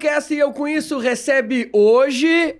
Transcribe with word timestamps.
Podcast 0.00 0.34
Eu 0.34 0.50
Com 0.50 0.66
Isso 0.66 0.98
recebe 0.98 1.68
hoje 1.74 2.56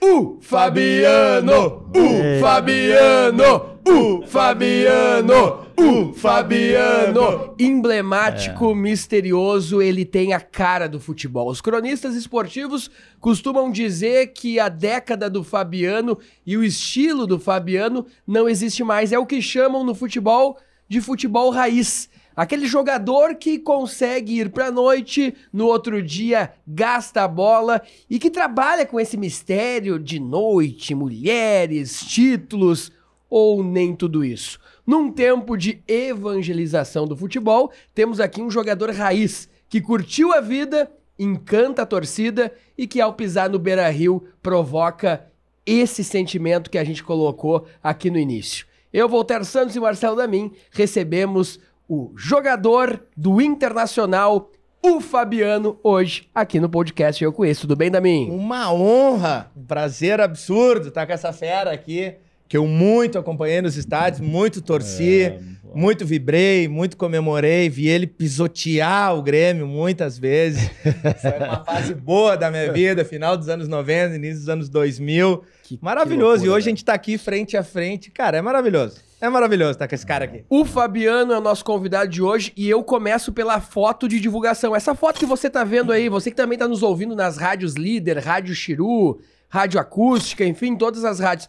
o 0.00 0.38
Fabiano! 0.40 1.90
O 1.92 2.40
Fabiano! 2.40 3.80
O 3.84 4.24
Fabiano! 4.24 5.66
O 5.76 6.12
Fabiano! 6.12 7.56
Emblemático, 7.58 8.72
misterioso, 8.72 9.82
ele 9.82 10.04
tem 10.04 10.32
a 10.32 10.38
cara 10.38 10.88
do 10.88 11.00
futebol. 11.00 11.50
Os 11.50 11.60
cronistas 11.60 12.14
esportivos 12.14 12.88
costumam 13.18 13.68
dizer 13.68 14.28
que 14.28 14.60
a 14.60 14.68
década 14.68 15.28
do 15.28 15.42
Fabiano 15.42 16.16
e 16.46 16.56
o 16.56 16.62
estilo 16.62 17.26
do 17.26 17.40
Fabiano 17.40 18.06
não 18.24 18.48
existe 18.48 18.84
mais. 18.84 19.10
É 19.10 19.18
o 19.18 19.26
que 19.26 19.42
chamam 19.42 19.82
no 19.82 19.92
futebol 19.92 20.56
de 20.88 21.00
futebol 21.00 21.50
raiz. 21.50 22.08
Aquele 22.34 22.66
jogador 22.66 23.34
que 23.34 23.58
consegue 23.58 24.38
ir 24.38 24.50
pra 24.50 24.70
noite, 24.70 25.34
no 25.52 25.66
outro 25.66 26.02
dia 26.02 26.52
gasta 26.66 27.22
a 27.22 27.28
bola 27.28 27.82
e 28.08 28.18
que 28.18 28.30
trabalha 28.30 28.86
com 28.86 28.98
esse 28.98 29.16
mistério 29.16 29.98
de 29.98 30.20
noite, 30.20 30.94
mulheres, 30.94 32.00
títulos 32.00 32.92
ou 33.28 33.62
nem 33.62 33.94
tudo 33.94 34.24
isso. 34.24 34.58
Num 34.86 35.10
tempo 35.10 35.56
de 35.56 35.82
evangelização 35.86 37.06
do 37.06 37.16
futebol, 37.16 37.70
temos 37.94 38.20
aqui 38.20 38.42
um 38.42 38.50
jogador 38.50 38.90
raiz 38.90 39.48
que 39.68 39.80
curtiu 39.80 40.32
a 40.32 40.40
vida, 40.40 40.90
encanta 41.18 41.82
a 41.82 41.86
torcida 41.86 42.52
e 42.76 42.86
que 42.86 43.00
ao 43.00 43.14
pisar 43.14 43.48
no 43.48 43.58
Beira-Rio 43.58 44.24
provoca 44.42 45.26
esse 45.64 46.02
sentimento 46.02 46.70
que 46.70 46.78
a 46.78 46.82
gente 46.82 47.04
colocou 47.04 47.66
aqui 47.82 48.10
no 48.10 48.18
início. 48.18 48.66
Eu, 48.92 49.08
Voltaire 49.08 49.44
Santos 49.44 49.76
e 49.76 49.80
Marcelo 49.80 50.16
Damin 50.16 50.50
recebemos 50.72 51.60
o 51.90 52.12
jogador 52.14 53.02
do 53.16 53.40
Internacional, 53.40 54.52
o 54.80 55.00
Fabiano, 55.00 55.76
hoje 55.82 56.28
aqui 56.32 56.60
no 56.60 56.68
podcast 56.68 57.22
Eu 57.22 57.32
Conheço. 57.32 57.62
Tudo 57.62 57.74
bem, 57.74 57.90
Damin? 57.90 58.30
Uma 58.30 58.72
honra, 58.72 59.50
um 59.56 59.64
prazer 59.64 60.20
absurdo 60.20 60.86
estar 60.86 61.04
com 61.04 61.12
essa 61.12 61.32
fera 61.32 61.72
aqui, 61.72 62.14
que 62.50 62.56
eu 62.56 62.66
muito 62.66 63.16
acompanhei 63.16 63.62
nos 63.62 63.76
estádios, 63.76 64.20
muito 64.20 64.60
torci, 64.60 65.22
É, 65.22 65.38
muito 65.72 66.04
vibrei, 66.04 66.66
muito 66.66 66.96
comemorei, 66.96 67.68
vi 67.70 67.86
ele 67.86 68.08
pisotear 68.08 69.14
o 69.16 69.22
Grêmio 69.22 69.68
muitas 69.68 70.18
vezes. 70.18 70.68
Foi 71.22 71.38
uma 71.46 71.64
fase 71.64 71.94
boa 71.94 72.36
da 72.36 72.50
minha 72.50 72.72
vida, 72.72 73.04
final 73.04 73.36
dos 73.36 73.48
anos 73.48 73.68
90, 73.68 74.16
início 74.16 74.38
dos 74.40 74.48
anos 74.48 74.68
2000. 74.68 75.44
Que- 75.62 75.78
Maravilhoso. 75.80 76.38
que 76.40 76.46
e 76.46 76.48
loucura, 76.48 76.52
hoje 76.58 76.66
a 76.66 76.70
gente 76.70 76.84
tá 76.84 76.92
aqui 76.92 77.16
frente 77.16 77.56
a 77.56 77.62
frente. 77.62 78.10
Cara, 78.10 78.36
é 78.38 78.42
maravilhoso. 78.42 78.96
É 79.20 79.28
maravilhoso 79.28 79.70
estar 79.72 79.86
com 79.86 79.94
esse 79.94 80.04
cara 80.04 80.24
aqui. 80.24 80.42
O 80.50 80.64
Fabiano 80.64 81.32
é 81.32 81.38
o 81.38 81.40
nosso 81.40 81.64
convidado 81.64 82.10
de 82.10 82.20
hoje 82.20 82.52
e 82.56 82.68
eu 82.68 82.82
começo 82.82 83.32
pela 83.32 83.60
foto 83.60 84.08
de 84.08 84.18
divulgação. 84.18 84.74
Essa 84.74 84.92
foto 84.96 85.20
que 85.20 85.26
você 85.26 85.48
tá 85.48 85.62
vendo 85.62 85.92
aí, 85.92 86.08
você 86.08 86.30
que 86.32 86.36
também 86.36 86.58
tá 86.58 86.66
nos 86.66 86.82
ouvindo 86.82 87.14
nas 87.14 87.36
rádios 87.36 87.74
Líder, 87.74 88.18
Rádio 88.18 88.56
Chiru, 88.56 89.20
Rádio 89.48 89.78
Acústica, 89.78 90.44
enfim, 90.44 90.74
todas 90.74 91.04
as 91.04 91.20
rádios. 91.20 91.48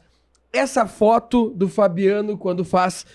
Essa 0.54 0.86
foto 0.86 1.50
do 1.56 1.68
Fabiano 1.70 2.38
quando 2.38 2.66
faz 2.66 3.06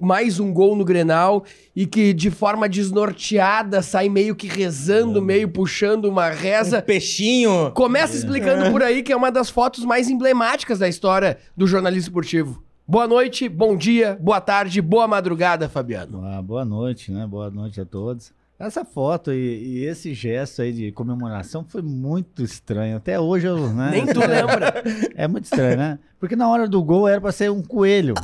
mais 0.00 0.38
um 0.38 0.52
gol 0.52 0.76
no 0.76 0.84
Grenal 0.84 1.44
e 1.74 1.86
que 1.86 2.12
de 2.12 2.30
forma 2.30 2.68
desnorteada 2.68 3.82
sai 3.82 4.08
meio 4.08 4.34
que 4.36 4.46
rezando, 4.46 5.20
meio 5.20 5.48
puxando 5.48 6.04
uma 6.04 6.28
Um 6.28 6.34
reza. 6.34 6.80
peixinho. 6.80 7.72
Começa 7.74 8.16
explicando 8.16 8.70
por 8.70 8.82
aí 8.82 9.02
que 9.02 9.12
é 9.12 9.16
uma 9.16 9.30
das 9.30 9.50
fotos 9.50 9.84
mais 9.84 10.08
emblemáticas 10.08 10.78
da 10.78 10.88
história 10.88 11.38
do 11.56 11.66
jornalismo 11.66 12.08
esportivo. 12.08 12.62
Boa 12.86 13.06
noite, 13.08 13.48
bom 13.48 13.76
dia, 13.76 14.18
boa 14.20 14.40
tarde, 14.40 14.80
boa 14.82 15.08
madrugada, 15.08 15.68
Fabiano. 15.68 16.20
Ah, 16.26 16.42
boa 16.42 16.64
noite, 16.64 17.10
né? 17.10 17.26
Boa 17.26 17.50
noite 17.50 17.80
a 17.80 17.84
todos. 17.84 18.32
Essa 18.62 18.84
foto 18.84 19.32
e, 19.32 19.80
e 19.80 19.84
esse 19.86 20.14
gesto 20.14 20.62
aí 20.62 20.72
de 20.72 20.92
comemoração 20.92 21.64
foi 21.68 21.82
muito 21.82 22.44
estranho. 22.44 22.96
Até 22.96 23.18
hoje 23.18 23.48
eu, 23.48 23.68
né? 23.72 23.90
Nem 23.90 24.06
tu 24.06 24.20
lembra. 24.20 24.72
É 25.16 25.26
muito 25.26 25.44
estranho, 25.46 25.76
né? 25.76 25.98
Porque 26.20 26.36
na 26.36 26.48
hora 26.48 26.68
do 26.68 26.80
gol 26.80 27.08
era 27.08 27.20
pra 27.20 27.32
ser 27.32 27.50
um 27.50 27.60
coelho. 27.60 28.14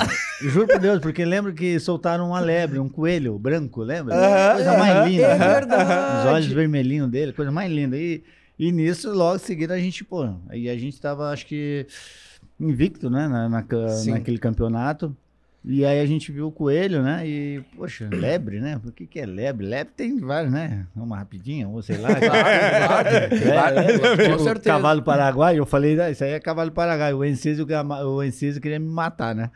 Juro 0.41 0.69
por 0.69 0.79
Deus, 0.79 1.01
porque 1.01 1.25
lembro 1.25 1.53
que 1.53 1.81
soltaram 1.81 2.29
uma 2.29 2.39
lebre, 2.39 2.79
um 2.79 2.89
coelho 2.89 3.37
branco, 3.37 3.83
lembra? 3.83 4.15
Aham, 4.15 4.55
coisa 4.55 4.79
mais 4.79 4.97
aham, 4.97 5.09
linda. 5.09 5.23
é 5.25 5.39
né? 5.39 5.55
verdade. 5.55 6.19
Os 6.21 6.33
olhos 6.33 6.47
vermelhinhos 6.47 7.11
dele, 7.11 7.33
coisa 7.33 7.51
mais 7.51 7.73
linda. 7.73 7.97
E, 7.97 8.23
e 8.57 8.71
nisso, 8.71 9.11
logo 9.13 9.37
em 9.37 9.41
seguida, 9.41 9.75
a 9.75 9.79
gente, 9.81 10.05
pô, 10.05 10.33
aí 10.49 10.69
a 10.69 10.79
gente 10.79 11.01
tava, 11.01 11.33
acho 11.33 11.47
que, 11.47 11.85
invicto, 12.61 13.11
né? 13.11 13.27
Na, 13.27 13.49
na 13.49 13.65
naquele 14.07 14.39
campeonato. 14.39 15.17
E 15.65 15.85
aí 15.85 16.01
a 16.01 16.07
gente 16.07 16.31
viu 16.33 16.47
o 16.47 16.53
coelho, 16.53 17.03
né? 17.03 17.27
E, 17.27 17.63
poxa, 17.77 18.09
lebre, 18.13 18.61
né? 18.61 18.81
O 18.85 18.93
que, 18.93 19.07
que 19.07 19.19
é 19.21 19.27
lebre? 19.27 19.67
Lebre 19.67 19.93
tem 19.97 20.19
vários, 20.19 20.53
né? 20.53 20.87
Uma 20.97 21.19
rapidinha, 21.19 21.69
ou 21.69 21.83
sei 21.83 21.99
lá. 21.99 22.09
É, 23.29 24.29
com 24.31 24.39
certeza. 24.39 24.77
Cavalo 24.77 25.03
paraguai, 25.03 25.59
eu 25.59 25.67
falei, 25.67 26.01
ah, 26.01 26.11
isso 26.11 26.25
aí 26.25 26.31
é 26.33 26.41
cavalo 26.41 26.71
paraguai. 26.73 27.13
O 27.13 27.25
Enciso, 27.25 27.67
o 28.07 28.23
Enciso 28.23 28.61
queria 28.61 28.79
me 28.79 28.89
matar, 28.89 29.35
né? 29.35 29.51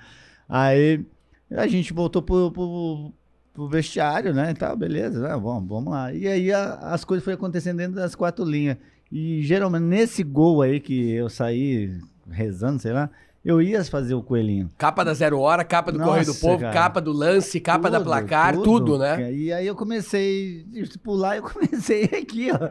Aí 0.48 1.04
a 1.50 1.66
gente 1.66 1.92
voltou 1.92 2.20
pro, 2.22 2.50
pro, 2.50 3.12
pro 3.54 3.68
vestiário, 3.68 4.34
né? 4.34 4.50
E 4.50 4.54
tal, 4.54 4.76
beleza, 4.76 5.20
né? 5.26 5.36
Bom, 5.36 5.64
vamos 5.66 5.92
lá. 5.92 6.12
E 6.12 6.26
aí 6.26 6.52
a- 6.52 6.74
as 6.82 7.04
coisas 7.04 7.24
foram 7.24 7.36
acontecendo 7.36 7.78
dentro 7.78 7.94
das 7.94 8.14
quatro 8.14 8.44
linhas. 8.44 8.76
E 9.10 9.42
geralmente 9.42 9.84
nesse 9.84 10.22
gol 10.22 10.62
aí 10.62 10.80
que 10.80 11.12
eu 11.12 11.28
saí 11.28 11.96
rezando, 12.30 12.80
sei 12.80 12.92
lá, 12.92 13.10
eu 13.44 13.60
ia 13.60 13.84
fazer 13.84 14.14
o 14.14 14.22
coelhinho. 14.22 14.70
Capa 14.78 15.04
da 15.04 15.12
Zero 15.12 15.40
Hora, 15.40 15.64
capa 15.64 15.90
do 15.90 15.98
Nossa, 15.98 16.10
Correio 16.10 16.26
do 16.26 16.34
Povo, 16.36 16.60
cara. 16.60 16.72
capa 16.72 17.00
do 17.00 17.12
lance, 17.12 17.58
capa 17.58 17.90
da 17.90 17.98
Tudo, 17.98 18.06
placar, 18.06 18.56
tudo, 18.56 18.98
né? 18.98 19.32
E 19.32 19.52
aí 19.52 19.66
eu 19.66 19.74
comecei, 19.74 20.64
a 20.76 20.98
pular, 21.02 21.36
eu 21.36 21.42
comecei 21.50 22.04
aqui, 22.04 22.50
ó. 22.52 22.68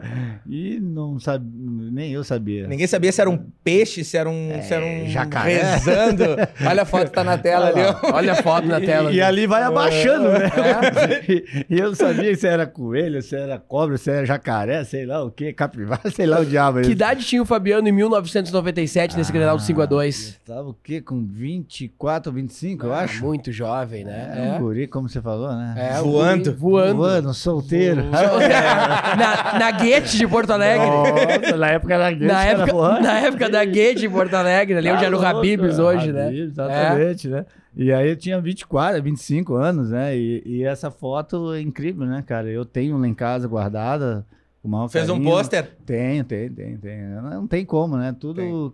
E 0.48 0.80
não 0.80 1.18
sabia, 1.18 1.50
nem 1.92 2.12
eu 2.12 2.24
sabia. 2.24 2.66
Ninguém 2.66 2.86
sabia 2.86 3.12
se 3.12 3.20
era 3.20 3.28
um 3.28 3.36
peixe, 3.62 4.02
se 4.02 4.16
era 4.16 4.30
um, 4.30 4.62
se 4.62 4.72
era 4.72 4.84
um 4.84 5.08
jacaré. 5.10 5.62
rezando. 5.74 6.24
Olha 6.66 6.82
a 6.82 6.86
foto 6.86 7.04
que 7.06 7.12
tá 7.12 7.24
na 7.24 7.36
tela 7.36 7.68
ali, 7.68 7.80
ó. 7.82 8.14
Olha 8.14 8.32
a 8.32 8.36
foto 8.36 8.66
na 8.66 8.80
tela. 8.80 9.12
E, 9.12 9.16
e 9.16 9.20
ali 9.20 9.46
vai 9.46 9.62
abaixando, 9.62 10.28
né? 10.30 10.46
É. 10.46 11.32
E, 11.32 11.66
e 11.76 11.78
eu 11.78 11.88
não 11.88 11.94
sabia 11.94 12.34
se 12.34 12.46
era 12.46 12.66
coelho, 12.66 13.20
se 13.20 13.36
era 13.36 13.58
cobra, 13.58 13.98
se 13.98 14.10
era 14.10 14.24
jacaré, 14.24 14.82
sei 14.84 15.04
lá 15.04 15.22
o 15.22 15.30
que, 15.30 15.52
capivara, 15.52 16.10
sei 16.10 16.24
lá 16.24 16.40
o 16.40 16.46
diabo. 16.46 16.80
Que 16.80 16.92
idade 16.92 17.26
tinha 17.26 17.42
o 17.42 17.46
Fabiano 17.46 17.86
em 17.86 17.92
1997 17.92 19.18
nesse 19.18 19.30
Grenal 19.30 19.58
do 19.58 19.62
5x2? 19.62 20.36
Tava 20.62 20.70
o 20.70 20.76
quê? 20.80 21.00
Com 21.00 21.24
24, 21.26 22.30
25, 22.30 22.86
eu 22.86 22.94
acho. 22.94 23.24
Muito 23.24 23.50
jovem, 23.50 24.02
É, 24.02 24.04
né? 24.04 24.56
um 24.56 24.62
guri, 24.62 24.86
como 24.86 25.08
você 25.08 25.20
falou, 25.20 25.48
né? 25.52 25.74
É, 25.76 26.00
Voando. 26.00 26.44
guri 26.44 26.56
Voando. 26.56 26.96
Voando, 26.96 27.34
solteiro. 27.34 28.04
na, 28.08 29.58
na 29.58 29.70
Guete 29.72 30.18
de 30.18 30.28
Porto 30.28 30.50
Alegre. 30.50 30.86
Nossa, 30.86 31.56
na 31.56 31.68
época 31.70 31.94
era 31.94 32.12
guete, 32.12 32.24
Na 32.32 32.44
época, 32.44 32.72
voando. 32.72 33.00
na 33.02 33.18
época 33.18 33.50
da 33.50 33.64
Guete 33.64 34.06
em 34.06 34.10
Porto 34.10 34.34
Alegre, 34.34 34.76
ali 34.78 34.88
onde 34.92 35.04
era 35.04 35.16
o 35.16 35.20
Tá 35.20 35.30
Habibs 35.30 35.80
hoje, 35.80 36.12
né? 36.12 36.32
Exatamente, 36.32 37.26
né? 37.26 37.44
E 37.76 37.92
aí 37.92 38.08
eu 38.08 38.16
tinha 38.16 38.40
24, 38.40 39.02
25 39.02 39.54
anos, 39.54 39.90
né? 39.90 40.16
E, 40.16 40.42
e 40.46 40.62
essa 40.62 40.92
foto 40.92 41.52
é 41.54 41.60
incrível, 41.60 42.06
né, 42.06 42.22
cara? 42.24 42.48
Eu 42.48 42.64
tenho 42.64 42.96
lá 42.98 43.08
em 43.08 43.14
casa 43.14 43.48
guardada. 43.48 44.24
Fez 44.90 45.10
um 45.10 45.20
pôster? 45.20 45.68
Tenho, 45.84 46.22
tenho, 46.22 46.52
tenho, 46.52 46.78
tenho. 46.78 47.22
Não 47.22 47.48
tem 47.48 47.64
como, 47.64 47.96
né? 47.96 48.14
Tudo. 48.16 48.72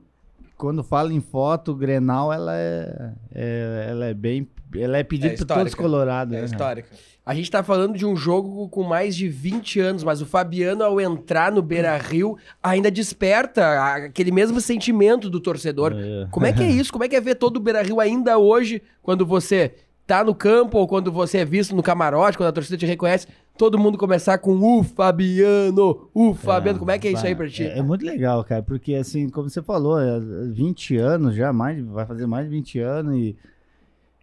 Quando 0.59 0.83
fala 0.83 1.13
em 1.15 1.21
foto, 1.21 1.73
Grenal, 1.75 2.33
ela 2.33 2.55
é, 2.57 3.13
é- 3.33 3.87
ela 3.91 4.07
é 4.07 4.13
bem. 4.15 4.47
Ela 4.77 4.99
é 4.99 5.03
pedida 5.05 5.33
É 5.33 5.37
por 5.37 5.47
todos 5.47 5.75
colorados. 5.75 6.35
É 6.35 6.41
né? 6.41 6.45
histórica. 6.45 6.89
A 7.25 7.33
gente 7.35 7.51
tá 7.51 7.63
falando 7.63 7.97
de 7.97 8.05
um 8.05 8.17
jogo 8.17 8.69
com 8.69 8.83
mais 8.83 9.15
de 9.17 9.29
20 9.29 9.81
anos, 9.81 10.03
mas 10.03 10.21
o 10.21 10.27
Fabiano, 10.27 10.83
ao 10.83 11.01
entrar 11.01 11.53
no 11.53 11.63
Beira 11.63 11.97
Rio, 11.97 12.37
ainda 12.63 12.91
desperta 12.91 13.95
aquele 13.95 14.33
mesmo 14.33 14.61
sentimento 14.61 15.31
do 15.31 15.39
torcedor. 15.41 15.93
É. 15.95 16.27
Como 16.31 16.45
é 16.45 16.53
que 16.53 16.63
é 16.63 16.71
isso? 16.71 16.93
Como 16.93 17.05
é 17.05 17.09
que 17.09 17.15
é 17.17 17.21
ver 17.21 17.37
todo 17.37 17.59
o 17.59 17.61
Beira 17.61 17.83
Rio 17.83 18.01
ainda 18.01 18.37
hoje, 18.37 18.83
quando 19.03 19.25
você 19.25 19.75
tá 20.07 20.25
no 20.25 20.35
campo 20.35 20.79
ou 20.79 20.89
quando 20.89 21.13
você 21.13 21.39
é 21.39 21.45
visto 21.45 21.77
no 21.77 21.83
camarote, 21.83 22.37
quando 22.39 22.49
a 22.49 22.53
torcida 22.53 22.79
te 22.79 22.87
reconhece, 22.87 23.27
todo 23.59 23.79
mundo 23.79 23.99
começar 23.99 24.39
com 24.39 24.57
o 24.79 24.83
Fabiano, 24.85 26.09
o 26.15 26.33
Fabiano. 26.33 26.79
Como 26.79 26.91
é 26.91 26.99
que 26.99 27.09
é 27.09 27.13
isso 27.13 27.27
aí 27.27 27.35
pra 27.35 27.49
ti? 27.49 27.65
É, 27.65 27.79
é 27.79 27.83
muito 27.83 28.07
legal, 28.07 28.43
cara, 28.45 28.63
porque 28.63 28.95
assim, 28.95 29.29
como 29.29 29.51
você 29.51 29.61
falou, 29.61 30.01
é 30.01 30.21
20 30.51 30.97
anos 30.97 31.35
já, 31.35 31.53
mais, 31.53 31.85
vai 31.85 32.07
fazer 32.07 32.27
mais 32.27 32.45
de 32.45 32.51
20 32.51 32.79
anos 32.79 33.15
e. 33.17 33.37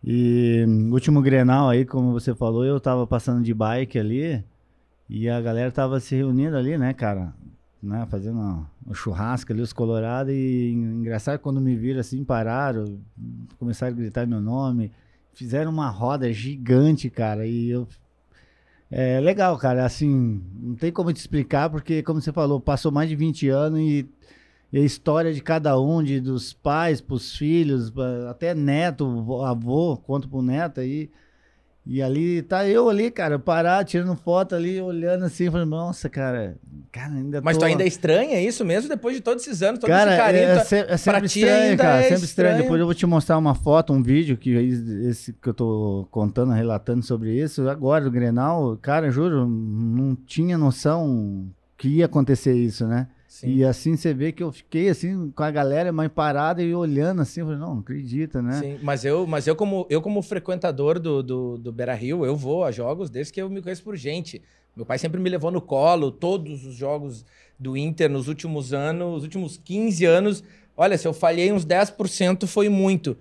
E 0.08 0.64
último 0.92 1.20
Grenal 1.22 1.68
aí, 1.70 1.84
como 1.84 2.12
você 2.12 2.36
falou, 2.36 2.64
eu 2.64 2.80
tava 2.80 3.08
passando 3.08 3.42
de 3.42 3.54
bike 3.56 3.98
ali 3.98 4.44
e 5.10 5.28
a 5.28 5.42
galera 5.42 5.72
tava 5.72 6.00
se 6.00 6.16
reunindo 6.16 6.56
ali, 6.56 6.78
né, 6.78 6.94
cara? 6.94 7.34
Né, 7.82 8.06
fazendo 8.10 8.36
uma- 8.40 8.70
um 8.88 8.94
churrasco 8.94 9.52
ali, 9.52 9.62
os 9.62 9.74
colorados, 9.74 10.32
e 10.32 10.72
engraçado 10.74 11.40
quando 11.40 11.60
me 11.60 11.76
viram 11.76 12.00
assim, 12.00 12.24
pararam, 12.24 13.00
começaram 13.60 13.94
a 13.94 13.96
gritar 13.96 14.28
meu 14.28 14.40
nome, 14.42 14.92
fizeram 15.34 15.72
uma 15.72 15.90
roda 15.90 16.32
gigante, 16.32 17.10
cara, 17.10 17.46
e 17.48 17.70
eu 17.70 17.88
é 18.90 19.20
legal, 19.20 19.58
cara. 19.58 19.86
Assim, 19.86 20.42
não 20.60 20.76
tem 20.76 20.92
como 20.92 21.12
te 21.14 21.18
explicar, 21.18 21.70
porque, 21.70 22.04
como 22.04 22.22
você 22.22 22.32
falou, 22.32 22.60
passou 22.60 22.92
mais 22.92 23.10
de 23.10 23.16
20 23.16 23.48
anos 23.50 23.80
e, 23.80 24.08
e 24.74 24.80
a 24.80 24.82
história 24.84 25.34
de 25.34 25.42
cada 25.42 25.80
um, 25.80 26.04
de, 26.04 26.20
dos 26.22 26.54
pais 26.54 27.02
pros 27.02 27.36
filhos, 27.38 27.92
até 28.30 28.56
neto, 28.56 29.24
vô- 29.24 29.44
avô, 29.44 29.98
conta 29.98 30.28
pro 30.28 30.42
neto 30.42 30.80
aí. 30.82 31.04
E 31.04 31.12
ali 32.02 32.42
tá 32.42 32.68
eu 32.68 32.90
ali, 32.90 33.12
cara, 33.12 33.38
parar, 33.38 33.84
tirando 33.86 34.16
foto 34.16 34.56
ali, 34.56 34.82
olhando 34.82 35.26
assim, 35.26 35.52
falando, 35.52 35.70
nossa, 35.70 36.10
cara, 36.10 36.58
cara, 36.92 37.14
ainda 37.14 37.42
Mas 37.42 37.56
tô... 37.58 37.60
tu 37.60 37.66
ainda 37.68 37.86
estranha 37.86 38.42
isso 38.42 38.66
mesmo 38.66 38.90
depois 38.90 39.16
de 39.16 39.22
todos 39.22 39.46
esses 39.46 39.62
anos, 39.62 39.80
todo 39.80 39.90
Cara, 39.90 40.12
esse 40.12 40.20
carinho. 40.20 40.44
é, 40.44 40.56
tu- 40.56 40.60
é 40.62 40.64
se- 40.64 40.76
é 40.78 40.98
sempre 40.98 41.26
estranho, 41.28 41.78
cara. 41.78 42.00
é 42.00 42.04
sempre 42.04 42.14
estranho. 42.26 42.26
estranho. 42.26 42.58
Depois 42.64 42.80
eu 42.80 42.86
vou 42.88 42.96
te 42.96 43.06
mostrar 43.06 43.38
uma 43.38 43.54
foto, 43.54 43.94
um 43.94 44.02
vídeo 44.02 44.36
que 44.36 44.50
esse 45.08 45.32
que 45.34 45.48
eu 45.50 45.54
tô 45.54 46.08
contando, 46.10 46.52
relatando 46.54 47.04
sobre 47.04 47.34
isso. 47.40 47.70
Agora, 47.70 48.04
do 48.04 48.10
Grenal, 48.12 48.78
cara, 48.82 49.12
juro, 49.12 49.46
não 49.48 50.16
tinha 50.16 50.58
noção 50.58 51.48
que 51.78 51.88
ia 51.90 52.06
acontecer 52.06 52.54
isso, 52.56 52.88
né? 52.88 53.08
Sim. 53.36 53.50
E 53.50 53.66
assim 53.66 53.98
você 53.98 54.14
vê 54.14 54.32
que 54.32 54.42
eu 54.42 54.50
fiquei 54.50 54.88
assim 54.88 55.30
com 55.32 55.44
a 55.44 55.52
galera 55.52 55.92
mais 55.92 56.10
parada 56.10 56.64
e 56.64 56.74
olhando 56.74 57.22
assim, 57.22 57.42
eu 57.42 57.48
falei, 57.48 57.60
não, 57.60 57.74
não 57.74 57.82
acredita, 57.82 58.42
né? 58.42 58.62
Sim, 58.62 58.80
mas 58.82 59.04
eu, 59.04 59.28
mas 59.28 59.46
eu 59.46 59.58
como 59.58 59.86
eu 59.90 60.02
como 60.02 60.22
frequentador 60.22 60.98
do, 60.98 61.22
do, 61.22 61.58
do 61.58 61.70
Beira 61.70 61.94
Rio, 61.94 62.26
eu 62.26 62.34
vou 62.34 62.64
a 62.64 62.72
jogos 62.72 63.10
desde 63.10 63.34
que 63.34 63.42
eu 63.42 63.50
me 63.50 63.62
conheço 63.62 63.84
por 63.84 63.98
gente. 63.98 64.42
Meu 64.74 64.86
pai 64.86 64.98
sempre 64.98 65.20
me 65.20 65.30
levou 65.30 65.52
no 65.52 65.60
colo, 65.60 66.12
todos 66.12 66.66
os 66.66 66.76
jogos 66.76 67.26
do 67.60 67.76
Inter 67.76 68.10
nos 68.10 68.30
últimos 68.30 68.72
anos, 68.74 69.18
os 69.18 69.24
últimos 69.24 69.58
15 69.58 70.06
anos. 70.06 70.42
Olha, 70.78 70.98
se 70.98 71.06
eu 71.06 71.12
falhei 71.12 71.52
uns 71.52 71.66
10% 71.66 72.48
foi 72.48 72.70
muito. 72.70 73.18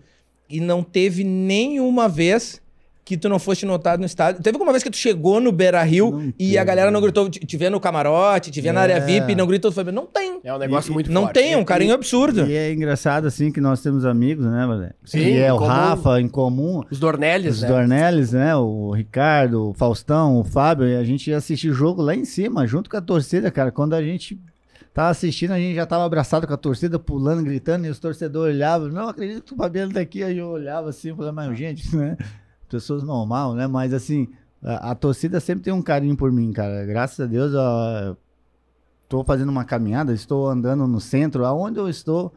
E 0.48 0.60
não 0.60 0.84
teve 0.84 1.24
nenhuma 1.24 2.08
vez 2.08 2.62
que 3.04 3.18
tu 3.18 3.28
não 3.28 3.38
foste 3.38 3.66
notado 3.66 4.00
no 4.00 4.06
estádio. 4.06 4.42
Teve 4.42 4.56
alguma 4.56 4.72
vez 4.72 4.82
que 4.82 4.88
tu 4.90 4.96
chegou 4.96 5.38
no 5.38 5.52
Beira 5.52 5.82
Rio 5.82 6.10
Não 6.10 6.20
e 6.28 6.32
teve. 6.46 6.58
a 6.58 6.64
galera 6.64 6.90
não 6.90 7.00
gritou, 7.02 7.28
te, 7.28 7.38
te 7.38 7.56
vê 7.58 7.68
no 7.68 7.78
camarote, 7.78 8.50
te 8.50 8.60
vê 8.62 8.72
na 8.72 8.80
área 8.80 8.94
É. 8.94 9.00
VIP, 9.00 9.32
e 9.32 9.34
não 9.34 9.46
gritou, 9.46 9.70
tu 9.70 9.74
foi, 9.74 9.84
não 9.92 10.06
tem. 10.06 10.40
É 10.42 10.54
um 10.54 10.58
negócio 10.58 10.90
E- 10.90 10.94
muito 10.94 11.12
Não 11.12 11.22
forte. 11.24 11.34
tem, 11.34 11.52
é 11.52 11.56
um 11.58 11.64
carinho 11.64 11.92
absurdo. 11.92 12.46
E 12.46 12.54
é 12.56 12.72
engraçado 12.72 13.26
assim 13.26 13.52
que 13.52 13.60
nós 13.60 13.82
temos 13.82 14.06
amigos, 14.06 14.46
né, 14.46 14.66
Valé? 14.66 14.92
Sim, 15.04 15.18
Que 15.18 15.36
é 15.38 15.52
o 15.52 15.58
comum. 15.58 15.68
Rafa 15.68 16.20
em 16.20 16.28
comum. 16.28 16.82
Os 16.90 16.98
Dornelles, 16.98 17.56
Os 17.56 17.62
né? 17.62 17.68
Dornelles, 17.68 18.32
né? 18.32 18.56
O 18.56 18.90
Ricardo, 18.92 19.68
o 19.70 19.74
Faustão, 19.74 20.38
o 20.38 20.44
Fábio, 20.44 20.88
e 20.88 20.96
a 20.96 21.04
gente 21.04 21.28
ia 21.28 21.36
assistir 21.36 21.68
o 21.68 21.74
jogo 21.74 22.00
lá 22.00 22.14
em 22.14 22.24
cima, 22.24 22.66
junto 22.66 22.88
com 22.88 22.96
a 22.96 23.02
torcida, 23.02 23.50
cara. 23.50 23.70
Quando 23.70 23.92
a 23.92 24.02
gente 24.02 24.40
tava 24.94 25.10
assistindo, 25.10 25.50
a 25.50 25.58
gente 25.58 25.74
já 25.74 25.84
tava 25.84 26.04
abraçado 26.06 26.46
com 26.46 26.54
a 26.54 26.56
torcida, 26.56 26.98
pulando, 26.98 27.42
gritando, 27.42 27.84
e 27.86 27.90
os 27.90 27.98
torcedores 27.98 28.54
olhavam, 28.56 28.88
não 28.88 29.08
acredito 29.08 29.42
que 29.42 29.52
o 29.52 29.56
Fabiano 29.56 29.92
tá 29.92 30.00
aqui. 30.00 30.22
Aí 30.22 30.38
eu 30.38 30.46
olhava 30.48 30.88
assim, 30.88 31.12
e 31.12 31.14
falava, 31.14 31.32
mas 31.32 31.58
gente, 31.58 31.94
né? 31.94 32.16
Pessoas 32.74 33.04
normal, 33.04 33.54
né? 33.54 33.68
Mas 33.68 33.94
assim, 33.94 34.26
a, 34.60 34.90
a 34.90 34.94
torcida 34.96 35.38
sempre 35.38 35.62
tem 35.62 35.72
um 35.72 35.80
carinho 35.80 36.16
por 36.16 36.32
mim, 36.32 36.52
cara. 36.52 36.84
Graças 36.84 37.20
a 37.20 37.24
Deus, 37.24 37.54
ó, 37.54 38.16
tô 39.08 39.22
fazendo 39.22 39.50
uma 39.50 39.64
caminhada, 39.64 40.12
estou 40.12 40.48
andando 40.48 40.84
no 40.88 41.00
centro, 41.00 41.44
aonde 41.44 41.78
eu 41.78 41.88
estou, 41.88 42.34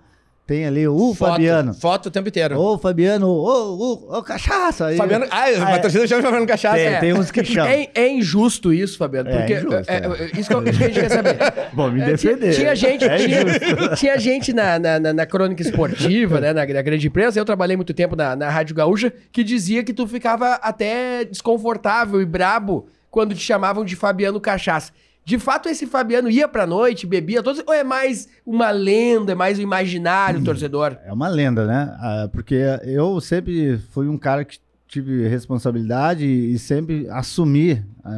tem 0.47 0.65
ali 0.65 0.87
o 0.87 1.13
Foto, 1.13 1.31
Fabiano. 1.31 1.73
Foto 1.73 2.05
o 2.05 2.09
tempo 2.11 2.29
inteiro. 2.29 2.57
Ô, 2.57 2.77
Fabiano, 2.77 3.27
ô, 3.27 3.77
ô, 4.09 4.17
ô, 4.17 4.23
cachaça! 4.23 4.85
Aí, 4.87 4.95
Fabiano. 4.97 5.25
Ah, 5.29 5.43
Ah, 5.59 5.65
a 5.67 5.71
é. 5.73 5.77
torcida 5.79 6.07
chama 6.07 6.21
Fabiano 6.23 6.47
Cachaça. 6.47 6.75
Tem, 6.77 6.85
É. 6.87 6.99
tem 7.01 7.13
uns 7.13 7.29
que 7.29 7.43
chamam. 7.43 7.69
É, 7.69 7.89
é 7.93 8.07
injusto 8.09 8.71
isso, 8.73 8.97
Fabiano, 8.97 9.29
É 9.29 9.37
porque 9.39 9.53
injusto, 9.55 9.73
é, 9.75 9.83
é. 9.87 9.97
é, 9.97 10.39
isso, 10.39 10.49
que 10.49 10.69
a 10.69 10.71
gente 10.71 10.93
quer 10.99 11.09
saber. 11.09 11.37
Bom, 11.73 11.91
me 11.91 12.01
É, 12.01 12.15
tinha- 12.15 12.35
defender. 12.37 12.55
Tinha 12.55 12.75
gente, 12.75 13.03
É 13.05 13.17
tinha, 13.17 13.95
tinha 13.95 14.17
gente 14.19 14.53
na, 14.53 14.79
na, 14.79 14.99
na- 14.99 15.13
na 15.13 15.25
crônica 15.25 15.61
esportiva, 15.61 16.39
né, 16.39 16.53
na, 16.53 16.65
na 16.65 16.81
grande 16.81 17.05
imprensa, 17.07 17.37
eu 17.37 17.43
trabalhei 17.45 17.75
muito 17.75 17.93
tempo 17.93 18.15
na, 18.15 18.33
na 18.35 18.49
Rádio 18.49 18.73
Gaúcha, 18.73 19.11
que 19.33 19.43
dizia 19.43 19.83
que 19.83 19.93
tu 19.93 20.07
ficava 20.07 20.53
até 20.55 21.25
desconfortável 21.25 22.21
e 22.21 22.25
brabo 22.25 22.87
quando 23.11 23.35
te 23.35 23.41
chamavam 23.41 23.83
de 23.83 23.95
Fabiano 23.97 24.39
Cachaça. 24.39 24.91
De 25.27 25.37
fato, 25.37 25.67
esse 25.67 25.85
Fabiano 25.85 26.29
ia 26.29 26.47
pra 26.47 26.65
noite, 26.65 27.05
bebia 27.05 27.43
todos, 27.43 27.61
ou 27.67 27.73
é 27.73 27.83
mais 27.83 28.29
uma 28.45 28.71
lenda, 28.71 29.33
é 29.33 29.35
mais 29.35 29.59
um 29.59 29.61
imaginário 29.61 30.41
torcedor? 30.41 30.97
É 31.03 31.11
uma 31.11 31.27
lenda, 31.27 31.65
né? 31.67 31.93
Ah, 31.99 32.29
porque 32.31 32.55
eu 32.85 33.19
sempre 33.19 33.77
fui 33.91 34.07
um 34.07 34.17
cara 34.17 34.45
que 34.45 34.57
tive 34.87 35.27
responsabilidade 35.27 36.25
e 36.25 36.57
sempre 36.57 37.09
assumi 37.09 37.83
ah, 38.05 38.09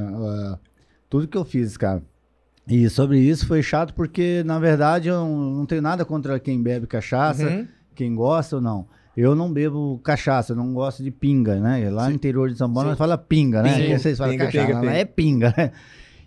ah, 0.54 0.60
tudo 1.10 1.28
que 1.28 1.36
eu 1.36 1.44
fiz, 1.44 1.76
cara. 1.78 2.04
E 2.68 2.88
sobre 2.92 3.18
isso 3.18 3.48
foi 3.48 3.64
chato 3.64 3.92
porque, 3.96 4.44
na 4.46 4.60
verdade, 4.60 5.08
eu 5.10 5.26
não 5.26 5.66
tenho 5.66 5.82
nada 5.82 6.06
contra 6.06 6.40
quem 6.40 6.62
bebe 6.62 6.86
cachaça, 6.86 7.44
Uhum. 7.50 7.68
quem 7.96 8.14
gosta 8.14 8.58
ou 8.58 8.62
não. 8.62 8.86
Eu 9.18 9.34
não 9.34 9.52
bebo 9.52 10.00
cachaça, 10.04 10.52
eu 10.54 10.56
não 10.56 10.76
gosto 10.76 11.02
de 11.02 11.10
pinga, 11.10 11.56
né? 11.60 11.90
Lá 11.90 12.08
no 12.08 12.14
interior 12.14 12.52
de 12.52 12.56
São 12.56 12.72
Paulo 12.72 12.84
Sim. 12.86 12.90
nós 12.92 12.98
fala 13.00 13.18
pinga, 13.18 13.64
né? 13.64 13.74
Sim. 13.74 13.98
Vocês 13.98 14.16
falam 14.16 14.34
Pinga, 14.34 14.46
cachaça, 14.46 14.68
pinga, 14.68 14.80
pinga. 14.82 14.94
é 14.94 15.06
pinga, 15.06 15.54
né? 15.58 15.72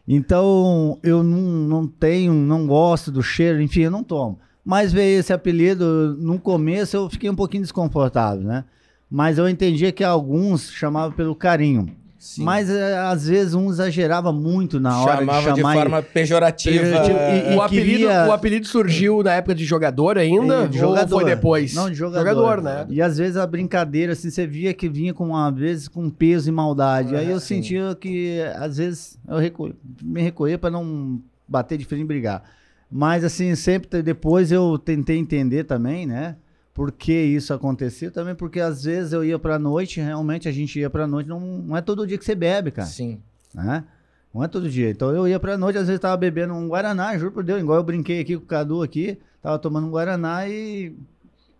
Então, 0.07 0.99
eu 1.03 1.23
não, 1.23 1.39
não 1.39 1.87
tenho, 1.87 2.33
não 2.33 2.67
gosto 2.67 3.11
do 3.11 3.23
cheiro, 3.23 3.63
enfim, 3.63 3.83
eu 3.83 3.91
não 3.91 4.03
tomo. 4.03 4.39
Mas 4.65 4.93
veio 4.93 5.21
esse 5.21 5.33
apelido, 5.33 6.17
no 6.19 6.39
começo 6.39 6.97
eu 6.97 7.11
fiquei 7.11 7.31
um 7.31 7.35
pouquinho 7.35 7.63
desconfortável, 7.63 8.43
né? 8.43 8.65
Mas 9.11 9.39
eu 9.39 9.49
entendia 9.49 9.93
que 9.93 10.05
alguns 10.05 10.71
chamavam 10.71 11.13
pelo 11.13 11.35
carinho. 11.35 11.95
Sim. 12.23 12.45
Mas 12.45 12.71
eh, 12.71 12.97
às 12.99 13.27
vezes 13.27 13.53
um 13.53 13.69
exagerava 13.69 14.33
muito 14.33 14.79
na 14.79 15.03
hora 15.03 15.17
Chamava 15.19 15.41
de 15.49 15.55
de, 15.55 15.61
chamar. 15.61 15.75
e- 15.75 15.79
forma 15.81 16.03
pejorativa. 16.03 16.81
Pejorativo. 16.85 17.19
E- 17.19 17.57
o, 17.57 17.61
apelido, 17.63 17.91
queria- 17.91 18.27
o 18.29 18.33
apelido 18.33 18.67
surgiu 18.69 19.23
na 19.25 19.33
época 19.35 19.57
de 19.57 19.65
jogador 19.65 20.17
ainda? 20.17 20.69
de 20.69 20.85
Ou 20.85 20.97
foi 21.09 21.25
depois? 21.25 21.75
Não, 21.75 21.91
de 21.91 21.97
jogador. 21.97 22.63
né? 22.63 22.87
E 22.89 23.03
às 23.03 23.19
vezes 23.19 23.37
a 23.37 23.45
brincadeira, 23.45 24.13
assim, 24.13 24.31
você 24.31 24.47
via 24.47 24.73
que 24.73 24.89
vinha 24.89 25.13
com, 25.13 25.35
às 25.37 25.53
vezes, 25.53 25.89
com 25.89 26.09
peso 26.09 26.49
e 26.49 26.53
maldade. 26.53 27.17
Aí 27.17 27.29
eu 27.29 27.41
sim. 27.41 27.57
sentia 27.57 27.93
que, 28.01 28.41
às 28.55 28.77
vezes, 28.77 29.19
eu 29.29 29.39
recu... 29.39 29.75
me 30.01 30.23
recolhia 30.23 30.57
para 30.57 30.71
não 30.71 31.21
bater 31.49 31.77
de 31.77 31.85
frente 31.85 32.03
e 32.03 32.07
brigar. 32.07 32.45
Mas, 32.89 33.25
assim, 33.25 33.53
sempre 33.57 34.01
depois 34.01 34.53
eu 34.53 34.79
tentei 34.79 35.19
entender 35.19 35.65
também, 35.65 36.07
né? 36.07 36.37
Por 36.75 36.91
que 36.91 37.13
isso 37.13 37.53
acontecia 37.53 38.11
também, 38.11 38.35
porque 38.35 38.59
às 38.61 38.83
vezes 38.85 39.13
eu 39.13 39.23
ia 39.23 39.39
pra 39.39 39.59
noite, 39.59 40.01
realmente 40.01 40.49
a 40.49 40.53
gente 40.53 40.79
ia 40.81 40.89
pra 40.89 41.07
noite, 41.07 41.29
não, 41.29 41.39
não 41.41 41.77
é 41.77 41.83
todo 41.83 42.07
dia 42.07 42.17
que 42.17 42.25
você 42.25 42.35
bebe, 42.35 42.71
cara 42.71 42.89
Sim. 42.89 43.21
né? 43.55 43.85
Não 44.33 44.43
é 44.43 44.49
todo 44.49 44.71
dia. 44.71 44.89
Então 44.89 45.11
eu 45.15 45.29
ia 45.29 45.39
pra 45.39 45.59
noite, 45.59 45.77
às 45.79 45.87
vezes 45.87 46.01
tava 46.01 46.17
bebendo 46.17 46.55
um 46.55 46.69
Guaraná, 46.69 47.17
juro 47.19 47.31
por 47.33 47.45
Deus, 47.45 47.61
igual 47.61 47.77
eu 47.77 47.85
brinquei 47.85 48.21
aqui 48.21 48.37
com 48.39 48.45
o 48.45 48.47
Cadu 48.47 48.83
aqui, 48.83 49.19
tava 49.43 49.59
tomando 49.59 49.87
um 49.87 49.91
Guaraná 49.91 50.49
e 50.49 50.97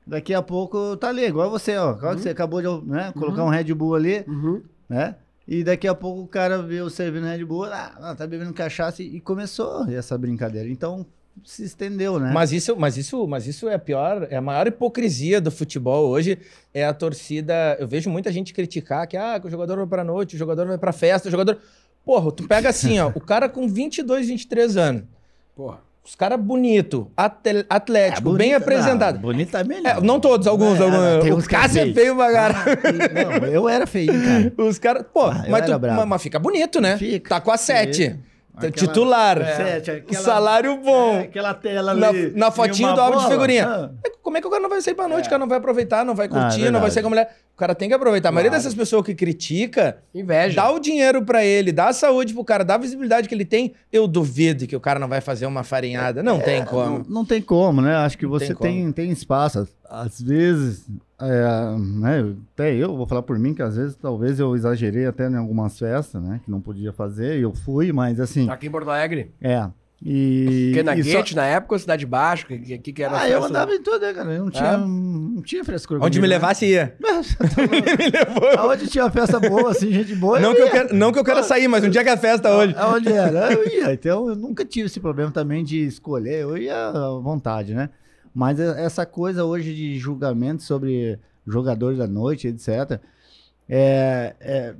daqui 0.06 0.32
a 0.32 0.41
pouco 0.41 0.97
tá 0.97 1.11
ali, 1.11 1.26
igual 1.26 1.50
você, 1.50 1.76
ó. 1.76 1.93
Igual 1.94 2.15
que 2.15 2.23
você 2.23 2.31
acabou 2.31 2.62
de 2.62 2.87
né, 2.91 3.12
colocar 3.12 3.44
um 3.44 3.50
Red 3.50 3.73
Bull 3.75 3.94
ali, 3.94 4.25
Uhum. 4.26 4.62
né? 4.88 5.17
E 5.47 5.62
daqui 5.62 5.87
a 5.87 5.94
pouco 5.94 6.23
o 6.23 6.26
cara 6.26 6.62
vê 6.62 6.76
eu 6.81 6.88
servindo 6.88 7.25
Red 7.26 7.44
Bull, 7.44 7.65
ah, 7.65 8.15
tá 8.17 8.26
bebendo 8.26 8.55
cachaça 8.55 9.03
e, 9.03 9.17
e 9.17 9.20
começou 9.20 9.85
essa 9.91 10.17
brincadeira. 10.17 10.70
Então 10.70 11.05
se 11.44 11.65
estendeu, 11.65 12.19
né? 12.19 12.31
Mas 12.32 12.53
isso, 12.53 12.77
mas 12.77 12.96
isso, 12.96 13.27
mas 13.27 13.46
isso 13.46 13.69
é 13.69 13.74
a 13.74 13.79
pior, 13.79 14.27
é 14.31 14.36
a 14.36 14.41
maior 14.41 14.67
hipocrisia 14.67 15.41
do 15.41 15.51
futebol 15.51 16.08
hoje 16.08 16.39
é 16.74 16.84
a 16.84 16.93
torcida. 16.94 17.77
Eu 17.81 17.89
vejo 17.89 18.08
muita 18.10 18.31
gente 18.31 18.53
criticar 18.53 19.06
que 19.06 19.17
ah, 19.17 19.39
que 19.41 19.46
o 19.46 19.51
jogador 19.51 19.77
vai 19.77 19.86
pra 19.86 20.05
noite, 20.05 20.36
o 20.36 20.39
jogador 20.39 20.67
vai 20.67 20.79
pra 20.79 20.93
festa, 20.93 21.29
o 21.29 21.31
jogador. 21.31 21.58
Porra, 22.05 22.31
tu 22.32 22.46
pega 22.48 22.69
assim, 22.69 22.98
ó, 22.98 23.08
o 23.15 23.20
cara 23.20 23.48
com 23.48 23.69
22, 23.69 24.27
23 24.29 24.77
anos, 24.77 25.03
Porra. 25.55 25.79
os 26.05 26.15
caras 26.17 26.39
bonito, 26.41 27.08
atlético, 27.17 28.34
É, 28.34 28.39
bem 28.39 28.55
apresentado. 28.55 29.15
Não, 29.15 29.22
bonita 29.22 29.60
é 29.60 29.65
melhor. 29.65 29.98
É, 29.98 30.01
não 30.01 30.19
todos, 30.19 30.46
alguns, 30.48 30.81
É, 30.81 30.82
alguns. 30.82 31.22
tem 31.22 31.32
o 31.32 31.36
uns 31.36 31.46
que 31.46 31.55
é 31.55 31.58
Cássio 31.60 31.79
é 31.79 31.82
feio. 31.84 31.94
feio 31.94 32.17
pra 32.17 32.32
caralho. 32.32 32.79
Ah, 32.82 33.39
Não, 33.41 33.46
eu 33.48 33.69
era 33.69 33.86
feio, 33.86 34.12
cara. 34.12 34.53
Os 34.69 34.79
caras, 34.81 35.05
pô, 35.15 35.27
Ah, 35.27 35.44
mas, 35.48 35.65
tu, 35.65 35.79
mas, 35.81 36.06
mas 36.08 36.22
fica 36.22 36.39
bonito, 36.41 36.81
né? 36.81 36.96
Fica. 36.98 37.29
Tá 37.29 37.41
com 37.41 37.51
a 37.53 37.56
7. 37.56 38.19
Aquela- 38.55 38.71
Titular. 38.73 39.39
Sete, 39.56 39.91
aquela- 39.91 40.23
Salário 40.23 40.77
bom. 40.77 41.15
É, 41.17 41.21
aquela 41.23 41.55
tela 41.55 41.94
Na, 41.94 42.09
ali. 42.09 42.32
na 42.37 42.49
e 42.49 42.53
fotinho 42.53 42.94
do 42.94 43.01
álbum 43.01 43.19
de 43.19 43.29
figurinha. 43.29 43.67
Ah. 43.67 43.91
É, 44.06 44.13
Como 44.23 44.37
é 44.37 44.41
que 44.41 44.47
o 44.47 44.51
cara 44.51 44.63
não 44.63 44.71
vai 44.71 44.81
sair 44.81 44.94
pra 44.94 45.09
noite? 45.09 45.27
O 45.27 45.29
cara 45.31 45.39
não 45.41 45.49
vai 45.49 45.59
aproveitar, 45.59 46.05
não 46.05 46.15
vai 46.15 46.29
curtir, 46.29 46.65
Ah, 46.65 46.69
é 46.69 46.71
não 46.71 46.81
vai 46.81 46.91
sair 46.91 47.03
com 47.03 47.09
a 47.09 47.11
mulher. 47.11 47.37
O 47.55 47.56
cara 47.63 47.75
tem 47.75 47.89
que 47.89 47.94
aproveitar. 47.94 48.31
A 48.31 48.32
maioria 48.32 48.51
Claro. 48.51 48.63
dessas 48.63 48.75
pessoas 48.75 49.05
que 49.05 49.15
critica, 49.15 49.99
Inveja. 50.15 50.56
dá 50.56 50.71
o 50.73 50.81
dinheiro 50.81 51.23
pra 51.23 51.44
ele, 51.44 51.71
dá 51.71 51.89
a 51.89 51.93
saúde 51.93 52.32
pro 52.35 52.43
cara, 52.44 52.65
dá 52.65 52.75
a 52.75 52.79
visibilidade 52.79 53.29
que 53.29 53.35
ele 53.35 53.44
tem. 53.44 53.75
Eu 53.93 54.09
duvido 54.09 54.67
que 54.67 54.75
o 54.75 54.81
cara 54.81 54.99
não 54.99 55.06
vai 55.06 55.21
fazer 55.21 55.47
uma 55.47 55.63
farinhada. 55.63 56.23
Não 56.23 56.41
tem 56.41 56.61
Não, 56.61 56.67
como. 56.67 57.05
não 57.09 57.25
tem 57.25 57.43
como, 57.43 57.81
né? 57.82 57.94
Acho 57.97 58.17
que 58.19 58.25
Não 58.25 58.31
você 58.32 58.55
tem 58.55 58.85
tem, 58.85 58.93
tem, 58.93 59.11
espaço. 59.11 59.69
Às 59.89 60.21
vezes, 60.21 60.87
é, 61.21 61.77
né? 61.79 62.35
Até 62.55 62.75
eu 62.75 62.97
vou 62.97 63.06
falar 63.06 63.23
por 63.23 63.39
mim 63.39 63.53
que 63.55 63.63
às 63.63 63.77
vezes 63.77 63.94
talvez 63.97 64.41
eu 64.41 64.56
exagerei 64.56 65.05
até 65.06 65.29
em 65.29 65.37
algumas 65.37 65.79
festas, 65.79 66.23
né? 66.23 66.41
Que 66.44 66.51
não 66.51 66.61
podia 66.61 66.93
fazer. 66.93 67.39
e 67.39 67.43
Eu 67.43 67.53
fui, 67.55 67.93
mas 67.93 68.19
assim, 68.19 68.49
Aqui 68.49 68.67
em 68.67 68.71
Porto 68.71 68.89
Alegre. 68.91 69.31
é. 69.41 69.69
E. 70.05 70.71
Porque 70.73 70.82
na 70.82 70.97
e 70.97 71.05
só- 71.05 71.35
na 71.37 71.47
época, 71.47 71.79
Cidade 71.79 72.05
Baixa, 72.05 72.44
que, 72.47 72.79
que, 72.79 72.93
que 72.93 73.03
era 73.05 73.21
Ah, 73.21 73.29
eu 73.29 73.44
andava 73.44 73.73
em 73.73 73.81
tudo, 73.81 74.01
né, 74.01 74.13
cara? 74.13 74.32
Eu 74.32 74.44
não 74.44 74.51
tinha, 74.51 74.71
É? 74.71 74.77
não 74.77 75.43
tinha 75.43 75.65
frescura. 75.65 76.01
Onde 76.01 76.19
comigo, 76.19 76.23
me 76.23 76.29
né? 76.29 76.35
levasse, 76.35 76.67
ia. 76.67 76.97
Aonde 78.59 78.89
tinha 78.89 79.09
festa 79.11 79.39
boa, 79.39 79.71
assim, 79.71 79.93
gente 79.93 80.15
boa. 80.15 80.41
Não 80.41 80.51
eu 80.51 80.56
que, 80.56 80.63
eu 80.63 80.71
quero, 80.71 80.94
não 80.94 81.13
que 81.13 81.19
eu 81.19 81.25
quero 81.25 81.43
sair, 81.44 81.69
mas 81.69 81.85
um 81.85 81.91
dia 81.91 82.03
que 82.03 82.11
é 82.11 82.17
festa 82.17 82.51
hoje. 82.51 82.75
Aonde 82.77 83.13
era? 83.13 83.53
Eu 83.55 83.65
ia. 83.69 83.93
Então, 83.93 84.29
eu 84.29 84.35
nunca 84.37 84.65
tive 84.65 84.87
esse 84.87 84.99
problema 85.01 85.31
também 85.31 85.63
de 85.65 85.79
escolher. 85.87 86.41
Eu 86.43 86.56
ia 86.56 86.89
à 86.89 87.11
vontade, 87.21 87.75
né? 87.75 87.91
Mas 88.35 88.59
essa 88.59 89.05
coisa 89.05 89.44
hoje 89.44 89.75
de 89.75 89.99
julgamento 89.99 90.63
sobre 90.63 91.19
jogadores 91.47 91.99
da 91.99 92.06
noite, 92.06 92.49
etc., 92.49 92.99
é, 93.69 94.35
é- 94.41 94.75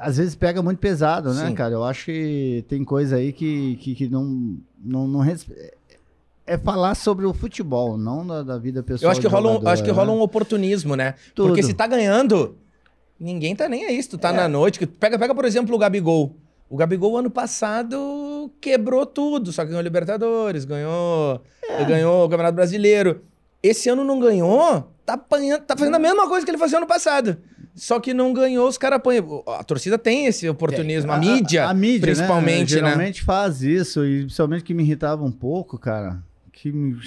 às 0.00 0.16
vezes 0.16 0.34
pega 0.34 0.62
muito 0.62 0.78
pesado, 0.78 1.34
né, 1.34 1.48
Sim. 1.48 1.54
cara? 1.54 1.74
Eu 1.74 1.84
acho 1.84 2.06
que 2.06 2.64
tem 2.68 2.82
coisa 2.82 3.16
aí 3.16 3.32
que, 3.32 3.76
que, 3.76 3.94
que 3.94 4.08
não, 4.08 4.56
não, 4.82 5.06
não 5.06 5.22
É 6.46 6.56
falar 6.58 6.94
sobre 6.94 7.26
o 7.26 7.34
futebol, 7.34 7.98
não 7.98 8.26
da, 8.26 8.42
da 8.42 8.58
vida 8.58 8.82
pessoal. 8.82 9.08
Eu 9.08 9.10
acho 9.12 9.20
que 9.20 9.26
rola 9.26 9.50
um, 9.50 9.52
jogador, 9.54 9.70
acho 9.70 9.84
que 9.84 9.90
rola 9.90 10.12
né? 10.12 10.18
um 10.18 10.22
oportunismo, 10.22 10.96
né? 10.96 11.14
Tudo. 11.34 11.48
Porque 11.48 11.62
se 11.62 11.74
tá 11.74 11.86
ganhando, 11.86 12.56
ninguém 13.18 13.54
tá 13.54 13.68
nem 13.68 13.84
aí. 13.84 14.02
Se 14.02 14.08
tu 14.08 14.16
tá 14.18 14.32
na 14.32 14.48
noite. 14.48 14.78
que- 14.78 14.86
Pega, 14.86 15.18
pega, 15.18 15.34
por 15.34 15.44
exemplo, 15.44 15.76
o 15.76 15.78
Gabigol. 15.78 16.34
O 16.68 16.76
Gabigol, 16.76 17.18
ano 17.18 17.30
passado, 17.30 18.50
quebrou 18.60 19.04
tudo, 19.04 19.52
só 19.52 19.62
que 19.62 19.68
ganhou 19.68 19.82
Libertadores, 19.82 20.64
ganhou, 20.64 21.42
ganhou 21.86 22.24
o 22.24 22.28
Campeonato 22.28 22.54
Brasileiro. 22.54 23.22
Esse 23.62 23.88
ano 23.90 24.04
não 24.04 24.18
ganhou, 24.18 24.88
tá, 25.04 25.14
apanhando, 25.14 25.62
tá 25.62 25.76
fazendo 25.76 25.96
a 25.96 25.98
mesma 25.98 26.26
coisa 26.28 26.46
que 26.46 26.50
ele 26.50 26.58
fazia 26.58 26.78
ano 26.78 26.86
passado. 26.86 27.36
Só 27.74 28.00
que 28.00 28.12
não 28.12 28.32
ganhou, 28.32 28.68
os 28.68 28.76
caras 28.76 28.96
apanham. 28.96 29.42
A 29.46 29.62
torcida 29.64 29.96
tem 29.96 30.26
esse 30.26 30.48
oportunismo, 30.48 31.12
a, 31.12 31.18
mídia, 31.18 31.68
a 31.68 31.74
mídia, 31.74 32.00
principalmente, 32.02 32.74
né? 32.74 32.82
né? 32.82 32.88
Geralmente 32.88 33.22
faz 33.22 33.62
isso, 33.62 34.04
e 34.04 34.20
principalmente 34.20 34.64
que 34.64 34.74
me 34.74 34.82
irritava 34.82 35.24
um 35.24 35.32
pouco, 35.32 35.78
cara, 35.78 36.22
que 36.52 36.72
me 36.72 36.98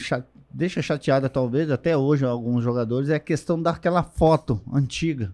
deixa 0.54 0.82
chateada 0.82 1.28
talvez, 1.28 1.72
até 1.72 1.98
hoje, 1.98 2.26
alguns 2.26 2.64
jogadores, 2.64 3.10
é 3.10 3.16
a 3.16 3.20
questão 3.20 3.62
daquela 3.62 4.04
foto 4.04 4.62
antiga. 4.72 5.34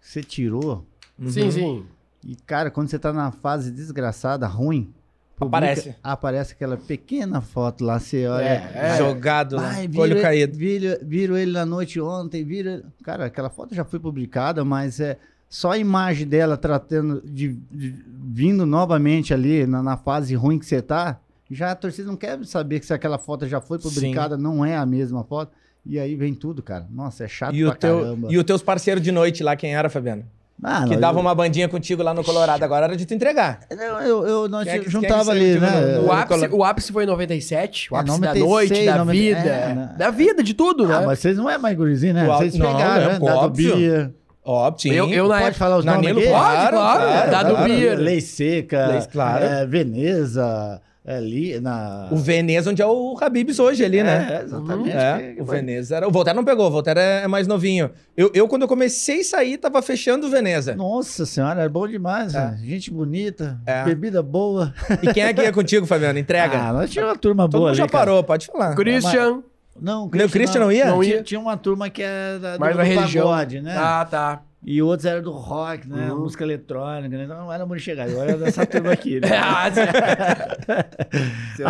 Você 0.00 0.22
tirou, 0.22 0.86
Sim, 1.28 1.50
sim. 1.50 1.86
e 2.24 2.34
cara, 2.34 2.70
quando 2.70 2.88
você 2.88 2.98
tá 2.98 3.12
na 3.12 3.30
fase 3.30 3.70
desgraçada, 3.70 4.46
ruim, 4.46 4.92
publica- 5.40 5.56
Aparece. 5.72 5.94
aparece 6.02 6.52
aquela 6.52 6.76
pequena 6.76 7.40
foto 7.40 7.84
lá, 7.84 7.98
você 7.98 8.26
olha... 8.26 8.44
É, 8.44 8.72
é. 8.74 8.96
Jogado 8.98 9.56
lá, 9.56 9.70
Ai, 9.70 9.88
com 9.88 9.98
olho 10.00 10.10
viro, 10.14 10.22
caído. 10.22 10.56
Viro, 10.56 10.98
viro 11.02 11.36
ele 11.36 11.52
na 11.52 11.66
noite 11.66 12.00
ontem, 12.00 12.44
viro... 12.44 12.82
Cara, 13.02 13.24
aquela 13.26 13.50
foto 13.50 13.74
já 13.74 13.84
foi 13.84 13.98
publicada, 13.98 14.64
mas 14.64 15.00
é 15.00 15.16
só 15.48 15.72
a 15.72 15.78
imagem 15.78 16.26
dela 16.28 16.56
tratando 16.56 17.20
de, 17.24 17.54
de- 17.70 17.94
vindo 18.32 18.64
novamente 18.64 19.34
ali 19.34 19.66
na, 19.66 19.82
na 19.82 19.96
fase 19.96 20.34
ruim 20.36 20.58
que 20.58 20.66
você 20.66 20.80
tá, 20.80 21.18
já 21.50 21.72
a 21.72 21.74
torcida 21.74 22.06
não 22.06 22.16
quer 22.16 22.44
saber 22.44 22.78
que 22.78 22.86
se 22.86 22.94
aquela 22.94 23.18
foto 23.18 23.48
já 23.48 23.60
foi 23.60 23.78
publicada, 23.78 24.36
não 24.36 24.64
é 24.64 24.76
a 24.76 24.86
mesma 24.86 25.24
foto. 25.24 25.50
E 25.84 25.98
aí 25.98 26.14
vem 26.14 26.34
tudo, 26.34 26.62
cara. 26.62 26.86
Nossa, 26.90 27.24
é 27.24 27.28
chato 27.28 27.54
E, 27.56 27.64
o 27.64 27.68
pra 27.70 27.76
teu, 27.76 28.00
caramba. 28.00 28.28
e 28.30 28.36
os 28.38 28.44
teus 28.44 28.62
parceiros 28.62 29.02
de 29.02 29.10
noite 29.10 29.42
lá, 29.42 29.56
quem 29.56 29.74
era, 29.74 29.88
Fabiano? 29.90 30.24
Ah, 30.62 30.84
que 30.86 30.94
não, 30.94 31.00
dava 31.00 31.18
eu- 31.18 31.22
uma 31.22 31.34
bandinha 31.34 31.68
contigo 31.68 32.02
lá 32.02 32.12
no 32.12 32.22
Colorado. 32.22 32.62
Agora 32.62 32.86
era 32.86 32.96
de 32.96 33.06
tu 33.06 33.14
entregar. 33.14 33.60
Eu, 33.70 33.78
eu, 33.78 34.26
eu- 34.26 34.48
nós 34.48 34.66
é 34.66 34.78
que- 34.78 34.90
juntava 34.90 35.32
é 35.32 35.34
ali, 35.34 35.58
né? 35.60 35.98
O 36.04 36.12
ápice, 36.12 36.48
o 36.52 36.64
ápice 36.64 36.92
foi 36.92 37.04
em 37.04 37.06
97, 37.06 37.92
o 37.92 37.96
É, 37.96 38.00
ápice 38.00 38.20
da 38.20 38.26
96, 38.34 38.50
noite, 38.70 38.84
da 38.86 38.98
90, 38.98 39.12
vida. 39.40 39.48
é, 39.50 39.74
né? 39.74 39.94
Da 39.96 40.10
vida, 40.10 40.42
de 40.42 40.54
tudo, 40.54 40.86
né? 40.86 40.96
Ah, 40.98 41.02
mas 41.06 41.18
vocês 41.18 41.36
não 41.36 41.48
é 41.48 41.56
mais 41.58 41.76
gurizinho, 41.76 42.14
né? 42.14 42.24
O 42.28 42.32
Vocês 42.36 42.54
não, 42.56 42.72
pegaram, 42.72 43.06
né? 43.12 43.18
Dado 43.18 43.38
óbvio. 43.38 43.76
Bia. 43.76 44.14
Óbvio. 44.42 44.92
Eu, 44.92 45.08
eu 45.10 45.28
na 45.28 45.34
Pode 45.34 45.44
época. 45.48 45.58
falar 45.58 45.76
os 45.78 45.84
nomes 45.84 46.00
Danilo, 46.02 46.20
aqui? 46.20 46.28
Pode, 46.30 46.42
claro, 46.70 46.76
claro. 46.76 47.30
Dado 47.30 47.50
claro. 47.50 47.72
Bia. 47.74 47.94
Lei 47.94 48.20
Seca, 48.20 48.86
Lei- 48.86 49.02
claro. 49.12 49.44
é, 49.44 49.66
Veneza, 49.66 50.80
ali 51.16 51.58
na... 51.60 52.08
O 52.10 52.16
Veneza, 52.16 52.70
onde 52.70 52.80
é 52.82 52.86
o 52.86 53.16
Habibs 53.20 53.58
hoje 53.58 53.84
ali, 53.84 54.02
né? 54.02 54.38
É, 54.40 54.42
exatamente. 54.44 54.90
É, 54.96 55.32
Que- 55.34 55.42
o 55.42 55.44
Veneza 55.44 55.96
era. 55.96 56.08
O 56.08 56.10
Voltaire 56.10 56.36
não 56.36 56.44
pegou, 56.44 56.66
o 56.66 56.70
Voltaire 56.70 56.98
é 57.00 57.20
é 57.22 57.26
mais 57.28 57.46
novinho. 57.46 57.90
Eu, 58.16 58.30
eu, 58.34 58.46
quando 58.48 58.62
eu 58.62 58.68
comecei 58.68 59.20
a 59.20 59.24
sair, 59.24 59.58
tava 59.58 59.80
fechando 59.82 60.26
o 60.26 60.30
Veneza. 60.30 60.74
Nossa 60.74 61.26
senhora, 61.26 61.62
é 61.62 61.68
bom 61.68 61.86
demais. 61.88 62.34
É. 62.34 62.38
né? 62.38 62.58
Gente 62.62 62.90
bonita, 62.90 63.58
É. 63.66 63.84
bebida 63.84 64.22
boa. 64.22 64.72
E 65.02 65.12
quem 65.12 65.22
é 65.24 65.32
que 65.34 65.42
ia 65.42 65.52
contigo, 65.52 65.86
Fabiano? 65.86 66.18
Entrega. 66.18 66.58
Ah, 66.58 66.72
nós 66.72 66.90
tínhamos 66.90 67.12
uma 67.14 67.18
turma 67.18 67.42
Todo 67.44 67.52
boa 67.60 67.68
mundo 67.70 67.76
já 67.76 67.86
cara. 67.88 68.04
parou, 68.06 68.24
pode 68.24 68.46
falar. 68.46 68.74
Christian. 68.74 69.42
Não, 69.80 70.06
o 70.06 70.10
Não, 70.14 70.26
o 70.26 70.30
Christian 70.30 70.60
não 70.60 70.72
ia? 70.72 70.86
Não 70.86 71.02
ia. 71.02 71.10
Tinha, 71.12 71.22
tinha 71.22 71.40
uma 71.40 71.56
turma 71.56 71.88
que 71.88 72.02
era 72.02 72.38
da, 72.38 72.54
do, 72.56 72.60
Mais 72.60 72.74
do 72.74 72.78
da 72.78 72.82
religião. 72.84 73.26
pagode, 73.28 73.60
né? 73.62 73.74
Ah, 73.78 74.06
tá. 74.10 74.42
E 74.62 74.82
outros 74.82 75.06
eram 75.06 75.22
do 75.22 75.30
rock, 75.30 75.88
né? 75.88 76.12
Uhum. 76.12 76.20
Música 76.20 76.44
eletrônica, 76.44 77.16
né? 77.16 77.24
Então 77.24 77.38
não 77.38 77.52
era 77.52 77.64
muito 77.64 77.80
chegar. 77.80 78.08
Eu 78.08 78.20
era 78.20 78.36
dessa 78.36 78.66
turma 78.66 78.92
aqui, 78.92 79.20
né? 79.20 79.28
Ah, 79.42 79.70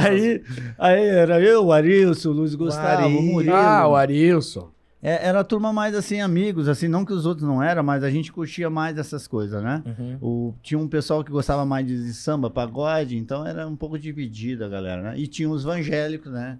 aí, 0.07 0.43
aí 0.79 1.07
era 1.07 1.41
eu, 1.41 1.67
o 1.67 1.73
Arilson, 1.73 2.31
o 2.31 2.33
Luiz 2.33 2.55
Gustavo, 2.55 3.07
o. 3.07 3.23
Murilo. 3.23 3.55
ah, 3.55 3.87
o 3.87 3.95
Arilson. 3.95 4.71
É, 5.03 5.29
era 5.29 5.41
a 5.41 5.45
turma 5.45 5.73
mais 5.73 5.95
assim, 5.95 6.21
amigos, 6.21 6.69
assim, 6.69 6.87
não 6.87 7.07
que 7.07 7.13
os 7.13 7.25
outros 7.25 7.47
não 7.47 7.63
eram, 7.63 7.83
mas 7.83 8.05
a 8.05 8.11
gente 8.11 8.31
curtia 8.31 8.69
mais 8.69 8.99
essas 8.99 9.27
coisas, 9.27 9.63
né? 9.63 9.83
Uhum. 9.87 10.19
O, 10.21 10.55
tinha 10.63 10.79
um 10.79 10.87
pessoal 10.87 11.25
que 11.25 11.31
gostava 11.31 11.65
mais 11.65 11.87
de 11.87 12.13
samba, 12.13 12.51
pagode, 12.51 13.17
então 13.17 13.47
era 13.47 13.67
um 13.67 13.77
pouco 13.77 13.99
dividida 13.99 14.67
a 14.67 14.69
galera, 14.69 15.01
né? 15.01 15.15
E 15.17 15.27
tinha 15.27 15.49
os 15.49 15.65
evangélicos, 15.65 16.31
né? 16.31 16.59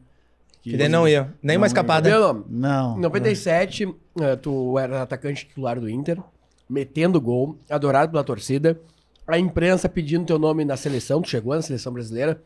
Que 0.63 0.77
daí 0.77 0.89
não 0.89 1.09
ia. 1.09 1.33
Nem 1.43 1.57
Não 1.57 1.63
uma 1.63 1.67
ia. 1.67 1.69
escapada. 1.69 2.11
Cabelo, 2.11 2.45
Não. 2.49 2.99
Em 2.99 3.01
97, 3.01 3.95
eh, 4.21 4.37
tu 4.37 4.79
era 4.79 5.03
atacante 5.03 5.47
titular 5.47 5.81
do 5.81 5.89
Inter, 5.89 6.19
metendo 6.69 7.21
gol, 7.21 7.57
adorado 7.69 8.11
pela 8.13 8.23
torcida. 8.25 8.79
A 9.27 9.39
imprensa 9.39 9.89
pedindo 9.89 10.27
teu 10.27 10.39
nome 10.39 10.65
na 10.65 10.77
seleção, 10.77 11.23
tu 11.23 11.29
chegou 11.31 11.55
na 11.55 11.63
seleção 11.63 11.93
brasileira. 11.93 12.41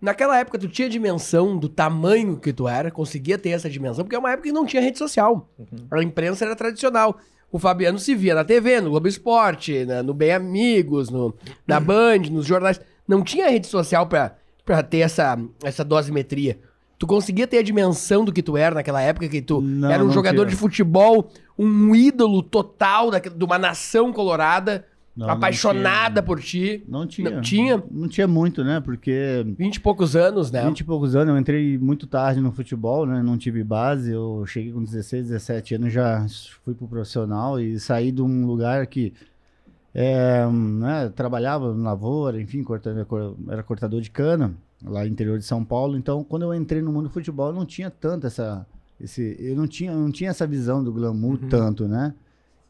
Naquela 0.00 0.38
época, 0.38 0.58
tu 0.58 0.68
tinha 0.68 0.88
dimensão 0.88 1.56
do 1.56 1.68
tamanho 1.68 2.36
que 2.36 2.52
tu 2.52 2.66
era, 2.66 2.90
conseguia 2.90 3.38
ter 3.38 3.50
essa 3.50 3.70
dimensão, 3.70 4.04
porque 4.04 4.16
é 4.16 4.18
uma 4.18 4.32
época 4.32 4.48
que 4.48 4.52
não 4.52 4.66
tinha 4.66 4.82
rede 4.82 4.98
social. 4.98 5.48
A 5.90 6.02
imprensa 6.02 6.44
era 6.44 6.56
tradicional. 6.56 7.16
O 7.52 7.58
Fabiano 7.58 7.98
se 7.98 8.14
via 8.14 8.34
na 8.34 8.44
TV, 8.44 8.80
no 8.80 8.90
Globo 8.90 9.06
Esporte, 9.06 9.84
na- 9.84 10.02
no 10.02 10.12
Bem 10.14 10.32
Amigos, 10.32 11.08
no, 11.10 11.34
na 11.66 11.78
Band, 11.78 12.18
nos 12.30 12.46
jornais. 12.46 12.80
Não 13.06 13.22
tinha 13.22 13.48
rede 13.50 13.66
social 13.68 14.06
pra, 14.06 14.34
pra 14.64 14.82
ter 14.82 14.98
essa, 15.00 15.38
essa 15.62 15.84
dosimetria. 15.84 16.58
Tu 17.02 17.06
conseguia 17.08 17.48
ter 17.48 17.58
a 17.58 17.62
dimensão 17.64 18.24
do 18.24 18.32
que 18.32 18.40
tu 18.44 18.56
era 18.56 18.76
naquela 18.76 19.02
época, 19.02 19.28
que 19.28 19.42
tu 19.42 19.60
Não, 19.60 19.90
era 19.90 20.04
um 20.04 20.06
não 20.06 20.14
jogador 20.14 20.42
tinha. 20.42 20.50
de 20.50 20.54
futebol, 20.54 21.28
um 21.58 21.96
ídolo 21.96 22.44
total 22.44 23.10
da, 23.10 23.18
de 23.18 23.44
uma 23.44 23.58
nação 23.58 24.12
colorada, 24.12 24.86
Não, 25.16 25.26
não 25.26 25.34
apaixonada 25.34 26.20
tinha. 26.20 26.22
por 26.22 26.40
ti. 26.40 26.84
Não 26.86 27.04
tinha. 27.04 27.28
Não 27.28 27.40
tinha? 27.40 27.82
Não 27.90 28.06
tinha 28.06 28.28
muito, 28.28 28.62
né? 28.62 28.80
Porque 28.80 29.44
Vinte 29.58 29.74
e 29.74 29.80
poucos 29.80 30.14
anos, 30.14 30.52
né? 30.52 30.64
20 30.64 30.78
e 30.78 30.84
poucos 30.84 31.16
anos, 31.16 31.34
eu 31.34 31.40
entrei 31.40 31.76
muito 31.76 32.06
tarde 32.06 32.40
no 32.40 32.52
futebol, 32.52 33.04
né? 33.04 33.20
Não 33.20 33.36
tive 33.36 33.64
base. 33.64 34.12
Eu 34.12 34.44
cheguei 34.46 34.70
com 34.70 34.84
16, 34.84 35.26
17 35.26 35.74
anos, 35.74 35.92
já 35.92 36.24
fui 36.64 36.72
pro 36.72 36.86
profissional 36.86 37.58
e 37.58 37.80
saí 37.80 38.12
de 38.12 38.22
um 38.22 38.46
lugar 38.46 38.86
que 38.86 39.12
é, 39.92 40.46
né, 40.46 41.12
trabalhava 41.16 41.74
na 41.74 41.90
lavoura, 41.90 42.40
enfim, 42.40 42.62
cortando, 42.62 43.04
era 43.50 43.62
cortador 43.64 44.00
de 44.00 44.08
cana, 44.08 44.54
lá 44.84 45.02
no 45.02 45.08
interior 45.08 45.38
de 45.38 45.44
São 45.44 45.64
Paulo. 45.64 45.96
Então, 45.96 46.24
quando 46.24 46.42
eu 46.42 46.54
entrei 46.54 46.82
no 46.82 46.92
mundo 46.92 47.04
do 47.04 47.10
futebol, 47.10 47.48
eu 47.48 47.54
não 47.54 47.66
tinha 47.66 47.90
tanto 47.90 48.26
essa. 48.26 48.66
Esse, 49.00 49.36
eu 49.38 49.56
não 49.56 49.66
tinha, 49.66 49.92
eu 49.92 49.98
não 49.98 50.12
tinha 50.12 50.30
essa 50.30 50.46
visão 50.46 50.82
do 50.82 50.92
glamour 50.92 51.38
tanto, 51.48 51.88
né? 51.88 52.14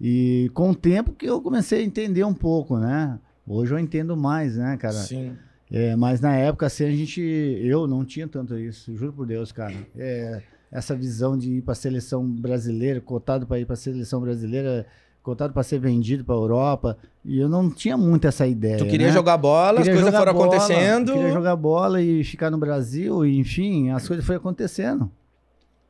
E 0.01 0.51
com 0.55 0.71
o 0.71 0.75
tempo 0.75 1.13
que 1.13 1.27
eu 1.27 1.41
comecei 1.41 1.81
a 1.81 1.85
entender 1.85 2.25
um 2.25 2.35
pouco, 2.35 2.79
né? 2.79 3.19
Hoje 3.47 3.73
eu 3.75 3.79
entendo 3.79 4.17
mais, 4.17 4.57
né, 4.57 4.77
cara? 4.77 4.95
Sim. 4.95 5.37
É, 5.71 5.97
mas 5.97 6.21
na 6.21 6.35
época, 6.35 6.67
assim, 6.67 6.85
a 6.85 6.91
gente. 6.91 7.21
Eu 7.21 7.87
não 7.87 8.05
tinha 8.05 8.29
tanto 8.29 8.59
isso, 8.59 8.95
juro 8.97 9.13
por 9.13 9.27
Deus, 9.27 9.53
cara. 9.53 9.75
É, 9.97 10.43
essa 10.71 10.95
visão 10.95 11.37
de 11.37 11.59
ir 11.59 11.63
para 11.63 11.73
a 11.73 11.77
seleção 11.77 12.27
brasileira, 12.27 13.01
cotado 13.01 13.47
para 13.47 13.61
ir 13.61 13.67
para 13.67 13.75
a 13.75 13.77
seleção 13.77 14.21
brasileira, 14.21 14.87
cotado 15.23 15.53
para 15.53 15.63
ser 15.63 15.79
vendido 15.79 16.25
para 16.25 16.35
Europa. 16.35 16.97
E 17.25 17.39
eu 17.39 17.49
não 17.49 17.71
tinha 17.71 17.97
muito 17.97 18.27
essa 18.27 18.47
ideia. 18.47 18.79
Tu 18.79 18.87
queria 18.87 19.07
né? 19.09 19.13
jogar 19.13 19.37
bola, 19.37 19.79
Queria 19.79 19.93
as 19.93 20.01
coisas 20.01 20.19
foram 20.19 20.33
bola, 20.35 20.47
acontecendo. 20.57 21.13
Queria 21.13 21.33
jogar 21.33 21.57
bola 21.57 22.03
e 22.03 22.25
ficar 22.25 22.51
no 22.51 22.59
Brasil, 22.59 23.25
e, 23.25 23.39
enfim, 23.39 23.91
as 23.91 24.07
coisas 24.09 24.25
foram 24.27 24.39
acontecendo. 24.39 25.11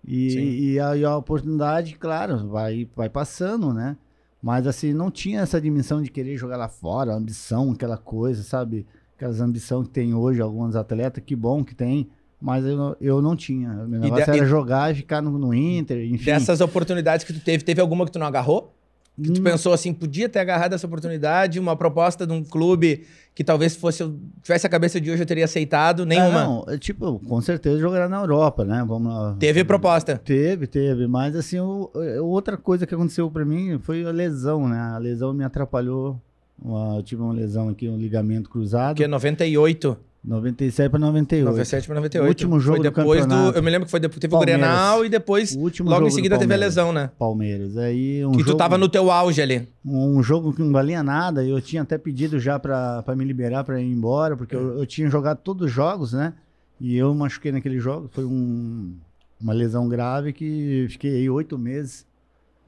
E, 0.07 0.73
e, 0.73 0.81
a, 0.81 0.97
e 0.97 1.05
a 1.05 1.17
oportunidade, 1.17 1.95
claro, 1.97 2.49
vai, 2.49 2.89
vai 2.95 3.09
passando, 3.09 3.73
né? 3.73 3.97
Mas 4.43 4.67
assim, 4.67 4.93
não 4.93 5.11
tinha 5.11 5.41
essa 5.41 5.61
dimensão 5.61 6.03
de 6.03 6.11
querer 6.11 6.37
jogar 6.37 6.57
lá 6.57 6.69
fora, 6.69 7.15
ambição, 7.15 7.71
aquela 7.71 7.97
coisa, 7.97 8.43
sabe? 8.43 8.85
Aquelas 9.17 9.41
ambição 9.41 9.85
que 9.85 9.91
tem 9.91 10.12
hoje 10.15 10.41
alguns 10.43 10.75
atletas, 10.75 11.23
que 11.25 11.37
bom 11.37 11.62
que 11.62 11.77
tem, 11.77 12.09
mas 12.41 12.65
eu, 12.67 12.77
não- 12.77 12.97
eu 13.01 13.23
não 13.23 13.37
tinha. 13.37 13.71
O 13.71 13.89
meu 13.89 14.01
negócio 14.01 14.25
de- 14.25 14.31
era 14.39 14.45
e- 14.45 14.51
jogar 14.51 14.91
e 14.91 14.97
ficar 14.97 15.23
no, 15.23 15.39
no 15.39 15.55
Inter, 15.55 16.05
enfim. 16.05 16.25
Dessas 16.25 16.61
oportunidades 16.61 17.25
que 17.25 17.33
tu 17.33 17.39
teve, 17.39 17.62
teve 17.62 17.81
alguma 17.81 18.05
que 18.05 18.11
tu 18.11 18.19
não 18.19 18.27
agarrou? 18.27 18.75
Que 19.21 19.31
tu 19.31 19.40
Hum, 19.40 19.45
pensou 19.45 19.73
assim, 19.75 19.92
podia 19.92 20.26
ter 20.28 20.38
agarrado 20.38 20.73
essa 20.75 20.87
oportunidade, 20.87 21.61
uma 21.61 21.76
proposta 21.76 22.26
de 22.26 22.33
um 22.33 22.42
clube 22.42 23.04
que 23.35 23.45
talvez 23.45 23.76
fosse 23.76 24.02
tivesse 24.42 24.66
a 24.66 24.71
cabeça 24.71 24.99
de 25.00 25.11
hoje 25.11 25.23
eu 25.23 25.26
teria 25.26 25.45
aceitado, 25.45 26.07
nenhuma. 26.07 26.45
Não, 26.45 26.64
é, 26.69 26.78
tipo, 26.78 27.19
com 27.21 27.40
certeza 27.42 27.78
jogará 27.78 28.09
na 28.09 28.19
Europa, 28.21 28.64
né? 28.64 28.83
Vamos 28.87 29.12
lá. 29.12 29.37
Teve 29.38 29.64
proposta. 29.64 30.16
Teve, 30.16 30.66
teve, 30.66 31.07
mas 31.07 31.37
assim, 31.37 31.61
o- 31.61 31.90
outra 32.23 32.57
coisa 32.57 32.87
que 32.87 32.95
aconteceu 32.95 33.31
pra 33.31 33.45
mim 33.45 33.78
foi 33.83 34.02
a 34.04 34.11
lesão, 34.11 34.66
né? 34.69 34.78
A 34.78 34.99
lesão 34.99 35.33
me 35.35 35.45
atrapalhou. 35.45 36.19
Eu 36.97 37.02
tive 37.02 37.21
uma 37.21 37.33
lesão 37.35 37.69
aqui, 37.69 37.88
um 37.88 37.97
ligamento 37.99 38.49
cruzado. 38.49 38.97
Que 38.97 39.04
é 39.04 39.09
98, 39.09 39.97
97 40.25 40.88
para 40.91 41.00
98. 41.00 41.45
97 41.50 41.87
para 41.87 41.95
98. 41.97 42.25
O 42.25 42.29
último 42.29 42.61
jogo 42.61 42.76
foi 42.76 42.91
do 42.91 42.95
depois 42.95 43.21
do, 43.23 43.29
campeonato. 43.29 43.59
eu 43.59 43.62
me 43.62 43.71
lembro 43.71 43.87
que 43.87 43.91
foi 43.91 43.99
depois, 44.00 44.21
teve 44.21 44.31
Palmeiras. 44.31 44.55
o 44.57 44.59
Grenal 44.69 45.05
e 45.05 45.09
depois 45.09 45.57
O 45.57 45.59
último 45.61 45.91
logo 45.91 46.07
em 46.07 46.09
do 46.11 46.14
seguida 46.14 46.38
teve 46.38 46.55
a 46.55 46.57
lesão, 46.57 46.93
né? 46.93 47.11
Palmeiras. 47.19 47.76
Aí 47.76 48.25
um 48.25 48.31
que 48.33 48.38
jogo, 48.38 48.50
tu 48.52 48.57
tava 48.57 48.79
no 48.79 48.88
teu 48.88 49.11
auge 49.11 49.43
ali. 49.43 49.69
um 49.85 50.23
jogo 50.23 50.52
que 50.52 50.62
não 50.62 50.71
valia 50.73 51.02
nada. 51.02 51.45
Eu 51.45 51.61
tinha 51.61 51.83
até 51.83 51.99
pedido 51.99 52.38
já 52.38 52.59
pra 52.59 53.02
me 53.17 53.25
liberar 53.25 53.64
pra 53.64 53.81
ir 53.81 53.91
embora, 53.91 54.37
porque 54.37 54.55
eu, 54.55 54.79
eu 54.79 54.87
tinha 54.87 55.09
jogado 55.11 55.38
todos 55.38 55.67
os 55.67 55.73
jogos, 55.73 56.12
né? 56.12 56.35
E 56.81 56.97
eu 56.97 57.12
machuquei 57.14 57.50
naquele 57.50 57.79
jogo. 57.81 58.09
Foi 58.12 58.25
um- 58.25 58.95
uma 59.41 59.52
lesão 59.52 59.88
grave 59.88 60.33
que 60.33 60.87
fiquei 60.88 61.17
aí 61.17 61.29
oito 61.29 61.59
meses 61.59 62.07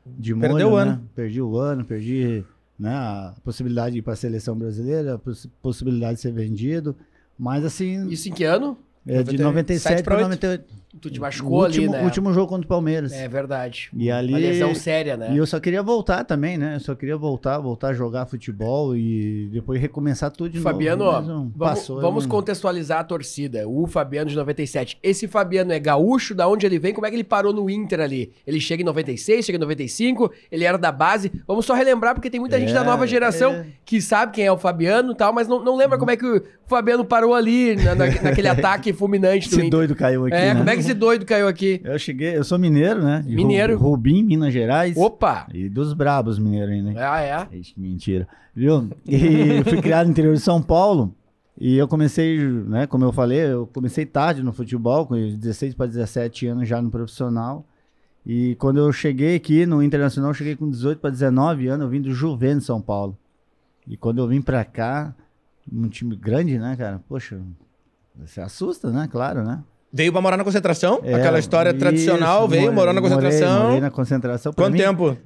de 0.05 0.35
molho, 0.35 0.49
Perdeu 0.49 0.73
o 0.73 0.77
né? 0.77 0.83
ano. 0.83 1.11
Perdi 1.15 1.41
o 1.41 1.57
ano, 1.57 1.85
perdi 1.85 2.45
né, 2.77 2.91
a 2.93 3.33
possibilidade 3.45 3.93
de 3.93 4.01
ir 4.01 4.03
pra 4.03 4.17
seleção 4.17 4.57
brasileira, 4.59 5.15
a 5.15 5.19
poss- 5.19 5.49
possibilidade 5.63 6.17
de 6.17 6.21
ser 6.23 6.33
vendido. 6.33 6.97
Mas 7.39 7.65
assim, 7.65 8.09
Isso 8.09 8.29
em 8.29 8.33
que 8.33 8.45
ano? 8.45 8.79
é 9.07 9.23
de 9.23 9.37
97 9.39 9.43
97 9.43 10.03
pra 10.03 10.15
para 10.17 10.27
8. 10.27 10.41
98. 10.43 10.84
Tu 11.01 11.11
te 11.11 11.19
O 11.19 11.23
machucou 11.23 11.63
último, 11.65 11.91
ali, 11.91 11.99
né? 11.99 12.05
último 12.05 12.33
jogo 12.33 12.47
contra 12.49 12.65
o 12.65 12.69
Palmeiras. 12.69 13.13
É 13.13 13.27
verdade. 13.29 13.91
E 13.97 14.11
ali. 14.11 14.29
Uma 14.33 14.39
lesão 14.39 14.75
séria, 14.75 15.17
né? 15.17 15.31
E 15.33 15.37
eu 15.37 15.47
só 15.47 15.59
queria 15.59 15.83
voltar 15.83 16.23
também, 16.25 16.57
né? 16.57 16.77
Eu 16.77 16.81
só 16.81 16.95
queria 16.95 17.17
voltar, 17.17 17.59
voltar 17.59 17.89
a 17.89 17.93
jogar 17.93 18.27
futebol 18.27 18.97
e 18.97 19.49
depois 19.53 19.81
recomeçar 19.81 20.31
tudo 20.31 20.51
de 20.51 20.61
Fabiano, 20.61 21.05
novo. 21.05 21.21
não 21.27 21.39
vamos, 21.57 21.59
passou, 21.59 22.01
vamos 22.01 22.25
eu 22.25 22.31
contextualizar 22.31 23.01
a 23.01 23.05
torcida. 23.05 23.69
O 23.69 23.87
Fabiano 23.87 24.31
de 24.31 24.37
97. 24.37 24.99
Esse 25.03 25.27
Fabiano 25.27 25.73
é 25.73 25.79
gaúcho, 25.81 26.35
da 26.35 26.47
onde 26.49 26.65
ele 26.65 26.79
vem? 26.79 26.95
Como 26.95 27.07
é 27.07 27.11
que 27.11 27.17
ele 27.17 27.25
parou 27.25 27.53
no 27.53 27.69
Inter 27.69 28.01
ali? 28.01 28.33
Ele 28.47 28.61
chega 28.61 28.83
em 28.83 28.87
96, 28.87 29.45
chega 29.45 29.57
em 29.59 29.61
95, 29.61 30.31
ele 30.51 30.65
era 30.65 30.79
da 30.79 30.93
base. 30.93 31.33
Vamos 31.47 31.65
só 31.67 31.75
relembrar, 31.75 32.15
porque 32.15 32.31
tem 32.31 32.39
muita 32.41 32.59
gente 32.59 32.71
É, 32.71 32.75
da 32.75 32.85
nova 32.85 33.07
geração 33.07 33.53
é. 33.53 33.67
que 33.85 34.01
sabe 34.01 34.33
quem 34.33 34.45
é 34.47 34.53
o 34.53 34.57
Fabiano 34.59 35.13
e 35.13 35.17
tal, 35.17 35.33
mas 35.33 35.49
não, 35.49 35.63
não 35.63 35.77
lembra 35.77 35.99
como 35.99 36.11
é 36.11 36.17
que 36.17 36.25
o 36.25 36.43
Fabiano 36.67 37.05
parou 37.05 37.35
ali 37.35 37.75
na- 37.77 37.95
na- 37.95 38.07
naquele 38.23 38.47
ataque 38.49 38.93
fulminante 38.93 39.49
do 39.49 39.55
Esse 39.57 39.59
Inter. 39.67 39.71
doido 39.71 39.95
caiu 39.97 40.27
aqui. 40.27 40.35
é, 40.37 40.53
né? 40.55 40.59
como 40.59 40.71
é 40.71 40.77
que 40.77 40.84
esse 40.85 40.95
doido 40.95 41.25
caiu 41.25 41.49
aqui? 41.49 41.81
Eu 41.85 41.99
cheguei, 41.99 42.37
eu 42.37 42.45
sou 42.45 42.59
mineiro, 42.59 43.03
né? 43.03 43.23
De 43.27 43.35
Mineiro. 43.35 43.77
Rubim, 43.79 44.23
Minas 44.23 44.53
Gerais. 44.53 44.97
Opa! 44.97 45.47
E 45.53 45.69
dos 45.69 45.93
brabos 45.93 46.39
mineiros 46.39 46.75
ainda. 46.75 46.91
hein? 46.91 46.97
Ah, 46.99 47.21
é? 47.21 47.57
Ixi, 47.57 47.75
mentira. 47.77 48.29
Viu? 48.55 48.89
E 49.07 49.63
fui 49.69 49.81
criado 49.81 50.07
no 50.07 50.13
interior 50.13 50.35
de 50.35 50.41
São 50.41 50.63
Paulo. 50.63 51.15
E 51.59 51.77
eu 51.77 51.87
comecei, 51.87 52.39
né, 52.41 52.87
como 52.87 53.05
eu 53.05 53.13
falei, 53.13 53.39
eu 53.39 53.67
comecei 53.73 54.05
tarde 54.05 54.43
no 54.43 54.53
futebol, 54.53 55.07
com 55.07 55.15
16 55.15 55.75
para 55.75 55.87
17 55.87 56.49
anos 56.49 56.69
já 56.69 56.83
no 56.83 56.91
profissional. 56.91 57.65
E 58.27 58.55
quando 58.57 58.79
eu 58.79 58.91
cheguei 58.93 59.37
aqui 59.37 59.65
no 59.67 59.83
Internacional, 59.83 60.31
eu 60.31 60.35
cheguei 60.35 60.57
com 60.57 60.69
18 60.69 60.99
para 60.99 61.11
19 61.11 61.69
anos, 61.69 61.85
eu 61.85 61.91
vim 61.91 62.01
do 62.01 62.13
Juventus 62.13 62.67
São 62.67 62.81
Paulo. 62.81 63.17
E 63.87 63.97
quando 63.97 64.19
eu 64.19 64.27
vim 64.27 64.41
pra 64.41 64.65
cá, 64.65 65.15
um 65.71 65.89
time 65.89 66.17
grande, 66.17 66.59
né, 66.59 66.75
cara? 66.77 67.01
Poxa, 67.09 67.41
você 68.17 68.41
assusta, 68.41 68.91
né? 68.91 69.09
Claro, 69.11 69.45
né? 69.45 69.63
Veio 69.97 70.11
pra 70.11 70.21
morar 70.21 70.37
na 70.37 70.43
concentração? 70.43 71.01
É, 71.05 71.15
Aquela 71.15 71.39
história 71.39 71.71
isso, 71.71 71.79
tradicional, 71.79 72.49
veio, 72.49 72.73
morou 72.73 72.93
na 72.93 73.01
concentração. 73.01 73.49
Morei, 73.49 73.65
morei 73.67 73.81
na 73.81 73.91
concentração. 73.91 74.53
Pra 74.53 74.65
Quanto 74.65 74.73
mim, 74.73 74.81
tempo? 74.81 75.17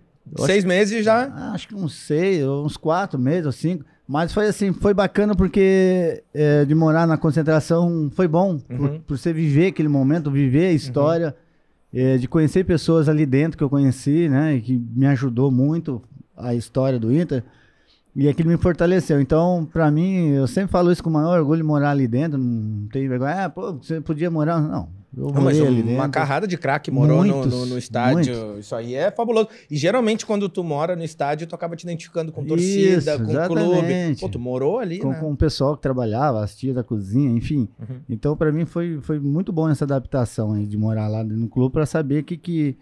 Seis 0.44 0.62
meses 0.62 1.02
já? 1.02 1.24
Ah, 1.34 1.52
Acho 1.54 1.68
que 1.68 1.74
uns 1.74 1.94
seis, 1.94 2.44
uns 2.44 2.76
quatro 2.76 3.18
meses 3.18 3.46
ou 3.46 3.52
cinco. 3.52 3.82
Mas 4.06 4.30
foi 4.32 4.46
assim, 4.46 4.72
foi 4.74 4.92
bacana 4.92 5.34
porque 5.34 6.22
é, 6.34 6.66
de 6.66 6.74
morar 6.74 7.06
na 7.06 7.16
concentração 7.16 8.10
foi 8.14 8.28
bom. 8.28 8.58
Por, 8.58 8.78
Uhum. 8.78 9.00
por 9.00 9.16
você 9.18 9.32
viver 9.32 9.68
aquele 9.68 9.88
momento, 9.88 10.30
viver 10.30 10.66
a 10.66 10.72
história, 10.72 11.34
é, 11.92 12.18
de 12.18 12.28
conhecer 12.28 12.64
pessoas 12.64 13.08
ali 13.08 13.24
dentro 13.24 13.56
que 13.56 13.64
eu 13.64 13.70
conheci, 13.70 14.28
né? 14.28 14.56
E 14.56 14.60
que 14.60 14.78
me 14.94 15.06
ajudou 15.06 15.50
muito 15.50 16.02
a 16.36 16.54
história 16.54 16.98
do 16.98 17.10
Inter. 17.10 17.42
E 18.16 18.28
aquilo 18.28 18.48
me 18.50 18.56
fortaleceu. 18.56 19.20
Então, 19.20 19.68
pra 19.72 19.90
mim, 19.90 20.28
eu 20.30 20.46
sempre 20.48 20.70
falo 20.72 20.90
isso 20.90 21.02
com 21.04 21.10
o 21.10 21.12
maior 21.12 21.38
orgulho 21.38 21.64
morar 21.64 21.90
ali 21.90 22.08
dentro. 22.08 22.36
Não 22.38 22.88
tenho 22.88 23.08
vergonha. 23.08 23.44
Ah, 23.44 23.50
pô, 23.50 23.74
você 23.74 24.00
podia 24.00 24.28
morar. 24.28 24.60
Não, 24.60 24.88
eu 25.16 25.30
Não, 25.32 25.42
mas 25.42 25.60
ali 25.60 25.82
uma 25.82 25.86
dentro. 26.02 26.10
carrada 26.10 26.46
de 26.48 26.56
craque 26.58 26.90
morou 26.90 27.24
no, 27.24 27.32
Muitos, 27.36 27.52
no- 27.52 27.66
no 27.66 27.78
estádio. 27.78 28.58
Isso 28.58 28.74
aí 28.74 28.94
é 28.94 29.10
fabuloso. 29.12 29.48
E 29.70 29.76
geralmente, 29.76 30.26
quando 30.26 30.48
tu 30.48 30.64
mora 30.64 30.96
no 30.96 31.04
estádio, 31.04 31.46
tu 31.46 31.54
acaba 31.54 31.76
te 31.76 31.84
identificando 31.84 32.32
com 32.32 32.44
torcida, 32.44 32.98
Isso, 32.98 33.10
com 33.18 33.24
clube. 33.26 33.32
exatamente. 33.34 34.20
Pô, 34.20 34.28
tu 34.28 34.38
morou 34.40 34.78
ali, 34.80 34.98
com, 34.98 35.10
né? 35.10 35.20
com 35.20 35.30
o 35.30 35.36
pessoal 35.36 35.76
que 35.76 35.82
trabalhava, 35.82 36.42
as 36.42 36.56
tias 36.56 36.74
da 36.74 36.82
cozinha, 36.82 37.30
enfim. 37.30 37.68
Uhum. 37.78 37.96
Então, 38.08 38.36
pra 38.36 38.50
mim, 38.50 38.64
foi, 38.64 38.98
foi 39.00 39.20
muito 39.20 39.52
bom 39.52 39.68
essa 39.68 39.84
adaptação 39.84 40.54
aí, 40.54 40.66
de 40.66 40.76
morar 40.76 41.06
lá 41.06 41.22
no 41.22 41.46
clube 41.48 41.72
para 41.72 41.86
saber 41.86 42.24
que, 42.24 42.36
que, 42.36 42.76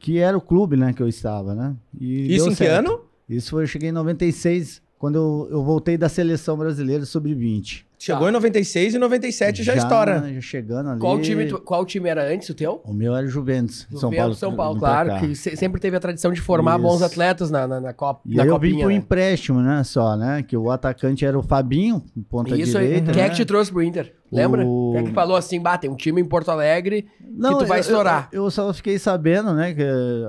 que 0.00 0.18
era 0.18 0.36
o 0.36 0.40
clube 0.40 0.76
né, 0.76 0.92
que 0.92 1.02
eu 1.02 1.06
estava, 1.08 1.54
né? 1.54 1.76
E 2.00 2.34
Isso 2.34 2.46
em 2.46 2.50
que 2.50 2.56
certo. 2.56 2.88
ano? 2.88 3.00
Isso 3.34 3.50
foi, 3.50 3.64
eu 3.64 3.66
cheguei 3.66 3.88
em 3.88 3.92
96, 3.92 4.82
quando 4.98 5.16
eu, 5.16 5.48
eu 5.50 5.64
voltei 5.64 5.96
da 5.96 6.08
seleção 6.08 6.56
brasileira 6.56 7.04
sub-20. 7.04 7.84
Chegou 8.04 8.28
em 8.28 8.32
96 8.32 8.94
e 8.94 8.98
97 8.98 9.62
já, 9.62 9.76
estoura. 9.76 10.28
Já 10.34 10.40
chegando 10.40 10.90
ali. 10.90 10.98
Qual 10.98 11.20
time, 11.20 11.46
tu- 11.46 11.60
qual 11.60 11.86
time 11.86 12.08
era 12.08 12.24
antes 12.32 12.48
o 12.48 12.54
teu? 12.54 12.82
O 12.84 12.92
meu 12.92 13.14
era 13.14 13.26
Juventus, 13.28 13.86
Do 13.88 13.98
São 14.00 14.10
Vento, 14.10 14.18
Paulo. 14.20 14.34
São 14.34 14.56
Paulo, 14.56 14.78
pra 14.80 14.88
claro, 14.88 15.08
cá. 15.10 15.20
que 15.20 15.36
se- 15.36 15.56
sempre 15.56 15.80
teve 15.80 15.96
a 15.96 16.00
tradição 16.00 16.32
de 16.32 16.40
formar 16.40 16.80
Isso. 16.80 16.82
bons 16.88 17.00
atletas 17.00 17.48
na, 17.48 17.64
na, 17.66 17.80
na 17.80 17.92
Copa. 17.92 18.22
E 18.26 18.34
na 18.34 18.42
aí 18.42 18.48
eu 18.48 18.58
vim 18.58 18.70
copinha, 18.70 18.84
por 18.84 18.88
né? 18.90 18.94
empréstimo, 18.96 19.60
né, 19.60 19.84
só, 19.84 20.16
né? 20.16 20.42
Que 20.42 20.56
o 20.56 20.68
atacante 20.70 21.24
era 21.24 21.38
o 21.38 21.42
Fabinho, 21.42 22.02
ponta 22.28 22.56
Isso 22.56 22.76
aí. 22.76 22.86
direita. 22.86 23.12
Quem 23.12 23.20
é 23.22 23.24
né? 23.26 23.30
que 23.30 23.36
te 23.36 23.44
trouxe 23.44 23.70
pro 23.70 23.80
Inter? 23.82 24.12
Lembra? 24.32 24.66
O- 24.66 24.92
Quem 24.94 25.02
é 25.02 25.04
que 25.04 25.12
falou 25.12 25.36
assim, 25.36 25.60
bah, 25.60 25.78
tem 25.78 25.88
um 25.88 25.94
time 25.94 26.20
em 26.20 26.24
Porto 26.24 26.50
Alegre 26.50 27.02
que 27.02 27.40
tu 27.58 27.66
vai 27.66 27.78
eu- 27.78 27.82
estourar? 27.82 28.28
Eu, 28.32 28.44
eu 28.46 28.50
só 28.50 28.72
fiquei 28.72 28.98
sabendo, 28.98 29.52
né, 29.54 29.74
que 29.74 29.82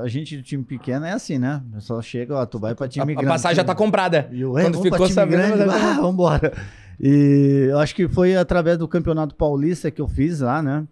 a 0.04 0.08
gente 0.08 0.38
de 0.38 0.44
time 0.44 0.64
pequeno 0.64 1.06
é 1.06 1.14
assim, 1.14 1.40
né? 1.40 1.64
Só 1.80 2.00
chega, 2.04 2.36
ó, 2.36 2.46
tu 2.46 2.60
vai 2.60 2.76
pra 2.76 2.86
A, 2.86 2.90
time 2.90 3.14
a 3.14 3.16
grande. 3.16 3.26
passagem 3.30 3.56
já 3.56 3.64
tá 3.64 3.74
comprada. 3.74 4.30
E 4.32 4.42
eu, 4.42 4.56
é, 4.60 4.62
Quando 4.64 4.76
vamos 4.76 4.90
pra 4.90 4.98
ficou 4.98 5.08
time 5.08 5.16
sabendo, 5.16 5.58
grande, 5.58 5.66
mas- 5.66 5.84
ah, 5.84 5.98
vambora. 6.02 6.54
E 7.00 7.68
eu 7.70 7.80
acho 7.80 7.96
que 7.96 8.08
foi 8.08 8.36
através 8.36 8.78
do 8.78 8.88
Campeonato 8.88 9.36
Paulista 9.36 9.90
que 9.92 10.02
eu 10.02 10.08
fiz 10.08 10.40
lá, 10.42 10.62
né? 10.62 10.86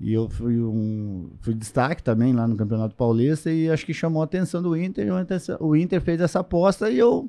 E 0.00 0.12
eu 0.14 0.28
fui 0.28 0.56
um 0.60 1.28
fui 1.40 1.54
destaque 1.54 2.02
também 2.02 2.32
lá 2.32 2.46
no 2.46 2.56
Campeonato 2.56 2.94
Paulista 2.94 3.50
e 3.50 3.68
acho 3.68 3.84
que 3.84 3.92
chamou 3.92 4.22
a 4.22 4.24
atenção 4.26 4.62
do 4.62 4.76
Inter. 4.76 5.06
e 5.06 5.10
o 5.60 5.74
Inter- 5.76 6.00
fez 6.00 6.20
essa 6.20 6.40
aposta 6.40 6.88
e 6.88 6.98
eu 6.98 7.28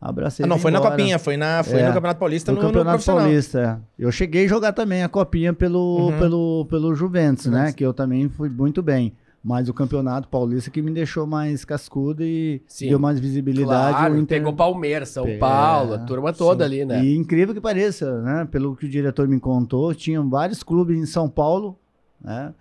abracei. 0.00 0.44
Ah, 0.44 0.46
não, 0.46 0.58
foi 0.58 0.70
na 0.70 0.78
embora. 0.80 0.90
Copinha, 0.96 1.18
foi, 1.18 1.36
na, 1.38 1.62
foi 1.62 1.78
É, 1.80 1.86
no 1.88 1.94
Campeonato 1.94 2.20
Paulista 2.20 2.52
No 2.52 2.56
no, 2.58 2.62
no 2.62 2.68
Campeonato 2.68 2.90
profissional. 2.96 3.22
Paulista, 3.24 3.80
é. 3.98 4.02
Eu 4.04 4.12
cheguei 4.12 4.44
a 4.44 4.48
jogar 4.48 4.72
também 4.74 5.02
a 5.02 5.08
copinha 5.08 5.54
pelo, 5.54 6.10
Uhum. 6.10 6.18
pelo, 6.18 6.66
pelo 6.68 6.94
Juventus, 6.94 7.46
né? 7.46 7.52
Juventus. 7.58 7.74
Que 7.76 7.86
eu 7.86 7.94
também 7.94 8.28
fui 8.28 8.50
muito 8.50 8.82
bem. 8.82 9.14
Mas 9.44 9.68
o 9.68 9.74
Campeonato 9.74 10.26
Paulista 10.26 10.70
que 10.70 10.80
me 10.80 10.90
deixou 10.90 11.26
mais 11.26 11.66
cascudo 11.66 12.24
e 12.24 12.62
Sim. 12.66 12.88
deu 12.88 12.98
mais 12.98 13.20
visibilidade. 13.20 13.98
Claro, 13.98 14.16
Inter... 14.16 14.38
pegou 14.38 14.54
Palmeiras, 14.54 15.10
São 15.10 15.26
É, 15.26 15.36
Paulo, 15.36 15.92
a 15.94 15.98
turma 15.98 16.32
toda 16.32 16.64
ali, 16.64 16.82
né? 16.86 17.04
E 17.04 17.14
incrível 17.14 17.54
que 17.54 17.60
pareça, 17.60 18.22
né? 18.22 18.48
Pelo 18.50 18.74
que 18.74 18.86
o 18.86 18.88
diretor 18.88 19.28
me 19.28 19.38
contou, 19.38 19.94
tinham 19.94 20.30
vários 20.30 20.62
clubes 20.62 20.96
em 20.98 21.04
São 21.04 21.28
Paulo, 21.28 21.78
né? 22.22 22.54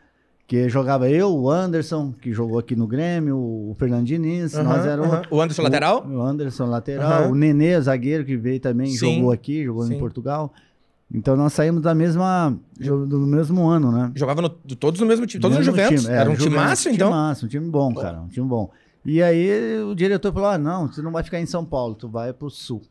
Que 0.45 0.67
jogava 0.67 1.09
eu, 1.09 1.33
o 1.33 1.49
Anderson, 1.49 2.13
que 2.21 2.33
jogou 2.33 2.59
aqui 2.59 2.75
no 2.75 2.85
Grêmio, 2.85 3.37
o 3.37 3.73
Fernando 3.79 4.05
Diniz, 4.05 4.53
Aham, 4.53 4.63
nós 4.65 4.85
éramos... 4.85 5.13
aham. 5.13 5.21
O 5.31 5.41
Anderson 5.41 5.61
lateral? 5.63 6.05
O 6.05 6.21
Anderson 6.21 6.65
lateral, 6.65 7.23
Aham. 7.23 7.31
o 7.31 7.35
Nenê, 7.35 7.79
zagueiro, 7.79 8.25
que 8.25 8.35
veio 8.35 8.59
também, 8.59 8.87
Sim, 8.87 9.15
jogou 9.15 9.31
aqui, 9.31 9.63
jogou 9.63 9.83
sim. 9.83 9.95
em 9.95 9.99
Portugal. 9.99 10.51
Então 11.13 11.35
nós 11.37 11.53
saímos 11.53 11.83
da 11.83 11.93
mesma, 11.93 12.57
do 12.79 13.19
mesmo 13.19 13.67
ano, 13.67 13.91
né? 13.91 14.11
Jogava 14.15 14.41
no, 14.41 14.49
todos 14.49 14.99
no 14.99 15.05
mesmo 15.05 15.27
time, 15.27 15.39
todos 15.41 15.57
no 15.57 15.63
Mesmo 15.63 15.75
Juventus. 15.75 16.01
time, 16.01 16.13
é, 16.13 16.17
Era 16.17 16.29
um 16.29 16.35
Juventus, 16.35 16.59
timaço, 16.59 16.89
então? 16.89 17.07
Timaço, 17.09 17.45
um 17.45 17.49
time 17.49 17.69
bom, 17.69 17.93
cara, 17.93 18.21
um 18.21 18.27
time 18.27 18.47
bom. 18.47 18.71
E 19.05 19.21
aí 19.21 19.79
o 19.83 19.93
diretor 19.93 20.33
falou, 20.33 20.49
ah, 20.49 20.57
não, 20.57 20.87
você 20.87 21.01
não 21.01 21.11
vai 21.11 21.23
ficar 21.23 21.39
em 21.39 21.45
São 21.45 21.63
Paulo, 21.63 21.93
tu 21.93 22.09
vai 22.09 22.33
pro 22.33 22.49
Sul. 22.49 22.81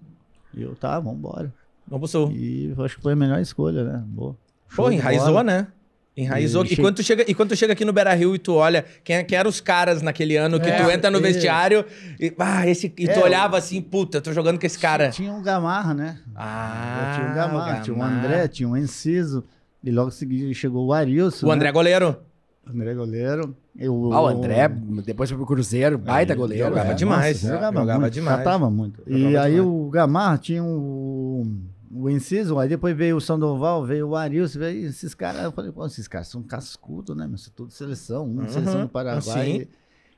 E 0.55 0.63
eu, 0.63 0.77
tá, 0.77 1.01
vambora. 1.01 1.53
Vamos 1.89 2.11
pro 2.11 2.21
Sul. 2.21 2.33
E 2.33 2.73
eu 2.77 2.85
acho 2.85 2.97
que 2.97 3.03
foi 3.03 3.15
a 3.15 3.17
melhor 3.17 3.41
escolha, 3.41 3.83
né? 3.83 4.05
Boa. 4.07 4.37
Pô, 4.77 4.91
enraizou, 4.91 5.43
né? 5.43 5.67
Enraizou. 6.17 6.65
E 6.65 6.75
E, 6.75 6.77
quando 6.77 6.97
tu 6.97 7.03
chega, 7.03 7.25
e 7.27 7.35
quando 7.35 7.51
tu 7.51 7.57
chega 7.57 7.73
aqui 7.73 7.85
no 7.85 7.93
Beira 7.93 8.13
Rio 8.15 8.35
e 8.35 8.39
tu 8.39 8.55
olha 8.55 8.85
quem, 9.03 9.25
quem 9.25 9.39
eram 9.39 9.49
os 9.49 9.61
caras 9.61 10.03
naquele 10.03 10.37
ano 10.37 10.61
que 10.61 10.69
É, 10.69 10.77
tu 10.83 10.91
entra 10.91 11.11
no 11.11 11.19
é. 11.19 11.21
vestiário 11.23 11.85
e, 12.21 12.33
ah, 12.39 12.67
esse, 12.69 12.87
e 12.99 13.07
tu 13.07 13.19
É, 13.19 13.25
olhava 13.25 13.57
assim, 13.57 13.81
puta, 13.81 14.21
tô 14.21 14.33
jogando 14.33 14.59
com 14.61 14.67
esse 14.67 14.79
cara. 14.79 15.09
Tinha 15.11 15.33
um 15.33 15.43
Gamarra, 15.43 15.95
né? 15.95 16.19
Ah, 16.37 17.13
tinha 17.17 17.31
um 17.31 17.35
Gamarra, 17.35 17.81
tinha 17.81 17.95
um 17.97 17.99
Gamarra. 17.99 18.19
André, 18.27 18.49
tinha 18.49 18.69
um 18.69 18.77
Enciso. 18.77 19.43
E 19.83 19.91
logo 19.91 20.09
em 20.09 20.13
seguida 20.13 20.53
chegou 20.55 20.87
o 20.87 20.93
Arilson. 20.93 21.47
O 21.47 21.51
André 21.51 21.69
né? 21.69 21.73
goleiro. 21.73 22.17
André 22.65 22.95
goleiro. 22.95 23.57
Eu, 23.77 24.13
Ah, 24.13 24.21
o 24.23 24.27
André, 24.29 24.69
depois 25.05 25.31
foi 25.31 25.37
pro 25.39 25.47
Cruzeiro, 25.47 25.97
baita 25.99 26.35
goleiro. 26.35 26.69
jogava 26.69 26.89
né? 26.91 26.95
demais. 26.95 27.43
Nossa, 27.43 27.55
jogava, 27.55 27.81
Jogava 27.81 28.01
muito, 28.01 28.13
demais. 28.15 28.37
Catava 28.39 28.71
muito. 28.71 29.03
e 29.07 29.37
aí 29.37 29.55
demais. 29.55 29.59
o 29.61 29.89
Gamarra 29.91 30.39
tinha 30.39 30.63
o, 30.63 31.47
o 31.93 32.09
Enciso, 32.09 32.59
aí 32.59 32.69
depois 32.69 32.97
veio 32.97 33.17
o 33.17 33.21
Sandoval, 33.21 33.85
veio 33.85 34.09
o 34.09 34.17
Arilson, 34.17 34.59
veio 34.59 34.89
esses 34.89 35.15
caras. 35.15 35.45
Eu 35.45 35.53
falei, 35.53 35.71
pô, 35.71 35.85
esses 35.87 36.09
caras 36.09 36.29
são 36.29 36.43
cascudos, 36.43 37.15
né? 37.17 37.27
Mas 37.31 37.51
tudo 37.55 37.71
seleção, 37.71 38.27
um 38.27 38.39
Uhum, 38.39 38.49
seleção 38.49 38.81
do 38.83 38.89
Paraguai. 38.89 39.47
sim. 39.47 39.67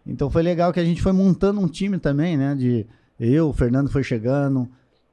Então 0.07 0.31
foi 0.31 0.43
legal 0.43 0.73
que 0.73 0.79
a 0.81 0.85
gente 0.85 1.03
foi 1.03 1.13
montando 1.13 1.61
um 1.61 1.67
time 1.69 1.99
também, 1.99 2.37
né? 2.37 2.55
De 2.55 2.87
eu, 3.19 3.49
o 3.49 3.53
Fernando 3.53 3.91
foi 3.91 4.03
chegando, 4.05 4.69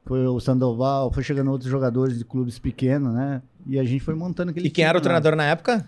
foi 0.06 0.26
o 0.28 0.39
Sandoval, 0.39 1.12
foi 1.12 1.24
chegando 1.24 1.50
outros 1.52 1.69
jogadores 1.69 2.17
de 2.17 2.26
clubes 2.26 2.60
pequenos, 2.60 3.13
né? 3.13 3.41
E 3.65 3.80
a 3.80 3.84
gente 3.84 4.04
foi 4.04 4.13
montando 4.15 4.52
aquele 4.52 4.67
E 4.67 4.69
quem 4.69 4.86
era 4.86 4.97
o 4.97 5.02
time 5.02 5.04
treinador 5.04 5.36
na 5.36 5.45
época? 5.45 5.88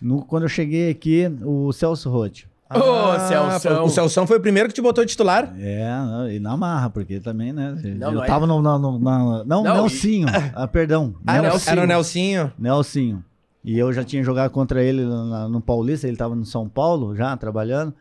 No, 0.00 0.24
quando 0.24 0.44
eu 0.44 0.48
cheguei 0.48 0.90
aqui, 0.90 1.24
o 1.44 1.72
Celso 1.72 2.08
Rotti. 2.10 2.48
Ô, 2.74 3.18
Celção. 3.28 3.84
O 3.84 3.88
Celção 3.88 4.26
foi 4.26 4.36
o 4.36 4.40
primeiro 4.40 4.68
que 4.68 4.74
te 4.74 4.82
botou 4.82 5.04
titular. 5.06 5.54
É, 5.58 5.88
e 6.32 6.38
na 6.38 6.56
marra, 6.56 6.90
porque 6.90 7.18
também, 7.20 7.52
né? 7.52 7.74
Não, 7.96 8.08
eu 8.08 8.14
não 8.16 8.24
é- 8.24 8.26
tava 8.26 8.46
no, 8.46 8.60
no, 8.60 8.78
no- 8.78 8.98
na- 8.98 9.44
Não, 9.44 9.62
Não, 9.64 9.74
Nelsinho. 9.76 10.26
Ah, 10.54 10.66
perdão. 10.68 11.14
Ah, 11.26 11.36
era, 11.36 11.48
Nelsinho. 11.48 11.72
era 11.72 11.82
o 11.82 11.86
Nelsinho. 11.86 12.52
Nelsinho. 12.58 13.24
E 13.64 13.78
eu 13.78 13.92
já 13.92 14.04
tinha 14.04 14.22
jogado 14.22 14.50
contra 14.50 14.82
ele 14.82 15.04
na- 15.04 15.48
no 15.48 15.60
Paulista, 15.60 16.06
ele 16.06 16.16
tava 16.16 16.34
no 16.34 16.44
São 16.44 16.68
Paulo 16.68 17.14
já, 17.16 17.36
trabalhando. 17.36 17.94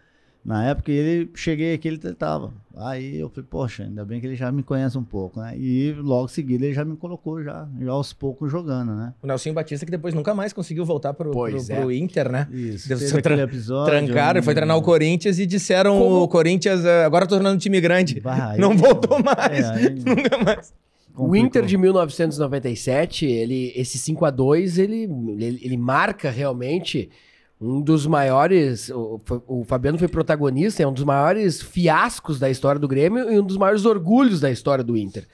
Na 0.48 0.64
época, 0.66 0.90
ele 0.94 1.30
cheguei 1.36 1.74
aqui, 1.74 1.90
ele 1.90 1.98
tava. 1.98 2.54
Aí 2.78 3.20
eu 3.20 3.28
falei, 3.30 3.46
poxa, 3.50 3.84
ainda 3.84 4.06
bem 4.06 4.22
que 4.22 4.26
ele 4.28 4.36
já 4.38 4.50
me 4.50 4.64
conhece 4.64 4.98
um 4.98 5.04
pouco, 5.04 5.42
né? 5.42 5.54
E 5.58 5.92
logo 6.00 6.24
em 6.24 6.30
seguida 6.30 6.64
ele 6.66 6.74
já 6.74 6.86
me 6.86 6.96
colocou 6.96 7.44
já, 7.44 7.68
já 7.82 7.92
aos 7.92 8.14
poucos 8.14 8.50
jogando, 8.50 8.94
né? 8.96 9.14
O 9.22 9.28
Nelsinho 9.28 9.54
Batista, 9.54 9.86
que 9.86 9.92
depois 9.92 10.14
nunca 10.14 10.34
mais 10.34 10.54
conseguiu 10.54 10.86
voltar 10.86 11.14
pro, 11.14 11.32
Pois 11.32 11.66
pro, 11.66 11.76
é. 11.76 11.80
pro 11.82 11.92
Inter, 11.92 12.32
né? 12.32 12.48
Isso. 12.50 12.88
Deve 12.88 13.02
ser 13.02 13.18
aquele 13.18 13.36
tra- 13.36 13.44
episódio. 13.44 13.92
Trancaram, 13.92 14.42
foi 14.42 14.54
treinar 14.56 14.78
o 14.78 14.82
Corinthians 14.82 15.38
e 15.38 15.46
disseram 15.46 16.00
Como- 16.00 16.22
o 16.24 16.28
Corinthians, 16.30 16.86
eh, 16.86 17.04
agora 17.04 17.28
tô 17.28 17.36
tornando 17.36 17.56
um 17.56 17.60
time 17.60 17.82
grande. 17.82 18.22
Vai, 18.22 18.58
Não 18.58 18.72
aí- 18.72 18.78
voltou 18.78 19.22
mais. 19.22 19.66
É, 19.66 19.70
aí- 19.70 19.90
Nunca 19.96 20.38
mais. 20.46 20.74
O 21.14 21.36
Inter 21.36 21.66
de 21.66 21.78
1997, 21.78 23.26
ele, 23.26 23.74
esse 23.76 23.98
5 23.98 24.24
a 24.24 24.30
2 24.30 24.78
ele, 24.78 25.10
ele, 25.40 25.60
ele 25.64 25.76
marca 25.78 26.30
realmente 26.30 27.10
um 27.60 27.82
dos 27.82 28.06
maiores. 28.06 28.89
O, 28.89 29.20
o, 29.48 29.63
Fabiano 29.63 29.98
foi 29.98 30.08
protagonista, 30.08 30.84
é 30.84 30.88
um 30.88 30.93
dos 30.93 31.04
maiores 31.04 31.62
fiascos 31.62 32.39
da 32.39 32.50
história 32.50 32.80
do 32.80 32.88
Grêmio 32.88 33.32
e 33.32 33.39
um 33.39 33.43
dos 33.43 33.58
maiores 33.58 33.86
orgulhos 33.86 34.39
da 34.39 34.52
história 34.52 34.84
do 34.84 34.96
Inter. 34.96 35.28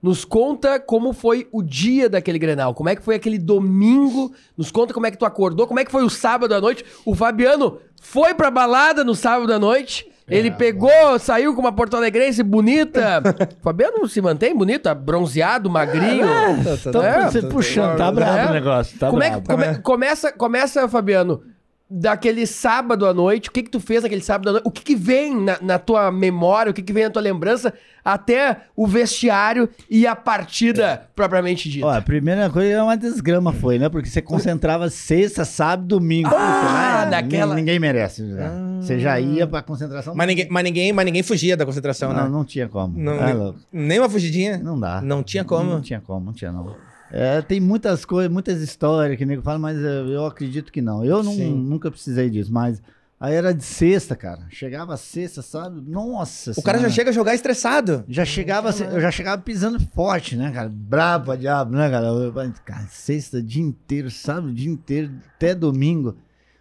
Nos 0.00 0.24
conta 0.24 0.78
como 0.78 1.12
foi 1.12 1.48
o 1.50 1.60
dia 1.60 2.08
daquele 2.08 2.38
Grenal, 2.38 2.72
como 2.72 2.88
é 2.88 2.94
que 2.94 3.02
foi 3.02 3.16
aquele 3.16 3.36
domingo, 3.36 4.32
nos 4.56 4.70
conta 4.70 4.94
como 4.94 5.06
é 5.06 5.10
que 5.10 5.18
tu 5.18 5.26
acordou, 5.26 5.66
como 5.66 5.80
é 5.80 5.84
que 5.84 5.90
foi 5.90 6.04
o 6.04 6.10
sábado 6.10 6.54
à 6.54 6.60
noite. 6.60 6.84
O 7.04 7.16
Fabiano 7.16 7.78
foi 8.00 8.32
pra 8.32 8.48
balada 8.48 9.02
no 9.02 9.14
sábado 9.16 9.52
à 9.52 9.58
noite, 9.58 10.06
ele 10.28 10.48
é, 10.48 10.52
pegou, 10.52 10.88
bom. 10.88 11.18
saiu 11.18 11.52
com 11.52 11.60
uma 11.60 11.72
Porto 11.72 11.96
Alegrense 11.96 12.44
bonita. 12.44 13.22
Fabiano 13.60 14.06
se 14.06 14.20
mantém 14.20 14.54
bonito, 14.54 14.94
bronzeado, 14.94 15.68
magrinho. 15.68 16.24
É, 16.24 16.62
tá, 16.62 16.76
tá, 16.76 16.92
tá, 16.92 17.06
é, 17.06 17.24
você 17.24 17.42
puxando, 17.42 17.96
tá 17.96 18.12
brabo 18.12 18.38
é. 18.38 18.50
o 18.50 18.52
negócio. 18.52 18.98
Tá 18.98 19.08
como 19.08 19.18
brabo. 19.18 19.36
é 19.36 19.40
que 19.40 19.48
come, 19.48 19.78
começa, 19.82 20.30
começa, 20.30 20.88
Fabiano, 20.88 21.42
daquele 21.90 22.46
sábado 22.46 23.06
à 23.06 23.14
noite, 23.14 23.48
o 23.48 23.52
que 23.52 23.62
que 23.62 23.70
tu 23.70 23.80
fez 23.80 24.02
naquele 24.02 24.20
sábado 24.20 24.48
à 24.48 24.52
noite? 24.52 24.64
O 24.66 24.70
que 24.70 24.82
que 24.82 24.94
vem 24.94 25.34
na, 25.34 25.58
na 25.60 25.78
tua 25.78 26.10
memória, 26.10 26.70
o 26.70 26.74
que 26.74 26.82
que 26.82 26.92
vem 26.92 27.04
na 27.04 27.10
tua 27.10 27.22
lembrança 27.22 27.72
até 28.04 28.62
o 28.76 28.86
vestiário 28.86 29.68
e 29.88 30.06
a 30.06 30.14
partida 30.14 31.08
propriamente 31.14 31.68
dita? 31.68 31.86
Ó, 31.86 31.90
a 31.90 32.02
primeira 32.02 32.50
coisa 32.50 32.70
é 32.70 32.82
uma 32.82 32.96
desgrama 32.96 33.52
foi, 33.52 33.78
né? 33.78 33.88
Porque 33.88 34.08
você 34.08 34.20
concentrava 34.20 34.90
sexta, 34.90 35.44
sábado, 35.44 35.86
domingo. 35.88 36.30
Ah, 36.34 37.04
né? 37.04 37.10
daquela... 37.10 37.54
Ninguém 37.54 37.78
merece. 37.78 38.22
Ah. 38.38 38.80
Você 38.80 38.98
já 38.98 39.18
ia 39.18 39.46
pra 39.46 39.62
concentração. 39.62 40.14
Mas 40.14 40.26
ninguém, 40.26 40.46
mas, 40.50 40.64
ninguém, 40.64 40.92
mas 40.92 41.04
ninguém 41.04 41.22
fugia 41.22 41.56
da 41.56 41.64
concentração, 41.64 42.12
não, 42.12 42.24
né? 42.24 42.28
Não, 42.28 42.44
tinha 42.44 42.68
como. 42.68 42.98
Não, 42.98 43.14
ah, 43.14 43.54
nem 43.72 43.98
uma 43.98 44.08
fugidinha? 44.08 44.58
Não 44.58 44.78
dá. 44.78 45.00
Não 45.00 45.22
tinha 45.22 45.44
como? 45.44 45.70
Não 45.70 45.80
tinha 45.80 46.00
como, 46.00 46.26
não 46.26 46.32
tinha 46.32 46.52
não. 46.52 46.76
É, 47.10 47.40
tem 47.42 47.60
muitas 47.60 48.04
coisas, 48.04 48.30
muitas 48.30 48.60
histórias 48.60 49.16
que 49.16 49.24
o 49.24 49.26
nego 49.26 49.42
fala, 49.42 49.58
mas 49.58 49.78
eu, 49.78 50.08
eu 50.08 50.26
acredito 50.26 50.70
que 50.72 50.82
não. 50.82 51.04
Eu 51.04 51.22
não, 51.22 51.34
nunca 51.34 51.90
precisei 51.90 52.28
disso, 52.28 52.52
mas 52.52 52.82
aí 53.18 53.34
era 53.34 53.52
de 53.52 53.64
sexta, 53.64 54.14
cara. 54.14 54.42
Chegava 54.50 54.96
sexta, 54.96 55.40
sabe? 55.40 55.80
Nossa 55.90 56.50
O 56.50 56.54
senhora. 56.54 56.66
cara 56.72 56.78
já 56.78 56.90
chega 56.90 57.10
a 57.10 57.12
jogar 57.12 57.34
estressado. 57.34 58.04
Já 58.08 58.24
chegava, 58.24 58.70
eu 58.70 59.00
já 59.00 59.10
chegava 59.10 59.40
pisando 59.40 59.80
forte, 59.94 60.36
né, 60.36 60.50
cara? 60.50 60.68
Brabo 60.68 61.34
diabo, 61.36 61.72
né, 61.72 61.90
cara? 61.90 62.08
Eu, 62.08 62.32
cara, 62.64 62.86
sexta, 62.90 63.42
dia 63.42 63.62
inteiro, 63.62 64.10
sábado, 64.10 64.52
dia 64.52 64.70
inteiro, 64.70 65.10
até 65.34 65.54
domingo. 65.54 66.16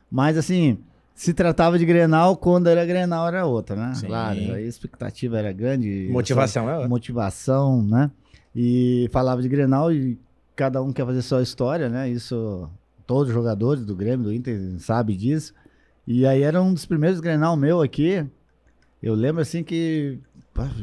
Mas 0.09 0.37
assim, 0.37 0.77
se 1.13 1.33
tratava 1.33 1.77
de 1.77 1.85
Grenal, 1.85 2.37
quando 2.37 2.67
era 2.67 2.85
Grenal 2.85 3.27
era 3.27 3.45
outra, 3.45 3.75
né? 3.75 3.93
Sim. 3.95 4.07
Claro, 4.07 4.39
a 4.53 4.61
expectativa 4.61 5.37
era 5.37 5.51
grande. 5.51 6.07
Motivação 6.09 6.69
é. 6.69 6.87
Motivação, 6.87 7.83
né? 7.83 8.09
E 8.55 9.09
falava 9.11 9.41
de 9.41 9.49
Grenal 9.49 9.91
e 9.91 10.17
cada 10.57 10.81
um 10.81 10.91
quer 10.91 11.05
fazer 11.05 11.21
sua 11.21 11.41
história, 11.41 11.87
né? 11.87 12.09
Isso 12.09 12.69
todos 13.05 13.29
os 13.29 13.33
jogadores 13.33 13.85
do 13.85 13.95
Grêmio, 13.95 14.25
do 14.25 14.33
Inter, 14.33 14.59
sabem 14.79 15.15
disso. 15.15 15.53
E 16.05 16.25
aí 16.25 16.41
era 16.41 16.61
um 16.61 16.73
dos 16.73 16.85
primeiros 16.85 17.19
Grenal 17.19 17.55
meu 17.55 17.81
aqui. 17.81 18.25
Eu 19.01 19.13
lembro 19.13 19.41
assim 19.41 19.63
que. 19.63 20.19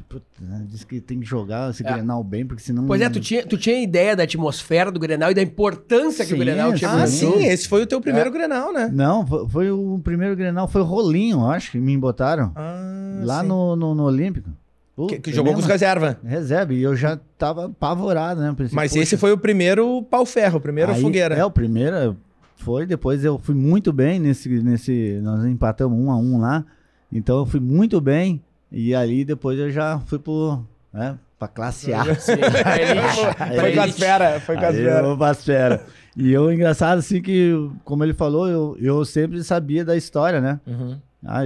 Puta, 0.09 0.25
né, 0.41 0.65
Diz 0.69 0.85
que 0.85 1.01
tem 1.01 1.19
que 1.19 1.27
jogar 1.27 1.71
esse 1.71 1.85
é. 1.85 1.93
Grenal 1.93 2.23
bem, 2.23 2.47
porque 2.47 2.63
senão. 2.63 2.87
Pois 2.87 3.01
é, 3.01 3.11
tu 3.11 3.19
tinha, 3.19 3.45
tu 3.45 3.59
tinha 3.59 3.83
ideia 3.83 4.15
da 4.15 4.23
atmosfera 4.23 4.93
do 4.93 5.01
Grenal 5.01 5.33
e 5.33 5.35
da 5.35 5.43
importância 5.43 6.25
sim, 6.25 6.29
que 6.29 6.35
o 6.35 6.39
Grenal 6.39 6.73
tinha. 6.75 6.91
Ah, 6.91 7.07
sim, 7.09 7.45
esse 7.45 7.69
foi 7.69 7.83
o 7.83 7.87
teu 7.87 8.01
primeiro 8.01 8.29
é. 8.29 8.33
Grenal, 8.33 8.73
né? 8.73 8.89
Não, 8.93 9.27
foi, 9.27 9.49
foi, 9.49 9.71
o 9.73 9.99
primeiro 9.99 10.37
Grenal, 10.37 10.69
foi 10.69 10.81
o 10.81 10.85
Rolinho, 10.85 11.45
acho 11.45 11.73
que 11.73 11.79
me 11.81 11.99
botaram. 11.99 12.53
Ah, 12.55 13.21
lá 13.25 13.43
no, 13.43 13.75
no, 13.75 13.97
no 13.97 14.05
Olímpico. 14.05 14.49
Puta, 14.97 15.15
que, 15.15 15.21
que 15.21 15.33
jogou 15.33 15.53
com 15.53 15.59
os 15.59 15.67
reserva. 15.67 16.19
Reserva, 16.25 16.73
e 16.73 16.83
eu 16.83 16.95
já 16.95 17.19
tava 17.37 17.67
apavorado, 17.67 18.41
né? 18.41 18.55
Pensei, 18.57 18.75
Mas 18.75 18.95
esse 18.95 19.17
foi 19.17 19.33
o 19.33 19.39
primeiro 19.39 20.03
pau-ferro, 20.05 20.59
o 20.59 20.61
primeiro 20.61 20.93
aí, 20.93 21.01
fogueira. 21.01 21.35
É, 21.35 21.45
o 21.45 21.51
primeiro 21.51 22.17
foi, 22.57 22.87
depois 22.87 23.25
eu 23.25 23.39
fui 23.39 23.55
muito 23.55 23.93
bem 23.93 24.21
nesse, 24.21 24.49
nesse, 24.63 25.21
nós 25.23 25.45
empatamos 25.45 25.99
um 25.99 26.11
a 26.11 26.17
um 26.17 26.41
lá, 26.41 26.65
então 27.13 27.39
eu 27.39 27.47
fui 27.47 27.61
muito 27.61 28.01
bem, 28.01 28.41
e 28.71 28.95
ali 28.95 29.25
depois 29.25 29.59
eu 29.59 29.71
já 29.71 29.99
fui 30.07 30.19
pro, 30.19 30.65
né, 30.93 31.19
pra 31.39 31.49
classe 31.49 31.93
A. 31.93 32.05
Sim, 32.15 32.37
foi 33.61 33.75
com 33.75 33.81
as 33.81 33.99
fera, 33.99 34.41
foi 34.41 34.57
com 34.57 35.25
as 35.25 35.45
fera. 35.45 35.85
E 36.17 36.33
eu, 36.33 36.53
engraçado 36.53 36.99
assim 36.99 37.21
que, 37.21 37.53
como 37.85 38.05
ele 38.05 38.15
falou, 38.15 38.49
eu, 38.49 38.77
eu 38.81 39.05
sempre 39.05 39.43
sabia 39.43 39.85
da 39.85 39.97
história, 39.97 40.41
né? 40.41 40.61
Uhum. 40.65 40.97
Ah, 41.25 41.43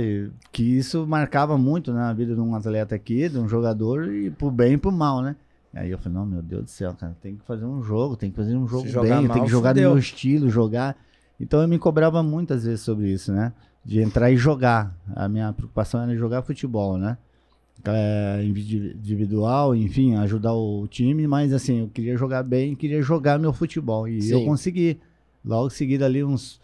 que 0.52 0.62
isso 0.62 1.06
marcava 1.06 1.56
muito 1.56 1.92
na 1.92 2.12
vida 2.12 2.34
de 2.34 2.40
um 2.40 2.54
atleta 2.54 2.94
aqui, 2.94 3.28
de 3.28 3.38
um 3.38 3.48
jogador, 3.48 4.12
e 4.12 4.30
pro 4.30 4.50
bem 4.50 4.74
e 4.74 4.76
pro 4.76 4.90
mal, 4.90 5.22
né? 5.22 5.36
Aí 5.74 5.90
eu 5.90 5.98
falei, 5.98 6.18
não, 6.18 6.26
meu 6.26 6.42
Deus 6.42 6.64
do 6.64 6.70
céu, 6.70 6.94
cara, 6.94 7.16
tem 7.20 7.36
que 7.36 7.44
fazer 7.44 7.64
um 7.64 7.82
jogo, 7.82 8.16
tem 8.16 8.30
que 8.30 8.36
fazer 8.36 8.56
um 8.56 8.66
jogo 8.66 8.84
bem, 9.02 9.28
tem 9.28 9.44
que 9.44 9.50
jogar 9.50 9.70
fudeu. 9.70 9.90
do 9.90 9.94
meu 9.94 9.98
estilo, 9.98 10.50
jogar. 10.50 10.96
Então 11.38 11.60
eu 11.60 11.68
me 11.68 11.78
cobrava 11.78 12.22
muitas 12.22 12.64
vezes 12.64 12.80
sobre 12.80 13.08
isso, 13.08 13.32
né? 13.32 13.52
De 13.84 14.00
entrar 14.00 14.30
e 14.30 14.36
jogar. 14.36 14.96
A 15.14 15.28
minha 15.28 15.52
preocupação 15.52 16.02
era 16.02 16.16
jogar 16.16 16.42
futebol, 16.42 16.98
né? 16.98 17.16
É, 17.84 18.42
individual, 18.44 19.74
enfim, 19.74 20.16
ajudar 20.16 20.52
o 20.52 20.88
time, 20.88 21.28
mas 21.28 21.52
assim, 21.52 21.80
eu 21.80 21.88
queria 21.88 22.16
jogar 22.16 22.42
bem, 22.42 22.74
queria 22.74 23.00
jogar 23.00 23.38
meu 23.38 23.52
futebol. 23.52 24.08
E 24.08 24.20
Sim. 24.20 24.32
eu 24.32 24.44
consegui. 24.44 24.98
Logo 25.44 25.70
seguida 25.70 26.04
ali 26.04 26.24
uns 26.24 26.60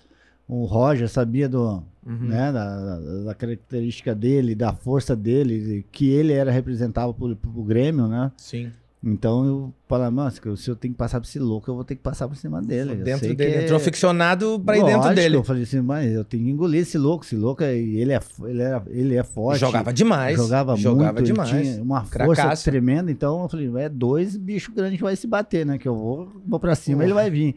o 0.48 0.64
Roger 0.64 1.08
sabia 1.08 1.48
do, 1.48 1.82
uhum. 2.06 2.28
né, 2.28 2.52
da, 2.52 2.98
da, 3.24 3.34
característica 3.34 4.14
dele, 4.14 4.54
da 4.54 4.72
força 4.72 5.16
dele, 5.16 5.84
que 5.90 6.10
ele 6.10 6.32
era 6.32 6.50
representava 6.50 7.12
pro, 7.14 7.36
Grêmio, 7.64 8.06
né? 8.06 8.30
Sim. 8.36 8.70
Então 9.06 9.44
eu 9.44 9.74
falava, 9.86 10.10
mas 10.10 10.40
se 10.56 10.70
eu 10.70 10.74
tenho 10.74 10.94
que 10.94 10.98
passar 10.98 11.20
por 11.20 11.26
esse 11.26 11.38
louco, 11.38 11.70
eu 11.70 11.74
vou 11.74 11.84
ter 11.84 11.94
que 11.94 12.00
passar 12.00 12.26
por 12.26 12.36
cima 12.36 12.62
dele. 12.62 12.94
Dentro 12.94 13.34
dele. 13.34 13.54
É... 13.54 13.64
Entrou 13.64 13.78
ficcionado 13.78 14.58
pra 14.64 14.78
ir 14.78 14.84
dentro 14.84 15.14
dele. 15.14 15.36
Eu 15.36 15.44
falei 15.44 15.64
assim, 15.64 15.82
mas 15.82 16.10
eu 16.10 16.24
tenho 16.24 16.44
que 16.44 16.50
engolir 16.50 16.80
esse 16.80 16.96
louco. 16.96 17.22
Esse 17.22 17.36
louco, 17.36 17.62
é, 17.62 17.76
ele 17.76 18.14
é, 18.14 18.20
ele 18.44 18.62
é, 18.62 18.82
ele 18.86 19.14
é 19.14 19.22
forte. 19.22 19.60
Jogava 19.60 19.92
demais. 19.92 20.38
Jogava, 20.38 20.74
jogava 20.76 21.12
muito, 21.12 21.26
demais. 21.26 21.50
Tinha 21.50 21.82
uma 21.82 22.02
força 22.02 22.56
tremenda. 22.64 23.10
Então 23.10 23.42
eu 23.42 23.48
falei, 23.50 23.70
é 23.76 23.90
dois 23.90 24.38
bichos 24.38 24.74
grandes 24.74 24.96
que 24.96 25.04
vai 25.04 25.16
se 25.16 25.26
bater, 25.26 25.66
né? 25.66 25.76
Que 25.76 25.86
eu 25.86 25.94
vou, 25.94 26.32
vou 26.46 26.58
pra 26.58 26.74
cima, 26.74 27.04
ele 27.04 27.12
vai 27.12 27.30
vir. 27.30 27.56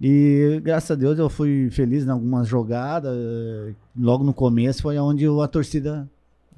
E 0.00 0.60
graças 0.62 0.92
a 0.92 0.94
Deus 0.94 1.18
eu 1.18 1.28
fui 1.28 1.70
feliz 1.70 2.06
em 2.06 2.10
algumas 2.10 2.46
jogadas. 2.46 3.16
Logo 3.96 4.22
no 4.22 4.32
começo 4.32 4.82
foi 4.82 4.98
onde 4.98 5.26
a 5.26 5.48
torcida. 5.48 6.08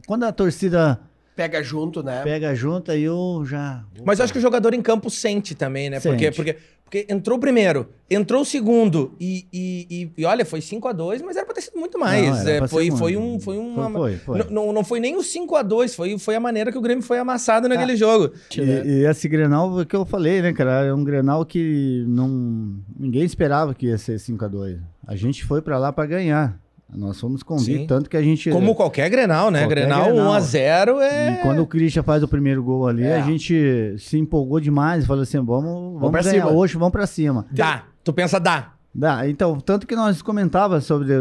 Quando 0.07 0.25
a 0.25 0.33
torcida. 0.33 1.01
Pega 1.41 1.63
junto, 1.63 2.03
né? 2.03 2.23
Pega 2.23 2.55
junto, 2.55 2.93
aí 2.93 3.03
eu 3.03 3.43
já. 3.47 3.85
Mas 4.05 4.19
eu 4.19 4.25
acho 4.25 4.33
que 4.33 4.39
o 4.39 4.43
jogador 4.43 4.75
em 4.75 4.83
campo 4.83 5.09
sente 5.09 5.55
também, 5.55 5.89
né? 5.89 5.99
Sente. 5.99 6.13
Porque, 6.13 6.31
porque 6.33 6.57
porque 6.91 7.07
entrou 7.09 7.39
o 7.39 7.41
primeiro, 7.41 7.89
entrou 8.11 8.43
o 8.43 8.45
segundo 8.45 9.15
e, 9.21 9.47
e, 9.53 10.11
e, 10.19 10.25
olha, 10.25 10.45
foi 10.45 10.61
5 10.61 10.89
a 10.89 10.93
2 10.93 11.23
mas 11.23 11.37
era 11.37 11.47
pra 11.47 11.55
ter 11.55 11.61
sido 11.61 11.79
muito 11.79 11.97
mais. 11.97 12.45
Não, 12.45 12.51
é, 12.51 12.67
foi, 12.67 12.91
foi, 12.91 13.17
um, 13.17 13.39
foi 13.39 13.57
uma. 13.59 13.89
Foi, 13.89 14.17
foi, 14.17 14.43
foi. 14.43 14.51
Não, 14.51 14.73
não 14.73 14.83
foi 14.83 14.99
nem 14.99 15.17
o 15.17 15.23
5 15.23 15.55
a 15.55 15.63
2 15.63 15.95
foi, 15.95 16.19
foi 16.19 16.35
a 16.35 16.41
maneira 16.41 16.73
que 16.73 16.77
o 16.77 16.81
Grêmio 16.81 17.05
foi 17.05 17.19
amassado 17.19 17.69
naquele 17.69 17.93
ah, 17.93 17.97
jogo. 17.97 18.33
E, 18.57 18.61
e, 18.61 19.07
esse 19.07 19.29
Grenal 19.29 19.87
que 19.87 19.95
eu 19.95 20.05
falei, 20.05 20.43
né, 20.43 20.53
cara? 20.53 20.87
É 20.87 20.93
um 20.93 21.05
Grenal 21.05 21.47
que 21.47 22.05
não, 22.09 22.75
ninguém 22.99 23.23
esperava 23.23 23.73
que 23.73 23.87
ia 23.87 23.97
ser 23.97 24.19
5 24.19 24.45
a 24.45 24.49
2 24.49 24.79
A 25.07 25.15
gente 25.15 25.45
foi 25.45 25.63
pra 25.63 25.79
lá 25.79 25.93
pra 25.93 26.07
ganhar. 26.07 26.59
Nós 26.95 27.21
fomos 27.21 27.43
convictos, 27.43 27.87
tanto 27.87 28.11
que 28.11 28.17
a 28.17 28.23
gente. 28.23 28.51
Como 28.51 28.75
qualquer 28.75 29.09
Grenal, 29.09 29.51
né? 29.51 29.61
Qualquer 29.61 29.87
Grenal, 29.87 30.07
Grenal 30.07 30.41
1x0 30.41 31.01
é. 31.01 31.33
E 31.33 31.37
quando 31.43 31.63
o 31.63 31.67
Christian 31.67 32.03
faz 32.03 32.23
o 32.23 32.29
primeiro 32.29 32.63
gol 32.63 32.89
ali, 32.89 33.05
é. 33.05 33.21
a 33.21 33.23
gente 33.23 33.97
se 33.99 34.19
empolgou 34.19 34.59
demais 34.61 35.05
e 35.05 35.07
falou 35.07 35.23
assim: 35.23 35.39
vamos, 35.39 35.65
vamos, 35.65 36.01
vamos 36.01 36.25
ganhar 36.25 36.45
cima. 36.45 36.53
hoje, 36.53 36.75
vamos 36.75 36.93
pra 36.93 37.07
cima. 37.07 37.47
Dá. 37.51 37.85
Tu 38.03 38.13
pensa, 38.13 38.41
dá. 38.41 38.73
Dá. 38.95 39.29
Então, 39.29 39.59
tanto 39.61 39.87
que 39.87 39.95
nós 39.95 40.21
comentava 40.21 40.81
sobre 40.81 41.15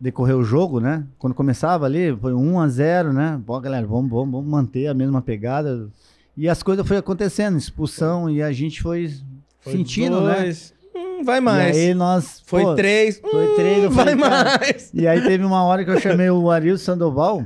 decorrer 0.00 0.36
o 0.36 0.42
jogo, 0.42 0.80
né? 0.80 1.04
Quando 1.18 1.34
começava 1.34 1.86
ali, 1.86 2.16
foi 2.16 2.32
1x0, 2.32 3.12
né? 3.12 3.40
Pô, 3.46 3.60
galera, 3.60 3.86
vamos, 3.86 4.10
vamos, 4.10 4.32
vamos 4.32 4.50
manter 4.50 4.86
a 4.86 4.94
mesma 4.94 5.20
pegada. 5.20 5.88
E 6.36 6.48
as 6.48 6.62
coisas 6.62 6.86
foram 6.86 7.00
acontecendo, 7.00 7.58
expulsão, 7.58 8.30
e 8.30 8.42
a 8.42 8.50
gente 8.50 8.82
foi, 8.82 9.12
foi 9.60 9.72
sentindo, 9.74 10.22
né? 10.22 10.40
dois. 10.42 10.70
né? 10.70 10.81
Vai 11.24 11.40
mais. 11.40 11.76
E 11.76 11.80
aí 11.80 11.94
nós. 11.94 12.42
Foi 12.44 12.62
pô, 12.62 12.74
três. 12.74 13.18
Foi 13.18 13.54
três. 13.54 13.84
Hum, 13.84 13.90
vai 13.90 14.14
mais. 14.14 14.90
E 14.92 15.06
aí 15.06 15.20
teve 15.22 15.44
uma 15.44 15.64
hora 15.64 15.84
que 15.84 15.90
eu 15.90 16.00
chamei 16.00 16.30
o 16.30 16.50
Arilson 16.50 16.84
Sandoval 16.84 17.44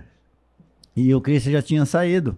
e 0.96 1.14
o 1.14 1.20
Christian 1.20 1.52
já 1.52 1.62
tinha 1.62 1.84
saído. 1.84 2.36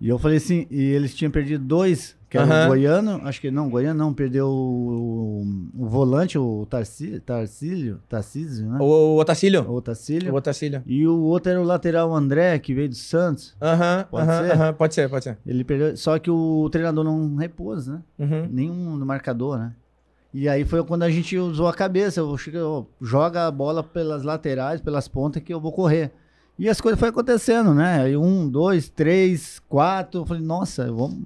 E 0.00 0.08
eu 0.08 0.18
falei 0.18 0.36
assim, 0.36 0.66
e 0.70 0.80
eles 0.80 1.12
tinham 1.12 1.30
perdido 1.30 1.64
dois, 1.64 2.16
que 2.30 2.38
era 2.38 2.46
uhum. 2.46 2.64
o 2.64 2.66
Goiano, 2.68 3.20
acho 3.24 3.40
que 3.40 3.50
não, 3.50 3.68
Goiano 3.68 3.98
não, 3.98 4.14
perdeu 4.14 4.46
o, 4.46 5.42
o, 5.42 5.84
o 5.84 5.88
volante, 5.88 6.38
o 6.38 6.64
Tarcílio, 6.66 7.20
Tarcílio, 7.20 8.00
Tarcísio, 8.08 8.68
né? 8.68 8.78
O, 8.80 8.84
o 8.84 9.18
Otacílio. 9.18 9.62
O 9.62 9.74
Otacílio. 9.74 10.32
O 10.32 10.36
Otacílio. 10.36 10.82
E 10.86 11.04
o 11.04 11.18
outro 11.22 11.50
era 11.50 11.60
o 11.60 11.64
lateral 11.64 12.14
André, 12.14 12.60
que 12.60 12.72
veio 12.72 12.88
do 12.88 12.94
Santos. 12.94 13.56
Aham, 13.60 13.98
uhum, 13.98 14.04
pode 14.10 14.26
ser? 14.26 14.56
Uhum, 14.56 14.72
pode 14.74 14.94
ser, 14.94 15.10
pode 15.10 15.24
ser. 15.24 15.38
Ele 15.44 15.64
perdeu, 15.64 15.96
só 15.96 16.16
que 16.16 16.30
o 16.30 16.68
treinador 16.70 17.02
não 17.02 17.34
repôs, 17.34 17.88
né? 17.88 18.00
Uhum. 18.16 18.48
Nenhum 18.52 19.04
marcador, 19.04 19.58
né? 19.58 19.72
E 20.32 20.48
aí 20.48 20.64
foi 20.64 20.84
quando 20.84 21.02
a 21.02 21.10
gente 21.10 21.36
usou 21.36 21.68
a 21.68 21.74
cabeça. 21.74 22.20
Eu, 22.20 22.36
eu 22.52 22.86
joga 23.00 23.46
a 23.46 23.50
bola 23.50 23.82
pelas 23.82 24.22
laterais, 24.22 24.80
pelas 24.80 25.08
pontas, 25.08 25.42
que 25.42 25.52
eu 25.52 25.60
vou 25.60 25.72
correr. 25.72 26.10
E 26.58 26.68
as 26.68 26.80
coisas 26.80 26.98
foram 26.98 27.10
acontecendo, 27.10 27.72
né? 27.72 28.02
Aí 28.02 28.16
um, 28.16 28.48
dois, 28.48 28.88
três, 28.88 29.60
quatro. 29.68 30.20
Eu 30.20 30.26
falei, 30.26 30.42
nossa, 30.42 30.90
vamos. 30.92 31.22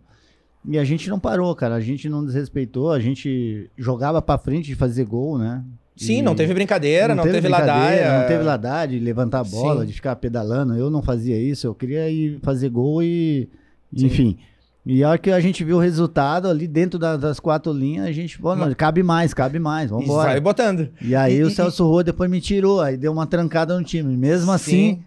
E 0.64 0.78
a 0.78 0.84
gente 0.84 1.08
não 1.10 1.18
parou, 1.18 1.54
cara. 1.56 1.74
A 1.74 1.80
gente 1.80 2.08
não 2.08 2.24
desrespeitou, 2.24 2.92
a 2.92 3.00
gente 3.00 3.68
jogava 3.76 4.22
pra 4.22 4.38
frente 4.38 4.66
de 4.66 4.74
fazer 4.74 5.04
gol, 5.04 5.38
né? 5.38 5.64
Sim, 5.96 6.18
E 6.18 6.22
não 6.22 6.34
teve 6.34 6.54
brincadeira, 6.54 7.14
não, 7.14 7.22
teve, 7.22 7.40
brincadeira, 7.40 7.74
ladaia. 7.74 8.20
Não 8.20 8.26
teve 8.26 8.42
ladaia 8.44 8.88
de 8.88 8.98
levantar 8.98 9.40
a 9.40 9.44
bola, 9.44 9.82
Sim. 9.82 9.86
de 9.86 9.92
ficar 9.92 10.16
pedalando. 10.16 10.74
Eu 10.74 10.90
não 10.90 11.02
fazia 11.02 11.36
isso, 11.36 11.66
eu 11.66 11.74
queria 11.74 12.08
ir 12.08 12.38
fazer 12.42 12.68
gol 12.70 13.02
e. 13.02 13.48
Sim. 13.94 14.06
Enfim. 14.06 14.38
E 14.84 15.04
a 15.04 15.10
hora 15.10 15.18
que 15.18 15.30
a 15.30 15.38
gente 15.38 15.62
viu 15.62 15.76
o 15.76 15.80
resultado 15.80 16.48
ali 16.48 16.66
dentro 16.66 16.98
da- 16.98 17.16
das 17.16 17.38
quatro 17.38 17.72
linhas, 17.72 18.06
a 18.06 18.12
gente 18.12 18.36
falou, 18.38 18.56
não, 18.56 18.74
cabe 18.74 19.02
mais, 19.02 19.32
cabe 19.32 19.58
mais, 19.60 19.86
E 19.88 19.92
vambora. 19.92 20.30
vai 20.30 20.40
botando. 20.40 20.88
E 21.00 21.14
aí 21.14 21.36
E- 21.36 21.42
o 21.44 21.50
Celso 21.50 21.84
Rua 21.86 22.02
depois 22.02 22.28
me 22.28 22.40
tirou, 22.40 22.80
aí 22.80 22.96
deu 22.96 23.12
uma 23.12 23.26
trancada 23.26 23.78
no 23.78 23.84
time. 23.84 24.16
Mesmo 24.16 24.50
assim, 24.50 25.00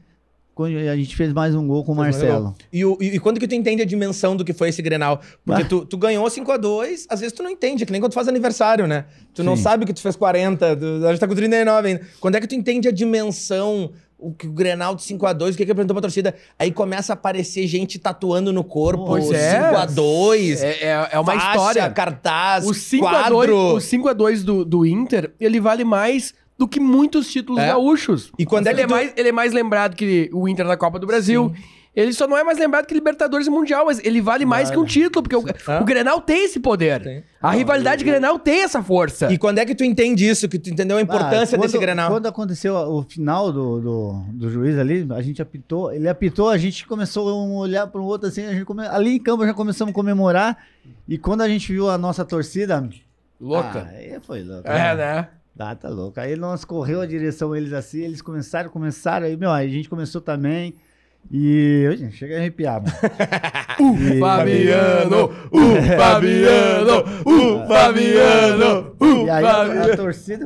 a 0.89 0.95
gente 0.95 1.13
fez 1.17 1.33
mais 1.33 1.53
um 1.53 1.67
gol 1.67 1.83
com 1.83 1.91
o 1.91 1.95
Marcelo. 1.95 2.55
E, 2.71 2.85
o- 2.85 2.97
e- 3.01 3.15
e 3.15 3.19
quando 3.19 3.37
que 3.37 3.45
tu 3.49 3.53
entende 3.53 3.81
a 3.81 3.85
dimensão 3.85 4.37
do 4.37 4.45
que 4.45 4.53
foi 4.53 4.69
esse 4.69 4.81
Grenal? 4.81 5.19
Porque 5.45 5.63
Ah. 5.63 5.65
tu, 5.65 5.85
tu 5.85 5.97
ganhou 5.97 6.25
5x2, 6.29 7.05
às 7.09 7.19
vezes 7.19 7.35
tu 7.35 7.43
não 7.43 7.49
entende, 7.49 7.83
é 7.83 7.85
que 7.85 7.91
nem 7.91 7.99
quando 7.99 8.13
tu 8.13 8.15
faz 8.15 8.29
aniversário, 8.29 8.87
né? 8.87 9.03
Tu 9.33 9.43
não 9.43 9.57
Sim. 9.57 9.63
sabe 9.63 9.85
que 9.85 9.91
tu 9.93 9.99
fez 10.01 10.15
40, 10.15 10.73
tu, 10.77 11.05
a 11.05 11.09
gente 11.11 11.19
tá 11.19 11.27
com 11.27 11.35
39 11.35 11.89
ainda. 11.89 12.01
Quando 12.21 12.35
é 12.35 12.39
que 12.39 12.47
tu 12.47 12.55
entende 12.55 12.87
a 12.87 12.91
dimensão, 12.93 13.91
o 14.29 14.47
o 14.47 14.51
Grenal 14.51 14.95
de 14.95 15.03
5x2, 15.03 15.53
o 15.53 15.57
que 15.57 15.65
que 15.65 15.71
apresentou 15.71 15.93
pra 15.95 16.01
torcida? 16.01 16.33
Aí 16.57 16.71
começa 16.71 17.13
a 17.13 17.15
aparecer 17.15 17.67
gente 17.67 17.99
tatuando 17.99 18.51
no 18.53 18.63
corpo, 18.63 19.05
Pois 19.05 19.31
é. 19.31 19.59
5x2, 19.71 20.61
É, 20.63 20.69
é, 20.83 21.09
é 21.13 21.19
uma 21.19 21.33
faixa, 21.33 21.49
história. 21.51 21.89
cartaz, 21.91 22.65
O 22.67 22.71
5x2, 22.73 22.99
quadro. 22.99 23.57
o 23.75 23.79
5 23.81 24.07
a 24.09 24.13
2 24.13 24.43
do, 24.43 24.65
do 24.65 24.85
Inter, 24.85 25.31
ele 25.39 25.59
vale 25.59 25.83
mais 25.83 26.33
do 26.57 26.67
que 26.67 26.79
muitos 26.79 27.31
títulos 27.31 27.61
É. 27.61 27.67
gaúchos. 27.67 28.31
E 28.39 28.45
quando 28.45 28.67
é 28.67 28.69
ele, 28.69 28.77
que 28.77 28.83
é 28.83 28.87
tu- 28.87 28.91
mais, 28.91 29.13
ele 29.17 29.29
é 29.29 29.31
mais 29.31 29.51
lembrado 29.51 29.95
que 29.95 30.29
o 30.33 30.47
Inter 30.47 30.65
da 30.65 30.77
Copa 30.77 30.97
do 30.97 31.05
Brasil. 31.05 31.51
Ele 31.95 32.11
só 32.11 32.27
não 32.27 32.37
é 32.37 32.43
mais 32.43 32.57
lembrado 32.59 32.85
que 32.85 32.93
Libertadores 32.93 33.47
e 33.47 33.49
Mundial, 33.49 33.85
mas 33.85 34.03
ele 34.03 34.19
vale 34.19 34.45
mais 34.45 34.69
que 34.69 34.77
um 34.77 34.83
título, 34.83 35.23
porque 35.23 35.35
o, 35.35 35.45
É. 35.71 35.79
o 35.79 35.85
Grenal 35.85 36.19
tem 36.19 36.43
esse 36.45 36.59
poder. 36.59 37.01
Tem. 37.01 37.23
A 37.41 37.51
rivalidade 37.51 38.03
Grenal 38.03 38.37
tem 38.37 38.63
essa 38.63 38.83
força. 38.83 39.31
E 39.31 39.37
quando 39.37 39.59
é 39.59 39.65
que 39.65 39.73
tu 39.73 39.83
entende 39.83 40.27
isso, 40.27 40.49
que 40.49 40.59
tu 40.59 40.69
entendeu 40.69 40.97
a 40.97 41.01
importância 41.01 41.57
Ah, 41.57 41.61
desse 41.61 41.73
quando- 41.73 41.81
Grenal? 41.81 42.11
Quando 42.11 42.25
aconteceu 42.27 42.75
o 42.75 43.01
final 43.03 43.51
do, 43.51 43.79
do, 43.79 44.23
do 44.33 44.49
juiz 44.49 44.77
ali, 44.77 45.07
a 45.11 45.21
gente 45.21 45.41
apitou, 45.41 45.93
ele 45.93 46.09
apitou, 46.09 46.49
a 46.49 46.57
gente 46.57 46.85
começou 46.85 47.29
a 47.29 47.33
olhar 47.61 47.87
para 47.87 48.01
o 48.01 48.03
outro 48.05 48.27
assim, 48.27 48.45
a 48.45 48.51
gente 48.51 48.65
come... 48.65 48.85
ali 48.87 49.15
em 49.15 49.19
campo 49.19 49.45
já 49.45 49.53
começamos 49.53 49.91
a 49.91 49.95
comemorar. 49.95 50.57
E 51.07 51.17
quando 51.17 51.41
a 51.41 51.47
gente 51.47 51.71
viu 51.71 51.89
a 51.89 51.97
nossa 51.97 52.25
torcida. 52.25 52.87
Louca. 53.39 53.87
Ah, 53.89 53.97
aí 53.97 54.17
foi 54.21 54.43
louco. 54.43 54.67
é, 54.67 54.95
né? 54.95 55.27
Ah, 55.57 55.73
tá 55.75 55.87
louco. 55.87 56.19
Aí 56.19 56.35
nós 56.35 56.65
correu 56.65 56.99
a 56.99 57.05
direção 57.05 57.55
eles 57.55 57.71
assim, 57.71 58.01
eles 58.01 58.21
começaram, 58.21 58.69
começaram, 58.69 59.25
aí, 59.27 59.37
meu, 59.37 59.49
aí 59.51 59.67
a 59.69 59.71
gente 59.71 59.87
começou 59.87 60.19
também. 60.19 60.73
E. 61.31 61.89
Gente, 61.97 62.15
chega 62.15 62.35
a 62.35 62.39
arrepiar, 62.39 62.81
mano. 62.81 62.95
E- 64.15 64.19
Fabiano, 64.19 65.25
o 65.51 65.97
Fabiano, 65.97 67.03
o 67.25 67.67
Fabiano, 67.67 68.95
o 68.99 69.25
E 69.25 69.29
aí 69.29 69.45
a, 69.45 69.51
Fabiano. 69.53 69.93
a 69.93 69.97
torcida, 69.97 70.45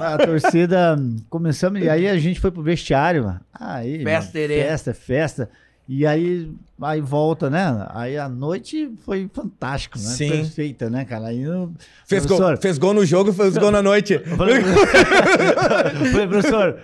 a 0.00 0.18
torcida 0.18 0.96
começamos, 1.28 1.82
e 1.82 1.88
aí 1.88 2.06
a 2.08 2.16
gente 2.18 2.38
foi 2.38 2.50
pro 2.52 2.62
vestiário, 2.62 3.24
mano. 3.24 3.40
Aí, 3.52 4.04
Festa, 4.04 4.38
mano, 4.38 4.48
festa, 4.54 4.94
festa. 4.94 5.50
E 5.88 6.06
aí, 6.06 6.52
aí 6.82 7.00
volta, 7.00 7.48
né? 7.48 7.86
Aí 7.94 8.18
a 8.18 8.28
noite 8.28 8.90
foi 9.06 9.28
fantástico, 9.32 9.98
né? 9.98 10.04
Sim. 10.04 10.28
Perfeita, 10.30 10.90
né, 10.90 11.04
cara? 11.06 11.28
Aí 11.28 11.42
eu, 11.42 11.72
Fez 12.06 12.26
gol, 12.26 12.36
professor, 12.36 12.58
fez 12.62 12.76
gol 12.78 12.92
no 12.94 13.06
jogo, 13.06 13.32
fez 13.32 13.56
gol 13.56 13.70
na 13.70 13.80
noite. 13.82 14.12
eu 14.12 14.36
falei, 14.36 14.58
eu 14.60 16.06
falei, 16.12 16.26
professor, 16.28 16.78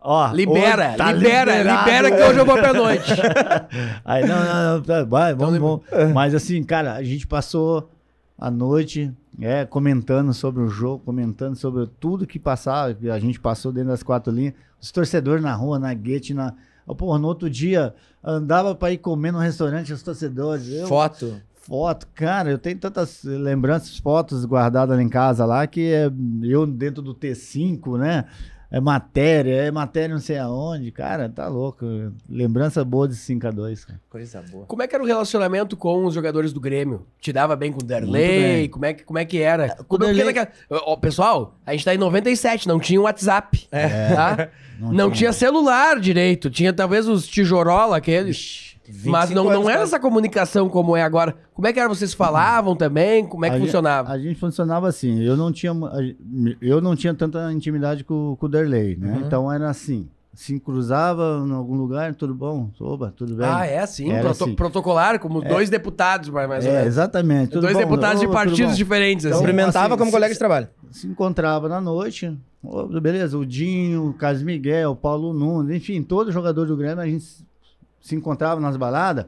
ó, 0.00 0.32
Libera, 0.32 0.94
tá 0.96 1.12
libera, 1.12 1.56
liberado, 1.58 1.90
libera 1.90 2.10
que 2.16 2.22
hoje 2.22 2.38
eu 2.38 2.46
vou 2.46 2.56
pra 2.56 2.72
noite. 2.72 3.12
Aí, 4.04 4.26
não, 4.26 4.44
não, 4.44 4.74
não, 4.74 4.82
tá, 4.82 5.04
vai, 5.04 5.34
vamos, 5.34 5.56
Então, 5.56 5.82
vamos. 5.90 6.12
Mas 6.14 6.34
assim, 6.34 6.62
cara, 6.62 6.94
a 6.94 7.02
gente 7.02 7.26
passou 7.26 7.90
a 8.38 8.50
noite 8.50 9.12
é, 9.40 9.66
comentando 9.66 10.32
sobre 10.32 10.62
o 10.62 10.68
jogo, 10.68 11.04
comentando 11.04 11.54
sobre 11.54 11.86
tudo 12.00 12.26
que 12.26 12.38
passava, 12.38 12.94
que 12.94 13.10
a 13.10 13.18
gente 13.18 13.38
passou 13.38 13.70
dentro 13.70 13.90
das 13.90 14.02
quatro 14.02 14.32
linhas. 14.32 14.54
Os 14.80 14.90
torcedores 14.90 15.42
na 15.42 15.54
rua, 15.54 15.78
na 15.78 15.92
guete, 15.92 16.32
na. 16.32 16.54
Porra, 16.96 17.18
no 17.18 17.28
outro 17.28 17.48
dia 17.48 17.94
andava 18.24 18.74
pra 18.74 18.90
ir 18.90 18.98
comer 18.98 19.30
no 19.30 19.38
restaurante 19.38 19.92
os 19.92 20.02
torcedores. 20.02 20.68
Eu, 20.68 20.86
Foto. 20.88 21.40
foto, 21.54 22.08
cara, 22.14 22.50
eu 22.50 22.58
tenho 22.58 22.78
tantas 22.78 23.22
lembranças, 23.22 23.98
fotos 23.98 24.44
guardadas 24.44 24.96
lá 24.96 25.02
em 25.02 25.08
casa 25.08 25.44
lá, 25.44 25.66
que 25.66 25.92
é 25.92 26.10
eu 26.42 26.66
dentro 26.66 27.02
do 27.02 27.14
T5, 27.14 27.98
né? 27.98 28.24
É 28.72 28.78
matéria, 28.80 29.54
é 29.64 29.70
matéria 29.70 30.14
não 30.14 30.20
sei 30.20 30.38
aonde, 30.38 30.92
cara, 30.92 31.28
tá 31.28 31.48
louco. 31.48 31.84
Lembrança 32.28 32.84
boa 32.84 33.08
de 33.08 33.14
5x2, 33.16 33.84
cara. 33.84 34.00
Coisa 34.08 34.44
boa. 34.48 34.64
Como 34.66 34.80
é 34.82 34.86
que 34.86 34.94
era 34.94 35.02
o 35.02 35.06
relacionamento 35.06 35.76
com 35.76 36.04
os 36.04 36.14
jogadores 36.14 36.52
do 36.52 36.60
Grêmio? 36.60 37.04
Te 37.20 37.32
dava 37.32 37.56
bem 37.56 37.72
com 37.72 37.80
o 37.82 37.84
Derlei? 37.84 38.68
Como 38.68 38.84
é, 38.84 38.94
que, 38.94 39.02
como 39.04 39.18
é 39.18 39.24
que 39.24 39.38
era? 39.42 39.68
Com 39.70 39.72
o 39.72 39.84
Como- 39.84 39.98
porque 40.04 40.14
Derlei- 40.14 40.24
naquela- 40.34 40.50
Ó, 40.86 40.96
pessoal, 40.96 41.56
a 41.66 41.72
gente 41.72 41.84
tá 41.84 41.92
em 41.94 41.98
97, 41.98 42.68
não 42.68 42.78
tinha 42.78 43.00
WhatsApp. 43.00 43.66
tá? 43.70 44.48
Não, 44.78 45.10
tinha. 45.10 45.32
celular 45.32 45.98
direito, 46.00 46.48
tinha 46.48 46.72
talvez 46.72 47.08
os 47.08 47.26
tijorola 47.26 47.96
aqueles. 47.96 48.69
Mas 49.04 49.28
25 49.30 49.34
não, 49.34 49.62
não 49.62 49.70
era 49.70 49.82
essa 49.82 49.98
comunicação 50.00 50.68
como 50.68 50.96
é 50.96 51.02
agora. 51.02 51.34
Como 51.54 51.66
é 51.66 51.72
que 51.72 51.78
era? 51.80 51.88
Vocês 51.88 52.12
falavam 52.14 52.74
também? 52.76 53.26
Como 53.26 53.44
é 53.44 53.48
que 53.50 53.56
a 53.56 53.58
gente- 53.58 53.66
funcionava? 53.68 54.10
a 54.12 54.18
gente 54.18 54.38
funcionava 54.38 54.88
assim. 54.88 55.20
Eu 55.22 55.36
não 55.36 55.52
tinha, 55.52 55.72
eu 56.60 56.80
não 56.80 56.94
tinha 56.96 57.14
tanta 57.14 57.52
intimidade 57.52 58.04
com, 58.04 58.36
com 58.38 58.46
o 58.46 58.48
Derlei, 58.48 58.96
né? 58.96 59.12
Uhum. 59.14 59.26
Então 59.26 59.52
era 59.52 59.68
assim. 59.68 60.08
Se 60.32 60.58
cruzava 60.60 61.44
em 61.46 61.52
algum 61.52 61.74
lugar, 61.74 62.14
tudo 62.14 62.32
bom? 62.34 62.70
Oba, 62.80 63.12
tudo 63.14 63.34
bem? 63.34 63.46
Ah, 63.46 63.66
é 63.66 63.80
assim? 63.80 64.08
Proto- 64.20 64.44
assim. 64.44 64.54
Protocolar, 64.54 65.18
como 65.18 65.42
dois 65.42 65.68
deputados, 65.68 66.28
mais 66.30 66.64
ou 66.64 66.70
É, 66.70 66.74
menos. 66.74 66.86
exatamente. 66.86 67.50
tudo 67.50 67.62
dois 67.62 67.74
bom? 67.74 67.80
deputados 67.80 68.20
de 68.20 68.26
Oba, 68.26 68.38
tudo 68.38 68.46
partidos 68.48 68.76
diferentes. 68.76 69.24
Então, 69.26 69.36
assim. 69.38 69.44
Cumprimentava 69.46 69.86
assim, 69.88 69.98
como 69.98 70.06
se- 70.10 70.16
colega 70.16 70.32
de 70.32 70.38
trabalho. 70.38 70.68
se 70.92 71.06
encontrava 71.08 71.68
na 71.68 71.80
noite. 71.80 72.32
Beleza, 73.02 73.36
o 73.36 73.44
Dinho, 73.44 74.08
o 74.10 74.14
Carlos 74.14 74.42
Miguel, 74.42 74.92
o 74.92 74.96
Paulo 74.96 75.32
Nunes, 75.34 75.74
enfim, 75.76 76.02
todo 76.02 76.30
jogador 76.30 76.66
do 76.66 76.76
Grêmio, 76.76 77.00
a 77.00 77.06
gente 77.06 77.24
se- 78.00 78.14
encontrava 78.14 78.60
nas 78.60 78.76
baladas. 78.76 79.26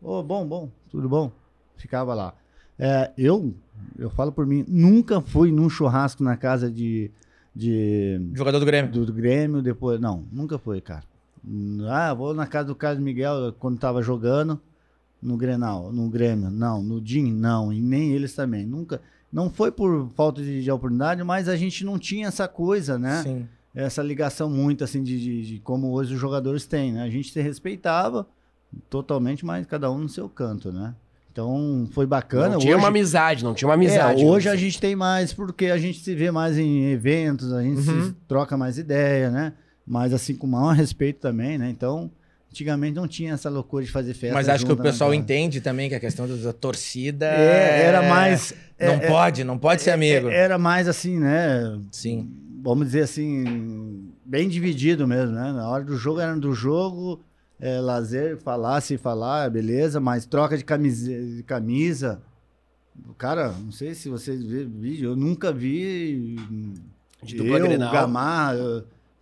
Ô, 0.00 0.22
bom, 0.22 0.46
bom, 0.46 0.68
tudo 0.90 1.08
bom. 1.08 1.30
Ficava 1.76 2.14
lá. 2.14 2.34
É, 2.78 3.10
eu, 3.18 3.54
eu 3.98 4.10
falo 4.10 4.30
por 4.32 4.46
mim, 4.46 4.64
nunca 4.68 5.20
fui 5.20 5.50
num 5.50 5.68
churrasco 5.68 6.22
na 6.22 6.36
casa 6.36 6.70
de, 6.70 7.10
de, 7.54 8.20
Jogador 8.34 8.58
do 8.60 8.66
Grêmio. 8.66 8.90
do, 8.92 9.06
do 9.06 9.12
Grêmio, 9.12 9.62
depois. 9.62 10.00
Não, 10.00 10.24
nunca 10.32 10.58
foi, 10.58 10.80
cara. 10.80 11.02
Ah, 11.88 12.12
vou 12.14 12.34
na 12.34 12.46
casa 12.46 12.68
do 12.68 12.74
Carlos 12.74 13.02
Miguel 13.02 13.52
quando 13.58 13.78
tava 13.78 14.02
jogando 14.02 14.60
no 15.20 15.36
Grenal, 15.36 15.92
no 15.92 16.08
Grêmio. 16.08 16.50
Não, 16.50 16.82
no 16.82 17.00
DIN, 17.00 17.32
não. 17.32 17.72
E 17.72 17.80
nem 17.80 18.12
eles 18.12 18.34
também. 18.34 18.64
Nunca. 18.66 19.00
Não 19.32 19.50
foi 19.50 19.70
por 19.70 20.08
falta 20.14 20.42
de, 20.42 20.62
de 20.62 20.70
oportunidade, 20.70 21.22
mas 21.24 21.48
a 21.48 21.56
gente 21.56 21.84
não 21.84 21.98
tinha 21.98 22.28
essa 22.28 22.46
coisa, 22.48 22.98
né? 22.98 23.22
Sim. 23.22 23.48
Essa 23.74 24.02
ligação 24.02 24.48
muito, 24.50 24.82
assim, 24.82 25.02
de, 25.02 25.18
de- 25.20 25.42
de 25.46 25.58
como 25.60 25.92
hoje 25.92 26.14
os 26.14 26.20
jogadores 26.20 26.66
têm, 26.66 26.92
né? 26.92 27.02
A 27.02 27.10
gente 27.10 27.30
se 27.32 27.40
respeitava 27.40 28.26
totalmente, 28.90 29.44
mas 29.44 29.66
cada 29.66 29.90
um 29.90 29.98
no 29.98 30.08
seu 30.08 30.28
canto, 30.28 30.72
né? 30.72 30.94
Então, 31.30 31.88
foi 31.92 32.04
bacana. 32.06 32.50
Não 32.50 32.58
tinha 32.58 32.74
hoje, 32.74 32.82
uma 32.82 32.88
amizade, 32.88 33.44
não 33.44 33.54
tinha 33.54 33.68
uma 33.68 33.74
amizade. 33.74 34.22
é, 34.22 34.26
hoje 34.26 34.48
a 34.48 34.56
gente 34.56 34.80
tem 34.80 34.96
mais, 34.96 35.32
porque 35.32 35.66
a 35.66 35.78
gente 35.78 36.00
se 36.00 36.14
vê 36.14 36.30
mais 36.32 36.58
em 36.58 36.86
eventos, 36.90 37.52
a 37.52 37.62
gente 37.62 37.78
Uhum. 37.88 38.06
se 38.08 38.12
troca 38.26 38.56
mais 38.56 38.76
ideia, 38.78 39.30
né? 39.30 39.52
Mas 39.86 40.12
assim, 40.12 40.34
com 40.34 40.46
o 40.46 40.50
maior 40.50 40.74
respeito 40.74 41.20
também, 41.20 41.56
né? 41.56 41.70
Então, 41.70 42.10
antigamente 42.50 42.96
não 42.96 43.06
tinha 43.06 43.34
essa 43.34 43.48
loucura 43.48 43.84
de 43.84 43.90
fazer 43.92 44.14
festa. 44.14 44.34
Mas 44.34 44.48
acho 44.48 44.66
que 44.66 44.72
o 44.72 44.76
né, 44.76 44.82
pessoal 44.82 45.14
entende 45.14 45.60
também 45.60 45.88
que 45.88 45.94
a 45.94 46.00
questão 46.00 46.26
da 46.26 46.52
torcida. 46.52 47.26
É, 47.26 47.82
era 47.84 48.02
mais. 48.02 48.52
Não 48.80 48.94
é, 48.94 49.06
pode, 49.06 49.44
não 49.44 49.56
pode 49.58 49.82
ser 49.82 49.92
amigo. 49.92 50.28
é, 50.28 50.36
Era 50.40 50.58
mais 50.58 50.88
assim, 50.88 51.18
né? 51.20 51.78
Sim. 51.92 52.28
Vamos 52.62 52.86
dizer 52.86 53.02
assim, 53.02 54.10
bem 54.24 54.48
dividido 54.48 55.06
mesmo, 55.06 55.34
né? 55.34 55.52
Na 55.52 55.68
hora 55.68 55.84
do 55.84 55.96
jogo 55.96 56.20
era 56.20 56.34
do 56.36 56.52
jogo, 56.54 57.20
é, 57.60 57.80
lazer, 57.80 58.36
falar, 58.38 58.80
se 58.80 58.96
falar, 58.96 59.50
beleza, 59.50 60.00
mas 60.00 60.26
troca 60.26 60.56
de 60.56 60.64
camisa, 60.64 61.10
de 61.36 61.42
camisa. 61.44 62.20
Cara, 63.16 63.52
não 63.52 63.70
sei 63.70 63.94
se 63.94 64.08
vocês 64.08 64.42
viram 64.42 64.70
vídeo, 64.70 65.10
eu 65.10 65.16
nunca 65.16 65.52
vi 65.52 66.36
De 67.22 67.36
dupla 67.36 67.58
eu, 67.58 67.66
Grenal. 67.66 67.92
Gamar, 67.92 68.56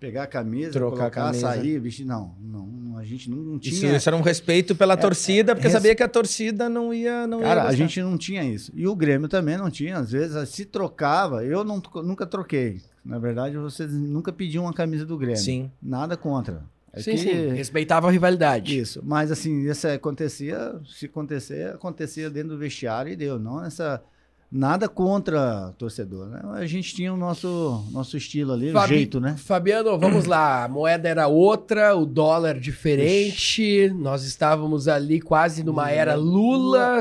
pegar 0.00 0.22
a 0.22 0.26
camisa, 0.26 0.72
Trocar 0.72 0.94
a 0.94 0.98
colocar, 0.98 1.20
camisa. 1.26 1.40
sair, 1.48 1.78
vestir. 1.78 2.06
Não, 2.06 2.34
não, 2.40 2.96
a 2.96 3.04
gente 3.04 3.28
não, 3.28 3.36
não 3.36 3.56
Isso, 3.56 3.80
tinha. 3.80 3.96
isso 3.96 4.08
era 4.08 4.16
um 4.16 4.22
respeito 4.22 4.74
pela 4.74 4.96
torcida, 4.96 5.54
porque 5.54 5.68
res- 5.68 5.74
sabia 5.74 5.94
que 5.94 6.02
a 6.02 6.08
torcida 6.08 6.68
não 6.70 6.92
ia. 6.94 7.26
Não 7.26 7.40
ia 7.40 7.44
Cara, 7.44 7.60
a 7.60 7.64
gostar. 7.64 7.76
gente 7.76 8.00
não 8.00 8.16
tinha 8.16 8.42
isso. 8.44 8.72
E 8.74 8.86
o 8.86 8.96
Grêmio 8.96 9.28
também 9.28 9.58
não 9.58 9.70
tinha. 9.70 9.98
Às 9.98 10.10
vezes, 10.12 10.48
se 10.48 10.64
trocava, 10.64 11.44
eu 11.44 11.62
não, 11.62 11.82
nunca 11.96 12.24
troquei. 12.26 12.80
Na 13.06 13.18
verdade, 13.18 13.56
vocês 13.56 13.92
nunca 13.92 14.32
pediam 14.32 14.64
uma 14.64 14.72
camisa 14.72 15.04
do 15.06 15.16
Grêmio. 15.16 15.36
Sim. 15.38 15.70
Nada 15.82 16.16
contra. 16.16 16.62
É 16.92 17.00
Sim, 17.00 17.12
que- 17.12 17.18
sim. 17.18 17.48
Respeitava 17.54 18.08
a 18.08 18.10
rivalidade. 18.10 18.78
Isso. 18.78 19.00
Mas 19.04 19.30
assim, 19.30 19.68
isso 19.70 19.86
acontecia, 19.86 20.74
se 20.86 21.06
acontecer, 21.06 21.74
acontecia 21.74 22.28
dentro 22.30 22.50
do 22.50 22.58
vestiário 22.58 23.12
e 23.12 23.16
deu. 23.16 23.38
Não 23.38 23.64
essa. 23.64 24.02
Nada 24.50 24.88
contra 24.88 25.74
torcedor, 25.76 26.28
né? 26.28 26.40
A 26.54 26.64
gente 26.66 26.94
tinha 26.94 27.12
o 27.12 27.16
nosso, 27.16 27.84
nosso 27.90 28.16
estilo 28.16 28.52
ali, 28.52 28.70
o 28.70 28.72
Fabi- 28.72 28.94
jeito, 28.94 29.18
né? 29.20 29.34
Fabiano, 29.36 29.98
vamos 29.98 30.24
lá. 30.24 30.64
A 30.64 30.68
moeda 30.68 31.08
era 31.08 31.26
outra, 31.26 31.96
o 31.96 32.06
dólar 32.06 32.58
diferente. 32.58 33.92
Nós 33.98 34.24
estávamos 34.24 34.86
ali 34.86 35.20
quase 35.20 35.64
numa 35.64 35.90
era 35.90 36.14
Lula, 36.14 37.00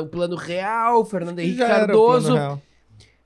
o 0.00 0.06
plano 0.06 0.36
real, 0.36 1.04
Fernando 1.04 1.40
Henrique 1.40 1.58
Já 1.58 1.64
era 1.66 1.74
o 1.74 1.78
Cardoso. 1.86 2.60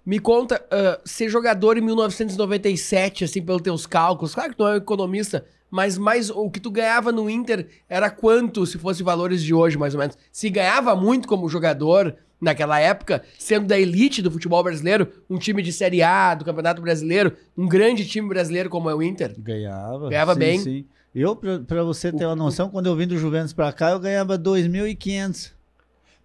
Me 0.09 0.19
conta, 0.19 0.65
ah, 0.71 0.99
ser 1.05 1.29
jogador 1.29 1.77
em 1.77 1.83
1997, 1.83 3.25
assim, 3.25 3.43
pelos 3.43 3.61
teus 3.61 3.87
cálculos, 3.87 4.35
claro 4.35 4.53
que 4.53 4.57
tu 4.57 4.63
não 4.63 4.71
é 4.71 4.73
um 4.73 4.77
economista, 4.79 5.45
mas 5.71 5.99
mais 5.99 6.31
o 6.31 6.49
que 6.49 6.59
tu 6.59 6.71
ganhava 6.71 7.13
no 7.13 7.29
Inter 7.29 7.69
era 7.87 8.09
quanto, 8.09 8.65
se 8.65 8.79
fosse 8.79 9.03
valores 9.03 9.43
de 9.43 9.53
hoje, 9.53 9.77
mais 9.77 9.93
ou 9.93 10.01
menos? 10.01 10.17
Se 10.33 10.49
ganhava 10.49 10.97
muito 10.97 11.29
como 11.29 11.47
jogador 11.47 12.17
naquela 12.41 12.81
época, 12.81 13.23
sendo 13.39 13.67
da 13.67 13.79
elite 13.79 14.23
do 14.23 14.31
futebol 14.31 14.63
brasileiro, 14.63 15.13
um 15.29 15.37
time 15.37 15.61
de 15.61 15.75
Série 15.75 16.03
A 16.03 16.35
do 16.35 16.43
Campeonato 16.43 16.81
Brasileiro, 16.81 17.35
um 17.55 17.69
grande 17.69 18.09
time 18.09 18.31
brasileiro 18.31 18.71
como 18.71 18.89
é 18.89 18.95
o 18.95 19.03
Inter? 19.03 19.35
Ganhava. 19.39 20.09
Ganhava 20.09 20.33
sim, 20.33 20.41
bem. 20.41 20.59
Sim. 20.59 20.87
Eu, 21.15 21.37
pra, 21.37 21.59
pra 21.59 21.85
você 21.85 22.11
ter 22.11 22.25
uma 22.25 22.35
noção, 22.35 22.71
quando 22.71 22.87
eu 22.87 22.97
vim 22.97 23.07
do 23.07 23.19
Juventus 23.19 23.53
pra 23.53 23.71
cá, 23.75 23.91
eu 23.91 24.01
ganhava 24.01 24.39
2.500. 24.39 25.58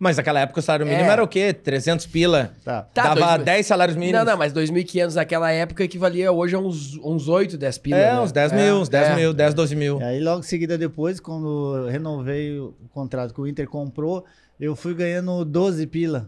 Mas 0.03 0.17
naquela 0.17 0.41
época 0.41 0.59
o 0.59 0.61
salário 0.61 0.85
mínimo 0.85 1.09
É. 1.09 1.13
era 1.13 1.23
o 1.23 1.27
quê? 1.27 1.53
300 1.53 2.05
pila? 2.07 2.51
Tá. 2.63 2.81
Tá, 2.93 3.03
Dava 3.03 3.15
dois 3.21 3.35
mil- 3.37 3.45
10 3.45 3.65
salários 3.65 3.95
mínimos? 3.97 4.19
Não, 4.19 4.25
não, 4.33 4.37
mas 4.37 4.51
2.500 4.51 5.15
naquela 5.15 5.49
época 5.49 5.81
equivalia 5.81 6.29
hoje 6.29 6.55
a 6.55 6.59
uns, 6.59 6.97
uns 6.97 7.29
8, 7.29 7.57
10 7.57 7.77
pila. 7.77 7.97
É, 7.97 8.11
né? 8.13 8.19
uns 8.19 8.33
10 8.33 8.51
mil, 8.51 8.75
uns 8.75 8.89
10 8.89 9.07
é. 9.07 9.15
mil, 9.15 9.33
10, 9.33 9.53
12 9.53 9.75
mil. 9.77 10.01
E 10.01 10.03
aí, 10.03 10.19
logo 10.19 10.41
em 10.41 10.43
seguida, 10.43 10.77
depois, 10.77 11.21
quando 11.21 11.77
eu 11.77 11.87
renovei 11.87 12.59
o 12.59 12.73
contrato 12.93 13.33
que 13.33 13.39
o 13.39 13.47
Inter 13.47 13.65
comprou, 13.67 14.25
eu 14.59 14.75
fui 14.75 14.93
ganhando 14.93 15.45
12 15.45 15.87
pila. 15.87 16.27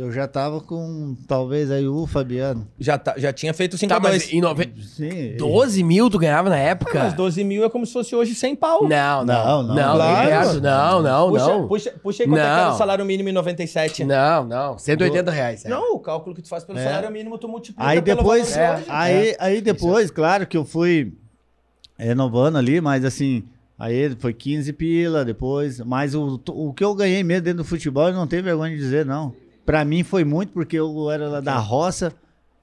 Eu 0.00 0.12
já 0.12 0.28
tava 0.28 0.60
com, 0.60 1.16
talvez, 1.26 1.72
aí 1.72 1.88
o 1.88 2.06
Fabiano. 2.06 2.68
Já, 2.78 2.96
tá- 2.96 3.14
já 3.18 3.32
tinha 3.32 3.52
feito 3.52 3.76
5 3.76 3.88
Tá, 3.88 3.96
a 3.96 3.98
2. 3.98 4.12
mas 4.14 4.32
em 4.32 4.40
nove... 4.40 4.72
Sim. 4.80 5.34
12 5.36 5.82
mil 5.82 6.08
tu 6.08 6.18
ganhava 6.20 6.48
na 6.48 6.56
época? 6.56 6.96
Mas 6.96 7.14
12 7.14 7.42
mil 7.42 7.64
é 7.64 7.68
como 7.68 7.84
se 7.84 7.92
fosse 7.92 8.14
hoje 8.14 8.32
100 8.32 8.54
pau. 8.54 8.82
Não, 8.88 9.24
não, 9.24 9.24
Não, 9.24 9.62
não, 9.62 9.62
não, 9.62 9.74
não, 9.74 9.94
claro. 9.96 10.60
não, 10.60 11.02
não, 11.02 11.30
puxa, 11.30 11.46
não. 11.46 11.66
Puxa, 11.68 11.94
puxa 12.00 12.22
aí 12.22 12.28
quanto 12.28 12.38
é 12.38 12.42
que 12.44 12.48
era 12.48 12.66
Não. 12.66 12.74
o 12.74 12.78
salário 12.78 13.04
mínimo 13.04 13.28
em 13.28 13.32
97. 13.32 14.04
Não, 14.04 14.44
não, 14.44 14.78
180 14.78 15.30
reais. 15.32 15.64
é. 15.64 15.68
Não, 15.68 15.96
o 15.96 15.98
cálculo 15.98 16.32
que 16.36 16.42
tu 16.42 16.48
faz 16.48 16.62
pelo 16.62 16.78
É. 16.78 16.84
salário 16.84 17.10
mínimo, 17.10 17.36
tu 17.36 17.48
multiplica 17.48 17.84
Aí 17.90 18.00
pelo 18.00 18.18
depois, 18.18 18.56
É. 18.56 18.74
hoje. 18.74 18.84
aí, 18.88 19.36
aí 19.40 19.60
depois, 19.60 20.12
claro 20.12 20.46
que 20.46 20.56
eu 20.56 20.64
fui 20.64 21.12
renovando 21.98 22.56
ali, 22.56 22.80
mas 22.80 23.04
assim, 23.04 23.42
aí 23.76 24.14
foi 24.20 24.32
15 24.32 24.72
pila 24.72 25.24
depois, 25.24 25.80
mas 25.80 26.14
o, 26.14 26.40
o 26.50 26.72
que 26.72 26.84
eu 26.84 26.94
ganhei 26.94 27.24
mesmo 27.24 27.42
dentro 27.42 27.58
do 27.58 27.64
futebol, 27.64 28.06
eu 28.08 28.14
não 28.14 28.28
tenho 28.28 28.44
vergonha 28.44 28.76
de 28.76 28.80
dizer, 28.80 29.04
não. 29.04 29.34
Pra 29.68 29.84
mim 29.84 30.02
foi 30.02 30.24
muito, 30.24 30.50
porque 30.54 30.78
eu 30.78 31.10
era 31.10 31.28
lá 31.28 31.40
da 31.40 31.58
roça, 31.58 32.10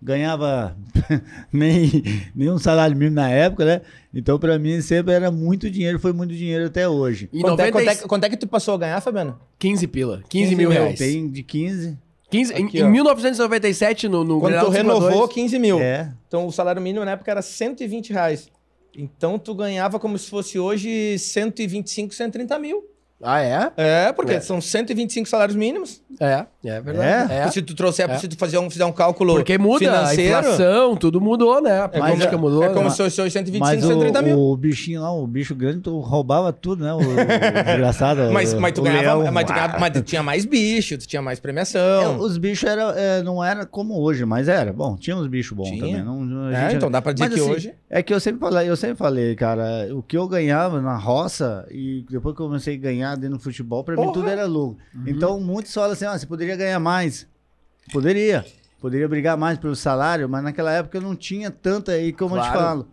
ganhava 0.01 0.75
nem, 1.53 1.91
nem 2.35 2.49
um 2.49 2.57
salário 2.57 2.95
mínimo 2.97 3.15
na 3.15 3.29
época, 3.29 3.63
né? 3.63 3.81
Então 4.11 4.39
pra 4.39 4.57
mim 4.57 4.81
sempre 4.81 5.13
era 5.13 5.29
muito 5.29 5.69
dinheiro, 5.69 5.99
foi 5.99 6.11
muito 6.11 6.33
dinheiro 6.33 6.65
até 6.65 6.89
hoje. 6.89 7.29
Em 7.31 7.41
Quanto, 7.41 7.59
é, 7.61 7.65
90 7.67 7.71
quanto, 7.71 7.89
é, 7.89 7.95
que- 7.95 8.07
quanto 8.07 8.23
é 8.23 8.29
que 8.31 8.37
tu 8.37 8.47
passou 8.47 8.73
a 8.73 8.77
ganhar, 8.79 8.99
Fabiano? 9.01 9.39
15 9.59 9.85
pila, 9.85 10.23
15, 10.27 10.45
15 10.45 10.55
mil 10.55 10.69
reais. 10.71 10.97
Tem 10.97 11.29
de 11.29 11.43
15, 11.43 11.95
15, 12.31 12.53
em, 12.55 12.65
Aqui, 12.65 12.79
em 12.79 12.83
ó. 12.83 12.89
1997, 12.89 14.07
no, 14.07 14.23
no 14.23 14.39
Quando 14.39 14.53
Grenal 14.53 14.65
tu 14.65 14.71
5 14.75 14.89
a 14.89 14.93
2, 14.93 15.03
renovou, 15.03 15.27
15 15.27 15.59
mil. 15.59 15.79
é. 15.79 16.11
Então 16.27 16.47
o 16.47 16.51
salário 16.51 16.81
mínimo 16.81 17.05
na 17.05 17.11
época 17.11 17.29
era 17.29 17.43
120 17.43 18.11
reais. 18.11 18.49
Então 18.97 19.37
tu 19.37 19.53
ganhava 19.53 19.99
como 19.99 20.17
se 20.17 20.27
fosse 20.27 20.57
hoje 20.57 21.19
125, 21.19 22.15
130 22.15 22.57
mil. 22.57 22.83
Ah, 23.21 23.41
é? 23.41 23.71
É, 23.77 24.11
porque 24.11 24.33
É. 24.33 24.39
são 24.41 24.59
125 24.59 25.27
salários 25.27 25.55
mínimos. 25.55 26.01
É, 26.19 26.45
é 26.69 26.81
verdade. 26.81 27.33
É. 27.33 27.51
Se 27.51 27.61
tu 27.61 27.75
trouxer, 27.75 28.09
É. 28.09 28.17
se 28.17 28.27
tu 28.27 28.37
fazer 28.37 28.57
um, 28.57 28.69
fizer 28.69 28.85
um 28.85 28.91
cálculo 28.91 29.35
Porque 29.35 29.57
muda 29.57 29.79
financeiro, 29.79 30.35
a 30.35 30.39
inflação, 30.39 30.95
tudo 30.95 31.19
mudou, 31.21 31.61
né? 31.61 31.81
A 31.81 31.89
é 31.91 31.99
política 31.99 32.37
mudou. 32.37 32.63
é 32.63 32.69
como 32.69 32.85
né? 32.85 32.89
se 32.89 32.97
fosse 32.97 33.21
hoje 33.21 33.31
125, 33.31 33.65
Mas 33.65 33.83
130 33.83 34.19
o, 34.19 34.23
mil. 34.23 34.39
o 34.39 34.57
bichinho 34.57 35.01
lá, 35.01 35.11
o 35.13 35.25
bicho 35.27 35.53
grande, 35.55 35.79
tu 35.81 35.99
roubava 35.99 36.51
tudo, 36.53 36.83
né? 36.83 36.93
O, 36.93 36.97
o 36.97 37.01
desgraçado. 37.65 38.31
Mas, 38.31 38.53
mas, 38.53 38.73
tu 38.73 38.81
o 38.81 38.83
ganhava, 38.83 39.21
leão. 39.23 39.31
mas, 39.33 39.45
tu 39.45 39.53
ganhava- 39.53 39.79
mas 39.79 39.91
tu 39.93 40.01
tinha 40.01 40.23
mais 40.23 40.45
bicho, 40.45 40.97
tu 40.97 41.07
tinha 41.07 41.21
mais 41.21 41.39
É, 41.39 41.41
premiação. 41.41 42.19
os 42.19 42.37
bichos 42.37 42.67
era, 42.69 42.81
é, 42.97 43.23
não 43.23 43.43
era 43.43 43.65
como 43.65 43.99
hoje, 44.01 44.25
mas 44.25 44.47
era. 44.47 44.71
Bom, 44.73 44.95
tinha 44.95 45.15
uns 45.15 45.27
bichos 45.27 45.55
bons 45.55 45.69
Tinha. 45.69 45.79
também. 45.79 46.03
Não, 46.03 46.49
É, 46.51 46.61
gente- 46.69 46.75
então 46.77 46.91
dá 46.91 47.01
pra 47.01 47.13
dizer 47.13 47.25
Mas, 47.29 47.33
que 47.35 47.39
assim, 47.41 47.51
hoje. 47.51 47.73
É 47.89 48.01
que 48.03 48.13
eu 48.13 48.19
sempre 48.19 48.39
falei, 48.39 48.69
eu 48.69 48.75
sempre 48.75 48.95
falei, 48.97 49.35
cara, 49.35 49.63
o 49.93 50.01
que 50.01 50.17
eu 50.17 50.27
ganhava 50.27 50.81
na 50.81 50.95
roça 50.97 51.65
e 51.71 52.05
depois 52.09 52.35
que 52.35 52.41
eu 52.41 52.45
comecei 52.47 52.75
a 52.75 52.77
ganhar 52.77 53.15
dentro 53.15 53.37
do 53.37 53.43
futebol, 53.43 53.83
pra 53.83 53.95
mim 53.95 54.01
Porra! 54.01 54.13
tudo 54.13 54.29
era 54.29 54.45
lucro. 54.45 54.77
Uhum. 54.93 55.03
Então 55.07 55.39
muitos 55.39 55.73
falam 55.73 55.91
assim, 55.91 56.05
ah, 56.05 56.17
você 56.17 56.25
poderia 56.25 56.54
ganhar 56.55 56.79
mais. 56.79 57.27
Poderia. 57.91 58.45
Poderia 58.81 59.07
brigar 59.07 59.35
mais 59.37 59.57
pelo 59.57 59.75
salário, 59.75 60.27
mas 60.29 60.43
naquela 60.43 60.71
época 60.71 60.97
eu 60.97 61.01
não 61.01 61.15
tinha 61.15 61.49
tanta 61.49 61.93
aí 61.93 62.11
como 62.13 62.35
eu 62.35 62.41
te 62.41 62.47
Claro. 62.51 62.59
falo. 62.65 62.87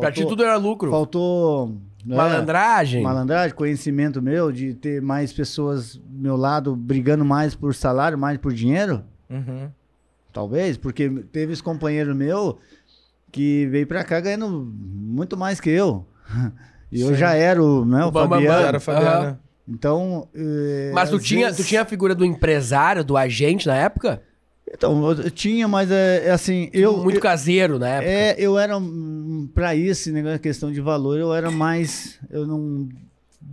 Pra 0.00 0.12
ti 0.12 0.24
tudo 0.26 0.42
era 0.44 0.56
lucro. 0.56 0.90
Faltou. 0.90 1.74
né, 2.04 2.16
Malandragem. 2.16 3.02
Malandragem, 3.02 3.54
conhecimento 3.56 4.22
meu, 4.22 4.52
de 4.52 4.74
ter 4.74 5.02
mais 5.02 5.32
pessoas 5.32 5.96
do 5.96 6.18
meu 6.22 6.36
lado 6.36 6.74
brigando 6.76 7.24
mais 7.24 7.54
por 7.54 7.74
salário, 7.74 8.16
mais 8.16 8.38
por 8.38 8.52
dinheiro. 8.52 9.02
Uhum. 9.28 9.68
Talvez, 10.32 10.76
porque 10.76 11.08
teve 11.32 11.52
esse 11.52 11.62
companheiro 11.62 12.14
meu 12.14 12.58
que 13.32 13.66
veio 13.66 13.86
pra 13.86 14.04
cá 14.04 14.20
ganhando 14.20 14.48
muito 14.74 15.36
mais 15.36 15.60
que 15.60 15.70
eu. 15.70 16.06
E 16.90 17.02
eu 17.02 17.08
Sim. 17.08 17.14
já 17.16 17.34
era 17.34 17.62
o, 17.62 17.84
né, 17.84 18.02
o 18.02 18.08
O 18.08 18.12
Fabiano. 18.12 18.66
Era 18.66 18.80
Fabiano. 18.80 19.38
Então. 19.68 20.28
eh, 20.34 20.90
Mas 20.94 21.10
tu 21.10 21.18
tinha, 21.18 21.46
vezes- 21.48 21.64
tu 21.64 21.68
tinha 21.68 21.82
a 21.82 21.84
figura 21.84 22.14
do 22.14 22.24
empresário, 22.24 23.04
do 23.04 23.16
agente 23.16 23.66
na 23.66 23.76
época? 23.76 24.22
Então, 24.70 25.10
eu 25.12 25.30
tinha, 25.30 25.66
mas 25.66 25.90
é, 25.90 26.26
é 26.26 26.30
assim, 26.30 26.68
eu. 26.74 26.98
Muito 26.98 27.16
eu, 27.16 27.22
caseiro 27.22 27.78
na 27.78 27.88
época. 27.88 28.10
é, 28.10 28.34
eu 28.38 28.58
era. 28.58 28.74
Pra 29.54 29.74
isso, 29.74 30.02
esse 30.02 30.12
negócio, 30.12 30.38
questão 30.40 30.70
de 30.70 30.80
valor, 30.80 31.18
eu 31.18 31.32
era 31.34 31.50
mais. 31.50 32.18
Eu 32.30 32.46
não. 32.46 32.88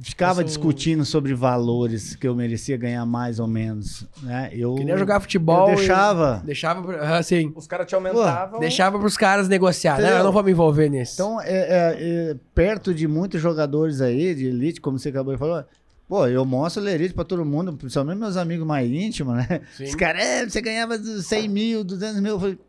Ficava 0.02 0.32
Eu 0.34 0.36
sou- 0.36 0.44
discutindo 0.48 1.06
sobre 1.06 1.34
valores 1.34 2.16
que 2.18 2.28
eu 2.28 2.36
merecia 2.36 2.76
ganhar 2.76 3.06
mais 3.06 3.40
ou 3.40 3.48
menos. 3.48 4.06
Né? 4.24 4.50
Eu, 4.52 4.76
Queria 4.76 4.98
jogar 4.98 5.22
futebol. 5.22 5.70
Eu 5.70 5.76
e- 5.76 5.78
deixava. 5.78 6.42
Deixava, 6.44 6.96
assim, 7.18 7.54
Os 7.56 7.66
caras 7.66 7.88
te 7.88 7.96
aumentavam. 7.96 8.60
deixava 8.60 9.00
pros 9.00 9.16
caras 9.16 9.48
negociar. 9.48 9.94
Entendeu? 10.00 10.18
eu 10.18 10.24
não 10.24 10.34
vou 10.34 10.44
me 10.44 10.52
envolver 10.52 10.90
nisso. 10.90 11.14
Então, 11.14 11.40
é, 11.40 11.46
é, 11.48 11.96
é, 12.32 12.36
perto 12.54 12.94
de 12.94 13.08
muitos 13.08 13.40
jogadores 13.40 14.02
aí, 14.02 14.36
de 14.36 14.48
elite, 14.48 14.82
como 14.82 15.00
você 15.00 15.10
acabou 15.10 15.34
de 15.34 15.40
falar, 15.40 15.66
pô, 16.08 16.28
eu 16.28 16.46
mostro 16.46 16.82
o 16.82 16.86
Lerite 16.86 17.14
pra 17.14 17.24
todo 17.24 17.46
mundo, 17.46 17.74
principalmente 17.74 18.20
meus 18.20 18.38
amigos 18.38 18.66
mais 18.66 18.90
íntimos, 18.90 19.36
né? 19.36 19.62
Sim. 19.76 19.86
Os 19.86 19.96
caras, 19.96 20.22
é, 20.22 20.48
você 20.48 20.62
ganhava 20.62 20.98
100 20.98 21.50
mil, 21.50 21.84
200 21.84 22.22
mil. 22.22 22.34
Eu 22.34 22.40
falei, 22.40 22.60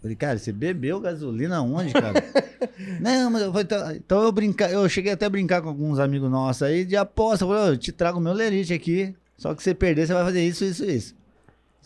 falei, 0.00 0.16
cara, 0.16 0.38
você 0.38 0.52
bebeu 0.52 1.00
gasolina 1.00 1.60
onde, 1.62 1.92
cara? 1.92 2.22
Não, 3.00 3.30
mas 3.30 3.42
eu 3.42 3.52
falei, 3.52 3.64
então, 3.64 3.92
então 3.92 4.22
eu 4.22 4.32
brincar, 4.32 4.70
eu 4.70 4.88
cheguei 4.88 5.12
até 5.12 5.26
a 5.26 5.30
brincar 5.30 5.62
com 5.62 5.68
alguns 5.68 5.98
amigos 5.98 6.30
nossos 6.30 6.62
aí 6.62 6.84
de 6.84 6.96
aposta. 6.96 7.44
Eu 7.44 7.48
falei, 7.48 7.72
eu 7.72 7.76
te 7.76 7.92
trago 7.92 8.18
o 8.18 8.22
meu 8.22 8.32
Lerite 8.32 8.72
aqui, 8.72 9.14
só 9.36 9.54
que 9.54 9.62
você 9.62 9.74
perder, 9.74 10.06
você 10.06 10.14
vai 10.14 10.24
fazer 10.24 10.46
isso, 10.46 10.64
isso, 10.64 10.84
isso. 10.84 11.16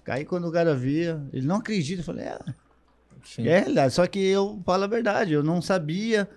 Aí 0.06 0.24
quando 0.24 0.48
o 0.48 0.52
cara 0.52 0.74
via, 0.74 1.22
ele 1.32 1.46
não 1.46 1.56
acredita, 1.56 2.00
eu 2.00 2.04
falei, 2.04 2.24
é, 2.24 2.38
Sim. 3.24 3.46
é 3.46 3.60
realidade, 3.60 3.94
só 3.94 4.06
que 4.06 4.18
eu 4.18 4.60
falo 4.66 4.84
a 4.84 4.88
verdade, 4.88 5.32
eu 5.32 5.42
não 5.42 5.62
sabia 5.62 6.28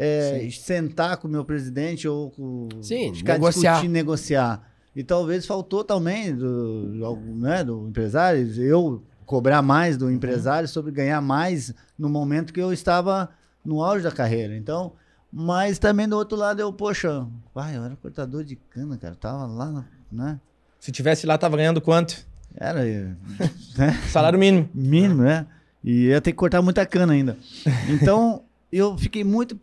é, 0.00 0.48
sentar 0.52 1.16
com 1.16 1.26
o 1.26 1.30
meu 1.30 1.44
presidente 1.44 2.06
ou 2.06 2.30
com, 2.30 2.68
Sim, 2.80 3.12
ficar 3.12 3.32
negociar. 3.32 3.72
discutindo, 3.72 3.92
negociar. 3.92 4.72
E 4.94 5.02
talvez 5.02 5.44
faltou 5.44 5.82
também 5.82 6.34
do, 6.34 6.92
do, 6.92 7.16
né, 7.36 7.64
do 7.64 7.88
empresário, 7.88 8.48
eu 8.62 9.02
cobrar 9.26 9.60
mais 9.60 9.96
do 9.96 10.10
empresário 10.10 10.68
sobre 10.68 10.92
ganhar 10.92 11.20
mais 11.20 11.74
no 11.98 12.08
momento 12.08 12.52
que 12.52 12.60
eu 12.60 12.72
estava 12.72 13.28
no 13.64 13.82
auge 13.82 14.04
da 14.04 14.12
carreira. 14.12 14.56
Então, 14.56 14.92
mas 15.32 15.78
também 15.78 16.08
do 16.08 16.16
outro 16.16 16.38
lado 16.38 16.60
eu, 16.60 16.72
poxa, 16.72 17.26
pai, 17.52 17.76
eu 17.76 17.84
era 17.84 17.96
cortador 17.96 18.44
de 18.44 18.54
cana, 18.54 18.96
cara, 18.96 19.16
tava 19.16 19.46
lá, 19.46 19.84
né? 20.10 20.40
Se 20.78 20.92
tivesse 20.92 21.26
lá, 21.26 21.36
tava 21.36 21.56
ganhando 21.56 21.80
quanto? 21.80 22.24
Era 22.54 22.82
né? 23.76 24.00
Salário 24.08 24.38
mínimo. 24.38 24.70
Mínimo, 24.72 25.22
né? 25.22 25.46
E 25.82 26.06
ia 26.06 26.20
ter 26.20 26.32
que 26.32 26.38
cortar 26.38 26.62
muita 26.62 26.86
cana 26.86 27.12
ainda. 27.12 27.36
Então, 27.90 28.44
eu 28.72 28.96
fiquei 28.98 29.24
muito. 29.24 29.58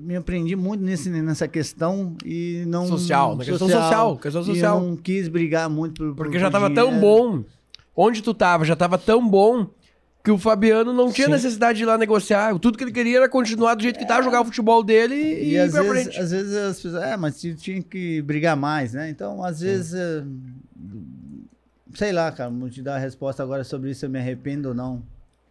Me 0.00 0.16
aprendi 0.16 0.56
muito 0.56 0.82
nesse, 0.82 1.08
nessa 1.10 1.46
questão 1.48 2.16
e 2.24 2.64
não. 2.66 2.86
Social, 2.86 3.36
na 3.36 3.44
questão 3.44 3.68
social, 3.68 4.16
questão 4.18 4.42
E 4.42 4.44
social. 4.46 4.80
eu 4.82 4.88
não 4.88 4.96
quis 4.96 5.28
brigar 5.28 5.68
muito 5.70 6.02
por. 6.02 6.14
Porque 6.16 6.32
por- 6.32 6.40
já 6.40 6.46
por 6.50 6.52
tava 6.52 6.74
tão 6.74 6.98
bom. 6.98 7.44
Onde 7.94 8.22
tu 8.22 8.32
tava, 8.32 8.64
já 8.64 8.74
tava 8.74 8.96
tão 8.96 9.28
bom 9.28 9.66
que 10.24 10.30
o 10.30 10.38
Fabiano 10.38 10.92
não 10.92 11.12
tinha 11.12 11.26
Sim. 11.26 11.32
necessidade 11.32 11.76
de 11.78 11.84
ir 11.84 11.86
lá 11.86 11.98
negociar. 11.98 12.56
Tudo 12.58 12.78
que 12.78 12.84
ele 12.84 12.92
queria 12.92 13.18
era 13.18 13.28
continuar 13.28 13.74
do 13.74 13.82
jeito 13.82 13.98
que 13.98 14.06
tava, 14.06 14.22
jogar 14.22 14.40
o 14.40 14.44
futebol 14.46 14.82
dele 14.82 15.14
e, 15.14 15.44
E 15.50 15.52
ir 15.54 15.58
às 15.58 15.72
pra 15.72 15.82
vezes, 15.82 16.02
frente. 16.04 16.18
às 16.20 16.30
vezes 16.30 16.54
as 16.56 16.76
pessoas. 16.80 17.02
É, 17.02 17.16
mas 17.16 17.38
ti- 17.40 17.54
tinha 17.54 17.82
que 17.82 18.22
brigar 18.22 18.56
mais, 18.56 18.92
né? 18.94 19.10
Então, 19.10 19.44
às 19.44 19.60
vezes. 19.60 19.92
é, 19.94 20.24
Sei 21.94 22.10
lá, 22.10 22.32
cara, 22.32 22.50
não 22.50 22.70
te 22.70 22.80
dar 22.80 22.94
a 22.96 22.98
resposta 22.98 23.42
agora 23.42 23.62
sobre 23.64 23.90
isso, 23.90 24.06
eu 24.06 24.10
me 24.10 24.18
arrependo 24.18 24.70
ou 24.70 24.74
não. 24.74 25.02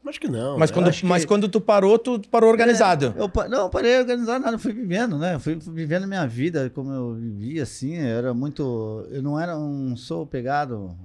Acho 0.06 0.20
que 0.20 0.28
não. 0.28 0.58
Mas 0.58 0.70
né? 0.72 0.74
quando, 0.76 0.88
acho 0.89 1.02
que- 1.02 1.06
mas 1.06 1.26
quando 1.26 1.47
tu 1.47 1.62
parou, 1.62 1.97
tu 1.99 2.20
parou 2.30 2.49
organizado. 2.49 3.14
Eu, 3.16 3.30
pa- 3.30 3.47
não, 3.47 3.64
eu 3.66 3.70
parei 3.70 3.93
de 3.93 3.99
organizar 3.99 4.39
nada, 4.39 4.56
eu 4.56 4.60
fui 4.60 4.74
vivendo, 4.74 5.18
né? 5.18 5.38
Fui, 5.39 5.60
fui 5.62 5.74
vivendo 5.74 6.08
minha 6.08 6.26
vida 6.28 6.70
como 6.72 6.91
eu 6.91 7.14
vivia, 7.14 7.64
assim. 7.64 7.95
Era 7.97 8.34
muito. 8.34 9.06
Eu 9.12 9.22
não 9.22 9.39
era 9.39 9.58
um. 9.58 9.95
Sou 9.95 10.26
pegado 10.26 10.95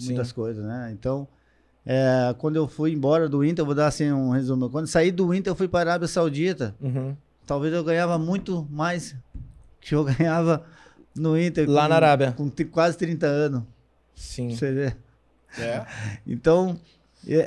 muitas 0.00 0.32
coisas, 0.32 0.64
né? 0.64 0.90
Então, 0.92 1.28
é, 1.84 2.34
quando 2.38 2.56
eu 2.56 2.66
fui 2.66 2.92
embora 2.92 3.28
do 3.28 3.44
Inter, 3.44 3.62
eu 3.62 3.66
vou 3.66 3.74
dar 3.74 3.86
assim 3.88 4.10
um 4.10 4.30
resumo. 4.30 4.70
Quando 4.70 4.86
saí 4.86 5.12
do 5.12 5.32
Inter, 5.34 5.50
eu 5.52 5.56
fui 5.56 5.68
para 5.68 5.90
a 5.90 5.92
Arábia 5.92 6.08
Saudita. 6.08 6.74
Uhum. 6.80 7.14
Talvez 7.46 7.72
eu 7.74 7.84
ganhava 7.84 8.18
muito 8.18 8.66
mais 8.70 9.14
que 9.80 9.94
eu 9.94 10.02
ganhava 10.18 10.64
no 11.14 11.38
Inter. 11.38 11.68
Lá 11.70 11.82
com- 11.82 11.88
na 11.90 11.94
Arábia. 11.96 12.32
Com 12.32 12.50
quase 12.72 12.96
30 12.96 13.26
anos. 13.26 13.62
Sim. 14.14 14.56
Você 14.56 14.72
vê. 14.72 14.96
É. 15.58 15.84
Então, 16.26 16.78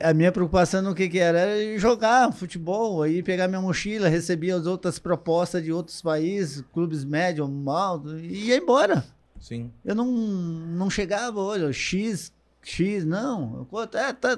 a 0.01 0.13
minha 0.13 0.31
preocupação 0.31 0.81
no 0.81 0.93
que, 0.93 1.07
que 1.07 1.19
era? 1.19 1.39
Era 1.39 1.79
jogar 1.79 2.33
futebol, 2.33 3.01
aí 3.01 3.23
pegar 3.23 3.47
minha 3.47 3.61
mochila, 3.61 4.09
receber 4.09 4.51
as 4.51 4.65
outras 4.65 4.99
propostas 4.99 5.63
de 5.63 5.71
outros 5.71 6.01
países, 6.01 6.63
clubes 6.73 7.05
médios, 7.05 7.49
mal, 7.49 8.01
e 8.17 8.47
ia 8.47 8.57
embora. 8.57 9.05
Sim. 9.39 9.71
Eu 9.85 9.95
não, 9.95 10.05
não 10.05 10.89
chegava, 10.89 11.39
olha, 11.39 11.71
X, 11.71 12.33
X, 12.61 13.05
não. 13.05 13.65
Quanto? 13.69 13.97
É, 13.97 14.11
tá. 14.11 14.37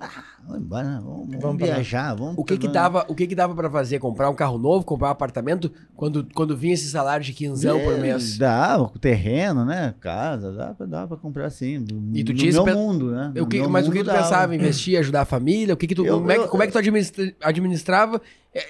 Ah, 0.00 0.10
vamos 0.44 0.62
embora, 0.62 0.82
né? 0.88 0.94
vamos, 1.04 1.26
vamos 1.28 1.40
Vamos 1.42 1.62
viajar, 1.62 2.14
vamos. 2.14 2.34
O 2.36 2.44
que 2.44 2.58
que 2.58 2.66
dava, 2.66 3.06
o 3.08 3.14
que 3.14 3.28
que 3.28 3.34
dava 3.34 3.54
para 3.54 3.70
fazer? 3.70 4.00
Comprar 4.00 4.28
um 4.28 4.34
carro 4.34 4.58
novo, 4.58 4.84
comprar 4.84 5.06
um 5.08 5.12
apartamento 5.12 5.70
quando, 5.94 6.26
quando 6.34 6.56
vinha 6.56 6.74
esse 6.74 6.88
salário 6.88 7.24
de 7.24 7.32
quinzão 7.32 7.78
por 7.80 7.94
É, 7.94 8.00
mês? 8.00 8.36
Dá, 8.36 8.76
o 8.82 8.88
terreno, 8.98 9.64
né? 9.64 9.94
Casa, 10.00 10.74
pra, 10.76 10.84
dá 10.86 11.06
pra 11.06 11.16
comprar 11.16 11.48
sim. 11.50 11.84
E 12.12 12.24
tu 12.24 12.32
no 12.32 12.38
tinha 12.38 12.52
meu 12.52 12.64
pe- 12.64 12.74
mundo, 12.74 13.12
né? 13.12 13.32
O 13.40 13.46
que- 13.46 13.62
mas 13.68 13.86
o 13.86 13.92
que 13.92 14.00
tu 14.02 14.06
dava. 14.06 14.22
pensava? 14.22 14.54
Investir, 14.54 14.98
ajudar 14.98 15.20
a 15.20 15.24
família? 15.24 15.74
O 15.74 15.76
que 15.76 15.86
que 15.86 15.94
tu, 15.94 16.04
Eu- 16.04 16.18
como, 16.18 16.30
é 16.32 16.36
eu- 16.38 16.48
como 16.48 16.62
é 16.64 16.66
que 16.66 16.72
tu 16.72 16.78
administra- 16.78 17.32
administrava 17.40 18.20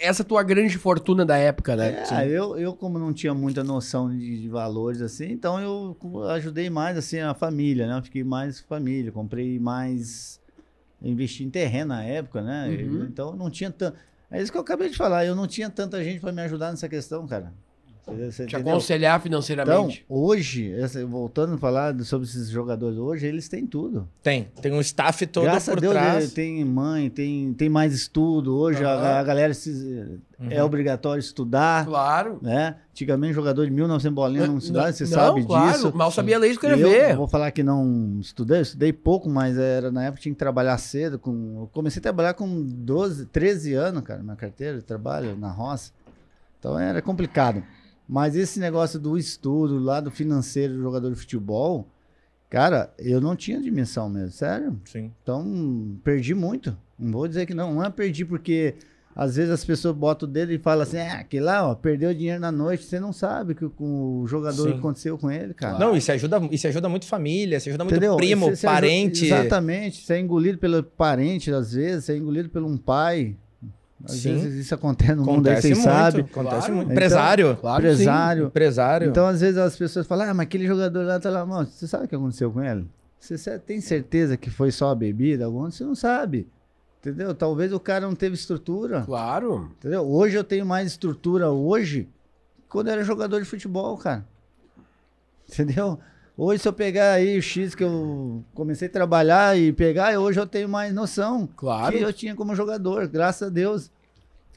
essa 0.03 0.23
tua 0.23 0.43
grande 0.43 0.77
fortuna 0.77 1.25
da 1.25 1.39
época, 1.39 1.75
né? 1.75 2.03
É, 2.11 2.27
eu, 2.29 2.57
eu, 2.59 2.75
como 2.75 2.99
não 2.99 3.15
tinha 3.15 3.33
muita 3.33 3.65
noção 3.65 4.11
de, 4.15 4.43
de 4.43 4.49
valores 4.51 5.01
assim, 5.01 5.31
então 5.33 5.59
eu 5.59 5.97
ajudei 6.29 6.69
mais 6.69 6.99
assim 6.99 7.19
a 7.21 7.33
família, 7.33 7.87
né? 7.87 7.97
Eu 7.99 8.03
fiquei 8.03 8.23
mais 8.23 8.61
família, 8.61 9.11
comprei 9.11 9.59
mais. 9.59 10.39
Investi 11.05 11.45
em 11.45 11.51
terreno 11.51 11.89
na 11.89 12.03
época, 12.03 12.43
né? 12.43 12.69
Uhum. 12.69 13.05
Então 13.05 13.37
não 13.37 13.51
tinha 13.51 13.71
tanto. 13.71 13.97
É 14.31 14.43
isso 14.43 14.51
que 14.51 14.59
eu 14.59 14.63
acabei 14.63 14.89
de 14.89 14.97
falar, 14.97 15.25
eu 15.25 15.37
não 15.37 15.47
tinha 15.47 15.71
tanta 15.71 16.03
gente 16.03 16.21
para 16.21 16.33
me 16.33 16.43
ajudar 16.43 16.71
nessa 16.71 16.89
questão, 16.89 17.27
cara. 17.27 17.53
Você, 18.07 18.45
Te 18.45 18.55
entendeu? 18.55 18.73
aconselhar 18.75 19.15
Então, 19.15 19.23
financeiramente. 19.23 20.05
hoje, 20.09 20.71
essa- 20.75 21.05
voltando 21.07 21.55
a 21.55 21.59
falar 21.59 21.99
sobre 22.03 22.27
esses 22.29 22.51
jogadores 22.51 22.99
hoje, 22.99 23.27
eles 23.27 23.49
têm 23.49 23.67
tudo. 23.67 24.07
Tem. 24.23 24.49
Tem 24.61 24.71
um 24.73 24.81
staff 24.81 25.27
todo 25.27 25.45
Graças 25.45 25.65
por 25.75 25.79
a 25.79 25.81
Deus, 25.81 25.93
trás. 25.95 26.25
eh, 26.25 26.35
tem 26.35 26.63
mãe, 26.67 27.09
tem, 27.09 27.55
tem 27.55 27.71
mais 27.71 27.95
estudo. 27.95 28.55
Hoje 28.57 28.85
a- 28.85 29.21
a, 29.21 29.23
galera 29.23 29.55
se- 29.55 30.21
é 30.51 30.61
Uhum. 30.61 30.67
obrigatório 30.67 31.19
estudar, 31.19 31.87
claro. 31.87 32.39
né? 32.43 32.77
Antigamente, 32.91 33.33
jogador 33.33 33.65
de 33.65 33.71
1900 33.73 34.15
bolinhas 34.15 34.49
não 34.49 34.59
estudava, 34.59 34.93
você 34.93 35.05
Não, 35.05 35.11
sabe 35.11 35.45
claro, 35.47 35.73
disso. 35.73 35.93
Mal 35.97 36.11
sabia 36.11 36.39
ler 36.39 36.49
e 36.49 36.51
Eu 36.51 36.53
escrever. 36.53 37.17
vou 37.17 37.27
falar 37.27 37.51
que 37.53 37.63
não 37.63 38.19
estudei, 38.21 38.59
eu 38.59 38.63
estudei 38.63 38.93
pouco, 38.93 39.31
mas 39.31 39.57
era 39.57 39.91
na 39.91 40.05
época 40.05 40.21
tinha 40.21 40.33
que 40.35 40.39
trabalhar 40.39 40.77
cedo. 40.77 41.19
Com, 41.19 41.61
eu 41.63 41.71
comecei 41.73 42.01
a 42.01 42.03
trabalhar 42.03 42.35
com 42.35 42.63
12, 42.63 43.25
13 43.27 43.73
anos, 43.73 44.03
cara, 44.03 44.23
minha 44.23 44.37
carteira 44.37 44.77
de 44.77 44.85
trabalho 44.85 45.35
na 45.39 45.51
roça. 45.51 45.91
Então 46.61 46.79
era 46.79 47.01
complicado. 47.01 47.63
Mas 48.09 48.37
esse 48.37 48.61
negócio 48.61 48.99
do 49.01 49.17
estudo, 49.17 49.79
lá 49.79 50.01
do 50.01 50.11
financeiro 50.11 50.75
do 50.75 50.83
jogador 50.83 51.11
de 51.11 51.17
futebol, 51.17 51.87
cara, 52.51 52.93
eu 52.99 53.21
não 53.21 53.35
tinha 53.35 53.61
dimensão 53.61 54.09
mesmo, 54.09 54.31
sério. 54.33 54.79
Sim. 54.85 55.11
Então, 55.23 55.97
perdi 56.05 56.35
muito. 56.35 56.77
Não 56.99 57.13
vou 57.13 57.27
dizer 57.27 57.47
que 57.47 57.55
não. 57.55 57.75
Não 57.75 57.85
é 57.85 57.91
perdi 57.91 58.25
porque 58.25 58.75
às 59.17 59.37
vezes 59.37 59.51
as 59.51 59.65
pessoas 59.65 59.97
botam 59.97 60.29
o 60.29 60.31
dedo 60.31 60.53
e 60.53 60.59
falam 60.59 60.83
assim: 60.83 60.99
ah, 60.99 61.15
aquele 61.21 61.45
lá, 61.45 61.67
ó, 61.69 61.75
perdeu 61.75 62.13
dinheiro 62.13 62.39
na 62.41 62.53
noite. 62.53 62.85
Você 62.85 63.01
não 63.01 63.13
sabe 63.13 63.55
que 63.55 63.69
com 63.71 64.21
o 64.21 64.27
jogador 64.27 64.69
Sim. 64.71 64.79
aconteceu 64.79 65.17
com 65.17 65.31
ele, 65.31 65.55
cara. 65.55 65.79
Não, 65.79 65.97
isso 65.97 66.13
ajuda, 66.13 66.41
isso 66.53 66.67
ajuda 66.69 66.89
muito 66.89 67.07
família, 67.07 67.57
isso 67.57 67.69
ajuda 67.71 67.85
muito 67.85 67.97
Entendeu? 67.97 68.17
primo, 68.17 68.47
Você- 68.51 68.57
você 68.57 68.67
aju- 68.67 68.75
parente. 68.77 69.25
Exatamente. 69.27 70.05
Você 70.05 70.15
é 70.15 70.21
engolido 70.21 70.59
pelo 70.59 70.83
parente, 70.83 71.51
às 71.53 71.73
vezes, 71.73 72.05
você 72.05 72.13
é 72.13 72.17
engolido 72.19 72.49
por 72.51 72.63
um 72.63 72.77
pai. 72.77 73.35
Às 74.05 74.13
Sim. 74.13 74.35
vezes 74.35 74.67
isso 74.67 74.75
acontece 74.75 75.15
no 75.15 75.25
mundo 75.25 75.47
aí, 75.47 75.55
Acontece 75.55 75.69
vocês 75.75 75.79
sabem. 75.79 76.21
Acontece 76.25 76.33
Claro. 76.59 76.75
muito. 76.75 76.83
Então, 76.87 76.93
Empresário. 76.93 77.57
Claro 77.57 77.83
que 77.83 77.89
Empresário. 77.93 78.47
Empresário. 78.47 79.09
Então, 79.11 79.27
às 79.27 79.41
vezes, 79.41 79.57
as 79.59 79.77
pessoas 79.77 80.07
falam, 80.07 80.29
ah, 80.31 80.35
mas 80.35 80.45
aquele 80.47 80.67
jogador 80.67 81.05
lá 81.07 81.19
tá 81.19 81.31
lá, 81.31 81.45
mano, 81.47 81.67
você 81.67 81.87
sabe 81.87 82.05
o 82.05 82.09
que 82.09 82.15
aconteceu 82.15 82.51
com 82.51 82.63
ele? 82.63 82.87
Você 83.19 83.59
tem 83.59 83.81
certeza 83.81 84.37
que 84.37 84.51
foi 84.51 84.71
só 84.71 84.91
a 84.91 84.95
bebida? 84.95 85.47
Alguma? 85.47 85.71
Você 85.71 85.83
não 85.85 85.95
sabe. 85.95 86.47
Entendeu? 87.01 87.35
Talvez 87.35 87.73
o 87.73 87.81
cara 87.81 88.07
não 88.07 88.15
teve 88.15 88.35
estrutura. 88.35 89.03
Claro. 89.03 89.71
Entendeu? 89.79 90.03
Hoje 90.03 90.37
eu 90.37 90.45
tenho 90.45 90.67
mais 90.67 90.89
estrutura 90.89 91.51
hoje 91.51 92.09
quando 92.69 92.89
eu 92.89 92.95
era 92.95 93.05
jogador 93.05 93.39
de 93.41 93.47
futebol, 93.47 93.97
cara. 93.97 94.27
Entendeu? 95.51 95.99
Hoje, 96.37 96.63
se 96.63 96.69
eu 96.69 96.73
pegar 96.73 97.13
aí 97.13 97.39
o 97.39 97.43
X 97.43 97.75
que 97.75 97.85
eu 97.85 98.43
comecei 98.55 98.89
a 98.89 98.91
trabalhar 98.91 99.57
e 99.57 99.73
pegar, 99.73 100.19
hoje 100.19 100.41
eu 100.41 100.47
tenho 100.47 100.69
mais 100.69 100.93
noção 100.93 101.49
Claro. 101.57 101.97
que 101.97 102.03
eu 102.03 102.13
tinha 102.13 102.35
como 102.35 102.55
jogador, 102.57 103.07
graças 103.07 103.47
a 103.49 103.51
Deus. 103.51 103.91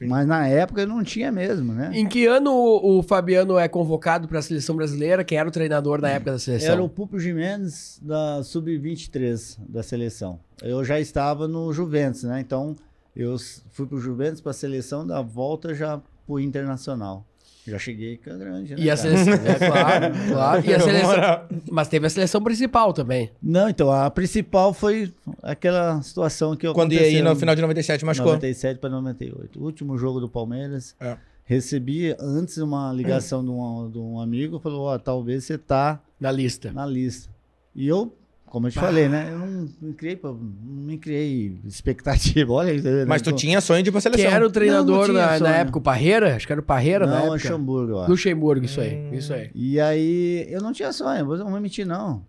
Mas 0.06 0.26
na 0.26 0.46
época 0.46 0.86
não 0.86 1.02
tinha 1.02 1.32
mesmo, 1.32 1.72
né? 1.72 1.90
Em 1.94 2.06
que 2.06 2.26
ano 2.26 2.52
o 2.52 2.98
o 2.98 3.02
Fabiano 3.02 3.58
é 3.58 3.68
convocado 3.68 4.28
para 4.28 4.38
a 4.38 4.42
seleção 4.42 4.76
brasileira? 4.76 5.24
Quem 5.24 5.38
era 5.38 5.48
o 5.48 5.52
treinador 5.52 6.00
na 6.00 6.10
época 6.10 6.32
da 6.32 6.38
seleção? 6.38 6.72
Era 6.72 6.82
o 6.82 6.88
Pupo 6.88 7.18
Jimenez 7.18 7.98
da 8.02 8.42
Sub-23 8.42 9.58
da 9.68 9.82
seleção. 9.82 10.40
Eu 10.62 10.84
já 10.84 10.98
estava 10.98 11.46
no 11.46 11.72
Juventus, 11.72 12.24
né? 12.24 12.40
Então 12.40 12.74
eu 13.14 13.36
fui 13.70 13.86
pro 13.86 13.98
Juventus 13.98 14.40
para 14.40 14.50
a 14.50 14.54
seleção, 14.54 15.06
da 15.06 15.20
volta 15.22 15.74
já 15.74 16.00
pro 16.26 16.38
Internacional. 16.38 17.26
Já 17.70 17.78
cheguei 17.78 18.16
com 18.16 18.30
a 18.30 18.34
grande, 18.36 18.74
né? 18.74 18.80
E 18.80 18.90
a 18.90 18.96
cara? 18.96 19.16
seleção, 19.16 19.34
é 19.46 19.54
claro, 19.58 20.14
claro. 20.28 20.66
E 20.66 20.74
a 20.74 20.80
seleção, 20.80 21.42
mas 21.70 21.88
teve 21.88 22.06
a 22.06 22.10
seleção 22.10 22.42
principal 22.42 22.92
também. 22.92 23.30
Não, 23.42 23.68
então 23.68 23.90
a 23.90 24.10
principal 24.10 24.72
foi 24.72 25.12
aquela 25.42 26.00
situação 26.02 26.56
que 26.56 26.70
Quando 26.72 26.92
ia 26.92 27.02
aí 27.02 27.22
no 27.22 27.34
final 27.36 27.54
de 27.54 27.62
97 27.62 28.04
machucou. 28.04 28.32
97 28.32 28.78
para 28.78 28.90
98. 28.90 29.60
O 29.60 29.64
último 29.64 29.96
jogo 29.98 30.20
do 30.20 30.28
Palmeiras. 30.28 30.94
É. 31.00 31.16
Recebi 31.44 32.14
antes 32.20 32.58
uma 32.58 32.92
ligação 32.92 33.42
de, 33.42 33.50
um, 33.50 33.90
de 33.90 33.98
um 33.98 34.20
amigo, 34.20 34.58
falou: 34.58 34.82
"Ó, 34.82 34.98
talvez 34.98 35.44
você 35.44 35.56
tá 35.56 35.98
Na 36.20 36.30
lista. 36.30 36.70
na 36.72 36.84
lista". 36.84 37.30
E 37.74 37.88
eu, 37.88 38.14
como 38.50 38.66
eu 38.66 38.70
te 38.70 38.78
falei, 38.78 39.08
né, 39.08 39.28
eu 39.30 39.38
não 39.38 39.68
me 39.80 39.92
criei, 39.94 40.16
pra- 40.16 40.30
não 40.30 40.38
me 40.84 40.98
criei 40.98 41.58
expectativa. 41.64 42.50
Olha, 42.54 42.80
né, 42.80 43.04
Mas 43.04 43.22
tu 43.22 43.30
tô- 43.30 43.36
tinha 43.36 43.60
sonho 43.60 43.82
de 43.82 43.88
ir 43.88 43.92
pra 43.92 44.00
seleção. 44.00 44.30
era 44.30 44.46
o 44.46 44.50
treinador 44.50 45.08
Não, 45.08 45.14
não 45.14 45.20
na, 45.20 45.38
na 45.38 45.56
época? 45.56 45.78
O 45.78 45.80
Parreira? 45.82 46.34
Acho 46.36 46.46
que 46.46 46.52
era 46.52 46.60
o 46.60 46.64
Parreira 46.64 47.06
na 47.06 47.12
Não, 47.12 47.18
época. 47.20 47.32
Luxemburgo, 47.34 47.92
eu 47.92 48.00
acho. 48.00 48.10
Luxemburgo, 48.10 48.64
isso 48.64 48.80
aí. 48.80 48.94
Hum. 48.96 49.14
Isso 49.14 49.32
aí. 49.32 49.50
E 49.54 49.80
aí, 49.80 50.46
eu 50.50 50.60
não 50.60 50.72
tinha 50.72 50.92
sonho, 50.92 51.20
eu 51.32 51.38
não 51.38 51.50
vou 51.50 51.60
mentir, 51.60 51.86
não. 51.86 52.22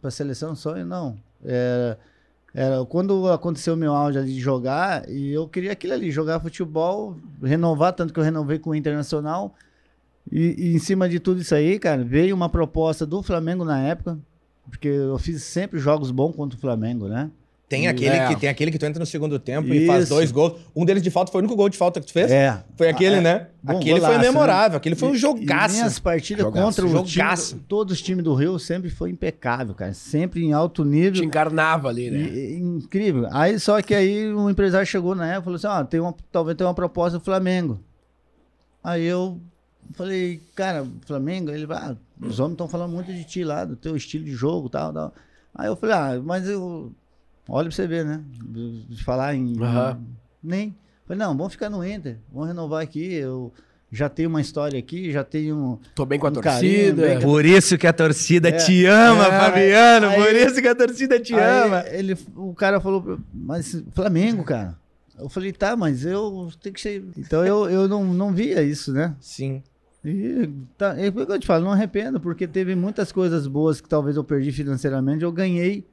Para 0.00 0.10
seleção, 0.10 0.54
sonho, 0.54 0.84
não. 0.84 1.16
Era, 1.44 1.98
era, 2.54 2.84
quando 2.84 3.28
aconteceu 3.30 3.74
o 3.74 3.76
meu 3.76 3.94
auge 3.94 4.18
ali 4.18 4.34
de 4.34 4.40
jogar, 4.40 5.08
e 5.08 5.32
eu 5.32 5.48
queria 5.48 5.72
aquilo 5.72 5.94
ali, 5.94 6.10
jogar 6.10 6.38
futebol, 6.40 7.16
renovar, 7.42 7.92
tanto 7.94 8.12
que 8.12 8.20
eu 8.20 8.24
renovei 8.24 8.58
com 8.58 8.70
o 8.70 8.74
Internacional. 8.74 9.54
E, 10.30 10.54
e 10.70 10.74
em 10.74 10.78
cima 10.78 11.08
de 11.08 11.18
tudo 11.18 11.40
isso 11.40 11.54
aí, 11.54 11.78
cara, 11.78 12.04
veio 12.04 12.34
uma 12.36 12.48
proposta 12.48 13.04
do 13.04 13.22
Flamengo 13.22 13.64
na 13.64 13.80
época, 13.82 14.18
porque 14.70 14.88
eu 14.88 15.18
fiz 15.18 15.42
sempre 15.42 15.78
jogos 15.78 16.10
bons 16.10 16.34
contra 16.34 16.56
o 16.56 16.60
Flamengo, 16.60 17.08
né? 17.08 17.30
Tem 17.68 17.88
aquele, 17.88 18.14
É. 18.14 18.28
que, 18.28 18.36
tem 18.36 18.50
aquele 18.50 18.70
que 18.70 18.78
tu 18.78 18.84
entra 18.84 19.00
no 19.00 19.06
segundo 19.06 19.38
tempo 19.38 19.72
e 19.72 19.86
faz 19.86 20.02
Isso. 20.04 20.12
dois 20.14 20.30
gols. 20.30 20.60
Um 20.76 20.84
deles 20.84 21.02
de 21.02 21.10
falta 21.10 21.32
foi 21.32 21.40
o 21.40 21.42
único 21.42 21.56
gol 21.56 21.70
de 21.70 21.78
falta 21.78 22.00
que 22.02 22.06
tu 22.06 22.12
fez? 22.12 22.30
É. 22.30 22.62
Foi 22.76 22.90
aquele, 22.90 23.14
Ah, 23.14 23.18
é. 23.18 23.20
né? 23.22 23.46
Bom 23.62 23.78
aquele 23.78 23.98
foi 23.98 24.10
golaço, 24.10 24.20
memorável. 24.20 24.76
Aquele 24.76 24.94
foi 24.94 25.08
um 25.08 25.14
jogaço. 25.14 25.74
E 25.74 25.78
minhas 25.78 25.98
partidas 25.98 26.44
Jogaço, 26.44 26.66
contra 26.66 26.84
o 26.84 26.88
jogaço. 27.06 27.48
time, 27.54 27.64
todos 27.66 27.94
os 27.94 28.02
times 28.02 28.22
do 28.24 28.34
Rio 28.34 28.58
sempre 28.58 28.90
foi 28.90 29.08
impecável, 29.08 29.74
cara. 29.74 29.94
Sempre 29.94 30.44
em 30.44 30.52
alto 30.52 30.84
nível. 30.84 31.22
Te 31.22 31.24
encarnava 31.26 31.88
ali, 31.88 32.10
né? 32.10 32.18
E- 32.18 32.58
incrível. 32.58 33.26
Aí 33.30 33.58
só 33.58 33.80
que 33.80 33.94
aí 33.94 34.30
um 34.34 34.50
empresário 34.50 34.86
chegou 34.86 35.14
na 35.14 35.26
época 35.26 35.40
e 35.40 35.44
falou 35.44 35.56
assim: 35.56 35.66
ó, 35.68 35.82
tem 35.82 35.98
uma, 35.98 36.14
talvez 36.30 36.54
tenha 36.58 36.68
uma 36.68 36.74
proposta 36.74 37.18
do 37.18 37.24
Flamengo. 37.24 37.80
Aí 38.84 39.02
eu 39.06 39.40
falei, 39.94 40.42
cara, 40.54 40.86
Flamengo, 41.06 41.50
ele 41.50 41.64
vai, 41.64 41.78
ah, 41.78 41.96
os 42.22 42.38
homens 42.40 42.52
estão 42.54 42.68
falando 42.68 42.92
muito 42.92 43.12
de 43.12 43.24
ti 43.24 43.44
lá, 43.44 43.64
do 43.64 43.76
teu 43.76 43.96
estilo 43.96 44.24
de 44.24 44.32
jogo 44.32 44.68
tal, 44.68 44.92
tal. 44.92 45.14
Aí 45.54 45.66
eu 45.68 45.76
falei, 45.76 45.94
ah, 45.96 46.20
mas 46.24 46.48
eu. 46.48 46.92
Olha 47.48 47.68
pra 47.68 47.74
você 47.74 47.86
ver, 47.86 48.04
né? 48.04 48.22
De 48.88 49.02
falar 49.04 49.34
em. 49.34 49.54
Aham. 49.60 50.00
Nem. 50.42 50.74
Falei, 51.06 51.18
não, 51.26 51.36
vamos 51.36 51.52
ficar 51.52 51.68
no 51.68 51.84
Inter, 51.86 52.18
vamos 52.32 52.48
renovar 52.48 52.82
aqui. 52.82 53.12
Eu 53.14 53.52
já 53.90 54.08
tenho 54.08 54.28
uma 54.30 54.40
história 54.40 54.78
aqui, 54.78 55.10
já 55.12 55.22
tenho. 55.24 55.78
Tô 55.94 56.06
bem 56.06 56.18
com 56.18 56.26
a 56.26 56.30
Um 56.30 56.34
torcida. 56.34 56.54
carinho, 56.54 56.94
bem 56.94 57.14
com 57.16 57.22
Por 57.26 57.44
isso 57.44 57.76
que 57.76 57.86
a 57.86 57.92
torcida 57.92 58.48
É. 58.48 58.52
te 58.52 58.86
ama, 58.86 59.26
É. 59.26 59.40
Fabiano. 59.40 60.06
Aí- 60.08 60.22
por 60.22 60.34
isso 60.34 60.62
que 60.62 60.68
a 60.68 60.74
torcida 60.74 61.20
te 61.20 61.34
Aí 61.34 61.64
ama. 61.66 61.84
Ele, 61.88 62.16
o 62.36 62.54
cara 62.54 62.80
falou, 62.80 63.18
mas 63.34 63.82
Flamengo, 63.92 64.44
cara. 64.44 64.80
Eu 65.18 65.28
falei, 65.28 65.52
tá, 65.52 65.76
mas 65.76 66.04
eu 66.06 66.50
tenho 66.62 66.74
que 66.74 66.80
ser. 66.80 67.04
Então 67.18 67.44
eu, 67.44 67.68
eu 67.68 67.86
não, 67.86 68.02
não 68.04 68.32
via 68.32 68.62
isso, 68.62 68.92
né? 68.92 69.14
Sim. 69.20 69.62
E 70.04 70.50
tá, 70.76 70.98
é 70.98 71.08
o 71.08 71.12
que 71.12 71.20
eu 71.32 71.38
te 71.38 71.46
falo, 71.46 71.64
não 71.64 71.72
arrependo, 71.72 72.18
porque 72.20 72.46
teve 72.48 72.74
muitas 72.74 73.12
coisas 73.12 73.46
boas 73.46 73.80
que 73.80 73.88
talvez 73.88 74.16
eu 74.16 74.24
perdi 74.24 74.50
financeiramente, 74.50 75.22
eu 75.22 75.30
ganhei 75.30 75.86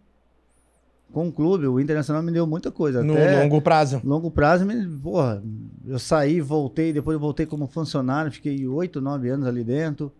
com 1.11 1.27
o 1.27 1.31
clube. 1.31 1.67
O 1.67 1.79
Internacional 1.79 2.23
me 2.23 2.31
deu 2.31 2.47
muita 2.47 2.71
coisa. 2.71 3.03
No 3.03 3.13
Até 3.13 3.41
longo 3.43 3.61
prazo. 3.61 4.01
longo 4.03 4.31
prazo, 4.31 4.65
me, 4.65 4.87
porra, 4.99 5.43
eu 5.85 5.99
saí, 5.99 6.41
voltei, 6.41 6.91
depois 6.91 7.13
eu 7.13 7.19
voltei 7.19 7.45
como 7.45 7.67
funcionário, 7.67 8.31
fiquei 8.31 8.67
oito, 8.67 8.99
nove 8.99 9.29
anos 9.29 9.47
ali 9.47 9.63
dentro. 9.63 10.11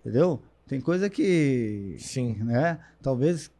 Entendeu? 0.00 0.40
Tem 0.66 0.80
coisa 0.80 1.08
que 1.08 1.94
Sim. 1.98 2.36
né? 2.40 2.78
Talvez 3.02 3.50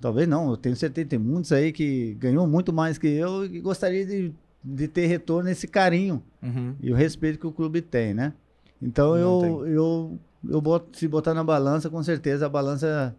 Talvez 0.00 0.28
não, 0.28 0.50
eu 0.50 0.56
tenho 0.56 0.76
certeza, 0.76 1.08
tem 1.08 1.18
muitos 1.18 1.50
aí 1.50 1.72
que 1.72 2.14
ganhou 2.14 2.46
muito 2.46 2.72
mais 2.72 2.98
que 2.98 3.06
eu 3.06 3.46
e 3.46 3.58
gostaria 3.60 4.04
de, 4.04 4.34
de 4.62 4.86
ter 4.86 5.06
retorno 5.06 5.48
esse 5.48 5.66
carinho 5.66 6.22
Uhum. 6.42 6.74
e 6.82 6.92
o 6.92 6.94
respeito 6.94 7.38
que 7.38 7.46
o 7.46 7.52
clube 7.52 7.80
tem, 7.80 8.12
né? 8.12 8.34
Então 8.82 9.10
Não 9.10 9.16
eu, 9.18 9.66
eu, 9.66 10.18
eu 10.50 10.60
boto, 10.60 10.98
se 10.98 11.08
botar 11.08 11.34
na 11.34 11.44
balança, 11.44 11.88
com 11.88 12.02
certeza 12.02 12.46
a 12.46 12.48
balança 12.48 13.14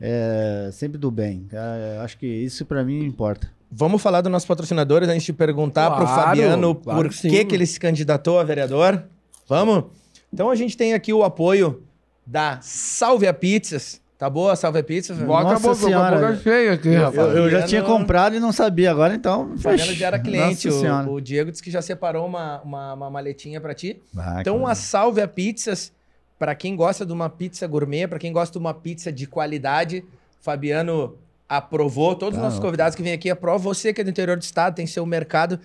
é 0.00 0.68
sempre 0.72 0.98
do 0.98 1.10
bem. 1.10 1.46
É, 1.52 1.98
acho 2.02 2.18
que 2.18 2.26
isso 2.26 2.64
pra 2.64 2.84
mim 2.84 3.04
importa. 3.04 3.50
Vamos 3.70 4.00
falar 4.00 4.20
dos 4.20 4.30
nossos 4.30 4.46
patrocinadores 4.46 5.08
antes 5.08 5.24
de 5.24 5.32
perguntar 5.32 5.90
pro 5.90 6.04
Claro, 6.04 6.22
Fabiano 6.22 6.74
claro 6.74 7.02
por 7.02 7.10
que 7.10 7.28
que, 7.28 7.44
que 7.44 7.54
ele 7.54 7.66
se 7.66 7.80
candidatou 7.80 8.38
a 8.38 8.44
vereador. 8.44 9.04
Vamos? 9.48 9.84
Então 10.32 10.50
a 10.50 10.54
gente 10.54 10.76
tem 10.76 10.94
aqui 10.94 11.12
o 11.12 11.24
apoio 11.24 11.82
da 12.24 12.58
Salvia 12.60 13.32
Pizzas. 13.32 14.00
Tá 14.18 14.30
boa 14.30 14.52
a 14.52 14.56
Salvia 14.56 14.82
Pizzas? 14.82 15.18
Boa. 15.18 15.26
Bota 15.42 15.48
a 15.48 15.52
Nossa 15.52 15.68
boca, 15.68 15.78
com 15.80 15.84
a 15.86 15.88
senhora. 15.88 16.16
boca 16.16 16.36
cheia 16.42 16.72
aqui, 16.72 16.88
Eu- 16.88 17.02
rapaz. 17.02 17.16
Eu, 17.16 17.36
eu 17.36 17.50
já 17.50 17.62
tinha 17.64 17.82
comprado 17.82 18.34
e 18.34 18.40
não 18.40 18.50
sabia, 18.50 18.90
agora 18.90 19.14
então. 19.14 19.52
O 19.52 19.58
Fabiano 19.58 19.92
já 19.92 20.06
era 20.06 20.18
cliente. 20.18 20.66
Nossa 20.68 20.78
O, 20.78 20.80
Senhora. 20.80 21.10
o 21.10 21.20
Diego 21.20 21.50
disse 21.50 21.62
que 21.62 21.70
já 21.70 21.82
separou 21.82 22.26
uma, 22.26 22.60
uma, 22.62 22.94
uma 22.94 23.10
maletinha 23.10 23.60
pra 23.60 23.74
ti. 23.74 24.00
Ah, 24.16 24.38
Então, 24.40 24.60
que- 24.64 24.70
a 24.70 24.74
Salvia 24.74 25.28
Pizzas, 25.28 25.92
para 26.38 26.54
quem 26.54 26.74
gosta 26.74 27.04
de 27.04 27.12
uma 27.12 27.28
pizza 27.28 27.66
gourmet, 27.66 28.06
para 28.08 28.18
quem 28.18 28.32
gosta 28.32 28.52
de 28.52 28.58
uma 28.58 28.72
pizza 28.72 29.12
de 29.12 29.26
qualidade, 29.26 30.02
Fabiano 30.40 31.14
aprovou. 31.48 32.14
Todos 32.14 32.36
os 32.38 32.40
Tá 32.40 32.44
nossos 32.44 32.58
convidados 32.60 32.94
que 32.96 33.02
vêm 33.02 33.12
aqui 33.12 33.28
aprovam. 33.28 33.74
Você 33.74 33.92
que 33.92 34.00
é 34.00 34.04
do 34.04 34.10
interior 34.10 34.36
do 34.38 34.42
estado, 34.42 34.74
tem 34.76 34.86
seu 34.86 35.04
mercado, 35.04 35.60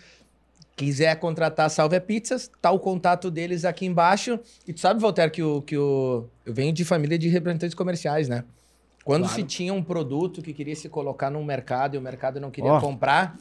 quiser 0.76 1.16
contratar 1.20 1.68
a 1.68 1.70
Salvia 1.70 2.02
Pizzas, 2.02 2.50
tá 2.62 2.72
o 2.72 2.80
contato 2.80 3.30
deles 3.30 3.66
aqui 3.66 3.86
embaixo. 3.86 4.40
E 4.68 4.74
tu 4.74 4.80
sabe, 4.80 5.00
Voltaire, 5.00 5.32
que 5.32 5.44
o, 5.44 5.62
que 5.62 5.78
o... 5.78 6.26
eu 6.46 6.54
venho 6.54 6.74
de 6.74 6.84
família 6.86 7.18
de 7.20 7.28
representantes 7.30 7.76
comerciais, 7.76 8.28
né? 8.28 8.44
Quando 9.04 9.24
Claro. 9.24 9.36
se 9.36 9.44
tinha 9.44 9.74
um 9.74 9.84
produto 9.84 10.42
que 10.42 10.54
queria 10.54 10.76
se 10.76 10.88
colocar 10.90 11.30
no 11.30 11.44
mercado 11.44 11.96
e 11.96 11.98
o 11.98 12.02
mercado 12.02 12.40
não 12.40 12.52
queria 12.52 12.74
Ó. 12.74 12.80
comprar, 12.80 13.36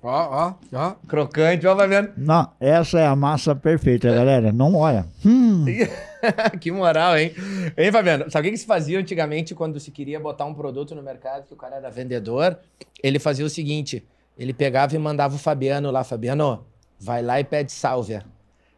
Ó, 0.00 0.10
ó, 0.10 0.54
ó. 0.72 0.94
crocante, 1.08 1.66
ó, 1.66 1.76
Fabiano. 1.76 2.10
Não, 2.16 2.48
essa 2.60 3.00
é 3.00 3.06
a 3.06 3.16
massa 3.16 3.54
perfeita, 3.56 4.12
galera. 4.14 4.52
Não 4.52 4.76
olha. 4.76 5.06
Hum, 5.26 5.64
que 6.60 6.70
moral, 6.70 7.18
hein? 7.18 7.32
Hein, 7.76 7.90
Fabiano? 7.90 8.30
Sabe 8.30 8.46
o 8.46 8.50
que 8.50 8.54
que 8.56 8.60
se 8.60 8.66
fazia 8.66 8.98
antigamente 8.98 9.54
quando 9.56 9.80
se 9.80 9.90
queria 9.90 10.20
botar 10.20 10.44
um 10.44 10.54
produto 10.54 10.94
no 10.94 11.02
mercado 11.02 11.46
que 11.48 11.52
o 11.54 11.56
cara 11.56 11.76
era 11.76 11.90
vendedor? 11.90 12.56
Ele 13.02 13.18
fazia 13.18 13.44
o 13.44 13.50
seguinte: 13.50 14.04
ele 14.38 14.52
pegava 14.54 14.94
e 14.94 14.98
mandava 14.98 15.34
o 15.34 15.38
Fabiano 15.38 15.90
lá, 15.90 16.04
Fabiano, 16.04 16.64
vai 16.98 17.22
lá 17.22 17.40
e 17.40 17.44
pede 17.44 17.72
sálvia. 17.72 18.24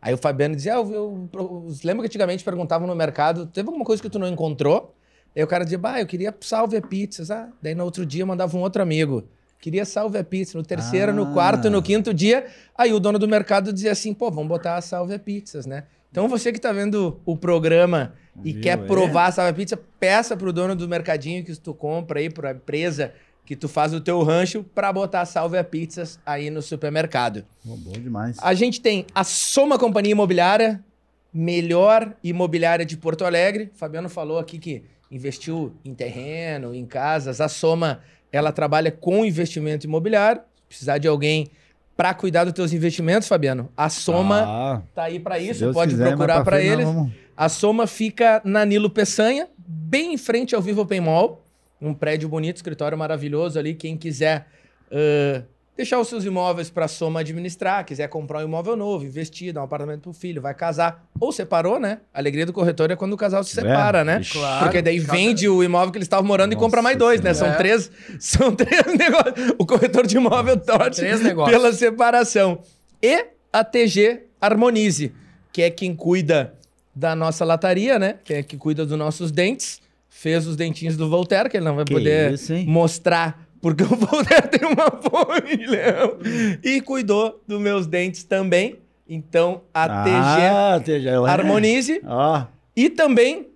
Aí 0.02 0.14
o 0.14 0.18
Fabiano 0.18 0.56
dizia: 0.56 0.74
ah, 0.74 0.78
eu, 0.78 0.92
eu- 0.92 1.28
eu- 1.34 1.66
lembra 1.84 2.02
que 2.02 2.06
antigamente 2.06 2.42
perguntavam 2.42 2.86
no 2.88 2.94
mercado, 2.96 3.46
teve 3.46 3.68
alguma 3.68 3.84
coisa 3.84 4.02
que 4.02 4.08
tu 4.08 4.18
não 4.18 4.26
encontrou? 4.28 4.94
Aí 5.36 5.44
o 5.44 5.46
cara 5.46 5.62
dizia, 5.62 5.78
bah, 5.78 6.00
eu 6.00 6.06
queria 6.06 6.34
sálvia 6.40 6.80
pizzas. 6.82 7.30
Ah, 7.30 7.48
daí 7.62 7.74
no 7.74 7.84
outro 7.84 8.04
dia 8.06 8.24
mandava 8.26 8.56
um 8.56 8.60
outro 8.60 8.82
amigo. 8.82 9.24
Queria 9.60 9.84
sálvia 9.84 10.24
pizza. 10.24 10.56
No 10.56 10.64
terceiro, 10.64 11.12
no 11.12 11.24
Ah. 11.24 11.32
quarto, 11.34 11.68
no 11.70 11.82
quinto 11.82 12.14
dia. 12.14 12.46
Aí 12.76 12.92
o 12.94 12.98
dono 12.98 13.18
do 13.18 13.28
mercado 13.28 13.72
dizia 13.72 13.92
assim, 13.92 14.14
pô, 14.14 14.30
vamos 14.30 14.48
botar 14.48 14.76
a 14.76 14.80
sálvia 14.80 15.18
pizzas, 15.18 15.66
né? 15.66 15.84
Então 16.10 16.26
você 16.28 16.50
que 16.50 16.58
tá 16.58 16.72
vendo 16.72 17.20
o 17.26 17.36
programa 17.36 18.14
e 18.42 18.52
Viu, 18.54 18.62
quer 18.62 18.70
é? 18.70 18.76
provar 18.78 19.26
a 19.26 19.32
sálvia 19.32 19.52
pizza, 19.54 19.78
peça 20.00 20.34
pro 20.36 20.52
dono 20.52 20.74
do 20.74 20.88
mercadinho 20.88 21.44
que 21.44 21.54
tu 21.60 21.72
compra 21.74 22.18
aí, 22.20 22.28
pra 22.30 22.50
empresa 22.52 23.12
que 23.50 23.56
tu 23.56 23.68
faz 23.68 23.92
o 23.92 24.00
teu 24.00 24.22
rancho, 24.22 24.62
pra 24.62 24.92
botar 24.92 25.22
a 25.22 25.24
sálvia 25.26 25.64
pizzas 25.64 26.20
aí 26.24 26.50
no 26.50 26.62
supermercado. 26.62 27.44
bom 27.64 27.90
demais. 27.94 28.36
A 28.40 28.54
gente 28.54 28.80
tem 28.80 29.04
a 29.12 29.24
Soma 29.24 29.76
Companhia 29.76 30.12
Imobiliária, 30.12 30.80
melhor 31.34 32.14
imobiliária 32.22 32.86
de 32.86 32.96
Porto 32.96 33.24
Alegre. 33.24 33.68
O 33.74 33.76
Fabiano 33.76 34.08
falou 34.08 34.38
aqui 34.38 34.56
que 34.56 34.84
investiu 35.10 35.72
em 35.84 35.92
terreno, 35.94 36.72
em 36.72 36.86
casas. 36.86 37.40
A 37.40 37.48
Soma, 37.48 37.98
ela 38.30 38.52
trabalha 38.52 38.92
com 38.92 39.24
investimento 39.24 39.84
imobiliário. 39.84 40.42
Se 40.56 40.62
precisar 40.68 40.98
de 40.98 41.08
alguém 41.08 41.48
para 41.96 42.14
cuidar 42.14 42.44
dos 42.44 42.52
teus 42.52 42.72
investimentos, 42.72 43.26
Fabiano, 43.26 43.68
a 43.76 43.88
Soma 43.88 44.44
Ah, 44.46 44.82
tá 44.94 45.02
aí 45.02 45.18
para 45.18 45.40
isso. 45.40 45.58
Deus 45.58 45.74
Pode 45.74 45.90
quiser, 45.90 46.10
procurar 46.10 46.44
para 46.44 46.62
eles. 46.62 46.86
vamos- 46.86 47.12
A 47.36 47.48
Soma 47.48 47.88
fica 47.88 48.40
na 48.44 48.64
Nilo 48.64 48.88
Peçanha, 48.90 49.48
bem 49.58 50.14
em 50.14 50.16
frente 50.16 50.54
ao 50.54 50.62
Vivo 50.62 50.82
Open 50.82 51.00
Mall. 51.00 51.44
Um 51.80 51.94
prédio 51.94 52.28
bonito, 52.28 52.56
escritório 52.56 52.96
maravilhoso 52.96 53.58
ali. 53.58 53.74
Quem 53.74 53.96
quiser 53.96 54.46
ãh, 54.92 55.42
deixar 55.76 55.98
os 55.98 56.08
seus 56.08 56.24
imóveis 56.26 56.68
para 56.68 56.84
a 56.84 56.88
Soma 56.88 57.20
administrar, 57.20 57.84
quiser 57.86 58.06
comprar 58.08 58.40
um 58.40 58.42
imóvel 58.44 58.76
novo, 58.76 59.04
investir, 59.06 59.50
dar 59.52 59.62
um 59.62 59.64
apartamento 59.64 60.02
pro 60.02 60.12
filho, 60.12 60.42
vai 60.42 60.52
casar. 60.52 61.06
Ou 61.18 61.32
separou, 61.32 61.80
né? 61.80 62.00
A 62.12 62.18
alegria 62.18 62.44
do 62.44 62.52
corretor 62.52 62.90
é 62.90 62.96
quando 62.96 63.14
o 63.14 63.16
casal 63.16 63.42
se 63.42 63.54
separa, 63.54 64.04
né? 64.04 64.20
ixi. 64.20 64.34
Claro. 64.34 64.64
Porque 64.64 64.82
daí 64.82 65.00
Cada- 65.00 65.12
vende 65.12 65.48
o 65.48 65.64
imóvel 65.64 65.90
que 65.90 65.96
eles 65.96 66.04
estavam 66.06 66.26
morando 66.26 66.52
e 66.52 66.54
Nossa 66.54 66.66
compra 66.66 66.82
mais 66.82 66.98
dois, 66.98 67.20
né? 67.22 67.32
São 67.32 67.46
Senhora. 67.46 67.58
três, 67.58 67.90
são 68.20 68.54
três 68.54 68.84
negócios. 68.94 69.54
O 69.58 69.64
corretor 69.64 70.06
de 70.06 70.16
imóvel 70.18 70.58
torce 70.58 71.00
pela 71.50 71.72
separação. 71.72 72.60
E 73.02 73.26
a 73.50 73.64
TG 73.64 74.24
Harmonize, 74.38 75.12
que 75.50 75.62
é 75.62 75.70
quem 75.70 75.94
cuida 75.96 76.54
da 76.94 77.14
nossa 77.16 77.42
lataria, 77.44 77.98
né? 77.98 78.16
Que 78.22 78.34
é 78.34 78.42
que 78.42 78.58
cuida 78.58 78.84
dos 78.84 78.98
nossos 78.98 79.32
dentes. 79.32 79.80
Fez 80.20 80.46
os 80.46 80.54
dentinhos 80.54 80.98
do 80.98 81.08
Voltaire, 81.08 81.48
que 81.48 81.56
ele 81.56 81.64
não 81.64 81.74
vai 81.74 81.84
Que 81.86 81.94
poder 81.94 82.34
isso, 82.34 82.52
mostrar, 82.66 83.48
porque 83.58 83.82
o 83.82 83.86
Voltaire 83.96 84.48
tem 84.48 84.68
uma 84.68 84.84
leão. 85.66 86.18
E 86.62 86.82
cuidou 86.82 87.42
dos 87.48 87.58
meus 87.58 87.86
dentes 87.86 88.22
também. 88.22 88.80
Então, 89.08 89.62
a 89.72 89.88
TG 90.04 90.12
Ah, 90.14 90.80
TG. 90.84 91.08
Harmonize. 91.26 92.02
Ó, 92.04 92.44
E 92.76 92.90
também 92.90 93.48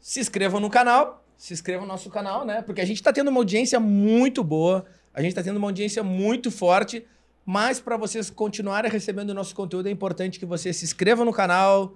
se 0.00 0.18
inscrevam 0.18 0.58
no 0.58 0.68
canal. 0.68 1.24
Se 1.38 1.52
inscrevam 1.54 1.86
no 1.86 1.92
nosso 1.92 2.10
canal, 2.10 2.44
né? 2.44 2.62
Porque 2.62 2.80
a 2.80 2.84
gente 2.84 3.00
tá 3.00 3.12
tendo 3.12 3.28
uma 3.28 3.38
audiência 3.38 3.78
muito 3.78 4.42
boa. 4.42 4.84
A 5.14 5.22
gente 5.22 5.36
tá 5.36 5.42
tendo 5.42 5.56
uma 5.58 5.68
audiência 5.68 6.02
muito 6.02 6.50
forte. 6.50 7.06
Mas 7.46 7.78
para 7.78 7.96
vocês 7.96 8.28
continuarem 8.28 8.90
recebendo 8.90 9.30
o 9.30 9.34
nosso 9.34 9.54
conteúdo, 9.54 9.86
é 9.86 9.92
importante 9.92 10.40
que 10.40 10.44
você 10.44 10.72
se 10.72 10.84
inscreva 10.84 11.24
no 11.24 11.32
canal, 11.32 11.94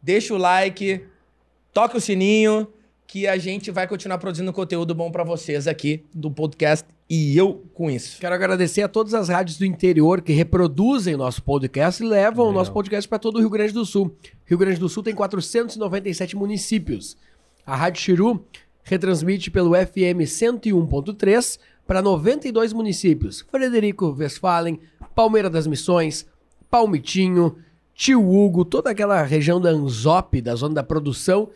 deixe 0.00 0.32
o 0.32 0.38
like, 0.38 1.04
toque 1.70 1.98
o 1.98 2.00
sininho, 2.00 2.66
que 3.10 3.26
a 3.26 3.36
gente 3.36 3.72
vai 3.72 3.88
continuar 3.88 4.18
produzindo 4.18 4.52
conteúdo 4.52 4.94
bom 4.94 5.10
para 5.10 5.24
vocês 5.24 5.66
aqui 5.66 6.04
do 6.14 6.30
podcast 6.30 6.86
e 7.08 7.36
eu 7.36 7.64
com 7.74 7.90
isso. 7.90 8.20
Quero 8.20 8.36
agradecer 8.36 8.82
a 8.82 8.88
todas 8.88 9.14
as 9.14 9.28
rádios 9.28 9.58
do 9.58 9.64
interior 9.64 10.20
que 10.20 10.32
reproduzem 10.32 11.16
nosso 11.16 11.42
podcast 11.42 12.00
e 12.00 12.06
levam 12.06 12.46
o 12.46 12.52
nosso 12.52 12.72
podcast 12.72 13.08
para 13.08 13.18
todo 13.18 13.34
o 13.34 13.38
Rio 13.40 13.50
Grande 13.50 13.72
do 13.72 13.84
Sul. 13.84 14.14
Rio 14.46 14.56
Grande 14.56 14.78
do 14.78 14.88
Sul 14.88 15.02
tem 15.02 15.12
497 15.12 16.36
municípios. 16.36 17.16
A 17.66 17.74
Rádio 17.74 18.00
Chiru 18.00 18.46
retransmite 18.84 19.50
pelo 19.50 19.74
FM 19.74 20.22
101.3 20.22 21.58
para 21.88 22.00
92 22.00 22.72
municípios. 22.72 23.44
Frederico 23.50 24.14
Westphalen, 24.16 24.78
Palmeira 25.16 25.50
das 25.50 25.66
Missões, 25.66 26.26
Palmitinho, 26.70 27.56
Tio 27.92 28.24
Hugo, 28.24 28.64
toda 28.64 28.90
aquela 28.90 29.20
região 29.24 29.60
da 29.60 29.70
Anzop, 29.70 30.40
da 30.40 30.54
zona 30.54 30.76
da 30.76 30.84
produção, 30.84 31.50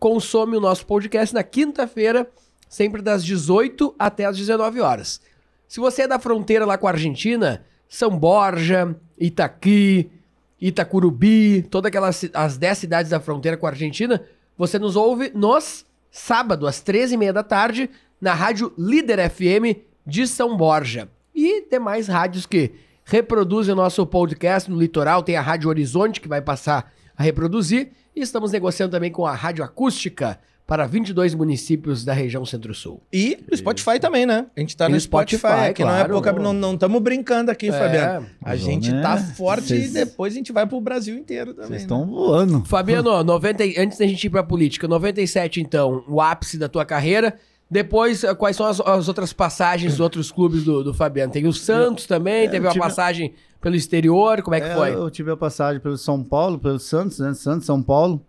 consome 0.00 0.56
o 0.56 0.60
nosso 0.60 0.86
podcast 0.86 1.34
na 1.34 1.42
quinta-feira, 1.42 2.26
sempre 2.68 3.02
das 3.02 3.22
18 3.22 3.94
até 3.98 4.24
as 4.24 4.36
19 4.36 4.80
horas. 4.80 5.20
Se 5.68 5.78
você 5.78 6.02
é 6.02 6.08
da 6.08 6.18
fronteira 6.18 6.64
lá 6.64 6.78
com 6.78 6.86
a 6.88 6.90
Argentina, 6.90 7.62
São 7.86 8.18
Borja, 8.18 8.96
Itaqui, 9.18 10.10
Itacurubi, 10.58 11.62
todas 11.70 11.90
aquelas 11.90 12.28
as 12.32 12.56
10 12.56 12.78
cidades 12.78 13.10
da 13.10 13.20
fronteira 13.20 13.58
com 13.58 13.66
a 13.66 13.70
Argentina, 13.70 14.24
você 14.56 14.78
nos 14.78 14.96
ouve 14.96 15.30
nos 15.34 15.84
sábado 16.10 16.66
às 16.66 16.82
13h30 16.82 17.32
da 17.32 17.42
tarde 17.42 17.90
na 18.20 18.32
rádio 18.32 18.72
Líder 18.78 19.30
FM 19.30 19.84
de 20.06 20.26
São 20.26 20.56
Borja. 20.56 21.08
E 21.34 21.68
demais 21.68 22.08
rádios 22.08 22.46
que 22.46 22.72
reproduzem 23.04 23.74
o 23.74 23.76
nosso 23.76 24.04
podcast 24.06 24.70
no 24.70 24.78
litoral, 24.78 25.22
tem 25.22 25.36
a 25.36 25.42
Rádio 25.42 25.68
Horizonte 25.68 26.20
que 26.20 26.28
vai 26.28 26.40
passar 26.40 26.92
a 27.16 27.22
reproduzir 27.22 27.90
e 28.14 28.20
estamos 28.20 28.52
negociando 28.52 28.92
também 28.92 29.10
com 29.10 29.26
a 29.26 29.34
Rádio 29.34 29.64
Acústica 29.64 30.38
para 30.66 30.86
22 30.86 31.34
municípios 31.34 32.04
da 32.04 32.12
região 32.12 32.44
Centro-Sul. 32.46 33.02
E 33.12 33.38
no 33.50 33.56
Spotify 33.56 33.98
também, 33.98 34.24
né? 34.24 34.46
A 34.56 34.60
gente 34.60 34.76
tá 34.76 34.88
E 34.88 34.92
no 34.92 35.00
Spotify, 35.00 35.38
Spotify, 35.38 35.68
aqui 35.70 35.82
não 35.82 35.90
é 35.90 35.94
claro. 36.04 36.12
pouca, 36.12 36.32
não 36.32 36.52
não 36.52 36.74
estamos 36.74 37.02
brincando 37.02 37.50
aqui, 37.50 37.70
É. 37.70 37.72
Fabiano. 37.72 38.26
A 38.44 38.54
gente 38.54 38.92
né? 38.92 39.02
tá 39.02 39.16
forte 39.16 39.66
Vocês- 39.66 39.90
e 39.90 39.94
depois 39.94 40.32
a 40.32 40.36
gente 40.36 40.52
vai 40.52 40.64
pro 40.66 40.80
Brasil 40.80 41.16
inteiro 41.16 41.54
também. 41.54 41.70
vocês 41.70 41.80
né? 41.80 41.84
estão 41.86 42.06
voando. 42.06 42.64
Fabiano, 42.66 43.24
90, 43.24 43.64
e- 43.64 43.76
antes 43.78 43.98
da 43.98 44.06
gente 44.06 44.22
ir 44.24 44.30
pra 44.30 44.44
política, 44.44 44.86
97 44.86 45.60
então, 45.60 46.04
o 46.08 46.20
ápice 46.20 46.56
da 46.56 46.68
tua 46.68 46.84
carreira. 46.84 47.36
Depois, 47.68 48.22
eh, 48.24 48.34
quais 48.34 48.56
são 48.56 48.66
as, 48.66 48.80
as 48.80 49.06
outras 49.08 49.32
passagens 49.32 49.92
dos 49.92 50.00
outros 50.00 50.30
clubes 50.32 50.64
do, 50.64 50.82
do 50.84 50.92
Fabiano? 50.94 51.32
Tem 51.32 51.46
o 51.46 51.52
Santos 51.52 52.04
também, 52.06 52.48
teve 52.48 52.66
uma 52.66 52.72
tive- 52.72 52.82
passagem 52.84 53.32
pelo 53.60 53.74
exterior, 53.76 54.42
como 54.42 54.54
é 54.54 54.60
que 54.60 54.66
É, 54.68 54.74
foi? 54.74 54.94
Eu 54.94 55.10
tive 55.10 55.30
a 55.30 55.36
passagem 55.36 55.80
pelo 55.80 55.96
São 55.98 56.22
Paulo, 56.24 56.58
pelo 56.58 56.78
Santos, 56.78 57.18
né? 57.18 57.34
Santos, 57.34 57.66
São 57.66 57.82
Paulo. 57.82 58.24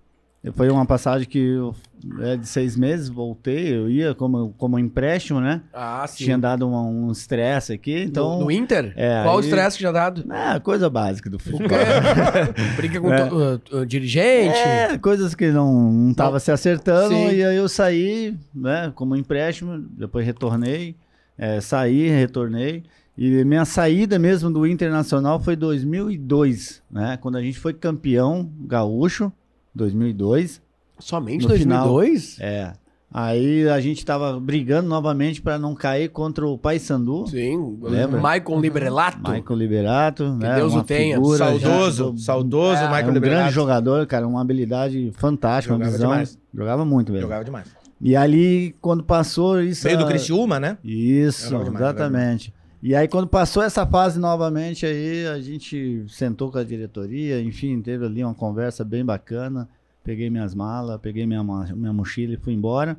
Foi 0.53 0.71
uma 0.71 0.87
passagem 0.87 1.27
que 1.27 1.37
eu, 1.37 1.75
é 2.21 2.35
de 2.35 2.47
seis 2.47 2.75
meses, 2.75 3.07
voltei, 3.07 3.75
eu 3.77 3.87
ia 3.87 4.15
como, 4.15 4.55
como 4.57 4.79
empréstimo, 4.79 5.39
né? 5.39 5.61
Ah, 5.71 6.03
sim. 6.07 6.23
Tinha 6.23 6.35
dado 6.37 6.67
uma- 6.67 6.81
um 6.81 7.11
estresse 7.11 7.73
aqui, 7.73 8.01
então... 8.01 8.39
no, 8.39 8.45
no 8.45 8.51
Inter? 8.51 8.91
É, 8.95 9.21
Qual 9.21 9.37
o 9.37 9.39
estresse 9.39 9.77
que 9.77 9.83
já 9.83 9.91
dado? 9.91 10.25
É, 10.33 10.59
coisa 10.59 10.89
básica 10.89 11.29
do 11.29 11.37
futebol. 11.37 11.67
Briga 12.75 12.99
com 12.99 13.13
É. 13.13 13.25
to- 13.27 13.35
uh, 13.35 13.77
uh, 13.81 13.85
dirigente? 13.85 14.57
É, 14.57 14.97
coisas 14.97 15.35
que 15.35 15.51
não, 15.51 15.91
não 15.91 16.13
tava 16.15 16.39
se 16.39 16.51
acertando, 16.51 17.13
Sim. 17.13 17.35
e 17.35 17.43
aí 17.45 17.55
eu 17.55 17.69
saí, 17.69 18.35
né, 18.51 18.91
como 18.95 19.15
empréstimo, 19.15 19.77
depois 19.77 20.25
retornei, 20.25 20.95
é, 21.37 21.61
saí, 21.61 22.09
retornei, 22.09 22.83
e 23.23 23.43
minha 23.45 23.65
saída 23.65 24.17
mesmo 24.17 24.49
do 24.51 24.65
Internacional 24.65 25.39
foi 25.39 25.55
2002, 25.55 26.81
né, 26.89 27.17
quando 27.21 27.37
a 27.37 27.41
gente 27.41 27.59
foi 27.59 27.73
campeão 27.73 28.49
gaúcho, 28.65 29.31
2002, 29.75 30.61
Somente 30.99 31.41
No 31.41 31.47
2002? 31.47 32.37
é, 32.39 32.73
aí 33.11 33.67
a 33.67 33.79
gente 33.79 34.05
tava 34.05 34.39
brigando 34.39 34.87
novamente 34.87 35.41
para 35.41 35.57
não 35.57 35.73
cair 35.73 36.09
contra 36.09 36.45
o 36.45 36.57
Paysandu, 36.59 37.25
Sim. 37.27 37.77
Lembra? 37.81 38.17
Michael 38.21 38.59
Librelato. 38.61 39.17
Michael 39.31 39.57
Liberato, 39.59 40.29
né, 40.35 40.55
Deus 40.55 40.73
o 40.73 40.75
uma 40.77 40.83
tenha. 40.83 41.15
figura, 41.15 41.37
Saudoso, 41.39 42.13
já- 42.17 42.23
saudoso 42.23 42.81
É, 42.81 42.85
é 42.85 42.87
Michael 42.87 43.01
um 43.09 43.13
grande 43.13 43.19
Liberato. 43.29 43.51
jogador, 43.53 44.05
cara, 44.05 44.27
uma 44.27 44.41
habilidade 44.41 45.11
fantástica, 45.17 45.73
uma 45.73 45.79
Jogava 45.79 45.97
visão. 45.97 46.09
demais. 46.11 46.39
Jogava 46.53 46.85
muito, 46.85 47.11
velho. 47.11 47.23
Jogava 47.23 47.43
demais. 47.43 47.67
E 47.99 48.15
ali, 48.15 48.75
quando 48.81 49.03
passou 49.03 49.61
isso. 49.61 49.83
Veio 49.83 49.97
do 49.97 50.05
Criciúma, 50.07 50.59
né? 50.59 50.77
Isso, 50.83 51.49
demais, 51.49 51.75
exatamente. 51.75 52.53
E 52.83 52.95
aí, 52.95 53.07
quando 53.07 53.27
passou 53.27 53.61
essa 53.61 53.85
fase 53.85 54.19
novamente, 54.19 54.85
aí 54.85 55.27
a 55.27 55.39
gente 55.39 56.03
sentou 56.09 56.51
com 56.51 56.57
a 56.57 56.63
diretoria, 56.63 57.39
enfim, 57.41 57.79
teve 57.81 58.05
ali 58.05 58.23
uma 58.23 58.33
conversa 58.33 58.83
bem 58.83 59.05
bacana. 59.05 59.69
Peguei 60.03 60.31
minhas 60.31 60.55
malas, 60.55 60.99
peguei 60.99 61.27
minha, 61.27 61.43
minha 61.43 61.93
mochila 61.93 62.33
e 62.33 62.37
fui 62.37 62.53
embora. 62.53 62.97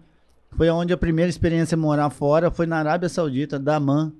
Foi 0.52 0.70
onde 0.70 0.92
a 0.92 0.96
primeira 0.96 1.28
experiência 1.28 1.76
morar 1.76 2.10
fora 2.10 2.48
foi 2.50 2.64
na 2.64 2.76
Arábia 2.76 3.08
Saudita, 3.08 3.58
Daman, 3.58 4.12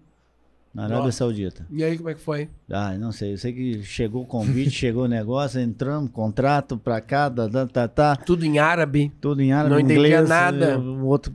na 0.74 0.84
Arábia 0.84 1.04
Nossa. 1.04 1.18
Saudita. 1.18 1.64
E 1.70 1.84
aí, 1.84 1.96
como 1.96 2.08
é 2.08 2.14
que 2.14 2.20
foi? 2.20 2.48
Ah, 2.68 2.94
não 2.98 3.12
sei, 3.12 3.34
eu 3.34 3.38
sei 3.38 3.52
que 3.52 3.82
chegou 3.84 4.22
o 4.22 4.26
convite, 4.26 4.70
chegou 4.72 5.04
o 5.04 5.08
negócio, 5.08 5.60
entramos, 5.60 6.10
contrato 6.10 6.76
pra 6.76 7.00
cá, 7.00 7.30
tá, 7.30 7.66
tá, 7.68 7.86
tá. 7.86 8.16
Tudo 8.16 8.44
em 8.44 8.58
árabe. 8.58 9.12
Tudo 9.20 9.40
em 9.40 9.52
árabe, 9.52 9.70
Não 9.74 9.78
entendia 9.78 9.96
inglês, 10.08 10.28
nada. 10.28 10.70
eu- 10.72 10.80
O 10.80 11.06
outro 11.06 11.32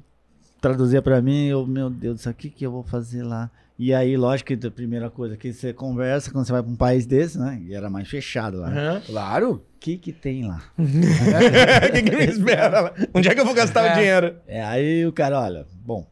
traduzia 0.60 1.02
pra 1.02 1.22
mim, 1.22 1.46
eu, 1.46 1.66
meu 1.66 1.90
Deus, 1.90 2.20
isso 2.20 2.30
aqui 2.30 2.50
que 2.50 2.66
eu 2.66 2.72
vou 2.72 2.84
fazer 2.84 3.24
lá. 3.24 3.50
E 3.80 3.94
aí, 3.94 4.18
lógico 4.18 4.58
que 4.58 4.68
a 4.68 4.72
primeira 4.72 5.08
coisa 5.10 5.38
que 5.38 5.54
você 5.54 5.72
conversa 5.72 6.32
quando 6.32 6.46
você 6.46 6.52
vai 6.52 6.64
pra 6.64 6.72
um 6.72 6.76
país 6.76 7.06
desse, 7.06 7.38
né? 7.38 7.62
E 7.64 7.76
era 7.76 7.90
mais 7.92 8.08
fechado 8.10 8.58
lá. 8.58 8.70
Aham. 8.70 9.02
Claro. 9.06 9.52
O 9.54 9.80
que 9.80 9.98
que 9.98 10.12
tem 10.12 10.48
lá? 10.48 10.64
O 10.80 11.92
que, 11.94 12.02
que 12.02 12.16
me 12.16 12.26
espera 12.26 12.82
lá? 12.82 12.94
Onde 13.14 13.30
é 13.30 13.36
que 13.36 13.40
eu 13.40 13.46
vou 13.46 13.54
gastar 13.54 13.86
É. 13.86 13.92
o 13.92 13.96
dinheiro? 13.96 14.36
É, 14.48 14.64
aí 14.64 15.06
o 15.06 15.12
cara, 15.14 15.40
olha, 15.40 15.66
bom, 15.86 16.08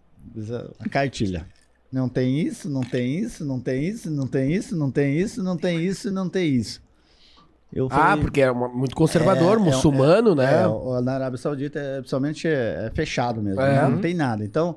a 0.79 0.87
cartilha. 0.89 1.47
Não 1.91 2.07
tem 2.07 2.39
isso, 2.41 2.69
não 2.69 2.81
tem 2.81 3.17
isso, 3.19 3.43
não 3.45 3.59
tem 3.59 3.83
isso, 3.83 4.11
não 4.11 4.27
tem 4.27 4.51
isso, 4.53 4.75
não 4.75 4.91
tem 4.91 5.17
isso, 5.17 5.41
não 5.43 5.57
tem 5.57 5.79
isso, 5.83 6.11
não 6.11 6.29
tem 6.29 6.53
isso. 6.55 6.83
Eu 7.73 7.87
Ah, 7.89 8.09
falei, 8.09 8.21
porque 8.25 8.41
é 8.41 8.51
uma- 8.51 8.67
muito 8.69 8.95
conservador, 8.95 9.57
É, 9.57 9.61
é, 9.61 9.63
muçulmano, 9.63 10.35
né? 10.35 10.61
É, 10.63 10.67
o- 10.67 11.01
na 11.01 11.13
Arábia 11.15 11.37
Saudita, 11.37 11.79
é, 11.79 11.97
principalmente, 11.97 12.47
é, 12.47 12.85
é 12.87 12.91
fechado 12.93 13.41
mesmo. 13.41 13.59
É. 13.61 13.81
né? 13.81 13.87
Não 13.89 13.99
tem 13.99 14.13
nada. 14.13 14.43
Então, 14.45 14.75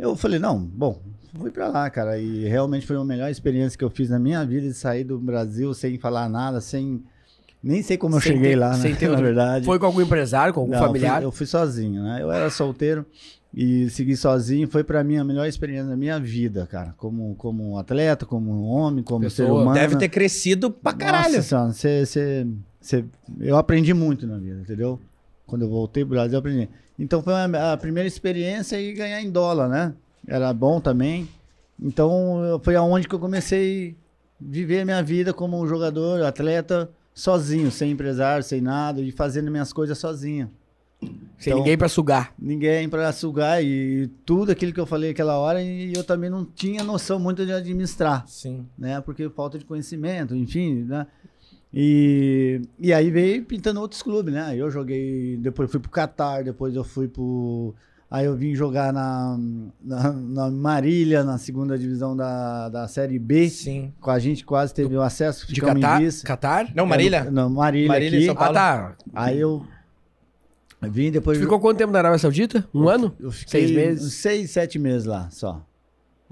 eu 0.00 0.16
falei, 0.16 0.38
não, 0.38 0.58
bom, 0.58 1.00
fui 1.38 1.50
pra 1.50 1.68
lá, 1.68 1.88
cara. 1.90 2.18
E 2.18 2.44
realmente 2.48 2.86
foi 2.86 2.96
a 2.96 3.04
melhor 3.04 3.30
experiência 3.30 3.78
que 3.78 3.84
eu 3.84 3.90
fiz 3.90 4.08
na 4.10 4.18
minha 4.18 4.44
vida 4.44 4.66
de 4.66 4.74
sair 4.74 5.04
do 5.04 5.18
Brasil 5.18 5.72
sem 5.74 5.98
falar 5.98 6.28
nada, 6.28 6.60
sem. 6.60 7.02
Nem 7.62 7.82
sei 7.82 7.98
como 7.98 8.16
eu 8.16 8.20
Sem 8.22 8.32
cheguei 8.32 8.50
ter- 8.52 8.56
lá, 8.56 8.72
sem 8.74 8.92
né? 8.92 8.96
ter 8.98 9.08
na 9.10 9.20
verdade. 9.20 9.66
Foi 9.66 9.78
com 9.78 9.84
algum 9.86 10.00
empresário, 10.00 10.54
com 10.54 10.60
algum 10.60 10.72
Não, 10.72 10.78
eu 10.78 10.82
fui- 10.84 10.88
familiar? 10.88 11.22
Eu 11.22 11.30
fui, 11.30 11.46
sozinho, 11.46 12.02
né? 12.02 12.18
Eu 12.22 12.32
era 12.32 12.48
solteiro 12.48 13.04
e 13.52 13.90
segui 13.90 14.16
sozinho. 14.16 14.66
Foi 14.66 14.82
pra 14.82 15.04
mim 15.04 15.18
a 15.18 15.24
melhor 15.24 15.46
experiência 15.46 15.86
da 15.90 15.96
minha 15.96 16.18
vida, 16.18 16.66
cara. 16.70 16.94
Como, 16.96 17.34
como 17.36 17.76
atleta, 17.76 18.24
como 18.24 18.62
homem, 18.62 19.04
como 19.04 19.20
Pessoa. 19.24 19.46
ser 19.46 19.52
humano. 19.52 19.74
Deve 19.74 19.96
ter 19.96 20.08
crescido 20.08 20.70
pra 20.70 20.94
caralho. 20.94 21.34
Nossa 21.36 21.42
senhora, 21.42 21.72
cê, 21.74 22.06
cê- 22.06 22.46
cê- 22.80 23.04
eu 23.40 23.58
aprendi 23.58 23.92
muito 23.92 24.26
na 24.26 24.38
vida, 24.38 24.60
entendeu? 24.62 24.98
Quando 25.46 25.60
eu 25.62 25.68
voltei 25.68 26.02
pro 26.02 26.14
Brasil, 26.14 26.32
eu 26.34 26.38
aprendi. 26.38 26.66
Então 27.00 27.22
foi 27.22 27.32
a, 27.34 27.76
primeira 27.78 28.06
experiência 28.06 28.78
e 28.80 28.92
ganhar 28.92 29.22
em 29.22 29.30
dólar, 29.30 29.68
né? 29.68 29.94
Era 30.28 30.52
bom 30.52 30.80
também. 30.80 31.26
Então 31.82 32.60
foi 32.62 32.76
aonde 32.76 33.08
que 33.08 33.14
eu 33.14 33.18
comecei 33.18 33.96
a 34.38 34.44
viver 34.44 34.80
a 34.80 34.84
minha 34.84 35.02
vida 35.02 35.32
como 35.32 35.58
um 35.58 35.66
jogador, 35.66 36.22
atleta, 36.22 36.90
sozinho, 37.14 37.70
sem 37.70 37.92
empresário, 37.92 38.44
sem 38.44 38.60
nada, 38.60 39.00
e 39.00 39.10
fazendo 39.10 39.50
minhas 39.50 39.72
coisas 39.72 39.96
sozinho. 39.98 40.50
Sem 41.38 41.52
Então- 41.52 41.58
ninguém 41.60 41.78
pra 41.78 41.88
sugar. 41.88 42.34
Ninguém 42.38 42.86
para 42.86 43.10
sugar 43.12 43.64
e 43.64 44.08
tudo 44.26 44.52
aquilo 44.52 44.70
que 44.74 44.78
eu 44.80 44.84
falei 44.84 45.10
aquela 45.12 45.38
hora 45.38 45.62
e 45.62 45.94
eu 45.94 46.04
também 46.04 46.28
não 46.28 46.44
tinha 46.44 46.84
noção 46.84 47.18
muito 47.18 47.46
de 47.46 47.52
administrar 47.52 48.26
Sim. 48.28 48.66
né? 48.78 49.00
Porque 49.00 49.26
falta 49.30 49.58
de 49.58 49.64
conhecimento, 49.64 50.36
enfim, 50.36 50.82
né? 50.84 51.06
E, 51.72 52.60
e 52.78 52.92
aí 52.92 53.10
veio 53.10 53.44
pintando 53.44 53.80
outros 53.80 54.02
clubes, 54.02 54.34
né? 54.34 54.54
Eu 54.56 54.70
joguei, 54.70 55.36
depois 55.36 55.70
fui 55.70 55.78
pro 55.78 55.90
Qatar, 55.90 56.42
depois 56.42 56.74
eu 56.74 56.82
fui 56.82 57.06
pro. 57.06 57.74
Aí 58.10 58.26
eu 58.26 58.34
vim 58.34 58.56
jogar 58.56 58.92
na, 58.92 59.38
na, 59.80 60.12
na 60.12 60.50
Marília, 60.50 61.22
na 61.22 61.38
segunda 61.38 61.78
divisão 61.78 62.16
da, 62.16 62.68
da 62.68 62.88
Série 62.88 63.20
B. 63.20 63.48
Sim. 63.48 63.92
Com 64.00 64.10
a 64.10 64.18
gente 64.18 64.44
quase 64.44 64.74
teve 64.74 64.96
o 64.96 65.00
acesso, 65.00 65.46
De 65.46 65.60
Catar? 65.60 66.02
Catar? 66.24 66.74
Não, 66.74 66.84
Marília? 66.86 67.18
É, 67.18 67.30
Não, 67.30 67.48
Marília, 67.48 67.86
Marília, 67.86 68.18
aqui. 68.18 68.26
São 68.26 68.34
Paulo. 68.34 68.58
Ah, 68.58 68.94
tá. 68.94 68.96
Aí 69.14 69.38
eu 69.38 69.64
vim 70.82 71.12
depois. 71.12 71.38
Tu 71.38 71.42
ficou 71.42 71.60
quanto 71.60 71.78
tempo 71.78 71.92
na 71.92 72.00
Arábia 72.00 72.18
Saudita? 72.18 72.66
Um 72.74 72.88
ano? 72.88 73.14
eu 73.20 73.30
fiquei 73.30 73.60
Seis 73.60 73.70
meses? 73.70 74.14
Seis, 74.14 74.50
sete 74.50 74.76
meses 74.76 75.06
lá 75.06 75.28
só. 75.30 75.64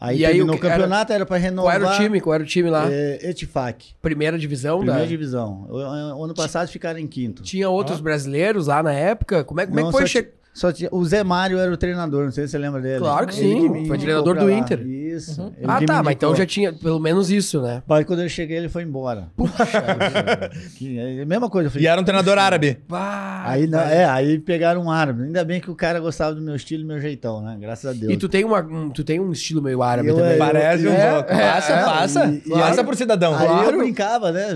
Aí 0.00 0.18
E 0.18 0.24
aí, 0.24 0.32
terminou 0.34 0.54
o 0.54 0.58
o 0.58 0.60
que- 0.60 0.66
era- 0.66 0.76
campeonato, 0.76 1.12
era, 1.12 1.26
para 1.26 1.36
Qual 1.38 1.42
renovar. 1.42 1.74
era 1.74 1.88
o 1.88 1.96
time? 1.96 2.20
Qual 2.20 2.34
era 2.34 2.42
o 2.42 2.46
time 2.46 2.70
lá? 2.70 2.86
É, 2.90 3.30
Etifac. 3.30 3.86
Primeira 4.00 4.38
divisão 4.38 4.78
Primeira 4.78 5.00
da... 5.02 5.06
divisão. 5.08 5.66
O, 5.68 5.76
o 6.20 6.24
ano 6.24 6.34
passado 6.34 6.68
ficaram 6.68 7.00
em 7.00 7.06
quinto. 7.06 7.42
Tinha 7.42 7.68
outros 7.68 8.00
brasileiros 8.00 8.68
lá 8.68 8.80
na 8.82 8.92
época? 8.92 9.42
Como 9.42 9.60
é, 9.60 9.66
como 9.66 9.80
é 9.80 9.82
Não, 9.82 9.90
que 9.90 9.96
foi? 9.98 10.06
che- 10.06 10.28
só 10.54 10.72
tinha- 10.72 10.88
o 10.92 11.04
Zé 11.04 11.22
Mário 11.24 11.58
era 11.58 11.72
o 11.72 11.76
treinador, 11.76 12.24
não 12.24 12.32
sei 12.32 12.46
se 12.46 12.52
você 12.52 12.58
lembra 12.58 12.80
dele. 12.80 12.98
Claro 13.00 13.26
que 13.26 13.38
Ele 13.40 13.60
sim, 13.60 13.68
me 13.68 13.86
foi 13.88 13.98
treinador 13.98 14.36
do 14.38 14.44
lá. 14.46 14.52
Inter. 14.52 14.78
Isso. 15.18 15.52
ele 15.56 15.66
Ah, 15.70 15.80
tá, 15.84 16.02
mas 16.02 16.14
então 16.14 16.34
já 16.34 16.46
tinha 16.46 16.72
pelo 16.72 16.98
menos 16.98 17.30
isso, 17.30 17.60
né? 17.62 17.82
Mas 17.86 18.04
quando 18.04 18.22
eu 18.22 18.28
cheguei, 18.28 18.56
ele 18.56 18.68
foi 18.68 18.82
embora. 18.82 19.28
Puxa, 19.36 19.54
que, 20.76 20.98
é 20.98 21.24
mesma 21.24 21.48
coisa. 21.50 21.66
Eu 21.66 21.70
falei, 21.70 21.84
E 21.84 21.88
era 21.88 22.00
um 22.00 22.04
treinador 22.04 22.38
árabe. 22.38 22.78
Ah, 22.90 23.42
Aí, 23.50 23.66
não, 23.66 23.80
é, 23.80 24.04
aí 24.04 24.38
pegaram 24.38 24.82
um 24.82 24.90
árabe. 24.90 25.22
Ainda 25.24 25.44
bem 25.44 25.60
que 25.60 25.70
o 25.70 25.74
cara 25.74 26.00
gostava 26.00 26.34
do 26.34 26.40
meu 26.40 26.54
estilo 26.54 26.82
e 26.82 26.86
meu 26.86 27.00
jeitão, 27.00 27.40
né? 27.42 27.56
Graças 27.60 27.84
a 27.90 27.92
Deus. 27.98 28.12
E 28.12 28.16
tu 28.16 28.28
tem, 28.28 28.44
uma, 28.44 28.60
um, 28.60 28.90
tu 28.90 29.02
tem 29.04 29.18
um 29.20 29.32
estilo 29.32 29.62
meio 29.62 29.82
árabe 29.82 30.08
Eu- 30.08 30.16
também. 30.16 30.32
eu- 30.32 30.38
Parece 30.38 30.86
um 30.86 30.92
é, 30.92 31.10
pouco. 31.14 31.28
Passa, 31.28 31.72
é, 31.72 31.84
passa. 31.84 32.26
e- 32.26 32.42
e 32.46 32.50
passa 32.50 32.80
aí- 32.80 32.86
por 32.86 32.96
cidadão. 32.96 33.34
Aí 33.36 33.46
Claro. 33.46 33.70
eu 33.70 33.78
brincava, 33.78 34.32
né? 34.32 34.48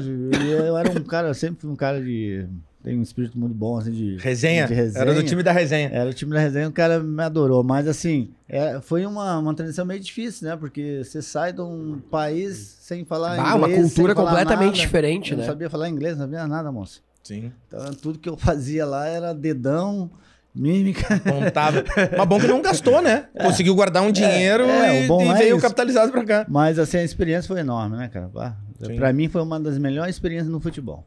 E 0.44 0.50
Eu 0.50 0.76
era 0.76 0.90
um 0.90 1.02
cara, 1.04 1.28
eu 1.28 1.34
sempre 1.34 1.60
fui 1.60 1.70
um 1.70 1.76
cara 1.76 2.00
de. 2.02 2.46
Tem 2.82 2.98
um 2.98 3.02
espírito 3.02 3.38
muito 3.38 3.54
bom, 3.54 3.78
assim, 3.78 3.92
de. 3.92 4.16
Resenha. 4.16 4.66
de 4.66 4.74
resenha. 4.74 5.02
Era 5.02 5.14
do 5.14 5.22
time 5.22 5.42
da 5.42 5.52
resenha. 5.52 5.88
Era 5.92 6.10
o 6.10 6.12
time 6.12 6.32
da 6.32 6.40
resenha, 6.40 6.68
o 6.68 6.72
cara 6.72 6.98
me 7.00 7.22
adorou. 7.22 7.62
Mas 7.62 7.86
assim, 7.86 8.30
é, 8.48 8.80
foi 8.80 9.06
uma, 9.06 9.38
uma 9.38 9.54
transição 9.54 9.84
meio 9.84 10.00
difícil, 10.00 10.48
né? 10.48 10.56
Porque 10.56 11.02
você 11.04 11.22
sai 11.22 11.52
de 11.52 11.60
um 11.60 12.00
país 12.10 12.56
sem 12.80 13.04
falar 13.04 13.38
Ah, 13.38 13.54
uma 13.54 13.68
inglês. 13.68 13.82
cultura 13.86 14.14
sem 14.14 14.16
falar 14.16 14.30
completamente 14.30 14.76
nada. 14.76 14.80
diferente, 14.86 15.30
Eu 15.30 15.36
né? 15.38 15.42
não 15.44 15.50
sabia 15.52 15.70
falar 15.70 15.88
inglês, 15.88 16.16
não 16.16 16.24
sabia 16.24 16.46
nada, 16.48 16.72
moço. 16.72 17.02
Sim. 17.22 17.52
Então 17.68 17.92
tudo 17.94 18.18
que 18.18 18.28
eu 18.28 18.36
fazia 18.36 18.84
lá 18.84 19.06
era 19.06 19.32
dedão, 19.32 20.10
mímica. 20.52 21.06
Montava. 21.24 21.84
Mas 22.18 22.28
bom 22.28 22.40
que 22.40 22.48
não 22.48 22.60
gastou, 22.60 23.00
né? 23.00 23.26
Conseguiu 23.40 23.76
guardar 23.76 24.02
um 24.02 24.10
dinheiro 24.10 24.64
é, 24.64 25.06
e, 25.06 25.08
e 25.08 25.28
é 25.28 25.34
veio 25.34 25.60
capitalizado 25.60 26.10
pra 26.10 26.24
cá. 26.24 26.46
Mas 26.48 26.80
assim, 26.80 26.96
a 26.98 27.04
experiência 27.04 27.46
foi 27.46 27.60
enorme, 27.60 27.96
né, 27.96 28.08
cara? 28.08 28.28
Ah, 28.36 28.54
Sim. 28.84 28.96
Pra 28.96 29.12
mim 29.12 29.28
foi 29.28 29.40
uma 29.40 29.60
das 29.60 29.78
melhores 29.78 30.16
experiências 30.16 30.50
no 30.50 30.58
futebol. 30.58 31.06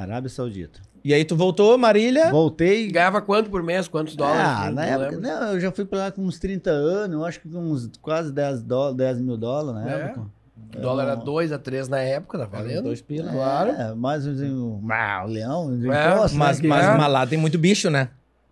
Arábia 0.00 0.28
Saudita. 0.30 0.80
E 1.04 1.14
aí 1.14 1.24
tu 1.24 1.36
voltou, 1.36 1.76
Marília. 1.78 2.30
Voltei. 2.30 2.90
Ganhava 2.90 3.20
quanto 3.22 3.48
por 3.50 3.62
mês? 3.62 3.86
Quantos 3.88 4.14
dólares? 4.16 4.40
Ah, 4.44 4.64
Não 4.66 4.72
na 4.74 4.84
época, 4.84 5.10
lembro. 5.10 5.20
né, 5.20 5.52
eu 5.54 5.60
já 5.60 5.70
fui 5.72 5.84
pra 5.84 5.98
lá 5.98 6.10
com 6.10 6.22
uns 6.22 6.38
30 6.38 6.70
anos, 6.70 7.14
eu 7.16 7.24
acho 7.24 7.40
que 7.40 7.48
com 7.48 7.58
uns 7.60 7.88
quase 8.02 8.32
10, 8.32 8.62
dó- 8.62 8.92
10 8.92 9.20
mil 9.20 9.36
dólares 9.36 9.80
na 9.84 9.90
É. 9.90 10.00
época. 10.06 10.26
O 10.76 10.80
dólar 10.80 11.04
era 11.04 11.14
2 11.14 11.50
a 11.52 11.58
3 11.58 11.88
na 11.88 11.98
época, 12.00 12.36
tá 12.38 12.44
valendo? 12.46 12.82
dois 12.84 13.00
pila. 13.00 13.30
Claro. 13.32 13.70
É, 13.70 13.94
mais 13.94 14.26
um, 14.26 14.80
ah, 14.90 15.22
o 15.24 15.28
leão, 15.30 15.66
o 15.68 15.92
É, 15.92 16.14
encosto, 16.14 16.36
né, 16.36 16.44
Mas, 16.44 16.60
que- 16.60 16.66
mas, 16.66 16.84
é. 16.86 16.96
mas 16.96 17.12
lá 17.12 17.26
tem 17.26 17.38
muito 17.38 17.56
bicho, 17.58 17.88
né? 17.88 18.08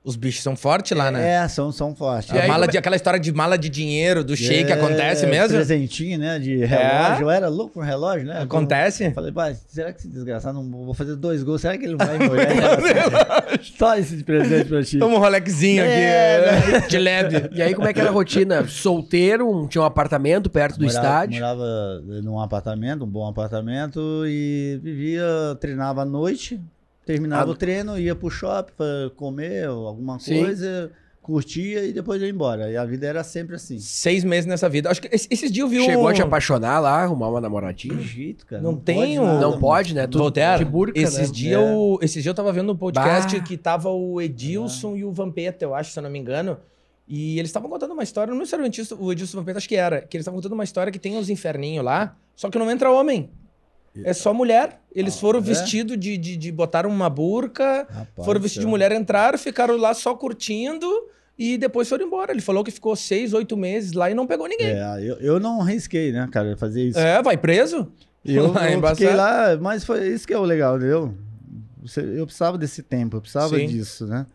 Os 0.07 0.15
bichos 0.15 0.41
são 0.41 0.55
fortes 0.55 0.97
lá, 0.97 1.11
né? 1.11 1.45
É, 1.45 1.49
são, 1.49 1.73
são 1.73 1.93
fortes. 1.93 2.33
E 2.33 2.39
A 2.39 2.43
aí, 2.43 2.49
mala 2.49 2.67
é- 2.67 2.69
de, 2.69 2.79
aquela 2.79 2.95
história 2.95 3.19
de 3.19 3.33
mala 3.33 3.59
de 3.59 3.69
dinheiro 3.69 4.23
do 4.23 4.37
shake 4.37 4.71
É, 4.71 4.75
acontece 4.75 5.27
mesmo? 5.27 5.57
Presentinho, 5.57 6.17
né, 6.17 6.39
de 6.39 6.65
relógio. 6.65 7.25
Eu 7.25 7.31
era 7.31 7.49
louco 7.49 7.75
por 7.75 7.85
relógio, 7.85 8.25
né? 8.25 8.41
Acontece? 8.41 9.07
Eu 9.07 9.13
falei, 9.13 9.33
pai, 9.33 9.57
será 9.67 9.93
que 9.93 9.99
esse 9.99 10.09
desgraçado 10.09 10.63
não 10.63 10.85
vou 10.85 10.95
fazer 10.95 11.17
dois 11.17 11.43
gols? 11.43 11.61
Será 11.61 11.77
que 11.77 11.85
ele 11.85 11.97
vai 11.97 12.19
molhar? 12.21 12.47
Só 13.77 13.97
esse 13.99 14.23
presente 14.23 14.69
pra 14.69 14.83
ti. 14.85 14.97
Toma 14.99 15.17
um 15.17 15.19
Rolexinho 15.19 15.83
É, 15.83 16.51
aqui, 16.79 16.87
de 16.89 16.99
leve. 16.99 17.51
E 17.53 17.61
aí, 17.61 17.75
como 17.75 17.89
é 17.89 17.93
que 17.93 17.99
era 18.01 18.09
a 18.09 18.13
rotina? 18.13 18.65
Solteiro, 18.69 19.67
tinha 19.69 19.83
um 19.83 19.85
apartamento 19.85 20.49
perto 20.49 20.79
do 20.79 20.85
morava, 20.85 21.05
estádio. 21.05 21.41
Morava 21.41 22.03
num 22.23 22.39
apartamento, 22.41 23.05
um 23.05 23.09
bom 23.09 23.27
apartamento, 23.27 24.23
e 24.27 24.79
vivia, 24.83 25.25
treinava 25.61 26.03
à 26.03 26.05
noite, 26.05 26.61
terminava 27.07 27.51
Ah, 27.51 27.55
o 27.55 27.57
treino, 27.57 27.99
ia 27.99 28.15
pro 28.15 28.29
shopping 28.29 28.73
pra 28.77 28.87
comer 29.17 29.71
ou 29.71 29.87
alguma 29.87 30.19
Sim. 30.19 30.41
coisa, 30.43 30.91
curtia 31.23 31.85
e 31.87 31.93
depois 31.93 32.21
ia 32.21 32.29
embora. 32.29 32.71
E 32.71 32.77
a 32.77 32.85
vida 32.85 33.07
era 33.07 33.25
sempre 33.25 33.57
assim. 33.57 33.79
Seis 33.79 34.23
meses 34.25 34.45
nessa 34.47 34.69
vida. 34.69 34.91
Acho 34.91 35.01
que 35.01 35.09
esse- 35.15 35.27
esses 35.31 35.51
dias 35.51 35.65
eu 35.65 35.69
vi 35.69 35.85
Chegou 35.85 36.05
um... 36.05 36.09
a 36.09 36.13
te 36.13 36.21
apaixonar 36.23 36.79
lá, 36.81 37.03
arrumar 37.03 37.29
uma 37.31 37.41
namoradinha? 37.41 37.97
Que 37.97 38.03
jeito, 38.03 38.45
cara. 38.47 38.61
Não 38.63 38.77
tem 38.77 38.97
pode 38.97 39.19
um- 39.21 39.25
nada, 39.25 39.41
Não 39.41 39.59
pode, 39.59 39.95
né? 39.95 40.03
Tudo 40.07 40.19
Voltaire, 40.19 40.65
de 40.65 40.71
burca, 40.71 41.01
esses 41.01 41.29
né? 41.31 41.35
dias 41.35 41.61
É. 41.61 41.65
eu, 41.73 41.99
esses 42.03 42.15
dias 42.23 42.27
eu 42.27 42.35
tava 42.35 42.53
vendo 42.53 42.71
um 42.73 42.77
podcast 42.77 43.37
Bah. 43.39 43.43
que 43.45 43.57
tava 43.57 43.89
o 43.89 44.21
Edilson 44.21 44.97
e 44.97 45.05
o 45.05 45.11
Vampeta, 45.13 45.65
eu 45.65 45.75
acho, 45.75 45.93
se 45.93 45.99
eu 45.99 46.03
não 46.03 46.11
me 46.11 46.19
engano. 46.19 46.59
E 47.09 47.39
eles 47.39 47.49
estavam 47.51 47.71
contando 47.71 47.93
uma 47.93 48.03
história, 48.03 48.33
não 48.35 48.41
sei 48.41 48.47
se 48.47 48.55
era 48.57 48.63
o 48.65 48.67
Edilson, 48.67 48.97
o 48.99 49.13
Edilson 49.13 49.37
e 49.37 49.39
o 49.39 49.41
Vampeta, 49.43 49.59
acho 49.59 49.69
que 49.69 49.77
era. 49.77 50.01
Que 50.03 50.17
eles 50.17 50.23
estavam 50.23 50.39
contando 50.41 50.53
uma 50.55 50.65
história 50.65 50.93
que 50.93 50.99
tem 50.99 51.17
uns 51.17 51.31
inferninhos 51.31 51.85
lá, 51.85 52.17
só 52.35 52.51
que 52.51 52.59
não 52.59 52.69
entra 52.71 52.91
homem. 52.91 53.31
É 54.05 54.13
só 54.13 54.33
mulher. 54.33 54.81
Eles 54.95 55.19
foram 55.19 55.39
é? 55.39 55.43
vestidos 55.43 55.99
de, 55.99 56.17
de, 56.17 56.37
de. 56.37 56.53
botaram 56.53 56.91
uma 56.91 57.09
burca, 57.11 57.87
Rapaz 57.89 58.25
foram 58.25 58.41
do 58.41 58.43
vestidos 58.43 58.65
de 58.65 58.71
mulher, 58.71 58.93
entraram, 58.93 59.39
ficaram 59.39 59.77
lá 59.77 59.95
só 59.95 60.15
curtindo 60.15 60.87
e 61.39 61.59
depois 61.59 61.89
foram 61.89 62.07
embora. 62.07 62.33
Ele 62.33 62.41
falou 62.41 62.65
que 62.65 62.71
ficou 62.71 62.97
seis, 62.97 63.33
oito 63.35 63.57
meses 63.57 63.93
lá 63.93 64.11
e 64.11 64.15
não 64.15 64.27
pegou 64.27 64.49
ninguém. 64.49 64.69
É, 64.69 64.97
eu, 65.01 65.17
eu 65.17 65.41
não 65.41 65.61
arrisquei, 65.61 66.13
né, 66.13 66.29
cara, 66.33 66.57
fazer 66.57 66.83
isso. 66.83 66.99
É, 66.99 67.23
vai 67.23 67.37
preso? 67.37 67.93
Eu, 68.25 68.55
É 68.59 68.75
eu 68.75 68.87
fiquei 68.89 69.15
lá, 69.15 69.57
mas 69.61 69.85
foi 69.85 70.09
isso 70.09 70.27
que 70.27 70.33
é 70.33 70.39
o 70.39 70.45
legal, 70.45 70.77
entendeu? 70.77 71.15
Eu 71.97 72.27
precisava 72.27 72.59
desse 72.59 72.83
tempo, 72.83 73.17
eu 73.17 73.21
precisava 73.21 73.57
Sim. 73.57 73.67
disso, 73.67 74.07
né? 74.07 74.27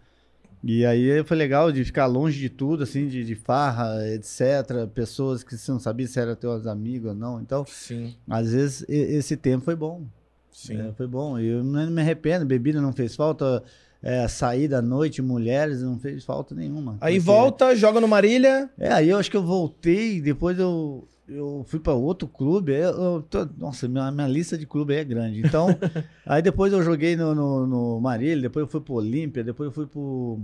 E 0.64 0.86
aí 0.86 1.24
foi 1.24 1.36
legal 1.38 1.72
de 1.72 1.84
ficar 1.84 2.06
longe 2.06 2.40
de 2.40 2.48
tudo, 2.50 2.84
assim, 2.84 3.08
de, 3.08 3.24
de 3.26 3.34
farra, 3.36 4.08
etc. 4.14 4.88
Pessoas 4.94 5.44
que 5.44 5.58
você 5.58 5.72
não 5.72 5.80
sabia 5.80 6.08
se 6.08 6.20
eram 6.20 6.36
teus 6.36 6.68
amigos 6.68 7.10
ou 7.10 7.16
não. 7.16 7.42
Então, 7.42 7.66
Sim, 7.68 8.14
às 8.30 8.52
vezes, 8.52 8.86
esse 8.88 9.36
tempo 9.36 9.66
foi 9.66 9.76
bom. 9.76 10.04
sim. 10.52 10.80
É, 10.80 10.92
foi 10.94 11.08
bom. 11.08 11.40
E 11.40 11.48
eu 11.48 11.64
não 11.64 11.90
me 11.90 12.02
arrependo, 12.02 12.46
bebida 12.46 12.80
não 12.80 12.94
fez 12.94 13.16
falta, 13.16 13.64
é, 14.04 14.28
saída 14.28 14.78
à 14.78 14.82
noite, 14.84 15.20
mulheres, 15.22 15.82
não 15.82 15.98
fez 15.98 16.24
falta 16.24 16.54
nenhuma. 16.54 16.96
Aí 17.02 17.16
Porque- 17.16 17.26
volta, 17.26 17.76
joga 17.76 18.00
no 18.00 18.08
Marília. 18.08 18.70
é, 18.78 18.92
aí 18.94 19.10
eu 19.10 19.18
acho 19.18 19.32
que 19.32 19.38
eu 19.38 19.44
voltei, 19.44 20.22
depois 20.22 20.60
eu, 20.60 21.08
eu 21.32 21.64
fui 21.68 21.80
para 21.80 21.94
outro 21.94 22.28
clube. 22.28 22.72
Eu, 22.74 23.22
tô- 23.30 23.48
nossa, 23.58 23.88
minha, 23.88 24.12
minha 24.12 24.28
lista 24.28 24.58
de 24.58 24.66
clube 24.66 24.94
é 24.94 25.04
grande. 25.04 25.40
Então, 25.40 25.68
aí 26.26 26.42
depois 26.42 26.72
eu 26.74 26.84
joguei 26.84 27.16
no, 27.16 27.34
no, 27.34 27.66
no 27.68 28.00
Marília, 28.02 28.42
depois 28.44 28.64
eu 28.66 28.72
fui 28.72 28.82
pro 28.82 28.94
Olímpia, 28.96 29.44
depois 29.44 29.68
eu 29.68 29.72
fui 29.74 29.86
pro 29.88 30.40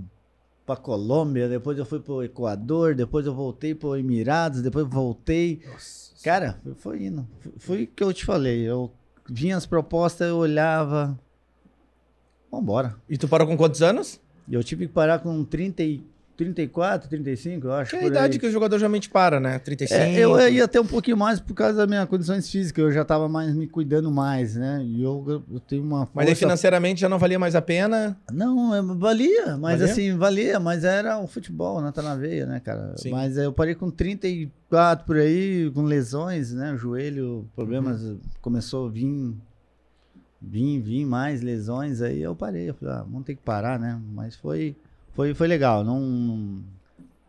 pra 0.66 0.76
Colômbia, 0.76 1.48
depois 1.48 1.78
eu 1.78 1.86
fui 1.86 2.00
pro 2.02 2.22
Equador, 2.24 2.94
depois 2.94 3.26
eu 3.26 3.34
voltei 3.34 3.74
pro 3.74 3.96
Emirados, 3.96 4.62
depois 4.62 4.84
eu 4.86 4.92
voltei. 4.92 5.62
Cara, 6.24 6.60
foi, 6.76 7.06
indo. 7.06 7.26
Foi- 7.58 7.84
o 7.84 7.88
que 7.88 8.04
eu 8.04 8.12
te 8.12 8.26
falei. 8.26 8.64
Eu 8.64 8.92
vinha 9.30 9.56
as 9.56 9.66
propostas, 9.66 10.28
eu 10.28 10.36
olhava. 10.38 11.18
Vambora. 12.52 12.96
E 13.10 13.18
tu 13.18 13.28
parou 13.28 13.48
com 13.48 13.56
quantos 13.58 13.82
anos? 13.82 14.20
Eu 14.50 14.64
tive 14.64 14.88
que 14.88 14.94
parar 14.94 15.20
com 15.20 15.44
30 15.44 15.84
e, 15.84 16.04
34, 16.38 17.10
35, 17.10 17.66
eu 17.68 17.74
acho. 17.74 17.90
Que 17.90 17.96
é 17.98 18.00
a 18.04 18.06
idade 18.08 18.34
aí. 18.34 18.40
que 18.40 18.46
o 18.46 18.52
jogador 18.52 18.78
geralmente 18.78 19.10
para, 19.10 19.40
né? 19.40 19.58
35. 19.58 20.00
É, 20.00 20.20
eu 20.20 20.40
ia 20.50 20.66
até 20.66 20.80
um 20.80 20.86
pouquinho 20.86 21.18
mais 21.18 21.40
por 21.40 21.56
causa 21.56 21.74
das 21.80 21.88
minhas 21.88 22.08
condições 22.08 22.48
físicas, 22.50 22.86
eu 22.86 22.92
já 22.92 23.04
tava 23.04 23.28
mais 23.28 23.56
me 23.56 23.66
cuidando 23.68 24.12
mais, 24.12 24.56
né? 24.56 24.84
E 24.86 25.02
eu, 25.02 25.44
eu 25.52 25.60
tenho 25.60 25.84
uma 25.84 26.08
Mas 26.14 26.28
aí 26.28 26.34
força- 26.36 26.40
financeiramente 26.46 27.02
já 27.02 27.10
não 27.10 27.18
valia 27.18 27.40
mais 27.40 27.56
a 27.56 27.62
pena. 27.62 28.16
Não, 28.32 28.74
é, 28.76 28.82
valia, 28.82 29.58
mas 29.58 29.80
Valia? 29.80 29.86
assim, 29.86 30.16
valia, 30.16 30.60
mas 30.60 30.84
era 30.84 31.18
o 31.20 31.28
futebol, 31.28 31.82
né? 31.82 31.92
Tá 31.92 32.04
na 32.04 32.16
veia, 32.16 32.46
né, 32.46 32.60
cara? 32.60 32.94
Sim. 32.98 33.10
Mas 33.10 33.36
aí 33.38 33.46
eu 33.46 33.52
parei 33.54 33.74
com 33.74 33.90
34 33.90 35.06
por 35.06 35.16
aí, 35.18 35.72
com 35.74 35.82
lesões, 35.84 36.54
né? 36.54 36.76
Joelho, 36.78 37.48
problemas, 37.56 38.02
Uhum. 38.04 38.20
começou 38.42 38.86
a 38.88 38.92
vir, 38.92 39.34
vir, 40.42 40.80
vir 40.82 41.06
mais 41.06 41.42
lesões, 41.42 42.02
aí 42.02 42.22
eu 42.22 42.36
parei. 42.36 42.70
Eu 42.70 42.74
falei, 42.76 42.94
ah, 42.94 43.04
vamos 43.10 43.26
ter 43.26 43.36
que 43.36 43.42
parar, 43.42 43.80
né? 43.80 44.00
Mas 44.14 44.36
foi, 44.36 44.76
foi, 45.18 45.34
foi 45.34 45.48
legal, 45.48 45.84
não... 45.84 46.62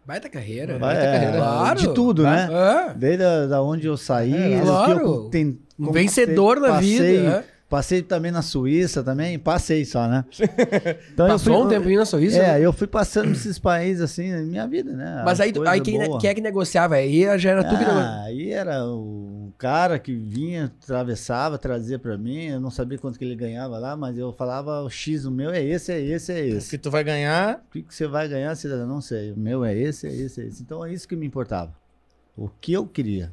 Baita 0.07 0.29
carreira. 0.29 0.79
Baita 0.79 1.03
é, 1.03 1.13
carreira. 1.13 1.37
Claro. 1.39 1.79
de 1.81 1.95
tudo, 1.95 2.23
né? 2.23 2.49
É. 2.51 2.95
Desde 2.95 3.25
a, 3.25 3.47
da 3.47 3.63
onde 3.63 3.87
eu 3.87 3.97
saí, 3.97 4.33
É, 4.55 4.61
claro. 4.61 5.29
ten- 5.31 5.59
Um 5.79 5.91
vencedor 5.91 6.61
da 6.61 6.69
passei, 6.69 7.19
vida. 7.23 7.29
é. 7.31 7.45
Passei 7.69 8.01
também 8.01 8.31
na 8.31 8.41
Suíça 8.41 9.03
também, 9.03 9.39
passei 9.39 9.85
só, 9.85 10.07
né? 10.09 10.25
Então 11.13 11.27
Passou 11.29 11.55
fui- 11.59 11.67
um 11.67 11.69
tempinho 11.69 11.99
na 11.99 12.07
Suíça. 12.07 12.39
É, 12.39 12.53
né? 12.55 12.61
eu 12.65 12.73
fui 12.73 12.87
passando 12.87 13.33
esses 13.33 13.59
países 13.59 14.03
assim 14.03 14.31
na 14.33 14.39
minha 14.41 14.67
vida, 14.67 14.91
né? 14.93 15.23
Mas 15.25 15.39
aí, 15.41 15.53
aí 15.67 15.81
quem, 15.83 15.99
quem 16.19 16.31
é 16.31 16.35
que 16.35 16.41
negociava? 16.41 16.95
Aí 16.95 17.25
já 17.39 17.51
era 17.51 17.65
tu 17.65 17.71
que 17.71 17.77
negociava. 17.85 18.01
Ah, 18.01 18.23
aí 18.25 18.51
era 18.51 18.85
o 18.87 19.48
cara 19.59 19.99
que 19.99 20.15
vinha, 20.15 20.67
atravessava, 20.83 21.59
trazia 21.59 21.99
pra 21.99 22.17
mim. 22.17 22.45
Eu 22.45 22.61
não 22.61 22.71
sabia 22.71 22.97
quanto 22.97 23.19
que 23.19 23.25
ele 23.25 23.35
ganhava 23.35 23.77
lá, 23.79 23.97
mas 23.97 24.17
eu 24.17 24.33
falava 24.33 24.83
o 24.83 24.89
X, 24.89 25.25
o 25.25 25.31
meu 25.31 25.51
é 25.51 25.63
esse, 25.63 25.93
é 25.93 26.01
esse, 26.01 26.33
é 26.33 26.37
O 26.55 26.57
esse. 26.59 26.71
que 26.71 26.79
tu 26.79 26.91
vai 26.91 27.03
ganhar. 27.03 27.63
O 27.69 27.73
que, 27.73 27.83
que 27.83 27.95
você 27.95 28.07
vai 28.07 28.29
ganhar, 28.29 28.55
cidadão? 28.55 28.87
Não 28.87 29.01
sei. 29.01 29.33
O 29.33 29.37
meu 29.39 29.65
é 29.65 29.77
esse, 29.77 30.07
é 30.07 30.15
esse, 30.15 30.41
é 30.41 30.45
esse. 30.47 30.63
Então 30.63 30.85
é 30.85 30.93
isso 30.93 31.09
que 31.09 31.17
me 31.17 31.27
importava. 31.27 31.75
O 32.37 32.49
que 32.61 32.73
eu 32.73 32.87
queria. 32.87 33.33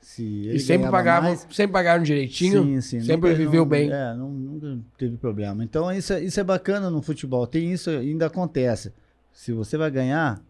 Se 0.00 0.22
ele 0.22 0.58
E 0.58 0.60
sempre 0.60 0.88
pagavam, 0.88 1.30
mais, 1.30 1.44
sempre 1.50 1.72
pagaram 1.72 2.04
direitinho. 2.04 2.62
Sim, 2.62 2.80
sim. 2.80 3.00
Sempre 3.00 3.30
Nunca- 3.30 3.42
viveu 3.42 3.62
não- 3.62 3.68
bem. 3.68 3.90
É, 3.90 4.14
não, 4.14 4.30
nunca 4.30 4.78
teve 4.96 5.16
problema. 5.16 5.64
Então 5.64 5.90
isso, 5.92 6.12
é- 6.12 6.22
isso 6.22 6.38
é 6.38 6.44
bacana 6.44 6.88
no 6.88 7.02
futebol. 7.02 7.44
Tem 7.44 7.72
isso, 7.72 7.90
ainda 7.90 8.26
acontece. 8.26 8.92
Se 9.32 9.52
você 9.52 9.76
vai 9.76 9.90
ganhar, 9.90 10.40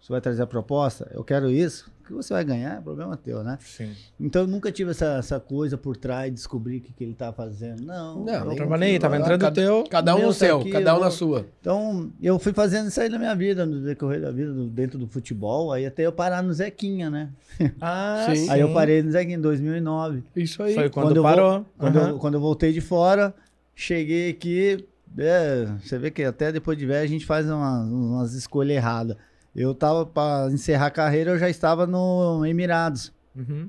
você 0.00 0.10
vai 0.10 0.20
trazer 0.22 0.42
a 0.42 0.46
proposta, 0.46 1.10
eu 1.12 1.22
quero 1.22 1.50
isso, 1.50 1.90
o 1.95 1.95
que 2.06 2.12
você 2.12 2.32
vai 2.32 2.44
ganhar 2.44 2.78
é 2.78 2.80
problema 2.80 3.16
teu, 3.16 3.42
né? 3.44 3.58
Sim. 3.60 3.90
Então 4.18 4.42
eu 4.42 4.48
nunca 4.48 4.70
tive 4.72 4.92
essa, 4.92 5.16
essa 5.18 5.38
coisa 5.40 5.76
por 5.76 5.96
trás, 5.96 6.32
descobrir 6.32 6.78
o 6.78 6.80
que, 6.80 6.92
que 6.92 7.04
ele 7.04 7.14
tá 7.14 7.32
fazendo. 7.32 7.82
Não. 7.84 8.24
Não, 8.24 8.32
eu 8.34 8.44
não 8.46 8.56
Tava 8.56 8.78
nem 8.78 8.92
aí, 8.92 8.98
tava 8.98 9.16
entrando 9.18 9.42
o 9.42 9.44
cada- 9.44 9.54
teu. 9.54 9.84
Cada 9.90 10.16
um 10.16 10.22
no 10.26 10.32
seu, 10.32 10.60
aqui, 10.60 10.70
cada 10.70 10.94
um 10.94 10.98
eu 10.98 11.04
na 11.04 11.10
sua. 11.10 11.46
Então, 11.60 12.10
eu 12.22 12.38
fui 12.38 12.52
fazendo 12.52 12.88
isso 12.88 13.00
aí 13.00 13.08
na 13.08 13.18
minha 13.18 13.34
vida, 13.34 13.66
no 13.66 13.80
decorrer 13.82 14.20
da 14.20 14.30
vida, 14.30 14.52
dentro 14.70 14.98
do 14.98 15.06
futebol, 15.06 15.72
aí 15.72 15.84
até 15.84 16.02
eu 16.06 16.12
parar 16.12 16.42
no 16.42 16.52
Zequinha, 16.52 17.10
né? 17.10 17.30
Ah, 17.80 18.26
Sim. 18.34 18.48
Aí 18.50 18.60
eu 18.60 18.72
parei 18.72 19.02
no 19.02 19.10
Zequinha 19.10 19.36
em 19.36 19.40
2009. 19.40 20.22
Isso 20.36 20.62
aí. 20.62 20.74
Foi 20.74 20.88
quando, 20.88 21.06
Quando 21.08 21.16
eu 21.16 21.22
parou. 21.22 21.66
Quando, 21.78 21.98
Aham. 21.98 22.08
eu, 22.10 22.18
quando 22.18 22.34
eu 22.34 22.40
voltei 22.40 22.72
de 22.72 22.80
fora, 22.80 23.34
cheguei 23.74 24.30
aqui. 24.30 24.84
é, 25.18 25.66
você 25.82 25.98
vê 25.98 26.10
que 26.10 26.22
até 26.22 26.52
depois 26.52 26.76
de 26.76 26.84
velho 26.84 27.02
a 27.02 27.06
gente 27.08 27.24
faz 27.24 27.46
uma- 27.48 27.80
umas 27.84 28.34
escolhas 28.34 28.76
erradas. 28.76 29.16
Eu 29.56 29.74
tava 29.74 30.04
para 30.04 30.50
encerrar 30.52 30.86
a 30.86 30.90
carreira, 30.90 31.30
eu 31.30 31.38
já 31.38 31.48
estava 31.48 31.86
no 31.86 32.44
Emirados, 32.44 33.10
Uhum. 33.34 33.68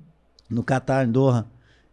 no 0.49 0.61
Catar, 0.63 1.07
em 1.07 1.11
Doha. 1.11 1.45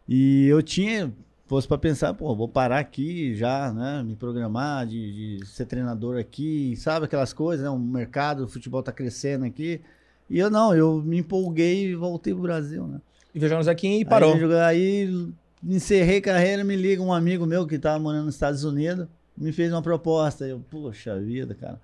E 0.09 0.47
eu 0.49 0.61
tinha, 0.63 1.13
fosse 1.47 1.67
para 1.69 1.79
pensar, 1.79 2.13
pô, 2.15 2.35
vou 2.35 2.49
parar 2.49 2.79
aqui 2.81 3.35
já, 3.37 3.73
né? 3.73 4.03
Me 4.05 4.17
programar 4.17 4.85
de, 4.87 5.39
de 5.41 5.47
ser 5.47 5.67
treinador 5.67 6.19
aqui, 6.19 6.75
sabe 6.77 7.07
aquelas 7.07 7.33
coisas, 7.33 7.65
né? 7.65 7.71
O 7.71 7.79
mercado 7.79 8.45
do 8.45 8.49
futebol 8.51 8.83
tá 8.83 8.91
crescendo 8.93 9.45
aqui. 9.45 9.81
E 10.29 10.39
eu 10.39 10.51
não, 10.51 10.75
eu 10.75 11.01
me 11.03 11.19
empolguei 11.19 11.91
e 11.91 11.95
voltei 11.95 12.33
pro 12.35 12.43
Brasil, 12.43 12.87
né? 12.87 13.01
E 13.35 13.39
viajou 13.39 13.59
no 13.59 13.65
Zequinha 13.65 14.01
e 14.01 14.05
parou. 14.05 14.35
Aí, 14.35 14.41
jogar- 14.41 14.67
aí 14.67 15.29
encerrei 15.63 16.21
carreira, 16.21 16.65
me 16.65 16.75
liga 16.77 17.01
um 17.03 17.13
amigo 17.13 17.47
meu 17.47 17.67
que 17.67 17.79
tava 17.79 17.99
morando 17.99 18.25
nos 18.27 18.35
Estados 18.35 18.65
Unidos, 18.65 19.07
me 19.37 19.53
fez 19.53 19.73
uma 19.73 19.83
proposta. 19.83 20.47
Eu, 20.47 20.61
poxa 20.71 21.19
vida, 21.21 21.55
cara. 21.55 21.81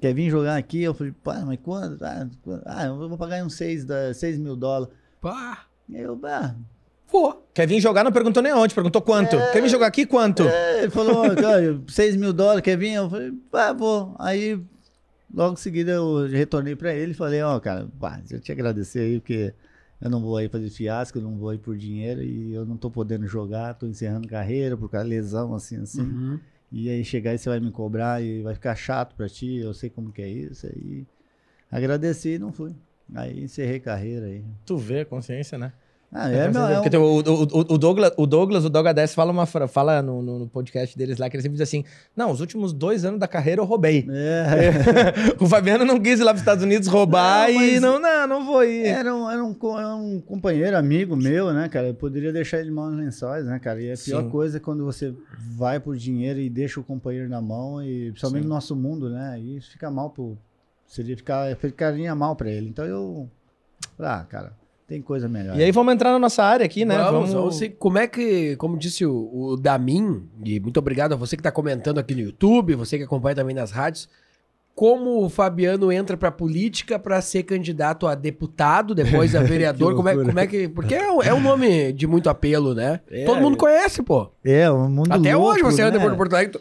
Quer 0.00 0.14
vir 0.14 0.30
jogar 0.30 0.56
aqui? 0.56 0.82
Eu 0.82 0.94
falei, 0.94 1.12
pá, 1.22 1.42
mas 1.46 1.58
quando? 1.62 2.02
Ah, 2.02 2.26
quando? 2.42 2.62
Ah, 2.66 2.86
eu 2.86 3.08
vou 3.08 3.18
pagar 3.18 3.44
uns 3.44 3.54
6 3.54 3.86
seis 4.14 4.38
mil 4.38 4.56
dólares. 4.56 4.94
Pá. 5.20 5.66
E 5.88 5.98
eu, 5.98 6.18
ah, 6.24 6.54
Pô. 7.10 7.36
Quer 7.52 7.66
vir 7.66 7.80
jogar, 7.80 8.04
não 8.04 8.12
perguntou 8.12 8.42
nem 8.42 8.52
onde, 8.54 8.72
perguntou 8.72 9.02
quanto. 9.02 9.36
Quer 9.52 9.60
vir 9.60 9.68
jogar 9.68 9.88
aqui, 9.88 10.06
quanto? 10.06 10.44
É, 10.44 10.82
ele 10.82 10.90
falou, 10.90 11.34
cara, 11.34 11.80
6 11.88 12.16
mil 12.16 12.32
dólares, 12.32 12.62
quer 12.62 12.78
vir? 12.78 12.92
Eu 12.92 13.10
falei, 13.10 13.32
pá, 13.50 13.72
vou. 13.72 14.14
Aí, 14.18 14.58
logo 15.34 15.54
em 15.54 15.56
seguida, 15.56 15.90
eu 15.90 16.28
retornei 16.28 16.76
pra 16.76 16.94
ele 16.94 17.10
e 17.10 17.14
falei, 17.14 17.42
ó, 17.42 17.58
cara, 17.58 17.88
pá, 17.98 18.16
deixa 18.18 18.36
eu 18.36 18.40
te 18.40 18.52
agradecer 18.52 19.00
aí, 19.00 19.20
porque 19.20 19.52
eu 20.00 20.08
não 20.08 20.20
vou 20.20 20.36
aí 20.36 20.48
fazer 20.48 20.70
fiasco, 20.70 21.18
eu 21.18 21.22
não 21.22 21.36
vou 21.36 21.50
aí 21.50 21.58
por 21.58 21.76
dinheiro 21.76 22.22
e 22.22 22.54
eu 22.54 22.64
não 22.64 22.76
tô 22.76 22.88
podendo 22.88 23.26
jogar, 23.26 23.74
tô 23.74 23.86
encerrando 23.86 24.28
carreira 24.28 24.76
por 24.76 24.88
causa 24.88 25.04
de 25.08 25.10
lesão, 25.10 25.52
assim, 25.52 25.82
assim. 25.82 26.02
Uhum. 26.02 26.40
E 26.72 26.88
aí 26.88 27.04
chegar 27.04 27.34
e 27.34 27.38
você 27.38 27.48
vai 27.48 27.60
me 27.60 27.70
cobrar 27.70 28.22
e 28.22 28.42
vai 28.42 28.54
ficar 28.54 28.74
chato 28.76 29.14
pra 29.16 29.28
ti, 29.28 29.56
eu 29.56 29.74
sei 29.74 29.90
como 29.90 30.12
que 30.12 30.22
é 30.22 30.28
isso. 30.28 30.66
Aí 30.66 31.06
agradeci 31.70 32.34
e 32.34 32.38
não 32.38 32.52
fui. 32.52 32.74
Aí 33.14 33.42
encerrei 33.42 33.80
carreira 33.80 34.26
aí. 34.26 34.44
Tu 34.64 34.76
vê 34.76 35.00
a 35.00 35.04
consciência, 35.04 35.58
né? 35.58 35.72
Ah, 36.12 36.28
é, 36.28 36.50
meu, 36.50 36.66
é 36.66 36.74
Porque 36.74 36.90
tem 36.90 36.98
o, 36.98 37.04
o, 37.04 37.20
o, 37.20 37.78
Douglas, 37.78 38.12
o 38.16 38.26
Douglas, 38.26 38.64
o 38.64 38.68
Doga 38.68 38.92
10 38.92 39.14
fala, 39.14 39.30
uma, 39.30 39.46
fala 39.46 40.02
no, 40.02 40.20
no, 40.20 40.48
podcast 40.48 40.98
deles 40.98 41.18
lá 41.18 41.30
que 41.30 41.36
ele 41.36 41.42
sempre 41.42 41.56
diz 41.56 41.68
assim: 41.68 41.84
Não, 42.16 42.32
os 42.32 42.40
últimos 42.40 42.72
dois 42.72 43.04
anos 43.04 43.20
da 43.20 43.28
carreira 43.28 43.60
eu 43.60 43.64
roubei. 43.64 44.08
É, 44.10 45.38
o 45.38 45.46
Fabiano 45.46 45.84
não 45.84 46.00
quis 46.00 46.18
ir 46.18 46.24
lá 46.24 46.32
para 46.32 46.36
os 46.36 46.40
Estados 46.40 46.64
Unidos 46.64 46.88
roubar 46.88 47.48
Não, 47.52 47.62
e 47.62 47.78
não, 47.78 48.00
não, 48.00 48.26
não 48.26 48.44
vou 48.44 48.64
ir. 48.64 48.86
era, 48.86 49.14
um, 49.14 49.30
era 49.30 49.44
um, 49.44 49.78
era 49.78 49.94
um 49.94 50.20
companheiro, 50.20 50.76
amigo 50.76 51.14
meu, 51.14 51.52
né, 51.52 51.68
cara? 51.68 51.86
Eu 51.86 51.94
poderia 51.94 52.32
deixar 52.32 52.58
ele 52.58 52.70
de 52.70 52.74
mãos 52.74 52.96
lençóis, 52.96 53.46
né, 53.46 53.60
cara? 53.60 53.80
E 53.80 53.92
a 53.92 53.96
pior 53.96 54.24
Sim. 54.24 54.30
coisa 54.30 54.56
é 54.56 54.60
quando 54.60 54.84
você 54.84 55.14
vai 55.56 55.78
por 55.78 55.96
dinheiro 55.96 56.40
e 56.40 56.50
deixa 56.50 56.80
o 56.80 56.84
companheiro 56.84 57.28
na 57.28 57.40
mão, 57.40 57.80
e 57.84 58.10
principalmente 58.10 58.42
Sim. 58.42 58.48
no 58.48 58.54
nosso 58.54 58.74
mundo, 58.74 59.10
né? 59.10 59.30
Aí 59.34 59.58
isso 59.58 59.70
fica 59.70 59.88
mal 59.88 60.10
pro. 60.10 60.36
Seria 60.88 61.16
ficar, 61.16 61.54
ficaria 61.56 62.12
mal 62.16 62.34
pra 62.34 62.50
ele. 62.50 62.68
Então 62.68 62.84
eu. 62.84 63.30
Ah, 63.96 64.24
cara, 64.28 64.52
Tem 64.90 65.00
coisa 65.00 65.28
melhor. 65.28 65.56
E 65.56 65.62
aí 65.62 65.70
vamos 65.70 65.94
entrar 65.94 66.10
na 66.10 66.18
nossa 66.18 66.42
área 66.42 66.66
aqui, 66.66 66.84
né? 66.84 66.98
Vamos, 66.98 67.32
vamos 67.32 67.60
como 67.78 67.96
é 67.96 68.08
que, 68.08 68.56
como 68.56 68.76
disse 68.76 69.06
o, 69.06 69.30
o 69.32 69.56
Damin, 69.56 70.28
e 70.44 70.58
muito 70.58 70.78
obrigado 70.78 71.12
a 71.12 71.16
você 71.16 71.36
que 71.36 71.40
está 71.40 71.52
comentando 71.52 71.98
aqui 71.98 72.12
no 72.12 72.20
YouTube, 72.22 72.74
você 72.74 72.98
que 72.98 73.04
acompanha 73.04 73.36
também 73.36 73.54
nas 73.54 73.70
rádios, 73.70 74.08
como 74.74 75.24
o 75.24 75.28
Fabiano 75.28 75.92
entra 75.92 76.16
pra 76.16 76.32
política 76.32 76.98
pra 76.98 77.20
ser 77.20 77.44
candidato 77.44 78.04
a 78.08 78.16
deputado, 78.16 78.92
depois 78.92 79.36
a 79.36 79.42
vereador, 79.44 79.94
como, 79.94 80.08
é, 80.08 80.16
como 80.16 80.40
é 80.40 80.46
que... 80.48 80.68
Porque 80.68 80.96
é, 80.96 81.08
um- 81.12 81.22
é 81.22 81.32
um 81.32 81.40
nome 81.40 81.92
de 81.92 82.08
muito 82.08 82.28
apelo, 82.28 82.74
né? 82.74 82.98
É, 83.08 83.24
Todo 83.26 83.40
mundo 83.40 83.56
conhece, 83.56 84.02
pô. 84.02 84.28
É, 84.44 84.68
um 84.72 84.90
mundo 84.90 85.12
Até 85.12 85.36
louco, 85.36 85.52
hoje 85.52 85.62
você 85.62 85.82
anda 85.82 85.98
né? 85.98 86.04
por 86.04 86.16
Porto 86.16 86.34
Alegre, 86.34 86.58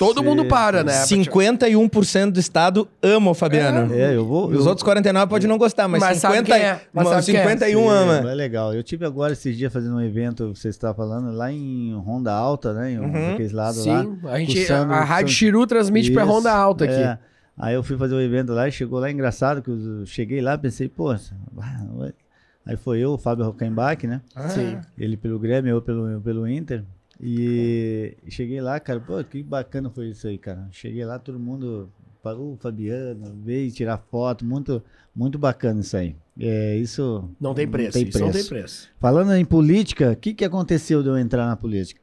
todo 0.00 0.18
Sim. 0.20 0.24
mundo 0.26 0.44
para, 0.46 0.82
né? 0.82 0.92
51% 1.04 2.30
do 2.32 2.40
estado 2.40 2.88
ama 3.02 3.30
o 3.30 3.34
Fabiano. 3.34 3.94
É, 3.94 4.16
eu 4.16 4.24
vou... 4.26 4.48
Os 4.48 4.64
eu- 4.64 4.68
outros 4.68 4.82
49 4.82 5.28
podem 5.28 5.46
não 5.48 5.58
gostar, 5.58 5.86
mas, 5.86 6.00
Mas 6.00 6.18
sabe 6.18 6.38
50, 6.38 6.56
quem 6.56 6.64
é, 6.66 6.72
mas 6.92 7.04
mas 7.04 7.08
sabe 7.08 7.26
quem 7.26 7.36
é. 7.36 7.42
51 7.42 7.80
Sim, 7.82 7.88
ama. 7.88 8.30
É 8.30 8.34
legal. 8.34 8.74
Eu 8.74 8.82
tive 8.82 9.04
agora 9.04 9.32
esses 9.34 9.56
dias 9.56 9.72
fazendo 9.72 9.94
um 9.96 10.00
evento, 10.00 10.54
você 10.54 10.68
está 10.68 10.92
falando, 10.94 11.30
lá 11.32 11.52
em 11.52 11.94
Ronda 11.94 12.32
Alta, 12.32 12.72
né? 12.72 12.92
Em 12.92 12.98
um 12.98 13.04
Uhum. 13.04 13.12
daqueles 13.30 13.52
lados 13.52 13.84
lá. 13.84 14.02
Sim, 14.02 14.18
a, 14.26 14.38
gente, 14.38 14.56
Cursando- 14.56 14.92
a 14.92 15.04
Rádio 15.04 15.32
Chiru 15.34 15.66
transmite 15.66 16.10
pra 16.10 16.22
Isso, 16.24 16.32
Ronda 16.32 16.52
Alta 16.52 16.84
aqui. 16.86 16.94
é. 16.94 17.18
Aí 17.58 17.74
eu 17.74 17.82
fui 17.82 17.96
fazer 17.98 18.14
o 18.14 18.20
evento 18.20 18.52
lá 18.54 18.66
e 18.66 18.72
chegou 18.72 18.98
lá, 18.98 19.10
engraçado, 19.10 19.60
que 19.60 19.68
eu 19.70 20.06
cheguei 20.06 20.40
lá, 20.40 20.56
pensei, 20.56 20.88
pô, 20.88 21.10
ah, 21.10 21.18
aí 22.64 22.76
foi 22.76 23.00
eu, 23.00 23.10
o 23.12 23.18
Fábio 23.18 23.44
Rockenbach, 23.44 24.06
né? 24.06 24.22
Sim. 24.48 24.78
Ele 24.96 25.14
pelo 25.16 25.38
Grêmio, 25.38 25.70
eu 25.70 25.82
pelo, 25.82 26.08
eu 26.08 26.20
pelo 26.22 26.48
Inter. 26.48 26.82
E 27.22 28.16
cheguei 28.28 28.60
lá, 28.60 28.80
cara, 28.80 28.98
pô, 28.98 29.22
que 29.22 29.42
bacana 29.42 29.90
foi 29.90 30.08
isso 30.08 30.26
aí, 30.26 30.38
cara. 30.38 30.66
Cheguei 30.70 31.04
lá, 31.04 31.18
todo 31.18 31.38
mundo 31.38 31.90
parou, 32.22 32.54
o 32.54 32.56
Fabiano, 32.56 33.34
veio 33.44 33.70
tirar 33.70 33.98
foto, 34.10 34.44
muito, 34.44 34.82
muito 35.14 35.38
bacana 35.38 35.80
isso 35.80 35.96
aí. 35.96 36.16
É, 36.38 36.76
isso 36.76 37.28
Não 37.38 37.52
tem 37.54 37.68
preço, 37.68 37.92
tem 37.92 38.08
isso 38.08 38.18
não 38.18 38.26
tem 38.26 38.32
preço. 38.32 38.48
preço. 38.48 38.88
Falando 38.98 39.34
em 39.34 39.44
política, 39.44 40.12
o 40.12 40.16
que, 40.16 40.32
que 40.32 40.44
aconteceu 40.44 41.02
de 41.02 41.08
eu 41.08 41.18
entrar 41.18 41.46
na 41.46 41.56
política? 41.56 42.00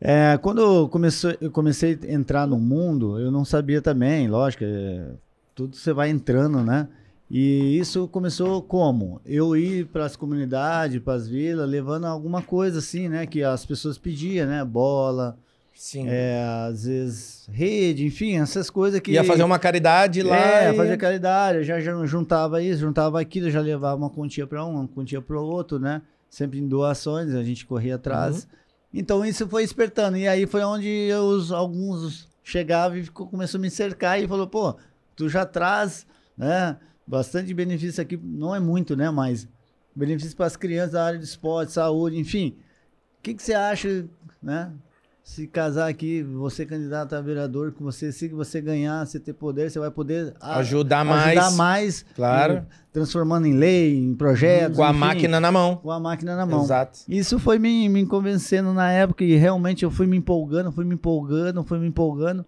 É, 0.00 0.36
quando 0.38 0.60
eu 0.60 0.88
comecei, 0.88 1.36
eu 1.40 1.50
comecei 1.50 1.98
a 2.02 2.12
entrar 2.12 2.46
no 2.46 2.58
mundo, 2.58 3.18
eu 3.18 3.30
não 3.30 3.44
sabia 3.44 3.80
também, 3.80 4.28
lógico, 4.28 4.64
é, 4.64 5.10
tudo 5.54 5.74
você 5.76 5.92
vai 5.92 6.10
entrando, 6.10 6.62
né? 6.62 6.88
E 7.30 7.78
isso 7.78 8.06
começou 8.08 8.62
como? 8.62 9.20
Eu 9.24 9.56
ir 9.56 9.86
para 9.86 10.04
as 10.04 10.14
comunidades, 10.14 11.00
para 11.02 11.14
as 11.14 11.26
vilas, 11.28 11.68
levando 11.68 12.04
alguma 12.04 12.40
coisa 12.40 12.78
assim, 12.78 13.08
né? 13.08 13.26
Que 13.26 13.42
as 13.42 13.66
pessoas 13.66 13.98
pediam, 13.98 14.46
né? 14.46 14.64
Bola, 14.64 15.36
Sim. 15.74 16.04
é, 16.08 16.40
às 16.68 16.84
vezes 16.84 17.48
rede, 17.52 18.04
enfim, 18.06 18.36
essas 18.38 18.70
coisas 18.70 19.00
que... 19.00 19.10
Ia 19.10 19.24
fazer 19.24 19.42
uma 19.42 19.58
caridade 19.58 20.22
lá. 20.22 20.62
É, 20.62 20.72
e- 20.72 20.76
fazer 20.76 20.96
caridade, 20.96 21.58
eu 21.58 21.64
já, 21.64 21.80
já 21.80 22.06
juntava 22.06 22.62
isso, 22.62 22.80
juntava 22.80 23.20
aquilo, 23.20 23.50
já 23.50 23.60
levava 23.60 23.96
uma 23.96 24.10
quantia 24.10 24.46
para 24.46 24.64
um, 24.64 24.74
uma 24.76 24.88
quantia 24.88 25.20
para 25.20 25.36
o 25.36 25.44
outro, 25.44 25.80
né? 25.80 26.02
Sempre 26.30 26.60
em 26.60 26.68
doações, 26.68 27.34
a 27.34 27.42
gente 27.42 27.66
corria 27.66 27.96
atrás. 27.96 28.44
Uhum. 28.44 28.48
Então 28.94 29.24
isso 29.24 29.48
foi 29.48 29.62
despertando. 29.64 30.16
E 30.16 30.28
aí 30.28 30.46
foi 30.46 30.62
onde 30.62 31.10
os- 31.12 31.50
alguns 31.50 32.28
chegavam 32.44 32.96
e 32.98 33.02
ficou, 33.02 33.26
começou 33.26 33.58
a 33.58 33.62
me 33.62 33.68
cercar 33.70 34.22
e 34.22 34.28
falou, 34.28 34.46
pô, 34.46 34.76
tu 35.16 35.28
já 35.28 35.44
traz, 35.44 36.06
né? 36.38 36.76
Bastante 37.06 37.52
benefício 37.54 38.02
aqui, 38.02 38.16
não 38.22 38.54
é 38.54 38.60
muito, 38.60 38.96
né? 38.96 39.10
Mas 39.10 39.48
benefício 39.94 40.36
para 40.36 40.46
as 40.46 40.56
crianças 40.56 40.92
da 40.92 41.04
área 41.04 41.18
de 41.18 41.24
esporte, 41.24 41.72
saúde, 41.72 42.18
enfim. 42.18 42.56
O 43.18 43.22
que, 43.22 43.34
que 43.34 43.42
você 43.42 43.54
acha, 43.54 44.04
né? 44.42 44.70
Se 45.22 45.44
casar 45.48 45.88
aqui, 45.88 46.22
você 46.22 46.64
candidato 46.64 47.14
a 47.14 47.20
vereador, 47.20 47.72
que 47.72 47.82
você, 47.82 48.12
se 48.12 48.28
você 48.28 48.60
ganhar, 48.60 49.04
você 49.04 49.18
ter 49.18 49.32
poder, 49.32 49.68
você 49.68 49.78
vai 49.80 49.90
poder 49.90 50.32
a- 50.40 50.58
Ajudar 50.58 51.04
mais. 51.04 51.36
ajudar 51.36 51.50
mais, 51.56 52.06
Claro. 52.14 52.52
em- 52.58 52.62
transformando 52.92 53.44
em 53.46 53.54
lei, 53.54 53.96
em 53.98 54.14
projetos, 54.14 54.76
Com 54.76 54.84
a 54.84 54.90
enfim, 54.90 54.98
máquina 55.00 55.40
na 55.40 55.50
mão. 55.50 55.76
com 55.76 55.90
a 55.90 55.98
máquina 55.98 56.36
na 56.36 56.46
mão. 56.46 56.62
Exato. 56.62 57.00
Isso 57.08 57.40
foi 57.40 57.58
me, 57.58 57.88
me 57.88 58.06
convencendo 58.06 58.72
na 58.72 58.92
época 58.92 59.24
e 59.24 59.34
realmente 59.34 59.82
eu 59.84 59.90
fui 59.90 60.06
me 60.06 60.16
empolgando, 60.16 60.70
fui 60.70 60.84
me 60.84 60.94
empolgando, 60.94 61.64
fui 61.64 61.78
me 61.80 61.88
empolgando. 61.88 62.44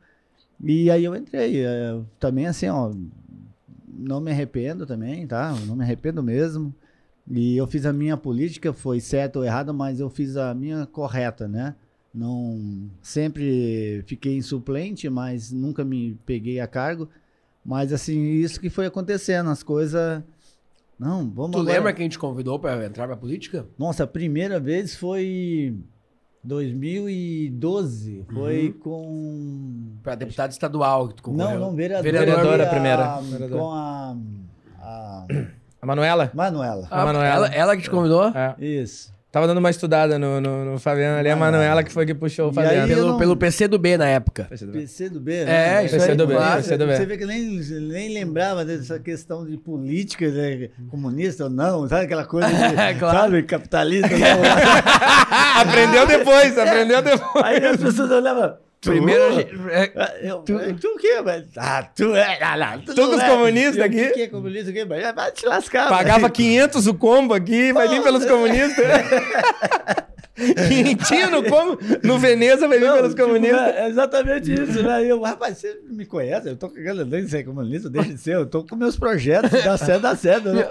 E 0.62 0.88
aí 0.88 1.04
eu 1.04 1.16
entrei. 1.16 1.64
é, 1.64 1.98
também 2.20 2.46
assim, 2.46 2.68
ó, 2.68 2.92
não 3.96 4.20
me 4.20 4.30
arrependo 4.30 4.86
também, 4.86 5.26
tá? 5.26 5.54
Não 5.66 5.76
me 5.76 5.82
arrependo 5.84 6.22
mesmo. 6.22 6.74
E 7.30 7.56
eu 7.56 7.66
fiz 7.66 7.84
a 7.84 7.92
minha 7.92 8.16
política, 8.16 8.72
foi 8.72 9.00
certa 9.00 9.38
ou 9.38 9.44
errada, 9.44 9.72
mas 9.72 10.00
eu 10.00 10.08
fiz 10.08 10.36
a 10.36 10.54
minha 10.54 10.86
correta, 10.86 11.46
né? 11.46 11.74
Não 12.14 12.88
sempre 13.02 14.02
fiquei 14.06 14.36
em 14.36 14.42
suplente, 14.42 15.08
mas 15.10 15.52
nunca 15.52 15.84
me 15.84 16.18
peguei 16.24 16.58
a 16.58 16.66
cargo. 16.66 17.08
Mas 17.64 17.92
assim, 17.92 18.18
isso 18.32 18.58
que 18.60 18.70
foi 18.70 18.86
acontecendo, 18.86 19.50
as 19.50 19.62
coisas. 19.62 20.22
Não, 20.98 21.28
vamos 21.30 21.52
Tu 21.52 21.58
agora- 21.60 21.76
lembra 21.76 21.92
quem 21.92 22.08
te 22.08 22.18
convidou 22.18 22.58
pra 22.58 22.84
entrar 22.84 23.06
pra 23.06 23.16
política? 23.16 23.66
nossa, 23.78 24.04
a 24.04 24.06
primeira 24.06 24.58
vez 24.58 24.94
foi 24.96 25.76
2012. 26.44 28.24
Foi 28.32 28.72
com. 28.80 29.96
Pra 30.02 30.14
deputado 30.14 30.50
estadual 30.50 31.08
que 31.08 31.14
tu 31.16 31.22
concorreu. 31.22 31.58
Não, 31.58 31.66
não, 31.70 31.76
vereador. 31.76 32.04
Vereadora 32.10 32.64
a 32.64 32.68
primeira. 32.68 33.04
a-. 33.04 33.48
Com 33.50 33.70
a. 33.72 34.16
a 34.80 35.26
A 35.80 35.86
Manuela? 35.86 36.30
Manuela. 36.34 36.88
Ah, 36.90 37.04
Manuela. 37.04 37.34
ela, 37.34 37.46
ela 37.48 37.76
que 37.76 37.82
te 37.82 37.90
convidou? 37.90 38.28
É. 38.28 38.54
Isso. 38.58 39.12
Tava 39.30 39.46
dando 39.46 39.58
uma 39.58 39.68
estudada 39.68 40.18
no, 40.18 40.40
no, 40.40 40.64
no 40.64 40.78
Fabiano 40.78 41.18
ali, 41.18 41.28
a 41.28 41.36
Manuela. 41.36 41.82
Que 41.84 41.92
foi 41.92 42.06
que 42.06 42.14
puxou 42.14 42.48
o 42.48 42.52
Fabiano. 42.52 42.84
aí 42.84 42.90
eu 42.90 42.96
Pelo, 42.96 43.08
não- 43.08 43.18
pelo 43.18 43.36
PC 43.36 43.68
do 43.68 43.78
B 43.78 43.98
na 43.98 44.06
época. 44.08 44.44
PC 44.48 45.10
do 45.10 45.20
B, 45.20 45.34
É, 45.34 45.44
né? 45.44 45.84
isso 45.84 45.94
PC 45.96 46.10
aí, 46.12 46.16
do 46.16 46.26
B, 46.26 46.34
claro. 46.34 46.56
PC 46.62 46.76
do 46.78 46.86
B. 46.86 46.96
Você 46.96 47.04
vê 47.06 47.18
que 47.18 47.26
nem, 47.26 47.60
nem 47.82 48.14
lembrava 48.14 48.64
dessa 48.64 48.98
questão 48.98 49.44
de 49.44 49.58
política, 49.58 50.26
né? 50.30 50.70
comunista 50.90 51.44
ou 51.44 51.50
não, 51.50 51.86
sabe 51.86 52.06
aquela 52.06 52.24
coisa 52.24 52.48
de, 52.48 52.54
É, 52.80 52.94
claro. 52.98 53.18
sabe, 53.18 53.42
capitalista. 53.42 54.08
Não. 54.08 54.18
aprendeu 55.60 56.06
depois, 56.06 56.56
aprendeu 56.58 57.02
depois. 57.02 57.44
Aí 57.44 57.64
as 57.66 57.76
pessoas 57.76 58.10
olhavam. 58.10 58.54
Primeiro, 58.80 59.24
a 59.24 59.28
"Tu?" 59.30 59.34
gente- 59.36 59.70
é, 59.70 59.92
Ah, 59.96 60.12
tu, 60.46 60.74
tu 60.80 60.88
o 60.88 60.96
quê? 60.98 61.14
Ah, 61.56 61.82
tu 61.82 62.14
é. 62.14 62.38
Ah, 62.40 62.56
não, 62.56 62.80
tu 62.82 62.94
Tu 62.94 63.00
não 63.00 63.10
com 63.10 63.16
os 63.16 63.22
é. 63.22 63.28
comunistas 63.28 63.84
aqui? 63.84 64.10
Que 64.10 64.22
é 64.22 64.28
comunista? 64.28 64.72
Mas 64.88 65.14
Vai 65.14 65.32
te 65.32 65.46
lascar. 65.46 65.88
Pagava 65.88 66.20
velho. 66.20 66.32
500 66.32 66.86
o 66.86 66.94
combo 66.94 67.34
aqui, 67.34 67.72
vai 67.72 67.88
vir 67.88 68.02
pelos 68.02 68.24
comunistas. 68.24 68.86
Quinhentinho 70.68 71.30
no 71.32 71.42
combo, 71.42 71.76
no 72.04 72.16
Veneza 72.16 72.68
vai 72.68 72.78
vir 72.78 72.86
Não, 72.86 72.94
pelos 72.94 73.10
tipo, 73.12 73.26
comunistas. 73.26 73.60
é 73.74 73.88
exatamente 73.88 74.52
isso, 74.54 74.82
né? 74.84 75.04
Eu, 75.04 75.20
rapaz, 75.20 75.58
você 75.58 75.76
me 75.90 76.06
conhece? 76.06 76.48
Eu 76.48 76.56
tô 76.56 76.68
cagando, 76.68 77.04
nem 77.04 77.26
sei 77.26 77.42
comunista, 77.42 77.90
deixa 77.90 78.10
de 78.10 78.18
ser, 78.18 78.34
eu 78.36 78.46
tô 78.46 78.62
com 78.64 78.76
meus 78.76 78.96
projetos, 78.96 79.50
dá 79.64 79.76
certo, 79.76 80.02
dá 80.02 80.14
certo. 80.14 80.50
Né? 80.52 80.64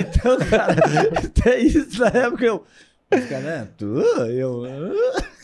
Então, 0.00 0.36
cara, 0.50 0.74
até 1.24 1.58
isso 1.60 2.00
na 2.00 2.08
época 2.08 2.44
eu. 2.44 2.64
Os 3.14 3.24
caras, 3.26 3.44
né? 3.44 3.68
Tu? 3.78 4.00
Eu. 4.28 4.64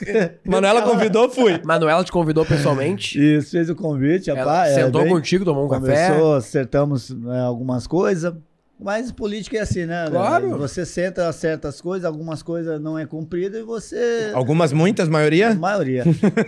Manuela 0.45 0.83
convidou, 0.83 1.29
fui. 1.31 1.61
Manuela 1.65 2.03
te 2.05 2.13
convidou 2.13 2.45
pessoalmente. 2.45 3.19
Isso, 3.19 3.51
fez 3.53 3.69
o 3.71 3.75
convite, 3.75 4.31
Ela 4.31 4.41
rapaz. 4.41 4.73
é, 4.77 4.85
sentou 4.85 5.03
bem- 5.03 5.13
contigo, 5.13 5.45
tomou 5.45 5.67
um 5.67 5.69
café. 5.69 6.09
Conversou, 6.09 6.35
acertamos 6.35 7.11
né, 7.11 7.41
algumas 7.41 7.87
coisas. 7.87 8.35
Mas 8.81 9.11
política 9.11 9.57
é 9.57 9.61
assim, 9.61 9.87
né? 9.87 10.07
Claro. 10.09 10.57
Você 10.57 10.87
senta 10.87 11.33
certas 11.33 11.81
coisas, 11.81 12.05
algumas 12.05 12.45
coisas 12.45 12.81
não 12.81 12.97
é 12.97 13.05
cumprida 13.05 13.59
e 13.59 13.63
você. 13.65 14.31
Algumas, 14.33 14.73
muitas, 14.73 15.09
A 15.09 15.11
maioria? 15.11 15.53
maioria. 15.57 16.05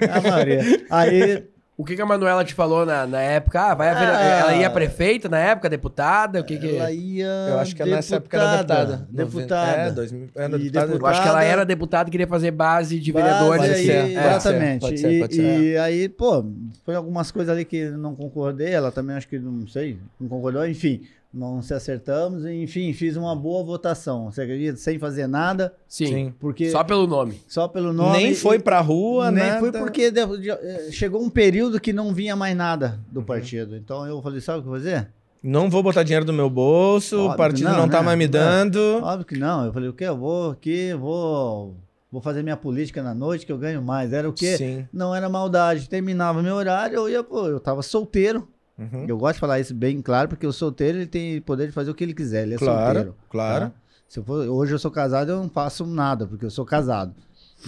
A 0.09 0.21
maioria. 0.31 0.63
Aí, 0.89 1.43
O 1.81 1.85
que, 1.85 1.97
que 1.97 2.03
a 2.03 2.05
Manuela 2.05 2.45
te 2.45 2.53
falou 2.53 2.85
na, 2.85 3.07
na 3.07 3.22
época? 3.22 3.59
Ah, 3.59 3.74
vai 3.74 3.89
a 3.89 3.95
vere- 3.95 4.11
Ah. 4.12 4.20
Ela 4.41 4.55
ia 4.57 4.68
prefeita 4.68 5.31
na 5.31 5.39
época, 5.39 5.66
deputada? 5.70 6.39
O 6.41 6.45
que 6.45 6.59
que... 6.59 6.76
ela 6.76 6.93
ia. 6.93 7.24
Eu 7.49 7.59
acho 7.59 7.74
que 7.74 7.83
nessa 7.85 8.16
época 8.16 8.37
era 8.37 8.57
deputada. 8.59 9.09
Deputada. 9.11 9.72
É, 9.81 9.91
2000, 9.91 10.28
era 10.37 10.57
E 10.57 10.59
deputada. 10.59 10.93
Eu 10.95 11.07
acho 11.07 11.22
que 11.22 11.28
ela 11.28 11.39
deputada. 11.39 11.45
era 11.45 11.64
deputada 11.64 12.09
e 12.09 12.12
queria 12.12 12.26
fazer 12.26 12.51
base 12.51 13.01
de 13.01 13.11
Base 13.12 13.24
vereadores. 13.24 13.62
Pode 13.62 13.76
ser, 13.83 13.91
É. 13.93 14.03
pode 14.03 14.12
ser, 14.12 14.28
exatamente. 14.28 14.81
pode 14.83 14.99
ser, 15.01 15.11
e, 15.12 15.20
pode 15.20 15.35
ser. 15.37 15.61
e 15.62 15.78
aí, 15.78 16.09
pô, 16.11 16.45
foi 16.85 16.95
algumas 16.95 17.31
coisas 17.31 17.51
ali 17.55 17.64
que 17.64 17.89
não 17.89 18.14
concordei. 18.14 18.68
Ela 18.74 18.93
também 18.93 19.16
acho 19.16 19.26
que 19.26 19.39
não 19.39 19.66
sei, 19.66 19.99
não 20.20 20.28
concordou. 20.28 20.66
Enfim, 20.68 21.01
não 21.33 21.62
se 21.62 21.72
acertamos. 21.72 22.45
Enfim, 22.45 22.93
fiz 22.93 23.16
uma 23.16 23.35
boa 23.37 23.64
votação. 23.64 24.31
Você 24.31 24.43
acredita? 24.43 24.76
Sem 24.76 24.99
fazer 24.99 25.26
nada, 25.26 25.72
Sim. 25.89 26.35
Porque 26.39 26.70
Só 26.70 26.83
pelo 26.85 27.07
nome. 27.07 27.41
só 27.47 27.68
pelo 27.68 27.93
nome. 27.93 28.18
Nem 28.18 28.35
foi 28.35 28.59
pra 28.59 28.81
rua, 28.81 29.31
nem 29.31 29.45
né? 29.45 29.59
foi 29.61 29.70
porque 29.72 30.11
de- 30.11 30.39
de- 30.39 30.51
eh, 30.51 30.89
chegou 30.91 31.22
um 31.22 31.31
período 31.31 31.81
que 31.81 31.93
não 31.93 32.12
vinha 32.14 32.35
mais 32.35 32.57
nada 32.57 32.99
do 33.11 33.22
partido. 33.22 33.76
Então 33.76 34.07
eu 34.07 34.20
falei, 34.20 34.41
sabe 34.41 34.59
o 34.59 34.62
que 34.62 34.68
eu 34.68 34.72
vou 34.72 34.81
fazer? 34.81 35.09
Não 35.43 35.70
vou 35.70 35.83
botar 35.83 36.03
dinheiro 36.03 36.24
do 36.26 36.33
meu 36.35 36.51
bolso, 36.51 37.16
Óbvio 37.16 37.33
o 37.33 37.37
partido 37.37 37.66
que 37.66 37.72
não, 37.72 37.78
não, 37.83 37.89
tá 37.89 38.01
né? 38.01 38.05
mais 38.07 38.18
me 38.18 38.24
É. 38.24 38.28
dando. 38.28 38.78
Óbvio 39.03 39.24
que 39.26 39.39
não. 39.39 39.64
Eu 39.64 39.72
falei, 39.72 39.89
o 39.89 39.93
quê? 39.95 40.05
Eu 40.05 40.16
vou 40.18 40.51
aqui, 40.51 40.93
vou, 40.93 41.74
vou 42.12 42.20
fazer 42.20 42.43
minha 42.43 42.59
política 42.59 43.03
na 43.03 43.14
noite 43.14 43.47
que 43.47 43.53
eu 43.53 43.57
ganho 43.57 43.81
mais. 43.81 44.12
Era 44.12 44.28
o 44.28 44.35
quê? 44.35 44.59
Sim. 44.59 44.87
Não 44.93 45.14
era 45.14 45.31
maldade. 45.31 45.89
Terminava 45.89 46.43
meu 46.43 46.57
horário, 46.57 46.97
eu 46.97 47.09
ia, 47.09 47.22
pô, 47.24 47.47
eu 47.47 47.59
tava 47.59 47.81
solteiro. 47.83 48.47
Uhum. 48.81 49.05
Eu 49.07 49.18
gosto 49.18 49.35
de 49.35 49.41
falar 49.41 49.61
isso 49.61 49.74
bem 49.74 50.01
claro, 50.01 50.28
porque 50.28 50.47
o 50.47 50.53
solteiro 50.53 50.97
ele 50.99 51.07
tem 51.07 51.41
poder 51.41 51.66
de 51.66 51.72
fazer 51.72 51.91
o 51.91 51.95
que 51.95 52.03
ele 52.03 52.14
quiser. 52.14 52.43
Ele 52.45 52.55
é 52.55 52.59
Claro, 52.59 52.85
solteiro. 52.85 53.16
claro. 53.28 53.66
tá? 53.66 53.72
Se 54.09 54.18
eu 54.18 54.24
for, 54.24 54.49
hoje 54.49 54.72
eu 54.72 54.78
sou 54.78 54.91
casado, 54.91 55.31
eu 55.31 55.37
não 55.37 55.49
faço 55.51 55.87
nada, 55.87 56.26
porque 56.26 56.45
eu 56.45 56.51
sou 56.51 56.64
casado. 56.64 57.14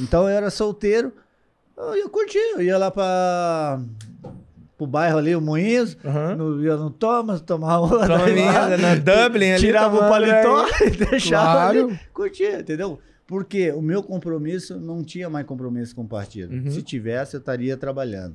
Então 0.00 0.22
eu 0.22 0.28
era 0.30 0.50
solteiro, 0.50 1.12
eu 1.76 1.94
ia 1.96 2.08
curtir, 2.08 2.38
eu 2.54 2.62
ia 2.62 2.78
lá 2.78 2.90
pra 2.90 3.80
pro 4.78 4.86
bairro 4.86 5.18
ali, 5.18 5.36
o 5.36 5.40
Moinhos, 5.40 5.96
Aham. 6.04 6.34
no, 6.34 6.64
ia 6.64 6.76
no 6.76 6.90
Thomas, 6.90 7.40
tomava 7.40 7.84
uma 7.86 8.06
Toma 8.06 8.18
lá, 8.18 8.76
na 8.76 8.94
Dublin 8.96 9.52
ali. 9.52 9.60
tirava 9.60 9.94
o 9.96 10.08
paletó 10.08 10.66
e 10.84 10.90
deixava 10.90 11.52
Claro. 11.72 11.88
ali, 11.88 12.00
curtia, 12.12 12.60
entendeu? 12.60 12.98
Porque 13.26 13.70
o 13.70 13.80
meu 13.80 14.02
compromisso 14.02 14.80
não 14.80 15.04
tinha 15.04 15.30
mais 15.30 15.46
compromisso 15.46 15.94
com 15.94 16.02
o 16.02 16.08
partido. 16.08 16.52
Uhum. 16.52 16.70
Se 16.70 16.82
tivesse, 16.82 17.36
eu 17.36 17.38
estaria 17.40 17.76
trabalhando. 17.76 18.34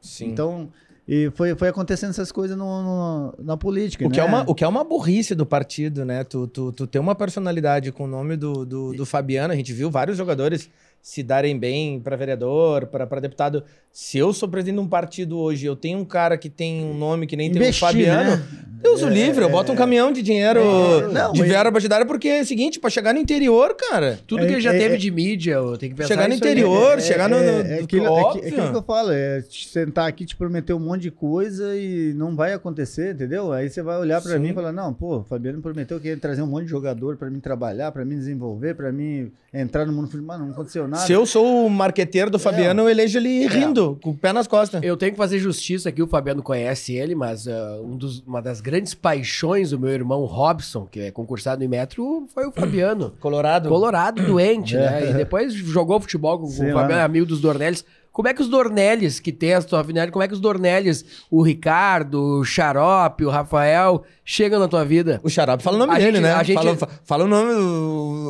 Sim. 0.00 0.28
Então, 0.28 0.70
e 1.06 1.30
foi, 1.34 1.54
foi 1.54 1.68
acontecendo 1.68 2.10
essas 2.10 2.32
coisas 2.32 2.56
no, 2.56 2.82
no- 2.82 3.34
na 3.44 3.56
política, 3.56 4.06
O 4.06 4.10
que, 4.10 4.18
é 4.20 4.22
né? 4.22 4.28
uma, 4.28 4.44
o 4.50 4.54
que 4.54 4.64
é 4.64 4.68
uma 4.68 4.82
burrice 4.84 5.34
do 5.34 5.44
partido, 5.44 6.04
né? 6.04 6.24
Tu, 6.24 6.46
tu, 6.48 6.72
tu 6.72 6.86
ter 6.86 6.98
uma 6.98 7.14
personalidade 7.14 7.92
com 7.92 8.04
o 8.04 8.06
nome 8.06 8.36
do, 8.36 8.64
do, 8.64 8.92
do 8.94 9.04
Fabiano, 9.06 9.52
a 9.52 9.56
gente 9.56 9.72
viu 9.72 9.90
vários 9.90 10.16
jogadores 10.16 10.70
se 11.06 11.22
darem 11.22 11.58
bem 11.58 12.00
para 12.00 12.16
vereador, 12.16 12.86
para 12.86 13.20
deputado. 13.20 13.62
Se 13.92 14.16
eu 14.16 14.32
sou 14.32 14.48
presidente 14.48 14.76
de 14.76 14.80
um 14.80 14.88
partido 14.88 15.38
hoje, 15.38 15.66
eu 15.66 15.76
tenho 15.76 15.98
um 15.98 16.04
cara 16.04 16.38
que 16.38 16.48
tem 16.48 16.82
um 16.82 16.94
nome 16.96 17.26
que 17.26 17.36
nem 17.36 17.50
tem 17.52 17.60
o 17.60 17.62
Investir, 17.62 17.86
Fabiano. 17.86 18.30
né? 18.38 18.42
Deus 18.82 19.02
o 19.02 19.08
livre, 19.08 19.42
eu 19.42 19.48
boto 19.48 19.72
um 19.72 19.76
caminhão 19.76 20.12
de 20.12 20.20
dinheiro 20.20 20.60
É, 20.60 21.08
não, 21.08 21.32
de 21.32 21.40
mas- 21.40 21.48
verba 21.48 21.72
partidária, 21.72 22.04
porque 22.04 22.28
é 22.28 22.42
o 22.42 22.44
seguinte, 22.46 22.78
para 22.78 22.90
chegar 22.90 23.14
no 23.14 23.18
interior, 23.20 23.74
cara. 23.76 24.18
Tudo 24.26 24.44
É, 24.44 24.46
que 24.46 24.52
ele 24.54 24.60
já 24.60 24.74
é, 24.74 24.78
teve 24.78 24.94
é- 24.94 24.98
de 24.98 25.10
mídia, 25.10 25.52
eu 25.54 25.76
tenho 25.78 25.92
que 25.92 25.96
pensar 25.96 26.08
Chegar 26.08 26.28
no 26.28 26.34
interior, 26.34 27.00
chegar 27.00 27.28
no. 27.28 27.36
no 27.36 27.42
é, 27.42 27.80
aquilo, 27.80 28.04
é, 28.06 28.10
óbvio. 28.10 28.44
é 28.44 28.48
aquilo 28.48 28.70
que 28.70 28.76
eu 28.76 28.82
falo, 28.82 29.10
é 29.10 29.42
sentar 29.50 30.06
aqui, 30.06 30.26
te 30.26 30.36
prometer 30.36 30.74
um 30.74 30.78
monte 30.80 31.02
de 31.02 31.10
coisa 31.10 31.74
e 31.76 32.12
não 32.14 32.34
vai 32.36 32.52
acontecer, 32.52 33.14
entendeu? 33.14 33.52
Aí 33.52 33.70
você 33.70 33.82
vai 33.82 33.98
olhar 33.98 34.20
pra 34.20 34.32
Sim. 34.32 34.38
mim 34.38 34.48
e 34.50 34.52
falar, 34.54 34.72
não, 34.72 34.92
pô, 34.92 35.18
o 35.18 35.24
Fabiano 35.24 35.62
prometeu 35.62 35.98
que 35.98 36.08
ia 36.08 36.16
trazer 36.18 36.42
um 36.42 36.46
monte 36.46 36.64
de 36.64 36.70
jogador 36.70 37.16
pra 37.16 37.30
mim 37.30 37.40
trabalhar, 37.40 37.90
pra 37.90 38.04
mim 38.04 38.16
desenvolver, 38.16 38.74
pra 38.74 38.92
mim 38.92 39.32
entrar 39.52 39.86
no 39.86 39.92
mundo 39.94 40.06
do 40.06 40.10
futebol, 40.10 40.36
mas 40.36 40.40
não 40.46 40.50
aconteceu 40.52 40.86
nada. 40.86 40.93
Se 40.96 41.12
eu 41.12 41.24
sou 41.26 41.66
o 41.66 41.70
marqueteiro 41.70 42.30
do 42.30 42.38
Fabiano, 42.38 42.82
eu 42.82 42.88
elejo 42.88 43.18
ele 43.18 43.46
rindo, 43.46 43.98
com 44.02 44.10
o 44.10 44.14
pé 44.16 44.32
nas 44.32 44.46
costas. 44.46 44.82
Eu 44.82 44.96
tenho 44.96 45.12
que 45.12 45.18
fazer 45.18 45.38
justiça 45.38 45.88
aqui, 45.88 46.02
o 46.02 46.06
Fabiano 46.06 46.42
conhece 46.42 46.94
ele, 46.94 47.14
mas 47.14 47.46
ah, 47.48 47.78
um 47.82 47.96
dos- 47.96 48.20
uma 48.26 48.40
das 48.40 48.60
grandes 48.60 48.94
paixões 48.94 49.70
do 49.70 49.78
meu 49.78 49.90
irmão 49.90 50.24
Robson, 50.24 50.86
que 50.90 51.00
é 51.00 51.10
concursado 51.10 51.62
em 51.64 51.68
metro, 51.68 52.26
foi 52.34 52.46
o 52.46 52.52
Fabiano. 52.52 53.12
Colorado. 53.20 53.68
Colorado 53.68 54.22
doente, 54.22 54.74
né? 54.76 55.10
E 55.10 55.14
depois 55.14 55.52
jogou 55.54 56.00
futebol 56.00 56.38
com, 56.38 56.46
Sei 56.46 56.70
o. 56.70 56.74
Fabiano, 56.74 57.00
é 57.00 57.04
amigo 57.04 57.26
dos 57.26 57.40
Dornelles. 57.40 57.84
Como 58.12 58.28
é 58.28 58.32
que 58.32 58.40
os 58.40 58.48
Dornelles, 58.48 59.18
que 59.18 59.32
tem 59.32 59.54
a 59.54 59.60
tua 59.60 59.80
afinidade, 59.80 60.12
como 60.12 60.22
é 60.22 60.28
que 60.28 60.34
os 60.34 60.38
Dornelles, 60.38 61.04
o 61.28 61.42
Ricardo, 61.42 62.38
o 62.38 62.44
Xarope, 62.44 63.24
o 63.24 63.28
Rafael, 63.28 64.04
chegam 64.24 64.60
na 64.60 64.68
tua 64.68 64.84
vida? 64.84 65.20
O 65.24 65.28
Xarope 65.28 65.64
fala 65.64 65.74
o 65.74 65.78
nome 65.80 65.94
A 65.94 65.98
dele, 65.98 66.12
gente- 66.12 66.20
né? 66.22 66.32
a 66.32 66.42
gente- 66.44 66.54
Fala, 66.54 66.76
fa- 66.76 66.88
fala 67.02 67.24
o 67.24 67.26
nome 67.26 67.50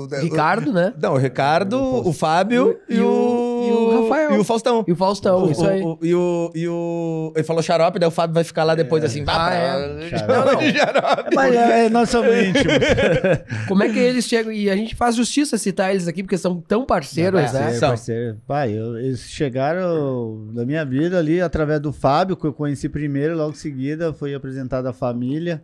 do. 0.06 0.16
Ricardo, 0.16 0.72
né? 0.72 0.92
Não, 1.00 1.14
o 1.14 1.16
Ricardo, 1.16 1.80
o 1.80 2.12
Fábio 2.12 2.78
E 2.88 2.96
e, 2.96 3.00
o- 3.00 3.06
o. 3.08 3.68
e 3.68 3.72
o 3.72 4.02
Rafael. 4.02 4.32
E 4.34 4.38
o 4.38 4.44
Faustão. 4.44 4.84
E 4.86 4.92
o 4.92 4.96
Faustão, 4.96 5.44
O- 5.44 5.50
isso 5.50 5.66
aí. 5.66 5.82
o- 5.82 5.98
e, 6.02 6.14
o, 6.14 6.50
e 6.54 6.68
o. 6.68 7.32
Ele 7.34 7.44
falou 7.44 7.62
xarope, 7.62 7.98
daí 7.98 8.08
o 8.08 8.12
Fábio 8.12 8.34
vai 8.34 8.44
ficar 8.44 8.64
lá 8.64 8.74
depois 8.74 9.02
assim. 9.04 9.22
Ah, 9.22 9.24
"Bah, 9.24 9.54
é. 9.54 10.08
pra- 10.08 10.18
Xarope. 10.18 10.44
Não, 10.46 10.52
não. 10.62 10.72
Xarope. 10.72 11.34
Mas 11.36 11.54
é, 11.54 11.88
nós 11.88 12.08
somos 12.10 12.34
íntimos. 12.34 12.74
Como 13.68 13.82
é 13.82 13.88
que 13.88 13.98
eles 13.98 14.24
chegam? 14.24 14.52
E 14.52 14.68
a 14.70 14.76
gente 14.76 14.94
faz 14.94 15.14
justiça 15.16 15.56
citar 15.58 15.90
eles 15.90 16.06
aqui, 16.08 16.22
porque 16.22 16.38
são 16.38 16.60
tão 16.60 16.84
parceiros, 16.84 17.40
né? 17.40 17.46
Parceiro, 17.48 17.78
São. 17.78 17.88
parceiro. 17.90 18.36
Pai, 18.46 18.72
eu- 18.72 18.98
eles 18.98 19.20
chegaram 19.20 20.48
na 20.52 20.64
minha 20.64 20.84
vida 20.84 21.18
ali 21.18 21.40
através 21.40 21.80
do 21.80 21.92
Fábio, 21.92 22.36
que 22.36 22.46
eu 22.46 22.52
conheci 22.52 22.88
primeiro, 22.88 23.36
logo 23.36 23.50
em 23.52 23.54
seguida 23.54 24.12
foi 24.12 24.34
apresentado 24.34 24.86
a 24.86 24.92
família. 24.92 25.62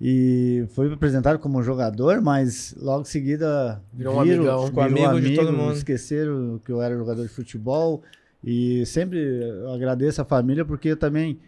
E 0.00 0.66
foi 0.74 0.92
apresentado 0.92 1.38
como 1.38 1.62
jogador, 1.62 2.20
mas 2.20 2.74
logo 2.78 3.02
em 3.02 3.06
seguida 3.06 3.80
Virou 3.92 4.16
um 4.16 4.20
amigão. 4.20 4.66
Ficou 4.66 4.82
amigo 4.82 5.20
de 5.20 5.34
todo 5.36 5.52
mundo. 5.52 5.74
Esqueceram 5.74 6.60
que 6.64 6.70
eu 6.70 6.82
era 6.82 6.96
jogador 6.96 7.22
de 7.22 7.28
futebol. 7.28 8.02
E 8.42 8.84
sempre 8.84 9.42
agradeço 9.74 10.20
a 10.20 10.24
família, 10.24 10.64
porque 10.64 10.88
eu 10.88 10.96
também, 10.96 11.38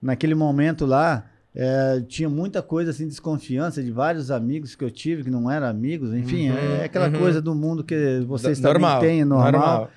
naquele 0.00 0.34
momento 0.34 0.86
lá, 0.86 1.26
é, 1.54 2.02
tinha 2.06 2.28
muita 2.28 2.62
coisa 2.62 2.90
assim, 2.90 3.06
desconfiança 3.06 3.82
de 3.82 3.90
vários 3.90 4.30
amigos 4.30 4.74
que 4.74 4.84
eu 4.84 4.90
tive, 4.90 5.24
que 5.24 5.30
não 5.30 5.50
eram 5.50 5.66
amigos. 5.66 6.14
Enfim, 6.14 6.50
Uhum, 6.50 6.56
é 6.56 6.84
aquela 6.84 7.08
uhum. 7.08 7.18
coisa 7.18 7.42
do 7.42 7.54
mundo 7.54 7.84
que 7.84 8.20
vocês 8.26 8.60
normal. 8.60 9.00
também 9.00 9.16
têm, 9.16 9.24
normal. 9.24 9.52
normal. 9.52 9.90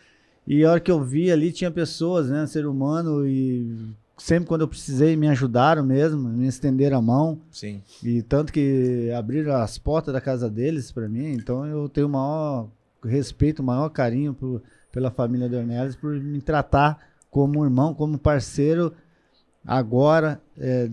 E 0.48 0.66
a 0.66 0.72
hora 0.72 0.80
que 0.80 0.90
eu 0.90 1.02
vi 1.02 1.32
ali, 1.32 1.52
tinha 1.52 1.70
pessoas, 1.70 2.30
né? 2.30 2.46
Ser 2.48 2.66
humano, 2.66 3.26
e 3.26 3.94
sempre 4.20 4.48
quando 4.48 4.62
eu 4.62 4.68
precisei, 4.68 5.16
me 5.16 5.28
ajudaram 5.28 5.84
mesmo, 5.84 6.30
me 6.30 6.48
estenderam 6.48 6.98
a 6.98 7.02
mão. 7.02 7.40
Sim. 7.52 7.82
E 8.04 8.22
tanto 8.22 8.54
que 8.54 9.12
abriram 9.18 9.56
as 9.56 9.78
portas 9.78 10.14
da 10.14 10.22
casa 10.22 10.50
deles 10.50 10.92
para 10.92 11.08
mim. 11.08 11.34
Então 11.34 11.66
eu 11.66 11.90
tenho 11.90 12.08
o 12.08 12.10
maior 12.10 12.70
respeito, 13.04 13.62
o 13.62 13.66
maior 13.66 13.90
carinho 13.90 14.34
por, 14.34 14.62
pela 14.92 15.10
família 15.10 15.50
Dornelles 15.50 15.96
por 15.96 16.14
me 16.14 16.42
tratar 16.42 17.00
como 17.32 17.64
irmão, 17.64 17.94
como 17.94 18.18
parceiro, 18.18 18.94
agora, 19.66 20.42
é, 20.58 20.90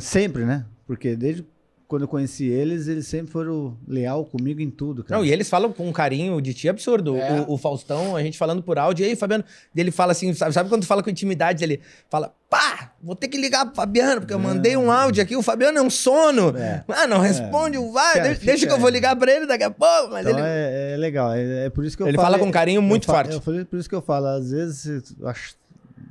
sempre, 0.00 0.44
né? 0.44 0.64
Porque 0.86 1.16
desde 1.16 1.44
quando 1.90 2.02
eu 2.02 2.08
conheci 2.08 2.46
eles, 2.46 2.86
eles 2.86 3.08
sempre 3.08 3.32
foram 3.32 3.76
leal 3.86 4.24
comigo 4.24 4.60
em 4.60 4.70
tudo, 4.70 5.02
cara. 5.02 5.18
Não, 5.18 5.26
e 5.26 5.32
eles 5.32 5.50
falam 5.50 5.72
com 5.72 5.88
um 5.88 5.92
carinho 5.92 6.40
de 6.40 6.54
ti 6.54 6.68
absurdo. 6.68 7.16
É. 7.16 7.40
O, 7.48 7.54
o 7.54 7.58
Faustão, 7.58 8.14
a 8.14 8.22
gente 8.22 8.38
falando 8.38 8.62
por 8.62 8.78
áudio, 8.78 9.04
e 9.04 9.08
aí, 9.08 9.16
Fabiano, 9.16 9.42
ele 9.74 9.90
fala 9.90 10.12
assim, 10.12 10.32
sabe, 10.32 10.54
sabe 10.54 10.68
quando 10.68 10.82
tu 10.82 10.86
fala 10.86 11.02
com 11.02 11.10
intimidade, 11.10 11.64
ele 11.64 11.80
fala, 12.08 12.32
pá, 12.48 12.92
vou 13.02 13.16
ter 13.16 13.26
que 13.26 13.36
ligar 13.36 13.66
pro 13.66 13.74
Fabiano, 13.74 14.20
porque 14.20 14.32
eu 14.32 14.38
mandei 14.38 14.76
um 14.76 14.88
áudio 14.88 15.20
aqui, 15.20 15.34
o 15.34 15.42
Fabiano 15.42 15.78
é 15.78 15.82
um 15.82 15.90
sono. 15.90 16.56
É. 16.56 16.84
Ah, 16.86 17.08
não 17.08 17.18
responde 17.18 17.76
o 17.76 17.90
vai, 17.90 18.14
Cara, 18.14 18.28
deixa, 18.28 18.44
deixa 18.46 18.66
que 18.68 18.72
eu 18.72 18.78
vou 18.78 18.88
ligar 18.88 19.16
pra 19.16 19.32
ele 19.32 19.46
daqui 19.46 19.64
a 19.64 19.70
pouco, 19.70 20.10
mas 20.12 20.24
Então 20.24 20.38
ele... 20.38 20.46
é, 20.48 20.92
é 20.94 20.96
legal, 20.96 21.32
é, 21.34 21.66
é 21.66 21.70
por 21.70 21.84
isso 21.84 21.96
que 21.96 22.04
eu 22.04 22.06
Ele 22.06 22.16
falo- 22.16 22.30
fala 22.34 22.38
com 22.38 22.52
carinho 22.52 22.80
muito 22.80 23.08
eu 23.10 23.14
forte. 23.14 23.32
Eu 23.34 23.40
falei, 23.40 23.64
por 23.64 23.78
isso 23.80 23.88
que 23.88 23.94
eu 23.96 24.02
falo, 24.02 24.26
às 24.26 24.52
vezes, 24.52 25.12
acho- 25.24 25.58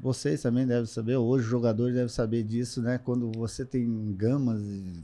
vocês 0.02 0.42
também 0.42 0.66
devem 0.66 0.86
saber, 0.86 1.16
hoje 1.18 1.44
os 1.46 1.50
jogadores 1.50 1.94
devem 1.94 2.10
saber 2.10 2.44
disso, 2.44 2.82
né? 2.82 3.00
Quando 3.04 3.32
você 3.32 3.66
tem 3.66 4.14
gamas 4.18 4.62
de- 4.62 5.04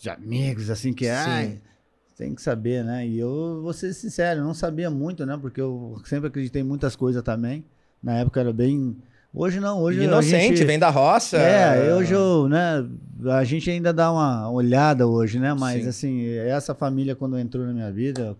de 0.00 0.10
amigos, 0.10 0.70
assim, 0.70 0.92
que 0.92 1.06
Uhum. 1.06 1.12
Ai, 1.14 1.58
tem 2.16 2.34
que 2.34 2.40
saber, 2.42 2.82
né? 2.84 3.06
E 3.06 3.18
eu 3.18 3.60
vou 3.62 3.72
ser 3.72 3.92
sincero, 3.92 4.42
não 4.42 4.54
sabia 4.54 4.90
muito, 4.90 5.26
né? 5.26 5.36
Porque 5.40 5.60
eu 5.60 6.00
sempre 6.04 6.28
acreditei 6.28 6.62
em 6.62 6.64
muitas 6.64 6.96
coisas 6.96 7.22
também. 7.22 7.64
Na 8.02 8.14
época 8.18 8.40
era 8.40 8.52
bem. 8.52 8.96
Hoje 9.34 9.60
não, 9.60 9.80
hoje 9.82 10.02
Inocente, 10.02 10.56
gente- 10.56 10.64
vem 10.64 10.78
da 10.78 10.88
roça. 10.88 11.36
é, 11.36 11.94
hoje 11.94 12.14
eu, 12.14 12.48
né, 12.48 12.88
a 13.30 13.44
gente 13.44 13.68
ainda 13.70 13.92
dá 13.92 14.10
uma 14.10 14.50
olhada 14.50 15.06
hoje, 15.06 15.38
né, 15.38 15.52
mas 15.52 15.82
Sim. 15.82 15.88
assim, 15.90 16.26
essa 16.38 16.74
família 16.74 17.14
quando 17.14 17.38
entrou 17.38 17.66
na 17.66 17.72
minha 17.74 17.92
vida, 17.92 18.34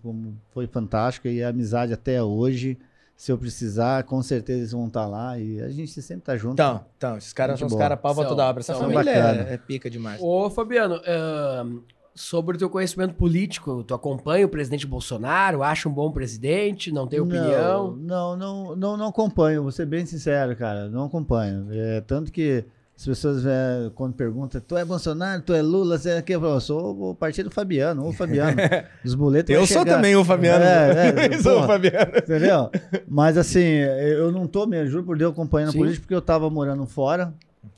foi 0.55 0.67
fantástica 0.67 1.29
e 1.29 1.43
a 1.43 1.51
amizade 1.51 1.93
até 1.93 2.23
hoje, 2.23 2.79
se 3.17 3.33
eu 3.33 3.39
precisar, 3.39 4.05
com 4.05 4.23
certeza 4.23 4.59
eles 4.59 4.73
vão 4.73 4.89
estar 4.89 5.07
lá 5.07 5.39
e 5.39 5.61
a 5.63 5.71
gente 5.71 6.03
sempre 6.03 6.25
tá 6.25 6.37
junto. 6.37 6.53
Então, 6.53 6.85
então, 6.99 7.17
esses 7.17 7.33
caras 7.33 7.59
são 7.59 7.67
os 7.67 7.75
caras 7.75 7.99
pau 7.99 8.15
toda 8.15 8.45
obra. 8.45 8.61
Essa 8.61 8.75
são 8.75 8.83
família 8.83 9.05
bacana. 9.05 9.49
é, 9.49 9.55
é 9.55 9.57
pica 9.57 9.89
demais. 9.89 10.21
Ô, 10.21 10.51
Fabiano, 10.51 11.01
ahn, 11.07 11.81
sobre 12.15 12.57
o 12.57 12.59
teu 12.59 12.69
conhecimento 12.69 13.15
político, 13.15 13.83
tu 13.85 13.95
acompanha 13.95 14.45
o 14.45 14.49
presidente 14.51 14.87
Bolsonaro, 14.87 15.63
acha 15.63 15.89
um 15.89 15.93
bom 15.93 16.11
presidente, 16.11 16.93
não 16.93 17.07
tem 17.07 17.19
opinião? 17.21 17.97
Não, 17.97 18.37
não, 18.37 18.77
não, 18.77 18.97
não 18.99 19.07
acompanho, 19.09 19.63
vou 19.63 19.73
ser 19.73 19.87
bem 19.87 20.05
sincero, 20.05 20.55
cara, 20.55 20.89
não 20.89 21.05
acompanho. 21.05 21.69
É, 21.73 22.03
tanto 22.03 22.31
que 22.31 22.67
as 22.97 23.05
pessoas, 23.05 23.45
é, 23.45 23.91
quando 23.95 24.15
perguntam, 24.15 24.59
tu 24.61 24.77
é 24.77 24.85
Bolsonaro, 24.85 25.43
tu 25.43 25.53
é 25.53 25.61
Lula, 25.61 25.99
você 25.99 26.11
é 26.13 26.23
quem? 26.23 26.35
Eu 26.35 26.41
falo, 26.41 26.55
eu 26.55 26.61
sou 26.61 27.11
o 27.11 27.15
partido 27.15 27.51
Fabiano, 27.51 28.07
o 28.07 28.13
Fabiano. 28.13 28.57
Os 29.05 29.15
boletos 29.15 29.55
Eu 29.55 29.67
sou 29.67 29.81
chegar. 29.81 29.97
também 29.97 30.17
o 30.17 30.25
Fabiano. 30.25 30.65
É, 30.65 31.27
é, 31.27 31.27
Eu 31.37 31.43
sou 31.43 31.63
o. 31.63 31.67
Fabiano. 31.67 32.13
Entendeu? 32.17 32.71
Mas 33.07 33.37
assim, 33.37 33.61
eu 33.61 34.33
não 34.33 34.47
tô, 34.47 34.67
me 34.67 34.87
juro 34.87 35.05
por 35.05 35.19
Deus, 35.19 35.33
acompanhando 35.33 35.73
Sim. 35.73 35.79
a 35.79 35.81
política 35.83 36.03
porque 36.03 36.15
eu 36.15 36.23
tava 36.23 36.49
morando 36.49 36.87
fora, 36.87 37.35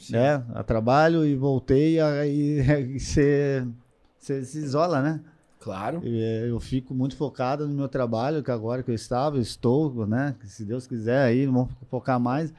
né? 0.08 0.42
A 0.54 0.62
trabalho 0.62 1.24
e 1.26 1.34
voltei 1.34 2.00
aí 2.00 2.62
você 2.96 3.66
se 4.20 4.58
isola, 4.58 5.02
né? 5.02 5.20
Claro. 5.60 6.00
Eh, 6.04 6.46
Eu 6.48 6.60
fico 6.60 6.94
muito 6.94 7.16
focado 7.16 7.66
no 7.66 7.74
meu 7.74 7.88
trabalho, 7.88 8.42
que 8.42 8.50
agora 8.50 8.82
que 8.82 8.90
eu 8.90 8.94
estava, 8.94 9.36
eu 9.36 9.42
estou, 9.42 10.06
né? 10.06 10.36
Se 10.44 10.64
Deus 10.64 10.86
quiser 10.86 11.20
aí, 11.22 11.44
vamos 11.46 11.68
focar 11.90 12.20
mais. 12.20 12.52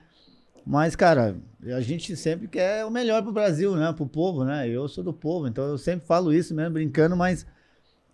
Mas, 0.69 0.95
cara, 0.95 1.35
a 1.75 1.81
gente 1.81 2.15
sempre 2.15 2.47
quer 2.47 2.85
o 2.85 2.91
melhor 2.91 3.23
pro 3.23 3.31
Brasil, 3.31 3.75
né? 3.75 3.91
Pro 3.91 4.05
povo, 4.05 4.43
né? 4.43 4.69
Eu 4.69 4.87
sou 4.87 5.03
do 5.03 5.11
povo, 5.11 5.47
então 5.47 5.63
eu 5.65 5.79
sempre 5.79 6.05
falo 6.05 6.31
isso 6.31 6.53
mesmo, 6.53 6.73
brincando, 6.75 7.17
mas 7.17 7.43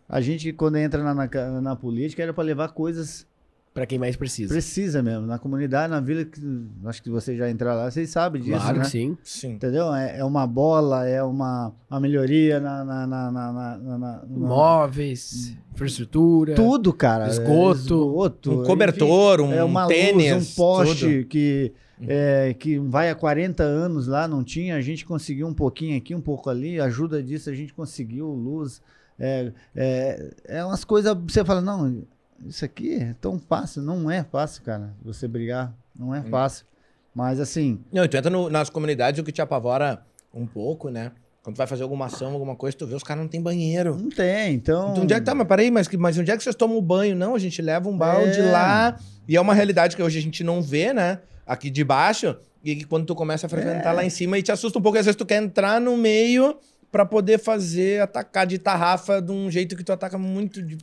a 0.07 0.21
gente, 0.21 0.53
quando 0.53 0.77
entra 0.77 1.03
na, 1.03 1.13
na, 1.13 1.61
na 1.61 1.75
política, 1.75 2.23
era 2.23 2.33
para 2.33 2.45
levar 2.45 2.69
coisas 2.69 3.27
Pra 3.75 3.85
quem 3.85 3.99
mais 3.99 4.15
precisa. 4.15 4.53
Precisa 4.53 5.03
mesmo. 5.03 5.27
Na 5.27 5.37
comunidade, 5.37 5.91
na 5.91 5.99
vila, 5.99 6.23
que, 6.23 6.39
acho 6.85 7.03
que 7.03 7.09
você 7.09 7.35
já 7.35 7.49
entrou 7.49 7.73
lá, 7.75 7.91
vocês 7.91 8.09
sabem 8.09 8.41
disso, 8.41 8.57
claro 8.57 8.77
né? 8.77 8.83
que 8.85 8.89
sim. 8.89 9.17
Sim. 9.21 9.51
Entendeu? 9.55 9.93
É, 9.93 10.19
é 10.19 10.23
uma 10.23 10.47
bola, 10.47 11.05
é 11.05 11.21
uma, 11.21 11.73
uma 11.91 11.99
melhoria 11.99 12.61
na, 12.61 12.85
na, 12.85 13.05
na, 13.05 13.31
na, 13.31 13.51
na- 13.51 13.77
na- 13.77 13.97
na- 13.97 14.21
Móveis, 14.29 15.57
infraestrutura. 15.73 16.55
Tudo, 16.55 16.93
cara. 16.93 17.27
Esgoto. 17.27 17.75
É, 17.75 17.97
esgoto, 17.97 18.61
Um 18.61 18.63
cobertor, 18.63 19.41
um 19.41 19.47
enfim, 19.47 19.55
é 19.57 19.63
uma 19.65 19.87
tênis, 19.87 20.31
luz, 20.33 20.51
um 20.51 20.55
poste 20.55 20.99
tudo. 21.17 21.27
que, 21.27 21.73
é, 22.01 22.53
que 22.57 22.77
vai 22.79 23.09
há 23.09 23.15
40 23.15 23.63
anos 23.63 24.07
lá, 24.07 24.27
não 24.27 24.43
tinha. 24.43 24.75
A 24.75 24.81
gente 24.81 25.05
conseguiu 25.05 25.47
um 25.47 25.53
pouquinho 25.53 25.97
aqui, 25.97 26.13
um 26.15 26.21
pouco 26.21 26.49
ali. 26.49 26.79
Ajuda 26.79 27.21
disso, 27.23 27.49
a 27.49 27.53
gente 27.53 27.73
conseguiu 27.73 28.27
luz. 28.27 28.81
É, 29.19 29.51
é, 29.75 30.33
é 30.45 30.65
umas 30.65 30.83
coisas. 30.83 31.15
Você 31.27 31.43
fala, 31.45 31.61
não, 31.61 32.03
isso 32.45 32.65
aqui 32.65 32.95
é 32.95 33.15
tão 33.21 33.39
fácil. 33.39 33.81
Não 33.81 34.09
é 34.11 34.23
fácil, 34.23 34.61
cara, 34.63 34.93
você 35.03 35.27
brigar. 35.27 35.73
Não 35.97 36.13
é 36.13 36.21
fácil. 36.23 36.65
Mas 37.13 37.39
assim, 37.39 37.79
Não, 37.93 38.05
tu 38.07 38.17
entra 38.17 38.29
no- 38.29 38.49
nas 38.49 38.69
comunidades, 38.69 39.19
o 39.21 39.23
que 39.23 39.31
te 39.31 39.41
apavora 39.41 40.01
um 40.33 40.45
pouco, 40.45 40.89
né? 40.89 41.13
Quando 41.41 41.55
tu 41.55 41.59
vai 41.59 41.67
fazer 41.67 41.83
alguma 41.83 42.07
ação, 42.07 42.33
alguma 42.33 42.55
coisa, 42.57 42.75
tu 42.75 42.85
vê 42.87 42.95
os 42.95 43.03
caras 43.03 43.21
não 43.21 43.29
tem 43.29 43.41
banheiro. 43.41 43.95
não 43.97 44.09
tem, 44.09 44.53
então. 44.55 44.91
Então, 44.91 45.03
onde 45.03 45.13
é 45.13 45.19
que 45.19 45.25
tá? 45.25 45.33
Mas 45.33 45.47
peraí, 45.47 45.71
mas, 45.71 45.87
mas 45.89 46.17
onde 46.17 46.29
é 46.31 46.35
que 46.35 46.43
vocês 46.43 46.55
tomam 46.55 46.81
banho? 46.81 47.15
Não, 47.15 47.35
a 47.35 47.39
gente 47.39 47.61
leva 47.61 47.87
um 47.87 47.97
balde 47.97 48.39
É. 48.41 48.51
lá. 48.51 48.99
E 49.27 49.37
é 49.37 49.39
uma 49.39 49.53
realidade 49.53 49.95
que 49.95 50.03
hoje 50.03 50.17
a 50.19 50.21
gente 50.21 50.43
não 50.43 50.61
vê, 50.61 50.91
né? 50.91 51.19
Aqui 51.45 51.69
de 51.69 51.83
baixo. 51.83 52.35
E 52.63 52.83
quando 52.85 53.05
tu 53.05 53.13
começa 53.15 53.45
a 53.45 53.49
frequentar 53.49 53.91
É. 53.91 53.93
lá 53.93 54.03
em 54.05 54.09
cima, 54.09 54.37
e 54.37 54.41
te 54.41 54.51
assusta 54.51 54.79
um 54.79 54.81
pouco. 54.81 54.97
Às 54.97 55.05
vezes 55.05 55.15
tu 55.15 55.25
quer 55.25 55.41
entrar 55.41 55.79
no 55.79 55.95
meio 55.95 56.57
pra 56.91 57.05
poder 57.05 57.37
fazer, 57.39 58.01
atacar 58.01 58.47
de 58.47 58.57
tarrafa 58.57 59.21
de 59.21 59.31
um 59.31 59.51
jeito 59.51 59.75
que 59.75 59.83
tu 59.83 59.91
ataca 59.93 60.17
muito 60.17 60.61
de, 60.63 60.77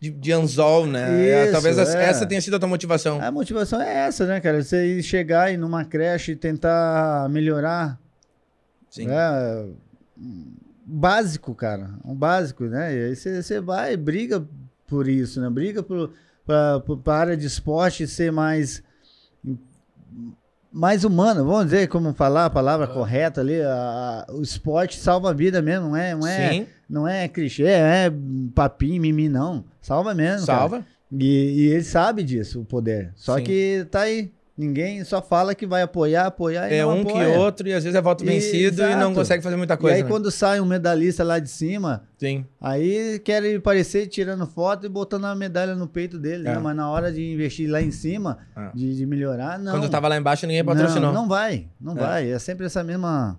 de, 0.00 0.10
de 0.10 0.32
anzol, 0.32 0.86
né? 0.86 1.28
É, 1.28 1.42
Isso, 1.44 1.52
Talvez 1.52 1.76
essa- 1.78 1.98
é. 1.98 2.04
essa 2.04 2.24
tenha 2.26 2.40
sido 2.40 2.56
a 2.56 2.58
tua 2.58 2.68
motivação. 2.68 3.20
A 3.20 3.30
motivação 3.30 3.80
é 3.82 4.06
essa, 4.06 4.24
né, 4.26 4.40
cara? 4.40 4.62
Você 4.62 5.02
chegar 5.02 5.52
e 5.52 5.56
numa 5.56 5.84
creche 5.84 6.32
e 6.32 6.36
tentar 6.36 7.28
melhorar. 7.28 7.98
Sim. 8.88 9.08
né? 9.08 9.16
Básico, 10.84 11.54
cara. 11.54 11.90
Um 12.04 12.14
básico, 12.14 12.64
né? 12.64 12.94
E 12.94 13.04
aí 13.06 13.16
você 13.16 13.42
você 13.42 13.60
vai 13.60 13.94
e 13.94 13.96
briga 13.96 14.46
por 14.86 15.08
isso, 15.08 15.40
né? 15.40 15.50
Briga 15.50 15.82
por, 15.82 16.12
pra, 16.46 16.80
pra 17.02 17.14
área 17.14 17.36
de 17.36 17.46
esporte 17.46 18.06
ser 18.06 18.30
mais. 18.30 18.82
Mais 20.78 21.04
humana, 21.04 21.42
vamos 21.42 21.64
dizer 21.64 21.88
como 21.88 22.12
falar 22.12 22.44
a 22.44 22.50
palavra 22.50 22.86
correta 22.86 23.40
ali. 23.40 23.62
a- 23.62 24.26
a- 24.28 24.32
o 24.34 24.42
esporte 24.42 24.98
salva 24.98 25.30
a 25.30 25.32
vida 25.32 25.62
mesmo, 25.62 25.88
não 25.88 25.96
é, 25.96 26.14
não 26.14 26.26
é, 26.26 26.50
Sim, 26.50 26.66
não 26.88 27.08
é 27.08 27.26
clichê, 27.28 27.64
é 27.64 28.12
papinho, 28.54 29.00
mimi, 29.00 29.26
não. 29.26 29.64
Salva 29.80 30.12
mesmo. 30.14 30.44
salva. 30.44 30.84
E, 31.10 31.24
e 31.24 31.66
ele 31.68 31.82
sabe 31.84 32.22
disso, 32.22 32.60
o 32.60 32.64
poder. 32.64 33.10
Só 33.16 33.38
Sim. 33.38 33.44
que 33.44 33.86
tá 33.90 34.00
aí. 34.00 34.30
Ninguém 34.58 35.04
só 35.04 35.20
fala 35.20 35.54
que 35.54 35.66
vai 35.66 35.82
apoiar, 35.82 36.26
apoiar 36.26 36.70
e 36.72 36.76
É 36.76 36.86
um 36.86 37.04
que 37.04 37.10
apoia. 37.10 37.38
outro, 37.38 37.68
e 37.68 37.74
às 37.74 37.84
vezes 37.84 37.94
é 37.94 38.00
voto 38.00 38.24
E- 38.24 38.26
vencido 38.26 38.82
e 38.82 38.86
não 38.94 39.00
exato. 39.00 39.14
consegue 39.14 39.42
fazer 39.42 39.56
muita 39.56 39.74
E 39.74 39.76
coisa. 39.76 39.96
aí 39.96 40.02
né? 40.02 40.08
quando 40.08 40.30
sai 40.30 40.60
um 40.60 40.64
medalhista 40.64 41.22
lá 41.22 41.38
de 41.38 41.50
cima, 41.50 42.04
Sim. 42.16 42.42
aí 42.58 43.18
querem 43.18 43.60
parecer 43.60 44.06
tirando 44.06 44.46
foto 44.46 44.86
e 44.86 44.88
botando 44.88 45.26
a 45.26 45.34
medalha 45.34 45.74
no 45.74 45.86
peito 45.86 46.18
dele, 46.18 46.48
É. 46.48 46.54
né? 46.54 46.58
Mas 46.58 46.74
na 46.74 46.88
hora 46.90 47.12
de 47.12 47.22
investir 47.34 47.68
lá 47.70 47.82
em 47.82 47.90
cima, 47.90 48.38
É. 48.56 48.70
de, 48.74 48.96
de 48.96 49.04
melhorar, 49.04 49.58
não. 49.58 49.72
Quando 49.72 49.90
tava 49.90 50.08
lá 50.08 50.16
embaixo, 50.16 50.46
ninguém 50.46 50.64
patrocinou. 50.64 51.12
Não, 51.12 51.22
não 51.22 51.28
vai, 51.28 51.68
não 51.78 51.92
É. 51.92 52.00
vai. 52.00 52.30
É 52.30 52.38
sempre 52.38 52.64
essa 52.64 52.82
mesma... 52.82 53.38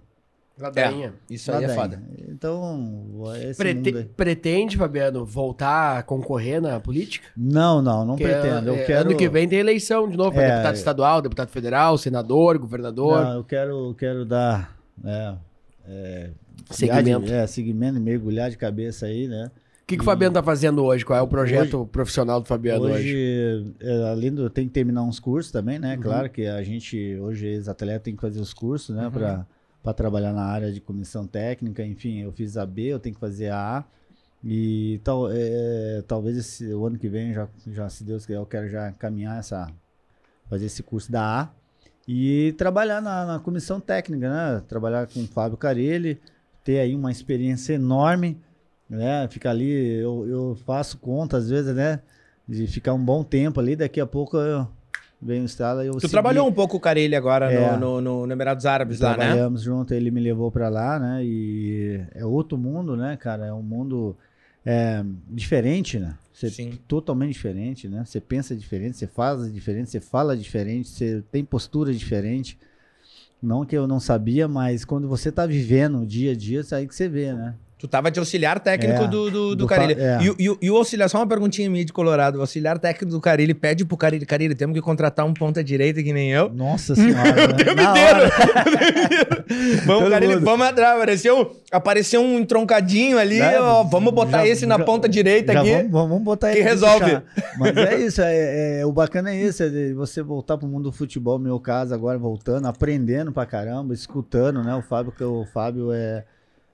Ladainha. 0.60 1.14
Isso 1.30 1.52
aí 1.52 1.66
é 1.66 1.70
foda. 1.70 2.02
Então, 2.30 3.14
esse 3.42 3.58
Prete- 3.58 3.96
aí. 3.96 4.04
pretende, 4.06 4.78
Fabiano, 4.78 5.26
voltar 5.26 6.00
a 6.00 6.04
concorrer 6.04 6.62
na 6.62 6.80
política? 6.80 7.28
Não, 7.38 7.82
não, 7.82 8.04
não 8.06 8.16
Porque, 8.16 8.32
pretendo. 8.32 8.70
Eu 8.70 8.76
é, 8.76 8.84
quero... 8.84 9.10
Ano 9.10 9.18
que 9.18 9.30
vem 9.30 9.48
tem 9.48 9.60
eleição 9.60 10.10
de 10.10 10.18
novo 10.18 10.32
para 10.34 10.44
É. 10.44 10.50
deputado 10.52 10.76
estadual, 10.76 11.22
deputado 11.22 11.50
federal, 11.50 11.98
senador, 11.98 12.58
governador. 12.58 13.24
Não, 13.24 13.34
eu 13.36 13.44
quero, 13.44 13.96
quero 13.98 14.26
dar... 14.26 14.76
É, 15.06 15.36
é, 15.88 16.30
Segmento. 16.72 17.26
de- 17.28 17.34
É, 17.34 17.46
segmento, 17.48 18.00
mergulhar 18.00 18.50
de 18.50 18.58
cabeça 18.58 19.06
aí, 19.06 19.28
né? 19.28 19.52
O 19.84 19.88
que, 19.88 19.96
que 19.96 20.02
o 20.02 20.06
Fabiano 20.06 20.34
tá 20.34 20.44
fazendo 20.44 20.84
hoje? 20.84 21.06
Qual 21.06 21.18
é 21.18 21.22
o 21.22 21.28
projeto 21.28 21.88
profissional 21.90 22.42
do 22.42 22.46
Fabiano 22.48 22.86
hoje? 22.86 22.94
Hoje, 22.94 23.74
é, 23.80 24.10
além 24.12 24.34
do. 24.34 24.50
Tem 24.50 24.68
que 24.68 24.74
terminar 24.74 25.02
uns 25.04 25.18
cursos 25.18 25.50
também, 25.50 25.80
né? 25.80 25.96
Uhum. 25.96 26.02
Claro 26.02 26.30
que 26.30 26.46
a 26.46 26.62
gente, 26.62 27.16
hoje, 27.22 27.48
ex-atleta, 27.48 28.02
tem 28.02 28.14
que 28.14 28.20
fazer 28.20 28.42
os 28.42 28.54
cursos, 28.54 28.94
né? 28.94 29.06
Uhum. 29.06 29.12
Para 29.12 29.48
trabalhar 29.94 30.34
na 30.34 30.46
área 30.46 30.72
de 30.72 30.82
comissão 30.82 31.26
técnica. 31.28 31.86
Enfim, 31.86 32.20
eu 32.20 32.32
fiz 32.32 32.58
a 32.58 32.66
B, 32.66 32.84
eu 32.84 33.00
tenho 33.00 33.16
que 33.16 33.22
fazer 33.22 33.50
a 33.50 33.80
A. 33.80 33.84
E 34.44 35.00
tal, 35.04 35.30
é, 35.32 36.04
talvez 36.08 36.38
esse, 36.38 36.74
o 36.74 36.86
ano 36.86 36.98
que 36.98 37.10
vem, 37.10 37.34
já, 37.34 37.48
já, 37.68 37.90
se 37.90 38.04
Deus 38.04 38.26
quiser, 38.26 38.40
eu 38.40 38.46
quero 38.46 38.70
já 38.70 38.92
caminhar 38.94 39.40
essa. 39.40 39.70
Fazer 40.50 40.66
esse 40.66 40.82
curso 40.84 41.12
da 41.12 41.42
A. 41.42 41.50
E 42.08 42.54
trabalhar 42.58 43.02
na, 43.02 43.26
na 43.26 43.40
comissão 43.40 43.80
técnica, 43.80 44.30
né? 44.30 44.64
Trabalhar 44.68 45.08
com 45.08 45.22
o 45.22 45.28
Fábio 45.28 45.58
Carelli, 45.58 46.22
ter 46.64 46.80
aí 46.80 46.96
uma 46.96 47.12
experiência 47.12 47.74
enorme, 47.74 48.40
né? 48.90 49.28
Ficar 49.28 49.50
ali, 49.50 50.00
eu, 50.00 50.26
eu 50.28 50.58
faço 50.66 50.98
conta 51.00 51.38
às 51.38 51.50
vezes, 51.50 51.76
né? 51.76 52.02
De 52.48 52.66
ficar 52.68 52.94
um 52.94 53.04
bom 53.04 53.24
tempo 53.24 53.60
ali, 53.60 53.76
daqui 53.76 54.00
a 54.00 54.06
pouco 54.06 54.38
eu 54.38 54.68
venho 55.22 55.44
o 55.44 55.46
estrada 55.46 55.84
e 55.84 55.88
eu 55.88 55.94
Tu 55.94 56.02
segui. 56.02 56.12
trabalhou 56.12 56.48
um 56.48 56.54
pouco 56.54 56.72
com 56.74 56.78
o 56.78 56.82
Carelli 56.82 57.16
agora 57.16 57.52
É. 57.52 57.78
no, 57.78 58.02
no, 58.02 58.28
no, 58.28 58.34
Emirados 58.34 58.66
Árabes 58.66 59.00
lá, 59.00 59.12
né? 59.12 59.16
Trabalhamos 59.18 59.62
junto, 59.64 59.94
ele 59.94 60.12
me 60.12 60.22
levou 60.22 60.52
pra 60.52 60.70
lá, 60.70 61.00
né? 61.00 61.24
E 61.24 62.02
é 62.14 62.26
outro 62.26 62.58
mundo, 62.58 62.96
né, 62.96 63.18
cara? 63.18 63.46
É 63.48 63.54
um 63.54 63.64
mundo 63.64 64.16
é, 64.66 65.04
diferente, 65.30 65.98
né? 66.00 66.16
Você 66.34 66.50
Sim. 66.52 66.78
totalmente 66.88 67.34
diferente, 67.34 67.88
né? 67.88 68.04
Você 68.06 68.22
pensa 68.22 68.56
diferente, 68.56 68.98
você 68.98 69.08
faz 69.08 69.52
diferente, 69.52 69.90
você 69.90 70.00
fala 70.00 70.38
diferente, 70.38 70.88
você 70.90 71.24
tem 71.32 71.44
postura 71.44 71.92
diferente. 71.92 72.58
Não 73.42 73.66
que 73.66 73.76
eu 73.78 73.88
não 73.88 74.00
sabia, 74.00 74.48
mas 74.48 74.84
quando 74.86 75.08
você 75.08 75.32
tá 75.32 75.46
vivendo 75.46 76.00
o 76.00 76.06
dia 76.06 76.32
a 76.32 76.36
dia, 76.36 76.60
isso 76.60 76.76
aí 76.76 76.88
que 76.88 76.94
você 76.96 77.08
vê, 77.08 77.34
né? 77.34 77.56
Tu 77.80 77.88
tava 77.88 78.10
de 78.10 78.18
auxiliar 78.20 78.60
técnico 78.60 79.04
É, 79.04 79.08
do, 79.08 79.26
do, 79.26 79.32
do, 79.50 79.56
do 79.56 79.68
Carelli. 79.68 79.94
fa- 79.94 80.02
é. 80.02 80.18
E, 80.24 80.30
o- 80.32 80.36
e, 80.40 80.50
o- 80.50 80.58
e 80.64 80.72
o 80.72 80.78
auxiliar, 80.78 81.08
só 81.10 81.20
uma 81.20 81.28
perguntinha 81.28 81.70
minha 81.70 81.86
de 81.86 81.94
Colorado. 81.94 82.38
O 82.40 82.42
auxiliar 82.42 82.80
técnico 82.80 83.12
do 83.12 83.22
Carelli 83.22 83.54
pede 83.54 83.86
pro 83.86 83.96
Carelli, 83.96 84.26
Carelli, 84.26 84.56
temos 84.56 84.74
que 84.74 84.82
contratar 84.82 85.24
um 85.28 85.34
ponta 85.34 85.64
direita 85.64 86.02
que 86.02 86.12
nem 86.12 86.32
eu. 86.32 86.50
Nossa 86.50 86.96
senhora, 86.98 87.34
né? 87.36 87.54
tempo 87.54 87.76
Na 87.76 87.92
inteiro. 87.92 88.32
Vamos, 89.86 90.10
mundo. 90.10 90.42
vamos 90.46 90.68
atrás. 90.68 90.96
Apareceu, 90.98 91.56
apareceu 91.72 92.22
um 92.22 92.40
entroncadinho 92.40 93.18
ali, 93.18 93.40
Né? 93.40 93.60
ó, 93.60 93.84
vamos 93.84 94.14
botar 94.14 94.40
Já- 94.40 94.48
esse 94.48 94.66
na 94.66 94.78
já- 94.78 94.84
ponta 94.84 95.08
direita 95.08 95.54
Já 95.54 95.62
aqui. 95.62 95.72
Vamos, 95.72 95.92
vamos 96.10 96.24
botar 96.24 96.52
que 96.54 96.62
resolve. 96.62 97.00
puxar. 97.06 97.24
Mas 97.58 97.78
é 97.78 98.00
isso, 98.00 98.22
é, 98.22 98.80
é- 98.82 98.86
o 98.86 98.92
bacana 98.92 99.32
é 99.32 99.36
isso, 99.36 99.64
é 99.64 99.94
você 99.94 100.22
voltar 100.22 100.58
pro 100.58 100.68
mundo 100.68 100.86
do 100.86 100.92
futebol, 100.92 101.38
no 101.38 101.46
meu 101.46 101.60
caso, 101.60 101.94
agora 101.94 102.18
voltando, 102.18 102.68
aprendendo 102.68 103.32
pra 103.32 103.46
caramba, 103.46 103.94
escutando, 103.94 104.64
né? 104.64 104.74
O 104.76 104.82
Fábio, 104.82 105.12
que 105.12 105.24
o 105.24 105.46
Fábio 105.54 105.92
é 105.94 106.24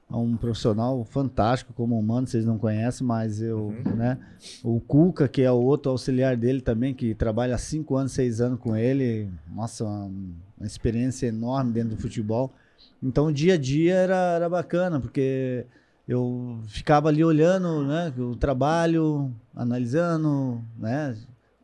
um 0.10 0.38
profissional 0.38 1.04
fantástico 1.06 1.74
como 1.74 1.98
humano, 1.98 2.28
vocês 2.28 2.46
não 2.46 2.58
conhecem, 2.58 3.06
mas 3.06 3.42
eu, 3.42 3.68
Uhum. 3.86 3.96
né? 3.96 4.18
O 4.64 4.80
Cuca, 4.80 5.28
que 5.28 5.42
é 5.42 5.52
o 5.52 5.56
outro 5.62 5.92
auxiliar 5.92 6.38
dele 6.38 6.62
também, 6.62 6.94
que 6.94 7.16
trabalha 7.16 7.56
há 7.56 7.58
cinco 7.58 7.96
anos, 7.96 8.12
seis 8.12 8.40
anos 8.40 8.60
com 8.60 8.76
ele, 8.76 9.30
nossa, 9.54 9.84
uma, 9.84 10.06
uma 10.58 10.68
experiência 10.68 11.28
enorme 11.28 11.72
dentro 11.72 11.96
do 11.96 12.02
futebol. 12.02 12.54
Então 13.02 13.28
o 13.28 13.34
dia 13.34 13.56
a 13.56 13.58
dia 13.58 13.96
era, 13.96 14.16
era 14.36 14.50
bacana, 14.50 15.00
porque 15.00 15.66
eu 16.08 16.60
ficava 16.68 17.10
ali 17.10 17.24
olhando 17.24 17.84
né, 17.86 18.14
o 18.18 18.36
trabalho, 18.36 19.32
analisando, 19.56 20.62
né, 20.78 21.16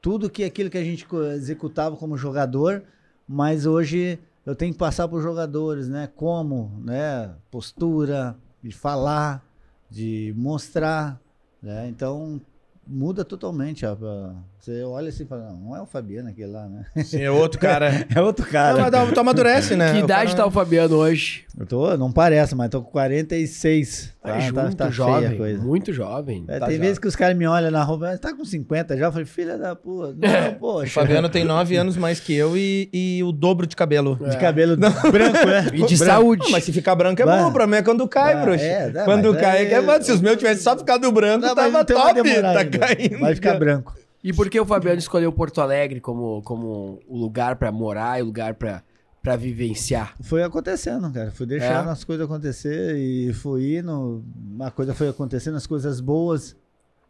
tudo 0.02 0.30
que 0.30 0.44
aquilo 0.44 0.70
que 0.70 0.78
a 0.78 0.84
gente 0.84 1.06
executava 1.36 1.96
como 1.96 2.18
jogador, 2.18 2.84
mas 3.28 3.66
hoje 3.66 4.18
eu 4.50 4.56
tenho 4.56 4.74
que 4.74 4.80
passar 4.80 5.08
para 5.08 5.18
os 5.18 5.24
jogadores, 5.24 5.88
né, 5.88 6.08
como, 6.08 6.72
né, 6.84 7.36
postura, 7.52 8.36
de 8.64 8.72
falar, 8.72 9.46
de 9.90 10.34
mostrar, 10.36 11.22
né, 11.62 11.88
então 11.88 12.42
muda 12.86 13.24
totalmente. 13.24 13.86
ó, 13.86 13.96
pra- 13.96 14.36
Você 14.60 14.84
olha 14.84 15.08
assim 15.08 15.24
e 15.24 15.26
fala, 15.26 15.46
não, 15.52 15.58
não 15.70 15.76
é 15.78 15.82
o 15.82 15.86
Fabiano 15.86 16.28
aquele 16.30 16.52
lá, 16.52 16.68
né? 16.68 16.84
Sim, 17.04 17.22
é 17.22 17.32
outro 17.32 17.58
cara. 17.60 18.06
É 18.14 18.20
outro 18.22 18.44
Não, 18.44 18.52
cara. 18.52 18.78
mas 18.82 18.92
dá- 18.92 19.06
tu 19.06 19.20
amadurece, 19.20 19.74
né? 19.76 19.94
Que 19.94 20.02
O 20.02 20.04
idade 20.04 20.32
cara- 20.32 20.38
tá 20.44 20.46
o 20.46 20.52
Fabiano 20.52 20.96
hoje? 20.98 21.46
Eu 21.58 21.66
tô, 21.66 21.96
não 21.98 22.12
parece, 22.12 22.56
mas 22.56 22.70
tô 22.70 22.82
com 22.82 22.92
46. 22.92 24.14
Tá, 24.22 24.34
Tá, 24.34 24.40
junto, 24.42 24.76
tá, 24.76 24.86
tá 24.86 24.90
jovem, 24.92 25.30
a 25.30 25.38
coisa. 25.38 25.64
muito 25.64 25.94
jovem. 25.94 26.44
É, 26.50 26.60
Tá 26.60 26.68
tem 26.68 26.78
vezes 26.78 27.00
que 27.00 27.08
os 27.08 27.16
caras 27.16 27.38
me 27.38 27.48
olham 27.48 27.72
na 27.72 27.82
rua, 27.84 28.12
"Ah, 28.14 28.18
tá 28.18 28.34
com 28.36 28.44
50 28.44 28.98
já? 28.98 29.06
Eu 29.06 29.12
falei, 29.14 29.26
filha 29.26 29.58
da 29.58 29.76
puta. 29.78 30.14
Não, 30.16 30.50
O 30.52 30.56
poxa. 30.56 30.92
Fabiano 31.02 31.30
tem 31.30 31.46
nove 31.46 31.78
anos 31.78 31.96
mais 31.96 32.20
que 32.20 32.34
eu 32.36 32.58
e, 32.58 32.90
e 32.94 33.24
o 33.24 33.32
dobro 33.32 33.66
de 33.66 33.78
cabelo. 33.78 34.18
De 34.30 34.38
cabelo 34.38 34.76
branco, 34.76 35.48
né? 35.48 35.68
E 35.74 35.86
de 35.86 35.96
Branco. 35.98 35.98
saúde. 36.06 36.44
Não, 36.44 36.52
mas 36.52 36.66
se 36.66 36.74
ficar 36.74 36.96
branco 36.96 37.22
é 37.22 37.26
Vai. 37.26 37.44
bom, 37.44 37.54
pra 37.54 37.66
mim 37.66 37.78
é 37.78 37.82
quando 37.82 38.06
cai, 38.10 38.36
Vai, 38.36 38.44
bruxo. 38.44 38.64
é, 38.66 38.90
dá, 38.90 39.06
quando 39.06 39.32
mas 39.34 39.42
cai 39.42 39.58
é- 39.60 39.62
é 39.62 39.66
que 39.68 39.74
é 39.74 39.82
bom. 39.82 40.02
Se 40.02 40.12
os 40.12 40.20
meus 40.22 40.36
tivessem 40.38 40.62
só 40.64 40.78
ficado 40.78 41.10
branco, 41.14 41.46
Não, 41.46 41.56
mas 41.56 41.72
tava 41.72 41.86
top, 41.86 42.24
tá 42.42 42.50
ainda. 42.60 42.66
caindo. 42.78 43.20
Vai 43.20 43.36
ficar 43.36 43.58
branco. 43.58 43.96
E 44.24 44.34
por 44.34 44.50
que 44.50 44.60
o 44.60 44.66
Fabiano 44.66 45.00
escolheu 45.00 45.32
Porto 45.32 45.62
Alegre 45.62 46.02
como, 46.02 46.42
como 46.44 47.00
o 47.08 47.18
lugar 47.18 47.56
pra 47.56 47.72
morar 47.72 48.20
e 48.20 48.22
o 48.22 48.26
lugar 48.26 48.56
pra, 48.56 48.84
pra 49.24 49.36
vivenciar? 49.36 50.14
Foi 50.22 50.44
acontecendo, 50.44 51.10
cara. 51.12 51.32
Fui 51.32 51.46
deixando 51.46 51.88
É? 51.88 51.92
as 51.92 52.04
coisas 52.04 52.26
acontecer 52.26 52.98
e 52.98 53.32
fui 53.34 53.78
indo. 53.78 54.24
Uma 54.52 54.72
coisa 54.72 54.94
foi 54.94 55.08
acontecendo, 55.10 55.56
as 55.56 55.66
coisas 55.66 56.02
boas, 56.02 56.56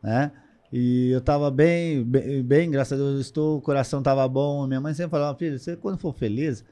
né? 0.03 0.31
E 0.71 1.09
eu 1.09 1.19
tava 1.19 1.49
bem, 1.49 2.03
bem, 2.03 2.43
bem, 2.43 2.69
graças 2.69 2.93
a 2.93 2.95
Deus 3.01 3.15
eu 3.15 3.21
estou, 3.21 3.57
o 3.57 3.61
coração 3.61 4.03
tava 4.03 4.27
bom. 4.27 4.67
Minha 4.67 4.79
mãe 4.79 4.93
sempre 4.93 5.09
falava, 5.11 5.35
filho, 5.35 5.57
você 5.57 5.75
quando 5.75 5.97
for 5.97 6.13
feliz, 6.13 6.63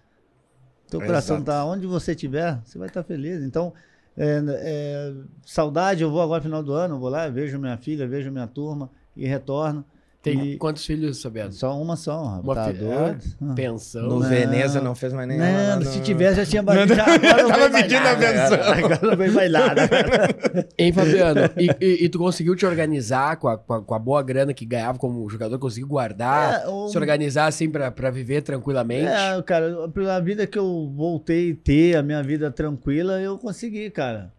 teu 0.88 1.02
coração 1.02 1.38
Exato. 1.38 1.45
tá 1.52 1.66
onde 1.66 1.88
você 1.88 2.11
estiver, 2.11 2.61
você 2.64 2.78
vai 2.78 2.90
estar 2.90 3.02
feliz. 3.03 3.41
Então, 3.41 3.74
é, 4.16 4.40
é, 4.48 5.14
saudade, 5.44 6.03
eu 6.03 6.11
vou 6.11 6.22
agora 6.22 6.41
no 6.41 6.44
final 6.44 6.61
do 6.61 6.74
ano, 6.74 6.94
eu 6.94 6.99
vou 6.99 7.10
lá, 7.10 7.28
vejo 7.28 7.57
minha 7.57 7.76
filha, 7.78 8.07
vejo 8.07 8.32
minha 8.32 8.45
turma 8.45 8.91
e 9.16 9.26
retorno. 9.26 9.84
Tem 10.32 10.52
E- 10.54 10.58
quantos 10.58 10.86
filhos, 10.86 11.22
Fabiano? 11.22 11.52
Só 11.52 11.80
uma 11.82 11.95
só, 11.95 12.24
rapaz. 12.24 12.44
Uma 12.45 12.56
tá 12.56 12.72
doido? 12.72 13.24
Ah. 13.41 13.54
Pensão. 13.56 14.04
No 14.04 14.20
Não. 14.20 14.30
Veneza 14.30 14.82
não 14.82 14.94
fez 14.95 15.14
mais 15.14 15.28
nenhuma. 15.28 15.48
Não, 15.49 15.80
lá 15.80 15.91
se 15.91 16.02
tivesse 16.02 16.38
já 16.38 16.45
tinha 16.45 16.64
batido. 16.64 16.95
Não 16.95 17.06
Tava 17.49 17.70
pedindo 17.70 18.04
nada, 18.04 18.10
a 18.12 18.16
cara. 18.34 18.49
benção. 18.49 18.74
Agora 18.74 18.99
não 19.04 19.18
vem 19.18 19.30
mais 19.32 19.52
nada. 19.52 19.82
Hein, 20.78 20.91
Fabiano? 20.94 21.41
E, 21.58 21.70
e- 21.84 22.06
e 22.06 22.10
tu 22.10 22.18
conseguiu 22.20 22.56
te 22.56 22.66
organizar 22.66 23.38
com 23.38 23.48
a, 23.48 23.58
com 23.58 23.74
a- 23.74 23.82
com 23.84 23.94
a 23.95 23.99
boa 23.99 24.22
grana 24.22 24.54
que 24.54 24.66
ganhava 24.66 24.98
como 24.98 25.28
jogador? 25.30 25.58
Conseguiu 25.60 25.88
guardar? 25.88 26.64
É, 26.64 26.68
o- 26.68 26.88
Se 26.90 26.98
organizar 26.98 27.48
assim 27.48 27.70
pra, 27.70 27.90
pra 27.91 28.10
viver 28.12 28.41
tranquilamente? 28.41 29.08
É, 29.08 29.41
cara, 29.44 29.88
pela 29.90 30.20
vida 30.20 30.45
que 30.48 30.58
eu 30.58 30.91
voltei 30.95 31.52
a 31.52 31.56
ter, 31.64 31.95
a 31.98 32.04
minha 32.04 32.22
vida 32.24 32.52
tranquila, 32.52 33.20
eu 33.22 33.38
consegui, 33.38 33.90
cara. 33.90 34.32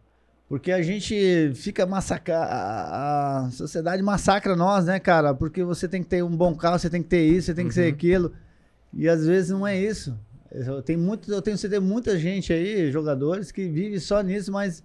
Porque 0.49 0.73
a 0.73 0.81
gente 0.81 1.53
fica 1.55 1.85
massacra... 1.85 2.39
A 2.41 3.51
sociedade 3.53 4.03
massacra 4.03 4.57
nós, 4.57 4.87
né, 4.87 4.99
cara? 4.99 5.35
Porque 5.35 5.63
você 5.63 5.87
tem 5.87 6.03
que 6.03 6.09
ter 6.09 6.25
um 6.25 6.35
bom 6.35 6.55
carro, 6.55 6.79
você 6.79 6.89
tem 6.89 7.03
que 7.03 7.09
ter 7.09 7.27
isso, 7.27 7.47
você 7.47 7.55
tem 7.55 7.69
que 7.69 7.75
ter 7.75 7.87
aquilo. 7.87 8.33
E 8.93 9.09
às 9.09 9.27
vezes 9.27 9.51
não 9.51 9.67
é 9.67 9.79
isso. 9.79 10.19
Eu 10.51 10.83
tenho, 10.83 10.99
muito, 10.99 11.31
eu 11.31 11.43
tenho 11.43 11.59
certeza 11.59 11.83
muita 11.83 12.19
gente 12.19 12.53
aí, 12.53 12.91
jogadores, 12.91 13.53
que 13.53 13.69
vive 13.69 14.01
só 14.01 14.23
nisso, 14.23 14.51
mas 14.51 14.83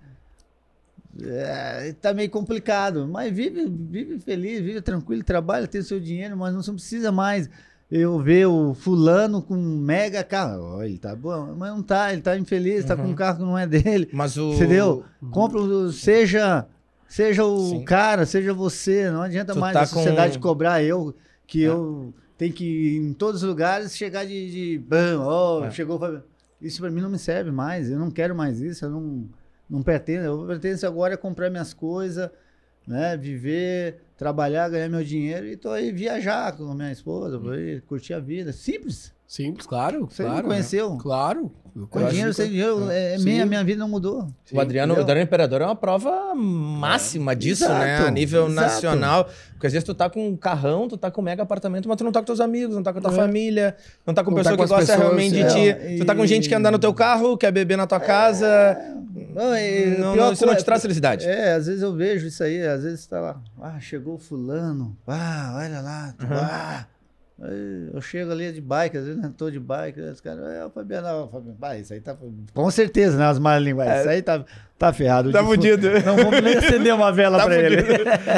é, 1.22 1.96
tá 2.02 2.14
meio 2.14 2.30
complicado. 2.30 3.08
Mas 3.08 3.34
vive, 3.34 3.66
vive 3.66 4.20
feliz, 4.20 4.60
vive 4.60 4.82
tranquilo, 4.82 5.24
trabalha, 5.24 5.66
tem 5.66 5.80
o 5.80 5.84
seu 5.84 6.02
dinheiro, 6.02 6.36
mas 6.36 6.54
não 6.54 6.76
precisa 6.76 7.14
mais 7.14 7.50
eu 7.96 8.18
ver 8.20 8.48
o 8.48 8.74
fulano 8.74 9.42
com 9.42 9.54
um 9.56 9.78
mega 9.78 10.24
carro. 10.24 10.78
Ó, 10.78 10.84
ele 10.84 10.98
tá 10.98 11.16
bom, 11.16 11.54
mas 11.56 11.70
não 11.72 11.84
tá, 11.84 12.12
ele 12.12 12.22
tá 12.22 12.36
infeliz, 12.38 12.84
tá 12.86 12.96
com 12.96 13.04
um 13.04 13.14
carro 13.14 13.38
que 13.38 13.44
não 13.44 13.58
é 13.58 13.68
dele. 13.68 14.10
Mas 14.12 14.36
o. 14.38 14.54
Entendeu? 14.54 15.04
Compra, 15.32 15.60
o- 15.60 15.92
seja, 15.92 16.66
seja 17.08 17.46
o 17.46 17.70
Sim. 17.70 17.84
cara, 17.84 18.26
seja 18.26 18.54
você. 18.54 19.12
Não 19.12 19.22
adianta 19.22 19.54
Tu 19.54 19.60
mais 19.60 19.74
tá 19.74 19.82
a 19.82 19.86
sociedade 19.86 20.38
com- 20.40 20.48
cobrar 20.48 20.82
eu, 20.84 21.14
que 21.46 21.62
eu 21.62 22.14
tenho 22.38 22.52
que 22.54 22.66
ir 22.66 22.98
em 22.98 23.14
todos 23.14 23.44
os 23.44 23.48
lugares 23.48 23.96
chegar 23.96 24.26
de. 24.26 24.52
de 24.52 24.78
bam, 24.80 25.20
ó, 25.22 25.66
É. 25.66 25.72
chegou. 25.72 26.00
Isso 26.62 26.80
pra 26.82 26.90
mim 26.90 27.02
não 27.02 27.10
me 27.10 27.20
serve 27.20 27.52
mais. 27.52 27.90
Eu 27.92 28.00
não 28.00 28.10
quero 28.10 28.34
mais 28.34 28.60
isso. 28.62 28.86
Eu 28.86 28.90
não, 28.90 29.30
não 29.70 29.84
pretendo. 29.84 30.24
Eu 30.26 30.46
pretendo 30.48 30.88
agora 30.88 31.14
é 31.14 31.18
comprar 31.18 31.50
minhas 31.50 31.74
coisas, 31.74 32.30
né? 32.88 33.16
Viver, 33.18 34.02
trabalhar, 34.18 34.70
ganhar 34.70 34.90
meu 34.90 35.04
dinheiro 35.04 35.48
e 35.48 35.58
tô 35.58 35.70
aí 35.70 35.92
viajar 35.92 36.56
com 36.56 36.72
a 36.72 36.76
minha 36.76 36.92
esposa, 36.92 37.40
aí 37.54 37.82
curtir 37.82 38.14
a 38.14 38.20
vida. 38.20 38.52
Simples. 38.54 39.14
Simples, 39.36 39.66
claro. 39.66 40.08
Você 40.12 40.24
claro, 40.24 40.44
me 40.44 40.50
conheceu? 40.50 40.96
Claro. 40.98 41.52
Eu 41.76 41.82
Com 41.88 41.88
conheço. 41.88 42.12
dinheiro, 42.12 42.34
sem 42.36 42.50
dinheiro, 42.52 42.88
é, 42.92 43.18
Sim. 43.18 43.24
minha, 43.24 43.46
minha 43.48 43.64
vida 43.64 43.80
não 43.80 43.90
mudou. 43.90 44.28
O 44.52 44.60
Adriano, 44.62 44.94
o? 44.94 45.00
Adriano 45.00 45.22
Imperador 45.24 45.60
é 45.62 45.66
uma 45.66 45.76
prova 45.76 46.36
máxima 46.36 47.36
disso, 47.36 47.64
Exato, 47.64 47.80
né? 47.80 47.98
A 47.98 48.12
nível 48.12 48.46
exato. 48.48 48.54
nacional. 48.62 49.28
Porque 49.54 49.66
às 49.66 49.74
vezes 49.74 49.84
tu 49.84 49.96
tá 49.96 50.08
com 50.08 50.28
um 50.30 50.38
carrão, 50.38 50.88
tu 50.88 50.98
tá 50.98 51.10
com 51.10 51.20
um 51.20 51.24
mega 51.24 51.42
apartamento, 51.42 51.90
mas 51.90 51.98
tu 51.98 52.04
não 52.04 52.12
tá 52.12 52.20
com 52.20 52.28
teus 52.28 52.40
amigos, 52.40 52.76
não 52.76 52.84
tá 52.84 52.94
com 52.94 53.00
a 53.00 53.02
tua 53.02 53.12
É. 53.14 53.16
família, 53.16 53.76
não 54.06 54.14
tá 54.14 54.24
com 54.24 54.30
Não 54.30 54.38
tá 54.38 54.52
pessoa 54.52 54.58
com 54.58 54.64
que 54.66 54.70
gosta 54.70 54.86
pessoas, 54.94 55.00
realmente 55.00 55.42
é, 55.42 55.48
de 55.48 55.54
ti. 55.96 55.98
Tu 55.98 56.06
tá 56.06 56.14
com 56.16 56.24
e- 56.24 56.28
gente 56.28 56.48
que 56.48 56.54
anda 56.54 56.70
no 56.70 56.78
teu 56.78 56.94
carro, 56.94 57.36
quer 57.36 57.52
beber 57.52 57.76
na 57.76 57.88
tua 57.88 58.00
casa. 58.00 58.78
Não, 59.34 59.58
e 59.58 59.98
Não, 59.98 60.16
não, 60.16 60.32
isso 60.32 60.46
não 60.46 60.56
te 60.56 60.64
traz 60.64 60.80
felicidade. 60.84 61.26
É, 61.28 61.54
às 61.54 61.66
vezes 61.66 61.82
eu 61.82 61.96
vejo 61.96 62.28
isso 62.28 62.44
aí, 62.44 62.62
às 62.68 62.84
vezes 62.84 63.04
tá 63.08 63.20
lá, 63.20 63.42
ah, 63.60 63.80
chegou 63.80 64.20
fulano, 64.20 64.96
ah, 65.08 65.56
olha 65.58 65.82
lá, 65.82 66.14
tu- 66.20 66.28
ah. 66.30 66.86
Aí 67.46 67.90
Eu 67.94 68.00
chego 68.00 68.32
ali 68.32 68.54
de 68.54 68.62
bike, 68.62 68.98
às 68.98 69.06
vezes 69.06 69.22
tô 69.38 69.52
de 69.52 69.60
bike, 69.60 70.00
aí 70.00 70.10
os 70.12 70.22
caras, 70.22 70.46
é 70.54 70.66
o 70.66 70.70
Fabiano, 70.70 71.28
Fabiano, 71.30 71.58
vai, 71.60 71.82
isso 71.82 71.92
aí 71.94 72.00
tá, 72.00 72.16
com 72.54 72.72
certeza, 72.72 73.18
né, 73.18 73.26
as 73.26 73.38
malas 73.38 73.62
línguas, 73.62 74.00
isso 74.00 74.08
aí 74.08 74.22
tá, 74.22 74.46
tá 74.80 74.94
ferrado. 74.94 75.30
Tá 75.30 75.44
fudido. 75.44 75.88
Não 76.06 76.16
vamos 76.16 76.42
nem 76.42 76.56
acender 76.56 76.94
uma 76.94 77.12
vela 77.12 77.38
Tá 77.44 77.46
pra 77.46 77.56
ele. 77.58 77.78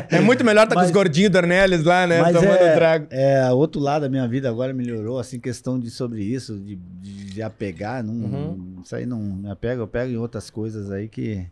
É 0.10 0.20
muito 0.20 0.44
melhor 0.44 0.68
tá 0.68 0.74
com 0.74 0.82
os 0.82 0.90
gordinhos 0.90 1.30
do 1.30 1.38
Arnelis 1.38 1.84
lá, 1.84 2.08
né? 2.08 2.24
Tomando 2.32 2.48
é, 2.48 2.74
trago. 2.74 3.08
é, 3.12 3.52
outro 3.52 3.80
lado 3.80 4.02
da 4.02 4.10
minha 4.10 4.28
vida 4.28 4.50
agora 4.50 4.74
melhorou, 4.74 5.20
assim, 5.20 5.40
questão 5.40 5.80
de 5.80 5.92
sobre 5.92 6.24
isso, 6.24 6.58
de, 6.58 6.76
de, 6.76 7.26
de 7.34 7.42
apegar, 7.44 8.04
não, 8.04 8.14
Uhum. 8.14 8.82
isso 8.84 8.96
aí 8.96 9.06
não 9.06 9.20
me 9.20 9.52
apega, 9.52 9.82
eu 9.82 9.88
pego 9.88 10.12
em 10.12 10.18
outras 10.18 10.50
coisas 10.50 10.90
aí 10.90 11.08
que, 11.08 11.46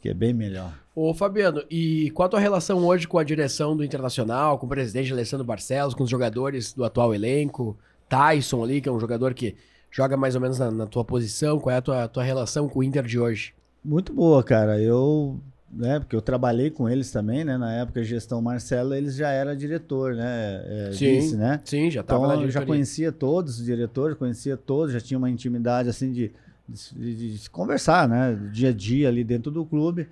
que 0.00 0.08
é 0.08 0.14
bem 0.14 0.32
melhor. 0.32 0.72
Ô, 0.94 1.14
Fabiano, 1.14 1.62
e 1.70 2.10
qual 2.10 2.26
a 2.26 2.28
tua 2.28 2.40
relação 2.40 2.84
hoje 2.84 3.06
com 3.06 3.18
a 3.18 3.24
direção 3.24 3.76
do 3.76 3.84
Internacional, 3.84 4.58
com 4.58 4.66
o 4.66 4.68
presidente 4.68 5.12
Alessandro 5.12 5.46
Barcelos, 5.46 5.94
com 5.94 6.02
os 6.02 6.10
jogadores 6.10 6.72
do 6.72 6.84
atual 6.84 7.14
elenco? 7.14 7.78
Tyson 8.08 8.64
ali, 8.64 8.80
que 8.80 8.88
é 8.88 8.92
um 8.92 8.98
jogador 8.98 9.32
que 9.32 9.54
joga 9.90 10.16
mais 10.16 10.34
ou 10.34 10.40
menos 10.40 10.58
na, 10.58 10.70
na 10.70 10.86
tua 10.86 11.04
posição. 11.04 11.60
Qual 11.60 11.72
é 11.72 11.78
a 11.78 11.80
tua, 11.80 12.08
tua 12.08 12.24
relação 12.24 12.68
com 12.68 12.80
o 12.80 12.82
Inter 12.82 13.04
de 13.04 13.18
hoje? 13.18 13.54
Muito 13.84 14.12
boa, 14.12 14.42
cara. 14.42 14.80
Eu, 14.80 15.40
né, 15.72 16.00
porque 16.00 16.16
eu 16.16 16.20
trabalhei 16.20 16.70
com 16.70 16.88
eles 16.88 17.12
também, 17.12 17.44
né? 17.44 17.56
Na 17.56 17.72
época, 17.72 18.02
gestão 18.02 18.42
Marcelo, 18.42 18.94
eles 18.94 19.14
já 19.14 19.30
era 19.30 19.54
diretor, 19.54 20.16
né? 20.16 20.62
É, 20.66 20.90
vice, 20.90 21.36
né? 21.36 21.60
Sim, 21.64 21.88
já 21.88 22.02
tava 22.02 22.26
Então, 22.26 22.42
eu 22.42 22.50
já 22.50 22.66
conhecia 22.66 23.12
todos 23.12 23.60
os 23.60 23.64
diretores, 23.64 24.16
conhecia 24.16 24.56
todos, 24.56 24.92
já 24.92 25.00
tinha 25.00 25.16
uma 25.16 25.30
intimidade, 25.30 25.88
assim, 25.88 26.12
de, 26.12 26.32
de, 26.68 27.14
de 27.14 27.38
se 27.38 27.48
conversar, 27.48 28.08
né? 28.08 28.38
Dia 28.52 28.70
a 28.70 28.72
dia 28.72 29.08
ali 29.08 29.22
dentro 29.22 29.52
do 29.52 29.64
clube. 29.64 30.08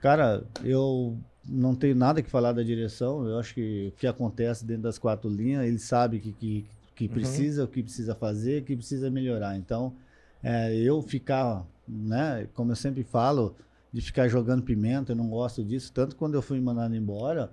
Cara, 0.00 0.44
eu 0.62 1.16
não 1.48 1.74
tenho 1.74 1.94
nada 1.94 2.22
que 2.22 2.30
falar 2.30 2.52
da 2.52 2.62
direção. 2.62 3.26
Eu 3.26 3.38
acho 3.38 3.54
que 3.54 3.92
o 3.94 3.98
que 3.98 4.06
acontece 4.06 4.64
dentro 4.64 4.82
das 4.82 4.98
quatro 4.98 5.28
linhas, 5.28 5.66
ele 5.66 5.78
sabe 5.78 6.18
que, 6.18 6.32
que, 6.32 6.66
que 6.94 7.08
precisa, 7.08 7.64
o 7.64 7.68
que 7.68 7.82
precisa 7.82 8.14
fazer, 8.14 8.62
o 8.62 8.64
que 8.64 8.76
precisa 8.76 9.10
melhorar. 9.10 9.56
Então, 9.56 9.94
é, 10.42 10.74
eu 10.76 11.00
ficar, 11.02 11.64
né, 11.86 12.46
como 12.54 12.72
eu 12.72 12.76
sempre 12.76 13.02
falo, 13.02 13.56
de 13.92 14.00
ficar 14.00 14.28
jogando 14.28 14.62
pimenta, 14.62 15.12
eu 15.12 15.16
não 15.16 15.28
gosto 15.28 15.64
disso. 15.64 15.92
Tanto 15.92 16.16
quando 16.16 16.34
eu 16.34 16.42
fui 16.42 16.60
mandado 16.60 16.94
embora, 16.94 17.50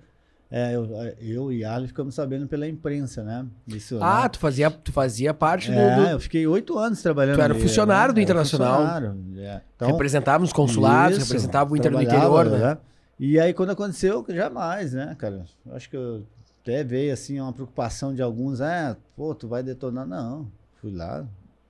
é, 0.56 0.76
eu, 0.76 0.86
eu 1.20 1.52
e 1.52 1.66
Ali 1.66 1.88
ficamos 1.88 2.14
sabendo 2.14 2.48
pela 2.48 2.68
imprensa, 2.68 3.24
né? 3.24 3.44
Isso, 3.68 3.98
Ah, 4.00 4.22
né? 4.22 4.30
tu 4.30 4.38
fazia, 4.38 4.70
tu 4.70 4.92
fazia 4.92 5.34
parte 5.34 5.72
do- 5.72 5.78
É, 5.80 5.96
do. 5.96 6.02
eu 6.12 6.20
fiquei 6.20 6.46
oito 6.46 6.78
anos 6.78 7.02
trabalhando. 7.02 7.38
Tu 7.38 7.42
era 7.42 7.56
funcionário 7.56 8.14
do 8.14 8.18
Era 8.20 8.24
Internacional. 8.24 8.76
funcionário, 8.82 9.18
é. 9.38 9.62
Então, 9.76 9.88
representava 9.88 10.44
nos 10.44 10.54
consulados, 10.54 11.18
isso, 11.18 11.26
representava 11.28 11.74
o 11.74 11.76
Inter 11.76 11.92
interior, 11.92 12.46
né? 12.46 12.78
E 13.20 13.40
aí, 13.40 13.52
quando 13.52 13.72
aconteceu, 13.72 14.24
jamais, 14.30 14.94
né, 14.94 15.16
cara? 15.18 15.44
Acho 15.72 15.90
que 15.90 15.96
eu 15.98 16.24
até 16.62 16.84
veio, 16.84 17.12
assim, 17.12 17.40
uma 17.40 17.52
preocupação 17.52 18.14
de 18.14 18.22
alguns. 18.22 18.62
Ah, 18.62 18.96
pô, 19.16 19.34
tu 19.34 19.48
vai 19.48 19.64
detonar? 19.64 20.06
Não. 20.06 20.48
Fui 20.80 20.92
lá, 20.92 21.26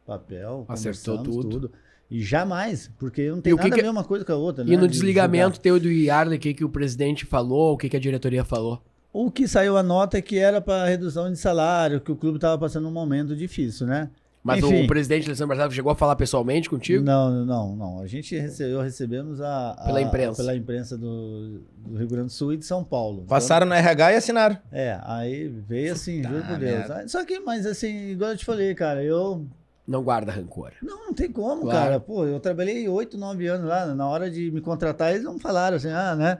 papel, 0.05 0.65
Acertou 0.68 1.18
conversamos, 1.19 1.45
tudo. 1.53 1.72
E 2.14 2.22
jamais, 2.22 2.91
porque 2.99 3.27
não 3.31 3.41
tem 3.41 3.56
nada 3.56 3.69
que- 3.72 3.80
a 3.80 3.84
ver 3.84 3.90
uma 3.90 4.03
coisa 4.03 4.23
com 4.23 4.31
a 4.31 4.35
outra, 4.35 4.64
E 4.64 4.68
né, 4.69 4.76
no 4.77 4.88
de 4.88 4.94
desligamento 4.94 5.60
teu 5.60 5.80
do 5.80 5.90
Yarley, 5.91 6.38
o 6.38 6.40
que, 6.40 6.53
que 6.53 6.64
o 6.64 6.69
presidente 6.69 7.26
falou, 7.26 7.73
o 7.73 7.77
que, 7.77 7.90
que 7.90 7.98
a 7.98 7.99
diretoria 7.99 8.44
falou? 8.44 8.81
O 9.11 9.31
que 9.31 9.48
saiu 9.48 9.76
a 9.77 9.81
nota 9.84 10.18
é 10.18 10.22
que 10.22 10.38
era 10.38 10.61
para 10.61 10.85
redução 10.88 11.31
de 11.31 11.38
salário, 11.40 11.99
que 11.99 12.11
o 12.11 12.15
clube 12.15 12.38
estava 12.38 12.57
passando 12.57 12.88
um 12.88 12.91
momento 12.91 13.35
difícil, 13.35 13.88
né? 13.88 14.10
Mas 14.44 14.61
Enfim. 14.61 14.84
o 14.84 14.88
presidente 14.88 15.26
Alessandro 15.26 15.48
Barcelos 15.49 15.73
chegou 15.73 15.90
a 15.91 15.95
falar 15.95 16.15
pessoalmente 16.18 16.69
contigo? 16.69 17.02
Não, 17.03 17.45
não, 17.45 17.76
não. 17.77 17.99
A 18.02 18.07
gente 18.07 18.38
recebeu, 18.38 18.81
recebemos 18.81 19.40
a, 19.40 19.72
a- 19.72 19.85
Pela 19.85 20.02
imprensa. 20.02 20.35
pela 20.44 20.53
imprensa 20.56 20.98
do, 20.98 21.61
do 21.77 21.98
Rio 21.98 22.07
Grande 22.10 22.26
do 22.27 22.31
Sul 22.34 22.52
e 22.53 22.57
de 22.57 22.65
São 22.65 22.84
Paulo. 22.84 23.19
Então, 23.19 23.27
Passaram 23.27 23.65
no 23.65 23.73
RH 23.73 24.11
e 24.11 24.15
assinaram. 24.18 24.57
é, 24.72 24.99
aí 25.03 25.48
veio 25.48 25.94
assim, 25.94 26.22
juro 26.22 26.44
por 26.44 26.57
Deus. 26.60 26.72
merda. 26.77 27.07
Só 27.07 27.23
que, 27.26 27.40
mas 27.40 27.65
assim, 27.65 28.10
igual 28.10 28.31
eu 28.31 28.38
te 28.38 28.44
falei, 28.45 28.76
cara, 28.76 29.02
eu. 29.03 29.48
Não 29.88 30.01
guarda 30.01 30.31
rancor. 30.31 30.72
Não, 30.81 31.07
não 31.07 31.14
tem 31.14 31.30
como, 31.31 31.64
Claro. 31.64 31.77
cara. 31.77 31.99
Pô, 31.99 32.26
eu 32.26 32.39
trabalhei 32.39 32.88
oito, 32.88 33.18
nove 33.18 33.47
anos 33.47 33.68
lá. 33.68 33.85
Na 33.93 34.07
hora 34.07 34.30
de 34.31 34.49
me 34.51 34.61
contratar, 34.61 35.11
eles 35.11 35.23
não 35.23 35.38
falaram 35.38 35.76
assim, 35.77 35.89
ah, 35.89 36.15
né? 36.15 36.38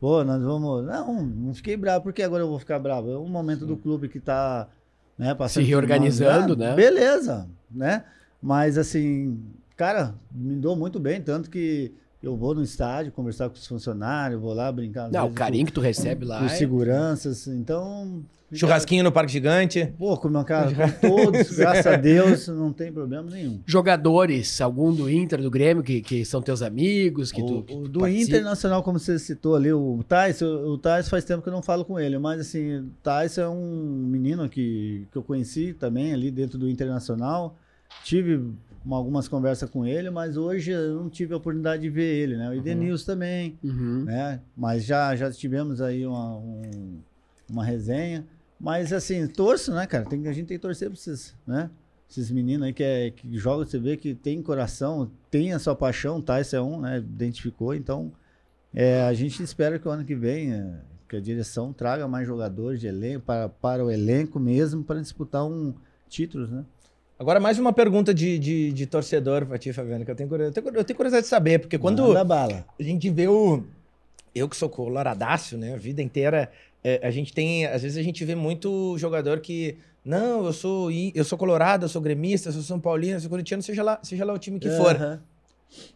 Pô, 0.00 0.24
nós 0.24 0.42
vamos. 0.42 0.84
Não, 0.86 1.22
não 1.22 1.54
fiquei 1.54 1.76
bravo. 1.76 2.04
Por 2.04 2.12
que 2.12 2.22
agora 2.22 2.42
eu 2.42 2.48
vou 2.48 2.58
ficar 2.58 2.78
bravo? 2.78 3.10
É 3.10 3.18
um 3.18 3.28
momento 3.28 3.66
do 3.66 3.76
clube 3.76 4.08
que 4.08 4.18
tá 4.20 4.68
né, 5.18 5.34
passando 5.34 5.62
Se 5.64 5.68
reorganizando, 5.68 6.56
né? 6.56 6.74
Beleza, 6.74 7.48
né? 7.70 8.04
Mas 8.42 8.76
assim, 8.78 9.40
cara, 9.76 10.14
me 10.30 10.54
dou 10.56 10.76
muito 10.76 11.00
bem, 11.00 11.20
tanto 11.20 11.50
que 11.50 11.94
eu 12.22 12.36
vou 12.36 12.54
no 12.54 12.62
estádio 12.62 13.12
conversar 13.12 13.48
com 13.48 13.56
os 13.56 13.66
funcionários, 13.66 14.40
vou 14.40 14.52
lá 14.52 14.70
brincar. 14.70 15.10
Não, 15.10 15.26
o 15.28 15.32
carinho 15.32 15.66
que 15.66 15.72
tu 15.72 15.80
recebe 15.80 16.24
com, 16.24 16.30
lá. 16.32 16.38
com 16.40 16.44
é- 16.46 16.48
seguranças. 16.48 17.46
Então. 17.46 18.22
Churrasquinho 18.52 19.02
no 19.02 19.10
Parque 19.10 19.32
Gigante. 19.32 19.92
Pô, 19.98 20.16
com 20.16 20.28
meu 20.28 20.44
cara, 20.44 20.70
com 20.72 21.08
todos, 21.08 21.50
graças 21.58 21.86
a 21.86 21.96
Deus, 21.96 22.46
não 22.48 22.72
tem 22.72 22.92
problema 22.92 23.28
nenhum. 23.30 23.60
Jogadores, 23.66 24.60
algum 24.60 24.92
do 24.94 25.10
Inter, 25.10 25.42
do 25.42 25.50
Grêmio, 25.50 25.82
que, 25.82 26.00
que 26.00 26.24
são 26.24 26.40
teus 26.40 26.62
amigos, 26.62 27.32
que 27.32 27.40
tu. 27.44 27.58
O, 27.58 27.62
que 27.64 27.74
o 27.74 27.82
tu 27.82 27.88
do 27.88 28.00
participa? 28.00 28.36
Internacional, 28.36 28.82
como 28.82 28.98
você 28.98 29.18
citou 29.18 29.56
ali, 29.56 29.72
o 29.72 30.04
Tais, 30.08 30.40
o, 30.42 30.46
o 30.74 30.78
Tais 30.78 31.08
faz 31.08 31.24
tempo 31.24 31.42
que 31.42 31.48
eu 31.48 31.52
não 31.52 31.62
falo 31.62 31.84
com 31.84 31.98
ele, 31.98 32.18
mas 32.18 32.40
assim, 32.40 32.78
o 32.78 32.90
Tais 33.02 33.36
é 33.38 33.48
um 33.48 34.06
menino 34.08 34.48
que, 34.48 35.06
que 35.10 35.18
eu 35.18 35.22
conheci 35.22 35.72
também 35.72 36.12
ali 36.12 36.30
dentro 36.30 36.56
do 36.58 36.68
Internacional. 36.70 37.56
Tive 38.04 38.40
uma- 38.84 38.96
algumas 38.96 39.26
conversas 39.26 39.68
com 39.68 39.84
ele, 39.84 40.08
mas 40.10 40.36
hoje 40.36 40.70
eu 40.70 40.94
não 41.02 41.08
tive 41.10 41.34
a 41.34 41.36
oportunidade 41.36 41.82
de 41.82 41.90
ver 41.90 42.14
ele, 42.22 42.36
né? 42.36 42.48
O 42.50 42.54
Edenilson 42.54 43.06
também, 43.06 43.58
Uhum. 43.64 44.04
né? 44.04 44.40
Mas 44.56 44.84
já, 44.84 45.16
já 45.16 45.30
tivemos 45.32 45.80
aí 45.80 46.06
uma, 46.06 46.36
um- 46.36 46.98
uma 47.50 47.64
resenha. 47.64 48.24
Mas 48.66 48.92
assim, 48.92 49.28
torço, 49.28 49.72
né, 49.72 49.86
cara? 49.86 50.04
Tem, 50.04 50.26
a 50.26 50.32
gente 50.32 50.48
tem 50.48 50.56
que 50.56 50.62
torcer 50.62 50.90
pra 50.90 50.98
esses, 50.98 51.36
né? 51.46 51.70
Esses 52.10 52.32
meninos 52.32 52.66
aí 52.66 52.72
que, 52.72 52.82
é, 52.82 53.12
que 53.12 53.38
jogam, 53.38 53.64
você 53.64 53.78
vê 53.78 53.96
que 53.96 54.12
tem 54.12 54.42
coração, 54.42 55.08
tem 55.30 55.52
a 55.52 55.60
sua 55.60 55.76
paixão, 55.76 56.20
tá? 56.20 56.40
Esse 56.40 56.56
é 56.56 56.60
um, 56.60 56.80
né? 56.80 56.98
Identificou, 56.98 57.76
então 57.76 58.10
é, 58.74 59.02
a 59.02 59.14
gente 59.14 59.40
espera 59.40 59.78
que 59.78 59.86
o 59.86 59.90
ano 59.92 60.04
que 60.04 60.16
vem, 60.16 60.52
é, 60.52 60.80
que 61.08 61.14
a 61.14 61.20
direção 61.20 61.72
traga 61.72 62.08
mais 62.08 62.26
jogadores 62.26 62.80
de 62.80 62.88
elenco 62.88 63.24
para, 63.24 63.48
para 63.48 63.84
o 63.84 63.88
elenco 63.88 64.40
mesmo 64.40 64.82
para 64.82 65.00
disputar 65.00 65.46
um 65.46 65.72
títulos, 66.08 66.50
né? 66.50 66.64
Agora, 67.20 67.38
mais 67.38 67.60
uma 67.60 67.72
pergunta 67.72 68.12
de, 68.12 68.36
de, 68.36 68.72
de 68.72 68.84
torcedor 68.84 69.46
pra 69.46 69.58
ti, 69.58 69.72
Fabiano, 69.72 70.04
que 70.04 70.10
eu 70.10 70.16
tenho, 70.16 70.28
curiosidade, 70.28 70.58
eu 70.58 70.72
tenho, 70.72 70.80
eu 70.80 70.84
tenho 70.84 70.96
curiosidade 70.96 71.22
de 71.22 71.30
saber, 71.30 71.60
porque 71.60 71.78
quando 71.78 72.16
a 72.18 72.64
gente 72.80 73.08
vê 73.10 73.28
o. 73.28 73.62
Eu 74.34 74.48
que 74.48 74.56
sou 74.56 74.68
coloradaço, 74.68 75.56
né? 75.56 75.72
A 75.72 75.78
vida 75.78 76.02
inteira, 76.02 76.50
é, 76.86 77.00
a 77.02 77.10
gente 77.10 77.32
tem. 77.32 77.66
Às 77.66 77.82
vezes 77.82 77.98
a 77.98 78.02
gente 78.02 78.24
vê 78.24 78.36
muito 78.36 78.96
jogador 78.96 79.40
que. 79.40 79.76
Não, 80.04 80.46
eu 80.46 80.52
sou, 80.52 80.88
eu 80.88 81.24
sou 81.24 81.36
colorado, 81.36 81.84
eu 81.84 81.88
sou 81.88 82.00
gremista, 82.00 82.48
eu 82.48 82.52
sou 82.52 82.62
São 82.62 82.78
Paulino, 82.78 83.16
eu 83.16 83.20
sou 83.20 83.28
corintiano, 83.28 83.60
seja 83.60 83.82
lá, 83.82 83.98
seja 84.04 84.24
lá 84.24 84.32
o 84.32 84.38
time 84.38 84.60
que 84.60 84.70
for. 84.70 85.20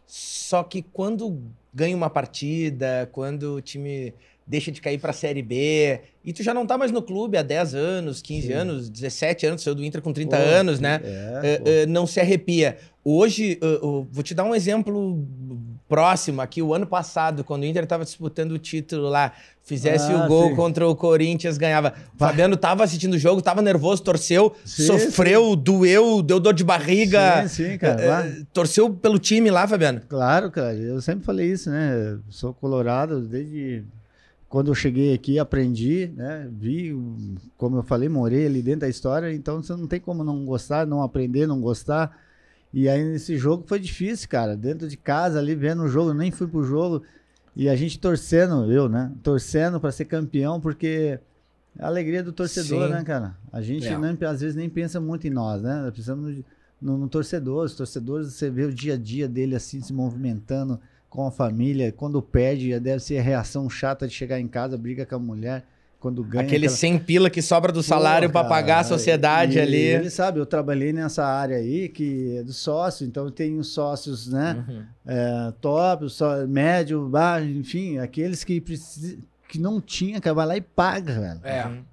Só 0.05 0.61
que 0.63 0.81
quando 0.81 1.41
ganha 1.73 1.95
uma 1.95 2.09
partida, 2.09 3.07
quando 3.13 3.55
o 3.55 3.61
time 3.61 4.13
deixa 4.45 4.69
de 4.69 4.81
cair 4.81 4.99
pra 4.99 5.13
Série 5.13 5.41
B, 5.41 6.01
e 6.25 6.33
tu 6.33 6.43
já 6.43 6.53
não 6.53 6.65
tá 6.65 6.77
mais 6.77 6.91
no 6.91 7.01
clube 7.01 7.37
há 7.37 7.41
10 7.41 7.73
anos, 7.73 8.21
15 8.21 8.47
Sim. 8.47 8.53
anos, 8.53 8.89
17 8.89 9.45
anos, 9.45 9.61
saiu 9.61 9.75
do 9.75 9.85
Inter 9.85 10.01
com 10.01 10.11
30 10.11 10.35
Pô, 10.35 10.43
anos, 10.43 10.81
né? 10.81 10.99
É, 11.41 11.57
pô. 11.57 11.69
é, 11.69 11.85
não 11.85 12.05
se 12.05 12.19
arrepia. 12.19 12.77
Hoje, 13.01 13.57
é, 13.61 13.79
vou 14.11 14.21
te 14.21 14.33
dar 14.33 14.43
um 14.43 14.53
exemplo 14.53 15.25
próximo 15.91 16.39
aqui. 16.39 16.61
O 16.61 16.73
ano 16.73 16.87
passado, 16.87 17.43
quando 17.43 17.63
o 17.63 17.65
Inter 17.65 17.83
estava 17.83 18.05
disputando 18.05 18.53
o 18.53 18.57
título 18.57 19.09
lá, 19.09 19.33
fizesse 19.61 20.09
Ah, 20.09 20.23
o 20.23 20.27
gol 20.29 20.51
sim. 20.51 20.55
contra 20.55 20.87
o 20.87 20.95
Corinthians, 20.95 21.57
ganhava. 21.57 21.93
O 22.15 22.17
Fabiano 22.17 22.55
tava 22.55 22.85
assistindo 22.85 23.15
o 23.15 23.19
jogo, 23.19 23.41
tava 23.41 23.61
nervoso, 23.61 24.01
torceu, 24.01 24.55
Sim, 24.63 24.83
sofreu, 24.83 25.53
doeu, 25.53 26.21
deu 26.21 26.39
dor 26.39 26.53
de 26.53 26.63
barriga. 26.63 27.45
Sim, 27.49 27.71
sim, 27.71 27.77
cara. 27.77 28.01
é, 28.01 28.07
é, 28.07 28.43
torceu 28.53 28.89
pelo 28.89 29.19
time 29.19 29.51
lá, 29.51 29.67
Fabiano. 29.67 29.99
Claro, 30.07 30.49
cara. 30.49 30.73
Eu 30.75 31.01
sempre 31.01 31.25
falei 31.25 31.51
isso, 31.51 31.69
né? 31.69 32.13
Eu 32.13 32.21
Sou 32.29 32.53
colorado 32.53 33.19
desde 33.19 33.83
quando 34.47 34.71
eu 34.71 34.75
cheguei 34.75 35.13
aqui, 35.13 35.37
aprendi, 35.39 36.09
né? 36.15 36.47
Vi, 36.49 36.95
como 37.57 37.79
eu 37.79 37.83
falei, 37.83 38.07
morei 38.07 38.45
ali 38.45 38.61
dentro 38.61 38.81
da 38.81 38.89
história, 38.89 39.33
então 39.33 39.61
você 39.61 39.73
não 39.75 39.87
tem 39.87 39.99
como 39.99 40.23
não 40.23 40.45
gostar, 40.45 40.87
não 40.87 41.01
aprender, 41.03 41.45
não 41.47 41.59
gostar. 41.59 42.17
E 42.73 42.87
aí 42.87 43.03
nesse 43.03 43.37
jogo 43.37 43.63
foi 43.67 43.79
difícil, 43.79 44.29
cara. 44.29 44.55
Dentro 44.55 44.87
de 44.87 44.95
casa 44.97 45.39
ali 45.39 45.53
vendo 45.55 45.83
o 45.83 45.87
jogo, 45.87 46.13
nem 46.13 46.31
fui 46.31 46.47
pro 46.47 46.63
jogo 46.63 47.03
e 47.55 47.67
a 47.67 47.75
gente 47.75 47.99
torcendo, 47.99 48.71
eu, 48.71 48.87
né? 48.87 49.11
Torcendo 49.21 49.79
para 49.79 49.91
ser 49.91 50.05
campeão, 50.05 50.59
porque 50.59 51.19
é 51.77 51.83
a 51.83 51.87
alegria 51.87 52.23
do 52.23 52.31
torcedor, 52.31 52.87
Sim. 52.87 52.93
né, 52.93 53.03
cara? 53.03 53.35
A 53.51 53.61
gente 53.61 53.87
É. 53.87 53.97
nem- 53.97 54.17
às 54.25 54.39
vezes 54.41 54.55
nem 54.55 54.69
pensa 54.69 54.99
muito 55.01 55.27
em 55.27 55.29
nós, 55.29 55.61
né? 55.61 55.81
Nós 55.81 55.91
Precisamos 55.91 56.35
de- 56.35 56.45
no, 56.81 56.97
no 56.97 57.07
torcedor. 57.09 57.65
Os 57.65 57.75
torcedores, 57.75 58.33
você 58.33 58.49
vê 58.49 58.63
o 58.63 58.73
dia 58.73 58.93
a 58.93 58.97
dia 58.97 59.27
dele 59.27 59.55
assim, 59.55 59.81
se 59.81 59.91
movimentando 59.93 60.79
com 61.09 61.27
a 61.27 61.31
família. 61.31 61.91
Quando 61.91 62.21
perde, 62.21 62.79
deve 62.79 63.03
ser 63.03 63.17
a 63.17 63.21
reação 63.21 63.69
chata 63.69 64.07
de 64.07 64.13
chegar 64.13 64.39
em 64.39 64.47
casa, 64.47 64.77
briga 64.77 65.05
com 65.05 65.15
a 65.15 65.19
mulher. 65.19 65.65
Quando 66.01 66.23
ganha. 66.23 66.43
Aquele 66.43 66.65
aquela- 66.65 66.77
100 66.77 66.97
pila 66.99 67.29
que 67.29 67.41
sobra 67.43 67.71
do 67.71 67.81
salário 67.83 68.29
cara, 68.31 68.49
pagar 68.49 68.79
a 68.79 68.83
sociedade 68.83 69.57
e 69.57 69.61
ali. 69.61 69.77
Ele 69.77 70.09
sabe, 70.09 70.39
eu 70.39 70.45
trabalhei 70.47 70.91
nessa 70.91 71.23
área 71.23 71.55
aí, 71.57 71.87
que 71.87 72.37
é 72.37 72.43
do 72.43 72.51
sócio, 72.51 73.05
então 73.05 73.23
eu 73.25 73.31
tenho 73.31 73.63
sócios, 73.63 74.27
né? 74.27 74.65
Uhum. 74.67 74.83
é, 75.05 75.53
top, 75.61 76.09
só, 76.09 76.45
médio, 76.47 77.07
baixo, 77.07 77.45
enfim, 77.47 77.99
aqueles 77.99 78.43
que, 78.43 78.59
preci- 78.59 79.19
que 79.47 79.59
não 79.59 79.79
tinha, 79.79 80.19
cara, 80.19 80.33
vai 80.33 80.45
lá 80.47 80.57
e 80.57 80.61
paga, 80.61 81.19
velho. 81.21 81.39
É. 81.43 81.67
Uhum. 81.67 81.83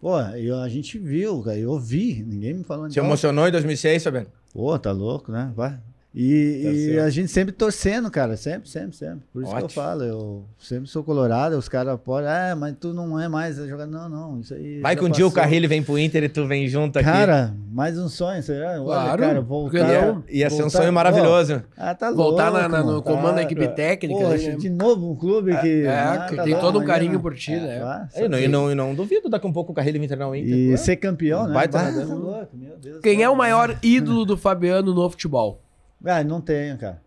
Pô, 0.00 0.20
eu, 0.20 0.60
a 0.60 0.68
gente 0.68 0.96
viu, 0.96 1.42
cara, 1.42 1.58
eu 1.58 1.76
vi, 1.80 2.22
ninguém 2.24 2.54
me 2.54 2.62
falou 2.62 2.88
Se 2.88 3.00
emocionou 3.00 3.48
em 3.48 3.50
2006, 3.50 4.04
Fabiano? 4.04 4.28
Pô, 4.54 4.78
tá 4.78 4.92
louco, 4.92 5.32
né? 5.32 5.50
Vai. 5.56 5.76
E, 6.18 6.62
Tá 6.64 6.70
e 6.70 6.98
a 6.98 7.10
gente 7.10 7.30
sempre 7.30 7.52
torcendo, 7.52 8.10
cara, 8.10 8.38
sempre, 8.38 8.66
sempre, 8.70 8.96
sempre. 8.96 9.20
Por 9.30 9.42
isso 9.42 9.50
que 9.52 9.58
eu 9.60 9.64
Ótimo. 9.66 9.82
falo, 9.82 10.02
eu 10.02 10.44
sempre 10.58 10.88
sou 10.88 11.04
colorado, 11.04 11.58
os 11.58 11.68
caras 11.68 12.00
podem, 12.02 12.26
ah, 12.30 12.56
mas 12.58 12.74
tu 12.80 12.94
não 12.94 13.20
é 13.20 13.28
mais 13.28 13.56
jogador. 13.58 13.86
Não, 13.86 14.08
não, 14.08 14.40
isso 14.40 14.54
aí. 14.54 14.80
Vai 14.80 14.96
que 14.96 15.04
um 15.04 15.10
dia 15.10 15.26
o 15.26 15.30
passou. 15.30 15.42
Carrilho 15.42 15.68
vem 15.68 15.82
pro 15.82 15.98
Inter 15.98 16.24
e 16.24 16.28
tu 16.30 16.46
vem 16.46 16.66
junto 16.68 16.98
aqui. 16.98 17.04
Cara, 17.06 17.54
mais 17.70 17.98
um 17.98 18.08
sonho, 18.08 18.42
será? 18.42 18.72
Olha, 18.80 18.84
Claro, 18.84 19.22
cara, 19.22 19.42
por 19.42 19.70
que 19.70 19.78
voltar. 19.78 20.06
não? 20.06 20.24
Ia 20.30 20.48
ser 20.48 20.54
um 20.54 20.58
voltar- 20.60 20.78
sonho 20.78 20.92
maravilhoso. 20.94 21.54
Ó, 21.56 21.60
ah, 21.76 21.94
tá 21.94 22.08
louco. 22.08 22.22
Voltar 22.22 22.50
na- 22.50 22.66
na- 22.66 22.82
no 22.82 23.02
comando 23.02 23.34
da 23.34 23.42
equipe 23.42 23.68
técnica. 23.68 24.26
Né? 24.28 24.56
de 24.56 24.70
novo 24.70 25.10
um 25.12 25.14
clube 25.16 25.54
que. 25.60 25.82
É, 25.82 25.90
ah, 25.98 26.26
que 26.30 26.36
tá 26.36 26.44
tem 26.44 26.54
louco, 26.54 26.66
todo 26.66 26.80
um 26.82 26.86
carinho 26.86 27.20
por 27.20 27.34
ti, 27.34 27.50
né? 27.56 27.80
vá, 27.80 28.08
E 28.16 28.26
não, 28.26 28.38
e 28.38 28.48
não, 28.48 28.74
não 28.74 28.94
duvido 28.94 29.28
daqui 29.28 29.46
um 29.46 29.52
pouco 29.52 29.72
o 29.72 29.74
Carrilho 29.74 30.00
vir 30.00 30.06
treinar 30.06 30.30
o 30.30 30.34
Inter. 30.34 30.50
E 30.50 30.76
ser 30.78 30.96
campeão, 30.96 31.46
né? 31.46 31.52
Nadando. 31.52 32.08
tá 32.08 32.14
louco, 32.14 32.56
meu 32.56 32.78
Deus. 32.78 33.00
Quem 33.02 33.22
é 33.22 33.28
o 33.28 33.32
cara. 33.32 33.36
maior 33.38 33.78
ídolo 33.82 34.24
do 34.24 34.34
Fabiano 34.38 34.94
no 34.94 35.10
futebol? 35.10 35.62
Ah, 36.04 36.22
não 36.24 36.40
tenho, 36.40 36.76
cara. 36.78 37.00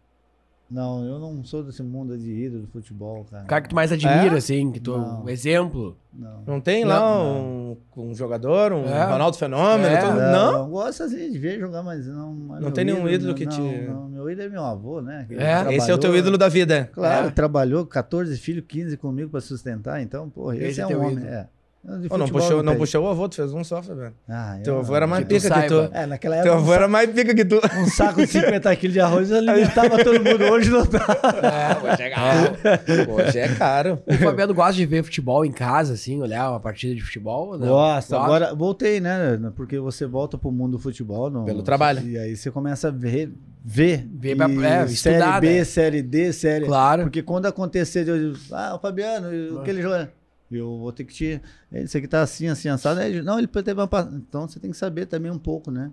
Não, 0.69 1.03
eu 1.03 1.17
não 1.17 1.43
sou 1.43 1.63
desse 1.63 1.81
mundo 1.81 2.15
de 2.15 2.29
ídolo 2.45 2.61
de 2.67 2.71
futebol, 2.71 3.25
cara. 3.31 3.43
O 3.43 3.47
cara 3.47 3.61
que 3.63 3.69
tu 3.69 3.75
mais 3.75 3.91
admira, 3.91 4.35
É? 4.35 4.37
assim, 4.37 4.71
que 4.71 4.79
tu, 4.79 4.95
Não. 4.95 5.23
um 5.23 5.29
exemplo. 5.29 5.97
Não. 6.13 6.43
Não 6.45 6.61
tem 6.61 6.85
lá 6.85 7.19
um, 7.23 7.75
um 7.97 8.13
jogador, 8.13 8.71
um 8.73 8.85
É. 8.85 9.03
Ronaldo 9.05 9.35
Fenômeno? 9.35 9.87
É. 9.87 9.97
tu- 9.99 10.05
Não, 10.13 10.31
não? 10.51 10.59
eu 10.59 10.67
gosto 10.67 11.01
assim 11.01 11.31
de 11.31 11.39
ver 11.39 11.59
jogar, 11.59 11.81
mas 11.81 12.05
não. 12.05 12.31
mas 12.33 12.59
meu 12.61 12.71
tem 12.71 12.85
nenhum 12.85 13.09
ídolo 13.09 13.33
que 13.33 13.45
não, 13.45 13.51
te- 13.51 13.87
Não, 13.87 14.09
meu 14.09 14.29
ídolo 14.29 14.45
é 14.47 14.49
meu 14.51 14.63
avô, 14.63 15.01
né? 15.01 15.25
que 15.27 15.33
É. 15.33 15.73
Esse 15.73 15.89
é 15.89 15.93
o 15.93 15.97
teu 15.97 16.15
ídolo 16.15 16.37
da 16.37 16.47
vida. 16.47 16.87
Claro, 16.93 17.29
É. 17.29 17.31
trabalhou 17.31 17.83
14 17.87 18.37
filhos, 18.37 18.63
15 18.67 18.95
comigo 18.95 19.31
pra 19.31 19.41
sustentar, 19.41 19.99
então, 20.03 20.29
porra, 20.29 20.55
esse, 20.55 20.65
Esse 20.65 20.81
é 20.81 20.83
é 20.83 20.87
um 20.95 20.99
homem. 21.01 21.13
ídolo. 21.13 21.27
É. 21.29 21.47
De 21.81 22.09
Pô, 22.09 22.17
não, 22.17 22.27
futebol 22.27 22.41
puxou, 22.47 22.63
não 22.63 22.75
puxou 22.75 23.03
o 23.05 23.07
avô, 23.07 23.29
tu 23.29 23.35
fez 23.37 23.53
um 23.53 23.63
só, 23.63 23.81
Fabiano. 23.81 24.13
Ah, 24.27 24.57
eu 24.57 24.63
Teu 24.63 24.77
avô 24.79 24.95
era 24.97 25.07
mais 25.07 25.23
Que 25.25 25.29
tu 25.39 25.41
pica 25.41 25.61
que 25.61 25.67
tu. 25.69 25.89
É, 25.93 26.05
naquela 26.05 26.35
Teu 26.41 26.51
época, 26.51 26.57
avô 26.57 26.73
era 26.73 26.87
mais 26.89 27.09
pica 27.09 27.33
que 27.33 27.45
tu. 27.45 27.55
um 27.77 27.85
saco 27.87 28.19
de 28.21 28.27
50 28.27 28.75
quilos 28.75 28.93
de 28.93 28.99
arroz 28.99 29.31
alimentava 29.31 29.97
todo 30.03 30.15
mundo. 30.21 30.43
Hoje 30.51 30.69
não 30.69 30.85
tá. 30.85 31.79
hoje 31.81 32.03
é 32.03 32.09
caro. 32.11 33.13
Hoje 33.13 33.39
é 33.39 33.47
caro. 33.55 34.03
O 34.05 34.13
Fabiano 34.13 34.53
gosta 34.53 34.73
de 34.73 34.85
ver 34.85 35.03
futebol 35.03 35.45
em 35.45 35.51
casa, 35.53 35.93
assim, 35.93 36.21
olhar 36.21 36.49
uma 36.51 36.59
partida 36.59 36.93
de 36.93 37.01
futebol? 37.01 37.57
Gosta. 37.57 37.65
Gosta? 37.67 38.17
Agora, 38.19 38.53
voltei, 38.53 38.99
né? 38.99 39.39
Porque 39.55 39.79
você 39.79 40.05
volta 40.05 40.37
pro 40.37 40.51
mundo 40.51 40.73
do 40.73 40.79
futebol. 40.79 41.29
no- 41.29 41.45
Pelo 41.45 41.63
trabalho. 41.63 42.05
E 42.05 42.17
aí 42.17 42.35
você 42.35 42.51
começa 42.51 42.89
a 42.89 42.91
ver. 42.91 43.31
Ver. 43.63 44.05
Ver 44.13 44.35
pra- 44.35 44.45
é, 44.51 44.87
série 44.87 44.91
estudar, 45.15 45.39
B, 45.41 45.57
né? 45.59 45.63
série 45.63 46.01
D, 46.01 46.33
série. 46.33 46.65
Claro. 46.65 47.03
Porque 47.03 47.21
quando 47.23 47.45
acontecer, 47.45 48.07
eu 48.07 48.31
digo, 48.33 48.45
ah, 48.51 48.75
o 48.75 48.79
Fabiano, 48.79 49.29
o 49.57 49.63
que 49.63 49.69
ele 49.69 49.81
joga? 49.81 50.11
Eu 50.51 50.77
vou 50.79 50.91
ter 50.91 51.03
que 51.03 51.13
te. 51.13 51.41
Esse 51.71 51.97
aqui 51.97 52.07
tá 52.07 52.21
assim, 52.21 52.47
assim, 52.47 52.69
assado. 52.69 52.99
Aí, 52.99 53.21
Não, 53.21 53.37
ele 53.37 53.47
teve 53.47 53.73
uma. 53.79 53.89
Então 54.13 54.47
você 54.47 54.59
tem 54.59 54.71
que 54.71 54.77
saber 54.77 55.05
também 55.05 55.31
um 55.31 55.37
pouco, 55.37 55.69
né? 55.69 55.91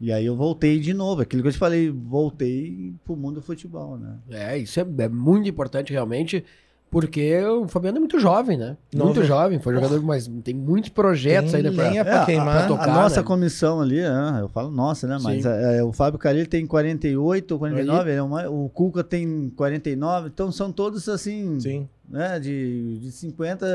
E 0.00 0.12
aí 0.12 0.26
eu 0.26 0.34
voltei 0.36 0.80
de 0.80 0.92
novo. 0.92 1.22
Aquilo 1.22 1.42
que 1.42 1.48
eu 1.48 1.52
te 1.52 1.58
falei, 1.58 1.90
voltei 1.90 2.92
pro 3.04 3.16
mundo 3.16 3.36
do 3.36 3.42
futebol, 3.42 3.96
né? 3.96 4.16
É, 4.30 4.58
isso 4.58 4.80
é, 4.80 4.86
é 4.98 5.08
muito 5.08 5.48
importante 5.48 5.92
realmente, 5.92 6.44
porque 6.90 7.40
o 7.44 7.68
Fabiano 7.68 7.98
é 7.98 8.00
muito 8.00 8.18
jovem, 8.18 8.58
né? 8.58 8.76
Novo. 8.92 9.14
Muito 9.14 9.24
jovem, 9.24 9.60
foi 9.60 9.74
jogador, 9.74 10.02
mas 10.02 10.28
tem 10.42 10.54
muitos 10.54 10.90
projetos 10.90 11.52
Tem 11.52 11.58
ainda 11.58 11.72
pra... 11.72 11.88
lenha 11.88 12.04
pra 12.04 12.22
É, 12.22 12.26
queimar. 12.26 12.56
A, 12.56 12.64
a 12.64 12.68
tocar, 12.68 12.86
nossa 12.94 13.20
né? 13.20 13.26
comissão 13.26 13.80
ali, 13.80 14.00
é, 14.00 14.08
eu 14.40 14.48
falo 14.48 14.70
nossa, 14.72 15.06
né? 15.06 15.18
Mas 15.22 15.42
Sim. 15.44 15.48
é, 15.48 15.82
o 15.84 15.92
Fábio 15.92 16.18
Carilho 16.18 16.48
tem 16.48 16.66
48, 16.66 17.56
49, 17.58 18.10
ele 18.10 18.18
é 18.18 18.22
uma- 18.22 18.48
o 18.50 18.68
Cuca 18.68 19.04
tem 19.04 19.48
49, 19.56 20.28
então 20.28 20.50
são 20.50 20.70
todos 20.72 21.08
assim, 21.08 21.58
Sim. 21.60 21.88
Né? 22.08 22.38
De, 22.38 22.98
de 22.98 23.12
50, 23.12 23.66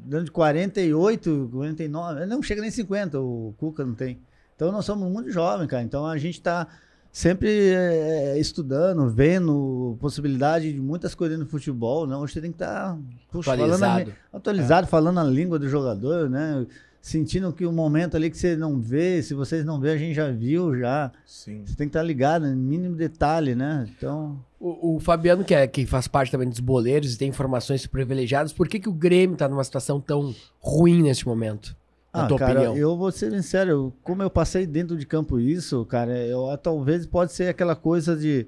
dando 0.00 0.24
de 0.24 0.30
48, 0.30 1.48
49, 1.52 2.20
ele 2.20 2.26
não 2.26 2.42
chega 2.42 2.60
nem 2.60 2.70
50, 2.70 3.20
o 3.20 3.54
Cuca 3.58 3.84
não 3.84 3.94
tem. 3.94 4.20
Então 4.54 4.70
nós 4.70 4.84
somos 4.84 5.10
muito 5.10 5.30
jovens, 5.30 5.66
cara. 5.66 5.82
Então 5.82 6.06
a 6.06 6.16
gente 6.18 6.40
tá 6.40 6.68
sempre 7.12 7.50
é, 7.74 8.38
estudando, 8.38 9.08
vendo 9.10 9.96
possibilidade 10.00 10.72
de 10.72 10.80
muitas 10.80 11.14
coisas 11.14 11.38
no 11.38 11.46
futebol, 11.46 12.06
né? 12.06 12.16
Hoje 12.16 12.32
você 12.32 12.40
tem 12.40 12.50
que 12.50 12.56
estar 12.56 12.96
falando 13.42 13.82
a, 13.82 13.96
Atualizado. 13.96 14.14
atualizado, 14.32 14.86
falando 14.86 15.20
a 15.20 15.24
língua 15.24 15.58
do 15.58 15.68
jogador, 15.68 16.30
né? 16.30 16.66
Sentindo 17.02 17.52
que 17.52 17.66
o 17.66 17.72
momento 17.72 18.16
ali 18.16 18.30
que 18.30 18.38
você 18.38 18.56
não 18.56 18.80
vê, 18.80 19.20
se 19.22 19.34
vocês 19.34 19.64
não 19.64 19.80
vê, 19.80 19.90
a 19.90 19.96
gente 19.96 20.14
já 20.14 20.30
viu 20.30 20.78
já. 20.78 21.10
Sim. 21.26 21.64
Você 21.66 21.74
tem 21.74 21.88
que 21.88 21.90
estar 21.90 22.02
ligado, 22.02 22.46
no 22.46 22.56
mínimo 22.56 22.94
detalhe, 22.94 23.56
né? 23.56 23.86
Então, 23.96 24.38
O, 24.64 24.94
o 24.94 25.00
Fabiano, 25.00 25.42
que, 25.42 25.52
é, 25.52 25.66
que 25.66 25.84
faz 25.84 26.06
parte 26.06 26.30
também 26.30 26.48
dos 26.48 26.60
boleiros 26.60 27.14
e 27.14 27.18
tem 27.18 27.28
informações 27.28 27.84
privilegiadas, 27.84 28.52
por 28.52 28.68
que, 28.68 28.78
que 28.78 28.88
o 28.88 28.92
Grêmio 28.92 29.36
tá 29.36 29.48
numa 29.48 29.64
situação 29.64 30.00
tão 30.00 30.32
ruim 30.60 31.02
nesse 31.02 31.26
momento? 31.26 31.76
Na 32.14 32.24
ah, 32.24 32.26
tua 32.28 32.38
cara, 32.38 32.52
opinião? 32.60 32.76
eu 32.76 32.96
vou 32.96 33.10
ser 33.10 33.32
sincero, 33.32 33.92
como 34.04 34.22
eu 34.22 34.30
passei 34.30 34.64
dentro 34.64 34.96
de 34.96 35.04
campo 35.04 35.40
isso, 35.40 35.84
cara, 35.86 36.16
eu 36.16 36.48
ah, 36.48 36.56
talvez 36.56 37.06
pode 37.06 37.32
ser 37.32 37.48
aquela 37.48 37.74
coisa 37.74 38.14
de 38.14 38.46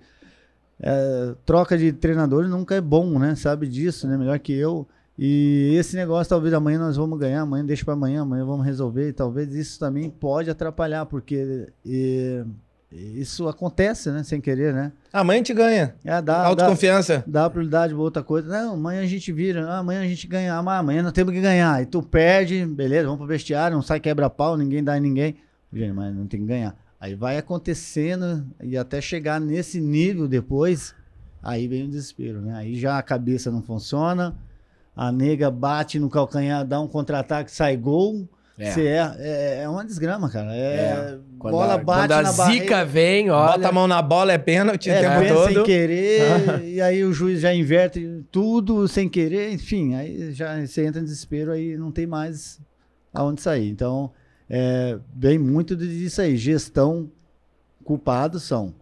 é, 0.81 1.35
troca 1.45 1.77
de 1.77 1.93
treinadores 1.93 2.51
nunca 2.51 2.74
é 2.74 2.81
bom, 2.81 3.19
né? 3.19 3.35
Sabe 3.35 3.66
disso, 3.66 4.07
né? 4.07 4.16
Melhor 4.16 4.39
que 4.39 4.53
eu. 4.53 4.86
E 5.16 5.74
esse 5.78 5.97
negócio, 5.97 6.28
talvez 6.28 6.53
amanhã 6.53 6.78
nós 6.78 6.97
vamos 6.97 7.19
ganhar, 7.19 7.43
amanhã 7.43 7.65
deixa 7.65 7.85
para 7.85 7.95
amanhã, 7.95 8.23
amanhã 8.23 8.45
vamos 8.45 8.66
resolver. 8.66 9.09
E 9.09 9.12
talvez 9.12 9.55
isso 9.55 9.78
também 9.78 10.11
pode 10.11 10.51
atrapalhar, 10.51 11.07
porque 11.07 11.69
e, 11.85 12.45
isso 12.94 13.48
acontece, 13.48 14.10
né? 14.10 14.22
Sem 14.22 14.40
querer, 14.40 14.72
né? 14.72 14.92
Amanhã 15.12 15.36
a 15.36 15.38
gente 15.38 15.54
ganha. 15.54 15.94
É, 16.04 16.10
dá, 16.10 16.20
dá, 16.20 16.46
Autoconfiança. 16.46 17.24
dá 17.26 17.50
prioridade 17.50 17.92
pra 17.92 18.02
outra 18.02 18.22
coisa. 18.22 18.48
Não, 18.48 18.74
amanhã 18.74 19.02
a 19.02 19.06
gente 19.06 19.32
vira, 19.32 19.66
ah, 19.68 19.78
amanhã 19.78 20.00
a 20.02 20.06
gente 20.06 20.26
ganha, 20.28 20.54
ah, 20.54 20.62
mas 20.62 20.78
amanhã 20.78 21.02
nós 21.02 21.12
temos 21.12 21.34
que 21.34 21.40
ganhar. 21.40 21.82
E 21.82 21.86
tu 21.86 22.02
perde, 22.02 22.64
beleza, 22.64 23.04
vamos 23.04 23.18
pro 23.18 23.26
vestiário, 23.26 23.74
não 23.76 23.82
sai 23.82 23.98
quebra-pau, 23.98 24.56
ninguém 24.56 24.82
dá 24.82 24.96
em 24.96 25.00
ninguém. 25.00 25.36
Gente, 25.72 25.92
mas 25.92 26.14
não 26.14 26.26
tem 26.26 26.40
que 26.40 26.46
ganhar. 26.46 26.76
Aí 27.00 27.14
vai 27.14 27.36
acontecendo 27.36 28.46
e 28.62 28.78
até 28.78 29.00
chegar 29.00 29.40
nesse 29.40 29.80
nível 29.80 30.28
depois, 30.28 30.94
aí 31.42 31.66
vem 31.66 31.84
o 31.84 31.88
desespero, 31.88 32.40
né? 32.40 32.54
Aí 32.54 32.78
já 32.78 32.96
a 32.96 33.02
cabeça 33.02 33.50
não 33.50 33.60
funciona, 33.60 34.36
a 34.94 35.10
nega 35.10 35.50
bate 35.50 35.98
no 35.98 36.08
calcanhar, 36.08 36.64
dá 36.64 36.80
um 36.80 36.86
contra-ataque, 36.86 37.50
sai 37.50 37.76
gol. 37.76 38.28
É. 38.56 38.70
Você 38.70 38.86
é, 38.86 39.14
é, 39.18 39.62
é 39.64 39.68
uma 39.68 39.85
desgrama, 39.85 40.31
cara. 40.31 40.55
É, 40.55 41.18
Quando 41.39 41.52
bola 41.55 41.74
a, 41.74 41.78
bate 41.78 42.01
quando 42.02 42.12
a 42.12 42.22
na 42.22 42.31
zica 42.31 42.44
barreira. 42.44 42.85
vem, 42.85 43.31
olha. 43.31 43.52
Bota 43.52 43.68
a 43.68 43.72
mão 43.72 43.89
na 43.89 44.01
bola, 44.01 44.32
é 44.32 44.39
pênalti 44.39 44.89
o 44.89 44.93
É, 44.93 45.01
tempo 45.01 45.20
pensa 45.20 45.35
todo. 45.35 45.52
sem 45.55 45.62
querer, 45.64 46.62
e 46.64 46.81
aí 46.81 47.02
o 47.05 47.12
juiz 47.12 47.40
já 47.40 47.52
inverte 47.52 48.24
tudo 48.31 48.86
sem 48.86 49.09
querer, 49.09 49.52
enfim, 49.52 49.94
aí 49.97 50.31
já 50.32 50.64
você 50.64 50.86
entra 50.86 51.01
em 51.01 51.05
desespero, 51.05 51.51
aí 51.51 51.76
não 51.76 51.90
tem 51.90 52.06
mais 52.06 52.60
aonde 53.12 53.40
sair. 53.43 53.68
Então, 53.70 54.12
é, 54.48 54.98
vem 55.16 55.36
muito 55.36 55.74
disso 55.74 56.20
aí. 56.20 56.36
Gestão, 56.36 57.10
culpados 57.82 58.44
são 58.44 58.72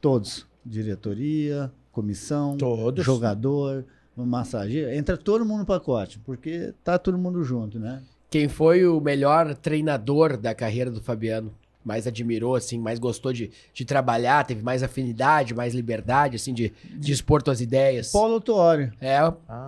todos. 0.00 0.46
Diretoria, 0.64 1.72
comissão, 1.90 2.56
Todos. 2.58 3.02
jogador, 3.04 3.82
massageiro. 4.14 4.90
Entra 4.90 5.16
todo 5.16 5.42
mundo 5.44 5.60
no 5.60 5.66
pacote, 5.66 6.18
porque 6.18 6.74
tá 6.84 6.98
todo 6.98 7.16
mundo 7.16 7.42
junto, 7.42 7.78
né? 7.78 8.02
Quem 8.30 8.48
foi 8.48 8.86
o 8.86 9.00
melhor 9.00 9.54
treinador 9.56 10.36
da 10.36 10.54
carreira 10.54 10.90
do 10.90 11.00
Fabiano? 11.00 11.52
Mais 11.84 12.06
admirou, 12.06 12.54
assim, 12.56 12.78
mais 12.78 12.98
gostou 12.98 13.32
de, 13.32 13.50
de 13.72 13.84
trabalhar, 13.86 14.44
teve 14.44 14.62
mais 14.62 14.82
afinidade, 14.82 15.54
mais 15.54 15.74
liberdade, 15.74 16.36
assim, 16.36 16.52
de, 16.52 16.72
de 16.84 17.10
expor 17.10 17.42
tuas 17.42 17.60
ideias. 17.62 18.12
Paulo 18.12 18.38
Tuori. 18.38 18.92
É, 19.00 19.18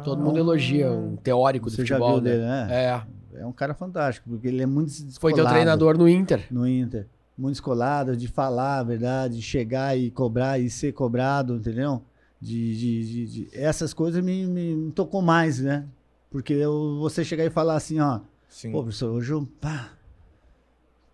todo 0.04 0.22
mundo 0.22 0.38
elogia, 0.38 0.92
um 0.92 1.16
teórico 1.16 1.70
do 1.70 1.76
futebol, 1.76 2.14
viu 2.20 2.20
dele, 2.24 2.42
né? 2.42 2.66
né? 2.66 3.02
É, 3.34 3.40
É 3.40 3.46
um 3.46 3.52
cara 3.52 3.72
fantástico, 3.72 4.28
porque 4.28 4.46
ele 4.46 4.62
é 4.62 4.66
muito 4.66 4.92
foi 4.92 5.32
teu 5.32 5.36
descolado. 5.38 5.48
treinador 5.48 5.96
no 5.98 6.06
Inter. 6.08 6.46
no 6.50 6.68
Inter. 6.68 7.06
Muito 7.36 7.54
escolado, 7.54 8.14
de 8.14 8.28
falar 8.28 8.80
a 8.80 8.82
verdade, 8.82 9.36
de 9.36 9.42
chegar 9.42 9.96
e 9.98 10.10
cobrar 10.10 10.60
e 10.60 10.68
ser 10.68 10.92
cobrado, 10.92 11.56
entendeu? 11.56 12.02
De, 12.38 12.76
de, 12.76 13.04
de- 13.26 13.26
de- 13.46 13.48
essas 13.58 13.94
coisas 13.94 14.22
me, 14.22 14.46
me, 14.46 14.74
me 14.76 14.92
tocou 14.92 15.22
mais, 15.22 15.58
né? 15.60 15.86
Porque 16.30 16.52
eu, 16.52 16.98
você 17.00 17.24
chegar 17.24 17.44
e 17.46 17.50
falar 17.50 17.76
assim, 17.76 18.00
ó, 18.00 18.20
Sim. 18.52 18.70
pô, 18.70 18.82
professor, 18.82 19.10
hoje 19.10 19.32
eu, 19.32 19.48
pá, 19.60 19.92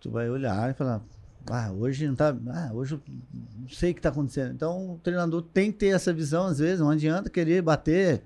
tu 0.01 0.11
vai 0.11 0.29
olhar 0.29 0.69
e 0.69 0.73
falar, 0.73 1.01
ah, 1.49 1.71
hoje 1.71 2.05
não 2.05 2.13
tá, 2.13 2.35
ah, 2.49 2.69
hoje 2.73 2.95
eu 2.95 3.01
não 3.57 3.69
sei 3.69 3.91
o 3.91 3.95
que 3.95 4.01
tá 4.01 4.09
acontecendo. 4.09 4.53
Então, 4.53 4.95
o 4.95 4.99
treinador 4.99 5.41
tem 5.41 5.71
que 5.71 5.77
ter 5.77 5.87
essa 5.87 6.11
visão, 6.11 6.47
às 6.47 6.59
vezes, 6.59 6.81
não 6.81 6.89
adianta 6.89 7.29
querer 7.29 7.61
bater, 7.61 8.21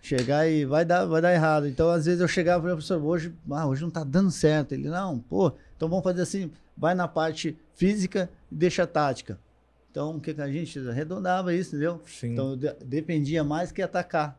chegar 0.00 0.48
e 0.48 0.64
vai 0.64 0.84
dar, 0.84 1.04
vai 1.06 1.20
dar 1.20 1.34
errado. 1.34 1.66
Então, 1.66 1.90
às 1.90 2.06
vezes 2.06 2.20
eu 2.20 2.28
chegava 2.28 2.60
e 2.60 2.62
falei, 2.62 2.76
professor, 2.76 3.02
hoje, 3.02 3.34
ah, 3.50 3.66
hoje 3.66 3.82
não 3.82 3.90
tá 3.90 4.04
dando 4.04 4.30
certo. 4.30 4.72
Ele, 4.72 4.88
não, 4.88 5.18
pô, 5.18 5.52
então 5.76 5.88
vamos 5.88 6.04
fazer 6.04 6.22
assim, 6.22 6.50
vai 6.76 6.94
na 6.94 7.08
parte 7.08 7.58
física 7.74 8.30
e 8.50 8.54
deixa 8.54 8.84
a 8.84 8.86
tática. 8.86 9.40
Então, 9.90 10.16
o 10.16 10.20
que 10.20 10.32
que 10.32 10.40
a 10.40 10.50
gente 10.50 10.78
arredondava 10.88 11.52
isso, 11.52 11.70
entendeu? 11.70 12.00
Sim. 12.06 12.32
Então, 12.32 12.56
dependia 12.84 13.42
mais 13.42 13.72
que 13.72 13.82
atacar. 13.82 14.38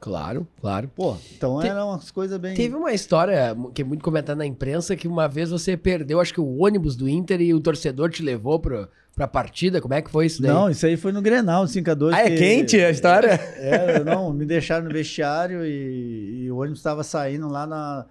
Claro, 0.00 0.46
claro. 0.60 0.90
Pô, 0.94 1.16
então 1.36 1.60
Te- 1.60 1.68
eram 1.68 1.88
umas 1.90 2.10
coisas 2.10 2.38
bem... 2.38 2.54
Teve 2.54 2.74
uma 2.74 2.92
história 2.92 3.56
que 3.72 3.80
é 3.80 3.84
muito 3.84 4.04
comentada 4.04 4.36
na 4.36 4.44
imprensa 4.44 4.94
que 4.94 5.08
uma 5.08 5.26
vez 5.26 5.50
você 5.50 5.76
perdeu, 5.78 6.20
acho 6.20 6.34
que 6.34 6.40
o 6.40 6.58
ônibus 6.62 6.94
do 6.94 7.08
Inter 7.08 7.40
e 7.40 7.54
o 7.54 7.60
torcedor 7.60 8.10
te 8.10 8.22
levou 8.22 8.60
pro, 8.60 8.86
pra 9.16 9.26
partida. 9.26 9.80
Como 9.80 9.94
é 9.94 10.02
que 10.02 10.10
foi 10.10 10.26
isso 10.26 10.42
daí? 10.42 10.50
Não, 10.50 10.68
isso 10.68 10.84
aí 10.84 10.98
foi 10.98 11.10
no 11.10 11.22
Grenal, 11.22 11.64
5x2. 11.64 12.12
Ah, 12.12 12.20
é 12.20 12.28
que- 12.30 12.36
quente 12.36 12.76
a 12.78 12.90
história? 12.90 13.30
É, 13.56 14.04
não, 14.04 14.30
me 14.30 14.44
deixaram 14.44 14.84
no 14.84 14.92
vestiário 14.92 15.64
e, 15.64 16.44
e 16.44 16.50
o 16.50 16.58
ônibus 16.58 16.80
estava 16.80 17.02
saindo 17.02 17.48
lá 17.48 17.66
na, 17.66 18.04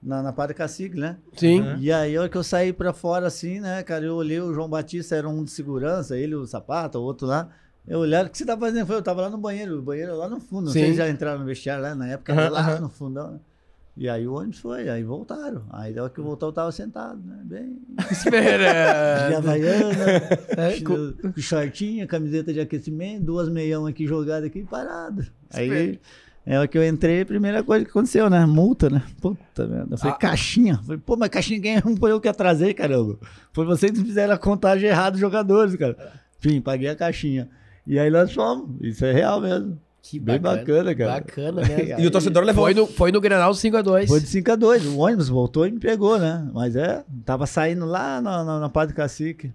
na, 0.00 0.22
na 0.22 0.32
Padre 0.32 0.54
Cacique, 0.54 0.96
né? 0.96 1.16
Sim. 1.36 1.62
Uhum. 1.62 1.78
E 1.80 1.90
aí, 1.90 2.16
a 2.16 2.20
hora 2.20 2.28
que 2.28 2.36
eu 2.38 2.44
saí 2.44 2.72
pra 2.72 2.92
fora 2.92 3.26
assim, 3.26 3.58
né, 3.58 3.82
cara, 3.82 4.04
eu 4.04 4.14
olhei 4.14 4.40
o 4.40 4.54
João 4.54 4.68
Batista, 4.68 5.16
era 5.16 5.28
um 5.28 5.42
de 5.42 5.50
segurança, 5.50 6.16
ele, 6.16 6.36
o 6.36 6.46
Sapata, 6.46 6.96
o 6.96 7.02
outro 7.02 7.26
lá. 7.26 7.48
Eu 7.90 7.98
olhei, 7.98 8.20
o 8.22 8.28
que 8.30 8.38
você 8.38 8.44
tá 8.46 8.56
fazendo? 8.56 8.80
Eu 8.80 8.86
falei, 8.86 9.00
Eu 9.00 9.04
tava 9.04 9.22
lá 9.22 9.30
no 9.30 9.36
banheiro, 9.38 9.78
o 9.78 9.82
banheiro 9.82 10.16
lá 10.16 10.28
no 10.28 10.38
fundo. 10.38 10.66
Não 10.66 10.72
sei 10.72 10.86
Sim. 10.86 10.90
se 10.92 10.98
já 10.98 11.10
entraram 11.10 11.40
no 11.40 11.44
vestiário 11.44 11.82
lá 11.82 11.94
na 11.94 12.06
época, 12.08 12.32
Aham, 12.32 12.48
lá 12.48 12.60
aham. 12.60 12.80
no 12.82 12.88
fundão, 12.88 13.32
né? 13.32 13.40
E 13.96 14.08
aí 14.08 14.26
o 14.26 14.34
ônibus 14.34 14.60
foi, 14.60 14.88
aí 14.88 15.02
voltaram. 15.02 15.64
Aí 15.70 15.92
da 15.92 16.04
hora 16.04 16.12
que 16.12 16.20
voltou, 16.20 16.48
eu 16.50 16.52
tava 16.52 16.70
sentado, 16.72 17.20
né? 17.22 17.40
Bem. 17.44 17.78
De 18.06 18.12
Esperando. 18.12 19.36
Havaiana, 19.36 20.04
É, 20.56 20.80
com 20.80 21.40
shortinho, 21.40 22.06
camiseta 22.06 22.52
de 22.52 22.60
aquecimento, 22.60 23.24
duas 23.24 23.48
meião 23.48 23.86
aqui 23.86 24.06
jogadas 24.06 24.44
aqui 24.46 24.62
parado. 24.64 25.26
Aí 25.52 25.98
é 26.46 26.60
o 26.62 26.68
que 26.68 26.78
eu 26.78 26.86
entrei, 26.86 27.22
a 27.22 27.26
primeira 27.26 27.62
coisa 27.62 27.84
que 27.84 27.90
aconteceu, 27.90 28.30
né? 28.30 28.46
Multa, 28.46 28.88
né? 28.88 29.02
Puta 29.20 29.66
merda. 29.66 29.96
Falei, 29.98 30.14
Ah. 30.14 30.18
caixinha. 30.18 30.76
Falei, 30.78 31.02
pô, 31.04 31.16
mas 31.16 31.28
caixinha 31.28 31.60
quem 31.60 31.82
não 31.84 31.94
foi 31.98 32.12
eu 32.12 32.20
que 32.20 32.28
atrasei, 32.28 32.72
caramba. 32.72 33.18
Foi 33.52 33.66
vocês 33.66 33.90
que 33.92 34.02
fizeram 34.02 34.32
a 34.32 34.38
contagem 34.38 34.88
errada 34.88 35.10
dos 35.12 35.20
jogadores, 35.20 35.74
cara. 35.76 35.96
Enfim, 36.38 36.60
paguei 36.60 36.88
a 36.88 36.96
caixinha. 36.96 37.50
E 37.86 37.98
aí 37.98 38.10
nós 38.10 38.32
fomos. 38.32 38.68
Isso 38.80 39.04
é 39.04 39.12
real 39.12 39.40
mesmo. 39.40 39.78
Que 40.02 40.18
Bem 40.18 40.40
bacana, 40.40 40.94
cara. 40.94 41.12
Bacana 41.14 41.62
mesmo. 41.62 42.00
E 42.00 42.06
o 42.06 42.10
torcedor 42.10 42.42
levou. 42.42 42.64
Foi 42.64 42.74
no, 42.74 42.86
foi 42.86 43.12
no 43.12 43.20
Grenal 43.20 43.52
5x2. 43.52 44.08
Foi 44.08 44.20
de 44.20 44.26
5 44.26 44.52
a 44.52 44.56
2 44.56 44.86
O 44.86 44.98
ônibus 44.98 45.28
voltou 45.28 45.66
e 45.66 45.70
me 45.70 45.78
pegou, 45.78 46.18
né? 46.18 46.48
Mas 46.54 46.74
é, 46.74 47.04
tava 47.24 47.46
saindo 47.46 47.84
lá 47.84 48.20
na, 48.20 48.42
na, 48.42 48.60
na 48.60 48.68
Padre 48.68 48.94
Cacique. 48.94 49.52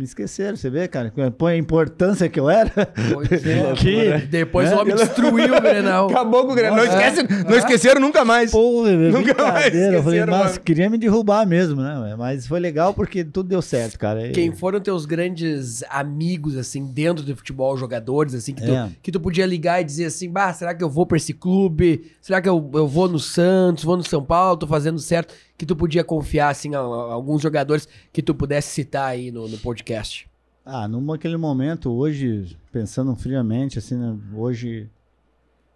Me 0.00 0.04
esqueceram, 0.06 0.56
você 0.56 0.70
vê, 0.70 0.88
cara? 0.88 1.12
Põe 1.36 1.52
a 1.52 1.56
importância 1.58 2.26
que 2.26 2.40
eu 2.40 2.48
era. 2.48 2.70
Que- 3.76 4.26
Depois 4.30 4.70
né? 4.70 4.74
o 4.76 4.80
homem 4.80 4.94
destruiu 4.96 5.54
o 5.54 5.60
Grenal. 5.60 6.08
Acabou 6.08 6.46
com 6.46 6.52
o 6.52 6.54
Grenal. 6.54 6.78
Não, 6.78 6.84
esquece, 6.84 7.22
não 7.44 7.54
esqueceram 7.58 8.00
nunca 8.00 8.24
mais. 8.24 8.50
Porra, 8.50 8.92
meu, 8.92 9.12
Nunca 9.12 9.34
mais. 9.34 9.74
Eu 9.74 10.02
falei, 10.02 10.24
mano. 10.24 10.58
queria 10.60 10.88
me 10.88 10.96
derrubar 10.96 11.46
mesmo, 11.46 11.82
né? 11.82 12.14
Mas 12.16 12.46
foi 12.46 12.58
legal 12.60 12.94
porque 12.94 13.22
tudo 13.22 13.50
deu 13.50 13.60
certo, 13.60 13.98
cara. 13.98 14.28
E- 14.28 14.32
Quem 14.32 14.52
foram 14.52 14.80
teus 14.80 15.04
grandes 15.04 15.82
amigos, 15.90 16.56
assim, 16.56 16.86
dentro 16.86 17.22
do 17.22 17.36
futebol, 17.36 17.76
jogadores, 17.76 18.34
assim, 18.34 18.54
que 18.54 18.62
tu, 18.64 18.72
É. 18.72 18.88
que 19.02 19.12
tu 19.12 19.20
podia 19.20 19.44
ligar 19.44 19.82
e 19.82 19.84
dizer 19.84 20.06
assim, 20.06 20.30
bah, 20.30 20.50
será 20.54 20.74
que 20.74 20.82
eu 20.82 20.88
vou 20.88 21.04
pra 21.04 21.18
esse 21.18 21.34
clube? 21.34 22.10
Será 22.22 22.40
que 22.40 22.48
eu, 22.48 22.70
eu 22.72 22.88
vou 22.88 23.06
no 23.06 23.18
Santos, 23.18 23.84
vou 23.84 23.98
no 23.98 24.02
São 24.08 24.24
Paulo, 24.24 24.56
tô 24.56 24.66
fazendo 24.66 24.98
certo? 24.98 25.34
Que 25.60 25.66
tu 25.66 25.76
podia 25.76 26.02
confiar, 26.02 26.48
assim, 26.48 26.74
a, 26.74 26.78
a 26.78 27.12
alguns 27.12 27.42
jogadores 27.42 27.86
que 28.10 28.22
tu 28.22 28.34
pudesse 28.34 28.70
citar 28.70 29.08
aí 29.10 29.30
no, 29.30 29.46
no 29.46 29.58
podcast. 29.58 30.26
Ah, 30.64 30.88
num 30.88 31.12
aquele 31.12 31.36
momento, 31.36 31.92
hoje, 31.92 32.56
pensando 32.72 33.14
friamente, 33.14 33.78
assim, 33.78 33.94
né? 33.94 34.16
Hoje, 34.34 34.88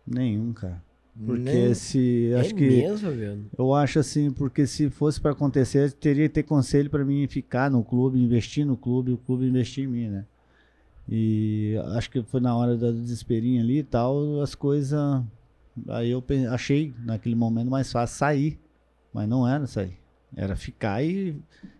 nenhum, 0.06 0.54
cara. 0.54 0.82
Porque 1.26 1.42
Nem- 1.42 1.74
se. 1.74 2.32
Acho 2.40 2.54
é 2.54 2.54
que. 2.54 2.66
mesmo, 2.66 3.10
velho? 3.10 3.44
Eu 3.58 3.74
acho 3.74 3.98
assim, 3.98 4.30
porque 4.30 4.66
se 4.66 4.88
fosse 4.88 5.20
para 5.20 5.32
acontecer, 5.32 5.92
teria 5.92 6.28
que 6.28 6.34
ter 6.34 6.44
conselho 6.44 6.88
para 6.88 7.04
mim 7.04 7.28
ficar 7.28 7.70
no 7.70 7.84
clube, 7.84 8.18
investir 8.18 8.64
no 8.64 8.78
clube, 8.78 9.12
o 9.12 9.18
clube 9.18 9.44
investir 9.44 9.84
em 9.84 9.88
mim, 9.88 10.08
né? 10.08 10.24
E 11.06 11.78
acho 11.94 12.10
que 12.10 12.22
foi 12.22 12.40
na 12.40 12.56
hora 12.56 12.74
da 12.74 12.90
desesperinha 12.90 13.60
ali 13.60 13.80
e 13.80 13.84
tal, 13.84 14.40
as 14.40 14.54
coisas. 14.54 14.98
Aí 15.88 16.10
eu 16.10 16.24
achei 16.50 16.94
naquele 17.04 17.34
momento 17.34 17.70
mais 17.70 17.92
fácil 17.92 18.16
sair, 18.16 18.58
mas 19.14 19.28
não 19.28 19.46
era 19.48 19.66
sair, 19.66 19.96
era 20.36 20.56
ficar 20.56 21.02
e, 21.04 21.36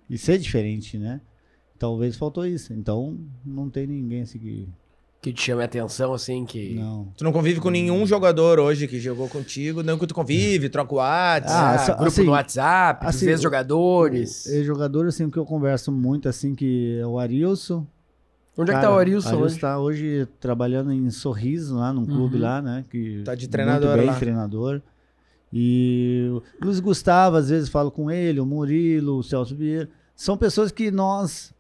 e 0.09 0.17
ser 0.17 0.39
diferente, 0.39 0.97
né? 0.97 1.21
Talvez 1.79 2.17
faltou 2.17 2.47
isso. 2.47 2.73
Então 2.73 3.19
não 3.45 3.69
tem 3.69 3.87
ninguém 3.87 4.23
assim 4.23 4.39
que. 4.39 4.69
Que 5.21 5.33
te 5.33 5.41
chame 5.41 5.63
a 5.63 5.65
atenção, 5.65 6.13
assim, 6.13 6.45
que... 6.45 6.75
Não. 6.75 7.09
Tu 7.17 7.25
não 7.25 7.33
convive 7.33 7.59
com 7.59 7.71
nenhum 7.71 8.07
jogador 8.07 8.61
hoje 8.61 8.87
que 8.87 9.01
jogou 9.01 9.27
contigo, 9.27 9.83
não 9.83 9.99
que 9.99 10.07
tu 10.07 10.15
convive, 10.15 10.69
troca 10.69 10.93
o 10.95 10.99
WhatsApp. 10.99 11.91
Ah, 11.91 11.95
grupo 11.95 12.05
assim, 12.09 12.25
no 12.25 12.33
WhatsApp, 12.33 13.07
assim, 13.07 13.19
dos 13.21 13.29
ex-jogadores. 13.29 14.45
O 14.47 14.65
jogador 14.65 15.07
assim 15.07 15.31
que 15.31 15.39
eu 15.39 15.47
converso 15.47 15.91
muito 15.91 16.29
assim 16.29 16.55
que 16.55 16.99
é 17.01 17.07
o 17.07 17.19
Arilson, 17.19 17.87
Onde 18.57 18.71
é 18.71 18.75
que 18.75 18.81
tá 18.81 18.87
Cara, 18.87 18.95
o 18.95 18.99
Arilson 18.99 19.29
Arilson 19.31 19.45
hoje? 19.47 19.59
tá 19.59 19.79
hoje 19.81 20.29
trabalhando 20.39 20.93
em 20.93 21.11
Sorriso, 21.11 21.75
lá 21.77 21.91
num 21.93 22.05
clube 22.05 22.37
Uhum. 22.37 22.43
lá, 22.43 22.61
né? 22.63 22.85
Que 22.91 23.23
Tá 23.25 23.35
de 23.35 23.45
muito 23.45 23.51
treinador 23.53 23.97
bem, 23.97 24.07
lá. 24.07 24.15
treinador. 24.15 24.83
E 25.57 26.27
o 26.33 26.43
Luiz 26.65 26.81
Gustavo, 26.81 27.37
às 27.37 27.49
vezes 27.49 27.69
falo 27.69 27.89
com 27.91 28.11
ele, 28.11 28.41
o 28.41 28.47
Murilo, 28.47 29.19
o 29.19 29.23
Celso 29.23 29.55
Vieira. 29.55 29.89
São 30.17 30.37
pessoas 30.37 30.73
que 30.73 30.91
nós, 30.91 31.55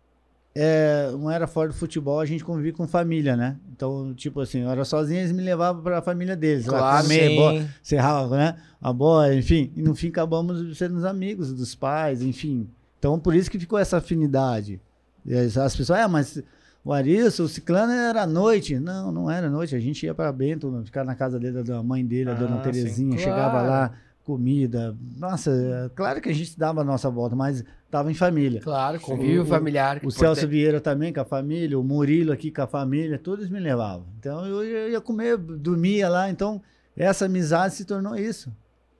é, 0.52 1.10
não 1.12 1.30
era 1.30 1.46
fora 1.46 1.68
do 1.68 1.74
futebol, 1.74 2.18
a 2.18 2.26
gente 2.26 2.44
convivia 2.44 2.72
com 2.72 2.88
família, 2.88 3.36
né? 3.36 3.56
Então, 3.72 4.12
tipo 4.14 4.40
assim, 4.40 4.60
eu 4.62 4.70
era 4.70 4.84
sozinho, 4.84 5.20
eles 5.20 5.30
me 5.30 5.42
levavam 5.42 5.80
pra 5.80 6.02
família 6.02 6.34
deles. 6.34 6.66
lá 6.66 6.78
Claro, 6.78 7.02
comer, 7.04 7.28
sim. 7.30 7.36
bo- 7.36 7.68
serrava, 7.84 8.36
né? 8.36 8.56
A 8.82 8.92
bola, 8.92 9.32
enfim. 9.32 9.70
E 9.76 9.82
no 9.82 9.94
fim 9.94 10.08
acabamos 10.08 10.76
sendo 10.76 10.96
os 10.96 11.04
amigos 11.04 11.52
dos 11.52 11.74
pais, 11.76 12.20
enfim. 12.20 12.68
Então, 12.98 13.18
por 13.18 13.34
isso 13.34 13.48
que 13.50 13.58
ficou 13.60 13.78
essa 13.78 13.98
afinidade. 13.98 14.80
As, 15.26 15.56
as 15.56 15.76
pessoas, 15.76 16.00
ah, 16.00 16.08
mas 16.08 16.42
o 16.84 16.92
Arilson, 16.92 17.44
o 17.44 17.48
Ciclano 17.48 17.92
era 17.92 18.22
à 18.22 18.26
noite. 18.26 18.78
Não, 18.78 19.10
não 19.10 19.30
era 19.30 19.46
à 19.46 19.50
noite. 19.50 19.74
A 19.74 19.80
gente 19.80 20.04
ia 20.04 20.14
para 20.14 20.30
Bento, 20.32 20.82
ficar 20.84 21.04
na 21.04 21.14
casa 21.14 21.38
dele, 21.40 21.62
da 21.62 21.82
mãe 21.82 22.04
dele, 22.04 22.30
a 22.30 22.34
dona 22.34 22.56
Ah, 22.56 22.64
sim. 22.64 22.70
Terezinha. 22.70 23.18
Chegava 23.18 23.50
Claro. 23.50 23.68
lá, 23.68 23.92
comida. 24.24 24.96
Nossa, 25.18 25.50
é 25.50 25.90
claro 25.94 26.20
que 26.20 26.28
a 26.28 26.32
gente 26.34 26.58
dava 26.58 26.80
a 26.80 26.84
nossa 26.84 27.08
volta, 27.10 27.36
mas 27.36 27.64
tava 27.90 28.10
em 28.10 28.14
família. 28.14 28.60
Claro, 28.60 28.98
convívio 29.00 29.42
O- 29.42 29.46
familiar. 29.46 30.00
O 30.04 30.10
Celso 30.10 30.46
Vieira 30.48 30.80
também 30.80 31.12
com 31.12 31.20
a 31.20 31.24
família, 31.24 31.78
o 31.78 31.84
Murilo 31.84 32.32
aqui 32.32 32.50
com 32.50 32.62
a 32.62 32.66
família, 32.66 33.18
todos 33.18 33.48
me 33.50 33.60
levavam. 33.60 34.06
Então 34.18 34.44
eu 34.46 34.64
ia 34.64 34.88
ia 34.90 35.00
comer, 35.00 35.36
dormia 35.36 36.08
lá. 36.08 36.30
Então 36.30 36.60
essa 36.96 37.26
amizade 37.26 37.74
se 37.74 37.84
tornou 37.84 38.16
isso. 38.16 38.50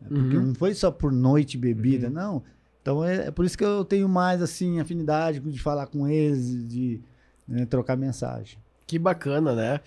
É 0.04 0.08
Porque 0.08 0.36
Uhum. 0.36 0.46
não 0.48 0.54
foi 0.54 0.74
só 0.74 0.90
por 0.90 1.10
noite 1.10 1.56
bebida, 1.56 2.08
Uhum. 2.08 2.12
não. 2.12 2.42
Então 2.82 3.02
é, 3.04 3.28
é 3.28 3.30
por 3.30 3.46
isso 3.46 3.56
que 3.56 3.64
eu 3.64 3.82
tenho 3.84 4.06
mais 4.08 4.42
assim 4.42 4.78
afinidade 4.78 5.40
de 5.40 5.58
falar 5.58 5.86
com 5.86 6.06
eles, 6.06 6.68
de 6.68 7.00
né, 7.46 7.66
trocar 7.66 7.96
mensagem. 7.96 8.58
Que 8.86 8.98
bacana, 8.98 9.54
né? 9.54 9.80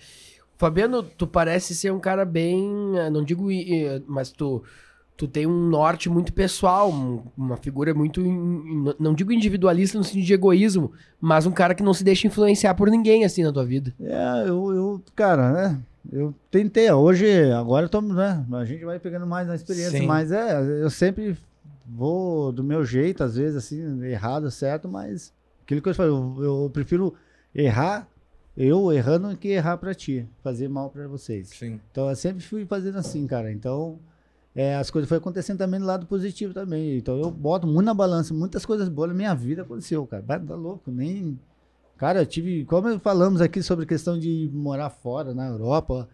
Fabiano, 0.56 1.02
tu 1.02 1.26
parece 1.26 1.74
ser 1.74 1.92
um 1.92 2.00
cara 2.00 2.24
bem. 2.24 2.98
eh, 2.98 3.10
Não 3.10 3.22
digo. 3.22 3.48
Mas 4.08 4.30
tu, 4.32 4.62
tu 5.16 5.28
tem 5.28 5.46
um 5.46 5.68
norte 5.68 6.08
muito 6.10 6.32
pessoal, 6.32 6.90
um- 6.90 7.22
uma 7.36 7.56
figura 7.56 7.94
muito. 7.94 8.20
Não 8.98 9.14
digo 9.14 9.32
individualista 9.32 9.96
no 9.96 10.02
sentido 10.04 10.24
de 10.26 10.34
egoísmo, 10.34 10.90
mas 11.20 11.46
um 11.46 11.52
cara 11.52 11.74
que 11.74 11.82
não 11.82 11.94
se 11.94 12.02
deixa 12.02 12.26
influenciar 12.26 12.74
por 12.74 12.90
ninguém 12.90 13.24
assim 13.24 13.44
na 13.44 13.52
tua 13.52 13.64
vida. 13.64 13.94
É, 14.00 14.48
eu, 14.48 14.72
eu, 14.74 15.02
cara, 15.14 15.52
né? 15.52 15.80
Eu 16.10 16.34
tentei. 16.50 16.90
Hoje, 16.90 17.52
agora 17.52 17.86
eu 17.86 17.90
tô, 17.90 18.00
né? 18.00 18.44
A 18.52 18.64
gente 18.64 18.84
vai 18.84 18.98
pegando 18.98 19.26
mais 19.26 19.46
na 19.46 19.54
experiência, 19.54 20.00
Sim. 20.00 20.06
mas 20.06 20.32
é, 20.32 20.60
eu 20.82 20.90
sempre 20.90 21.36
vou 21.86 22.50
do 22.50 22.64
meu 22.64 22.84
jeito, 22.84 23.22
às 23.22 23.36
vezes, 23.36 23.56
assim, 23.56 24.02
errado, 24.04 24.50
certo, 24.50 24.88
mas 24.88 25.32
aquilo 25.62 25.80
que 25.80 25.88
eu 25.88 25.92
te 25.92 25.96
falei, 25.96 26.12
eu, 26.12 26.36
eu 26.42 26.70
prefiro 26.72 27.14
errar, 27.62 28.08
eu 28.56 28.92
errando, 28.92 29.36
que 29.36 29.48
errar 29.48 29.76
pra 29.76 29.94
ti, 29.94 30.28
fazer 30.42 30.68
mal 30.68 30.90
pra 30.90 31.06
vocês. 31.08 31.48
Sim. 31.48 31.80
Então 31.90 32.08
eu 32.08 32.16
sempre 32.16 32.42
fui 32.42 32.64
fazendo 32.64 32.98
assim, 32.98 33.26
cara. 33.26 33.52
Então 33.52 33.98
é, 34.54 34.76
as 34.76 34.90
coisas 34.90 35.08
foram 35.08 35.20
acontecendo 35.20 35.58
também 35.58 35.80
do 35.80 35.86
lado 35.86 36.06
positivo 36.06 36.54
também. 36.54 36.96
Então 36.98 37.18
eu 37.18 37.30
boto 37.30 37.66
muito 37.66 37.86
na 37.86 37.94
balança, 37.94 38.32
muitas 38.32 38.64
coisas 38.64 38.88
boas 38.88 39.10
na 39.10 39.14
minha 39.14 39.34
vida 39.34 39.62
aconteceu, 39.62 40.06
cara. 40.06 40.22
Tá 40.22 40.54
louco, 40.54 40.90
nem. 40.90 41.38
Cara, 41.96 42.20
eu 42.20 42.26
tive. 42.26 42.64
Como 42.64 42.98
falamos 43.00 43.40
aqui 43.40 43.62
sobre 43.62 43.84
a 43.84 43.88
questão 43.88 44.18
de 44.18 44.50
morar 44.52 44.90
fora, 44.90 45.34
na 45.34 45.48
Europa. 45.48 46.08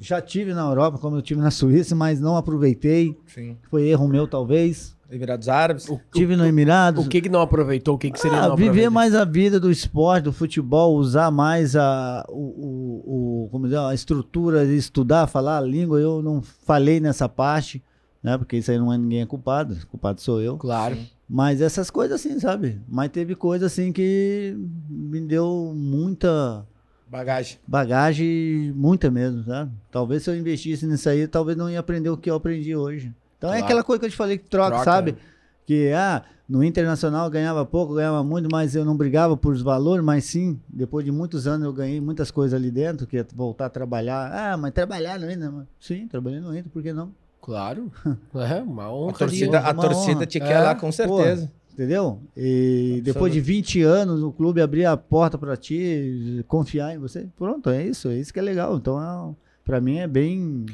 Já 0.00 0.22
tive 0.22 0.54
na 0.54 0.60
Europa, 0.60 0.96
como 0.98 1.16
eu 1.16 1.22
tive 1.22 1.40
na 1.40 1.50
Suíça, 1.50 1.94
mas 1.96 2.20
não 2.20 2.36
aproveitei. 2.36 3.18
Sim. 3.26 3.56
Foi 3.68 3.88
erro 3.88 4.06
meu, 4.06 4.28
talvez. 4.28 4.96
Emirados 5.10 5.48
Árabes. 5.48 5.86
Tive 6.12 6.36
no 6.36 6.44
Emirados. 6.44 7.06
O 7.06 7.08
que 7.08 7.20
que 7.22 7.28
não 7.30 7.40
aproveitou? 7.40 7.94
O 7.94 7.98
que 7.98 8.10
que 8.10 8.20
seria 8.20 8.42
Ah, 8.42 8.48
não 8.48 8.56
viver 8.56 8.90
mais 8.90 9.14
a 9.14 9.24
vida 9.24 9.58
do 9.58 9.70
esporte, 9.70 10.24
do 10.24 10.32
futebol, 10.32 10.94
usar 10.96 11.30
mais 11.30 11.74
a, 11.74 12.24
o, 12.28 12.34
o, 12.34 13.44
o- 13.44 13.48
como 13.50 13.64
dizer, 13.64 13.78
a 13.78 13.94
estrutura 13.94 14.66
de 14.66 14.76
estudar, 14.76 15.26
falar 15.26 15.58
a 15.58 15.60
língua. 15.62 15.98
Eu 15.98 16.20
não 16.22 16.42
falei 16.42 17.00
nessa 17.00 17.26
parte, 17.28 17.82
né? 18.22 18.36
Porque 18.36 18.56
isso 18.58 18.70
aí 18.70 18.76
não 18.78 18.92
é 18.92 18.98
ninguém 18.98 19.22
é 19.22 19.26
culpado, 19.26 19.76
culpado 19.86 20.20
sou 20.20 20.42
eu. 20.42 20.56
Claro. 20.58 20.98
Mas 21.26 21.60
essas 21.62 21.90
coisas 21.90 22.20
assim, 22.20 22.38
sabe? 22.38 22.78
Mas 22.88 23.10
teve 23.10 23.34
coisa 23.34 23.66
assim 23.66 23.92
que 23.92 24.54
me 24.88 25.20
deu 25.20 25.72
muita 25.74 26.66
Bagagem. 27.10 27.58
bagagem, 27.66 28.72
muita 28.76 29.10
mesmo, 29.10 29.42
sabe? 29.44 29.70
Talvez 29.90 30.22
se 30.22 30.30
eu 30.30 30.36
investisse 30.36 30.86
nisso 30.86 31.08
aí, 31.08 31.26
talvez 31.26 31.56
não 31.56 31.70
ia 31.70 31.80
aprender 31.80 32.10
o 32.10 32.16
que 32.16 32.30
eu 32.30 32.34
aprendi 32.34 32.76
hoje. 32.76 33.10
Então 33.38 33.50
é 33.50 33.52
Claro. 33.54 33.64
aquela 33.64 33.84
coisa 33.84 34.00
que 34.00 34.06
eu 34.06 34.10
te 34.10 34.16
falei 34.16 34.36
que 34.38 34.48
troca, 34.50 34.70
Troca, 34.70 34.84
sabe? 34.84 35.12
né? 35.12 35.18
Que 35.66 35.92
ah, 35.92 36.22
no 36.48 36.64
internacional 36.64 37.26
eu 37.26 37.30
ganhava 37.30 37.64
pouco, 37.64 37.94
ganhava 37.94 38.22
muito, 38.24 38.48
mas 38.50 38.74
eu 38.74 38.84
não 38.84 38.96
brigava 38.96 39.36
por 39.36 39.52
os 39.52 39.62
valores, 39.62 40.04
mas 40.04 40.24
sim, 40.24 40.58
depois 40.68 41.04
de 41.04 41.12
muitos 41.12 41.46
anos 41.46 41.64
eu 41.66 41.72
ganhei 41.72 42.00
muitas 42.00 42.30
coisas 42.30 42.58
ali 42.58 42.70
dentro, 42.70 43.06
que 43.06 43.18
é 43.18 43.26
voltar 43.34 43.66
a 43.66 43.70
trabalhar. 43.70 44.30
Ah, 44.32 44.56
mas 44.56 44.72
trabalhar 44.72 45.18
no 45.20 45.30
Inter, 45.30 45.50
sim, 45.78 46.08
trabalhei 46.08 46.40
no 46.40 46.56
Inter, 46.56 46.70
por 46.72 46.82
que 46.82 46.92
não? 46.92 47.12
Claro. 47.40 47.92
É, 48.34 48.62
uma 48.62 48.84
A 48.84 48.92
honra. 48.94 49.12
torcida, 49.18 49.58
a 49.58 49.74
torcida 49.74 50.12
honra. 50.16 50.26
te 50.26 50.38
É, 50.38 50.40
quer 50.40 50.58
lá 50.60 50.74
com 50.74 50.90
certeza. 50.90 51.50
Entendeu? 51.72 52.20
E 52.36 53.00
depois 53.04 53.32
de 53.32 53.40
20 53.40 53.82
anos 53.82 54.20
o 54.22 54.32
clube 54.32 54.60
abrir 54.60 54.84
a 54.84 54.96
porta 54.96 55.38
pra 55.38 55.56
ti, 55.56 56.44
confiar 56.48 56.92
em 56.94 56.98
você, 56.98 57.28
pronto, 57.36 57.70
é 57.70 57.86
isso, 57.86 58.08
é 58.08 58.16
isso 58.18 58.32
que 58.32 58.38
é 58.40 58.42
legal. 58.42 58.76
Então, 58.76 59.00
é, 59.00 59.34
para 59.64 59.80
mim 59.80 59.98
é 59.98 60.08
bem 60.08 60.66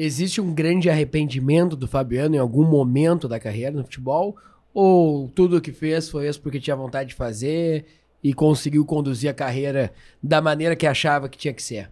Existe 0.00 0.40
um 0.40 0.54
grande 0.54 0.88
arrependimento 0.88 1.74
do 1.74 1.88
Fabiano 1.88 2.36
em 2.36 2.38
algum 2.38 2.64
momento 2.64 3.26
da 3.26 3.40
carreira 3.40 3.76
no 3.76 3.82
futebol? 3.82 4.36
Ou 4.72 5.28
tudo 5.28 5.56
o 5.56 5.60
que 5.60 5.72
fez 5.72 6.08
foi 6.08 6.28
isso 6.28 6.40
porque 6.40 6.60
tinha 6.60 6.76
vontade 6.76 7.08
de 7.08 7.14
fazer 7.16 7.84
e 8.22 8.32
conseguiu 8.32 8.84
conduzir 8.84 9.28
a 9.28 9.34
carreira 9.34 9.92
da 10.22 10.40
maneira 10.40 10.76
que 10.76 10.86
achava 10.86 11.28
que 11.28 11.36
tinha 11.36 11.52
que 11.52 11.62
ser? 11.62 11.90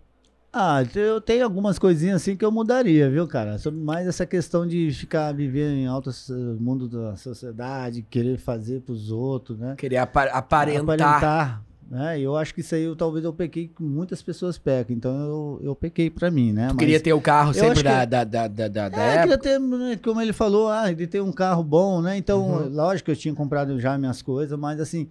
Ah, 0.53 0.83
eu 0.95 1.21
tenho 1.21 1.45
algumas 1.45 1.79
coisinhas 1.79 2.23
assim 2.23 2.37
que 2.37 2.45
eu 2.45 2.51
mudaria, 2.53 3.11
viu, 3.11 3.27
cara? 3.27 3.59
Sobre 3.59 3.81
mais 3.81 4.07
essa 4.07 4.25
questão 4.25 4.67
de 4.67 4.91
ficar 4.93 5.33
viver 5.35 5.69
em 5.71 5.87
alto 5.87 6.11
mundo 6.59 6.89
da 6.89 7.17
sociedade, 7.17 8.03
querer 8.09 8.39
fazer 8.39 8.81
pros 8.81 9.11
outros, 9.11 9.59
né? 9.59 9.75
Apa- 10.01 10.25
aparentar. 10.27 10.83
Aparentar, 10.85 11.63
né? 11.91 12.19
Eu 12.21 12.37
acho 12.37 12.53
que 12.55 12.61
isso 12.61 12.75
aí 12.75 12.83
eu, 12.83 12.97
talvez 12.97 13.25
eu 13.25 13.33
pequei 13.33 13.69
que 13.69 13.83
muitas 13.83 14.23
pessoas 14.23 14.59
pecam, 14.59 14.95
então 14.97 15.15
eu, 15.17 15.61
eu 15.63 15.75
pequei 15.75 16.11
pra 16.11 16.31
mim, 16.31 16.53
né? 16.53 16.69
Tu 16.71 16.77
queria 16.77 17.01
ter 17.01 17.13
o 17.13 17.21
carro 17.21 17.53
sempre 17.55 17.83
da, 17.83 18.01
que- 18.01 18.07
da, 18.07 18.25
da, 18.25 18.49
da, 18.49 18.69
da, 18.69 18.89
da 18.89 19.03
É, 19.03 19.07
época? 19.15 19.21
queria 19.23 19.39
ter, 19.39 19.59
né, 19.61 19.99
como 20.03 20.21
ele 20.21 20.33
falou, 20.33 20.69
ah, 20.69 20.93
de 20.93 21.07
ter 21.07 21.21
um 21.21 21.33
carro 21.33 21.63
bom, 21.63 22.01
né? 22.03 22.17
Então, 22.17 22.45
Uhum. 22.65 22.69
lógico 22.75 23.07
que 23.07 23.11
eu 23.13 23.17
tinha 23.17 23.35
comprado 23.35 23.79
já 23.81 23.97
minhas 23.97 24.21
coisas, 24.23 24.59
mas 24.59 24.81
assim, 24.81 25.09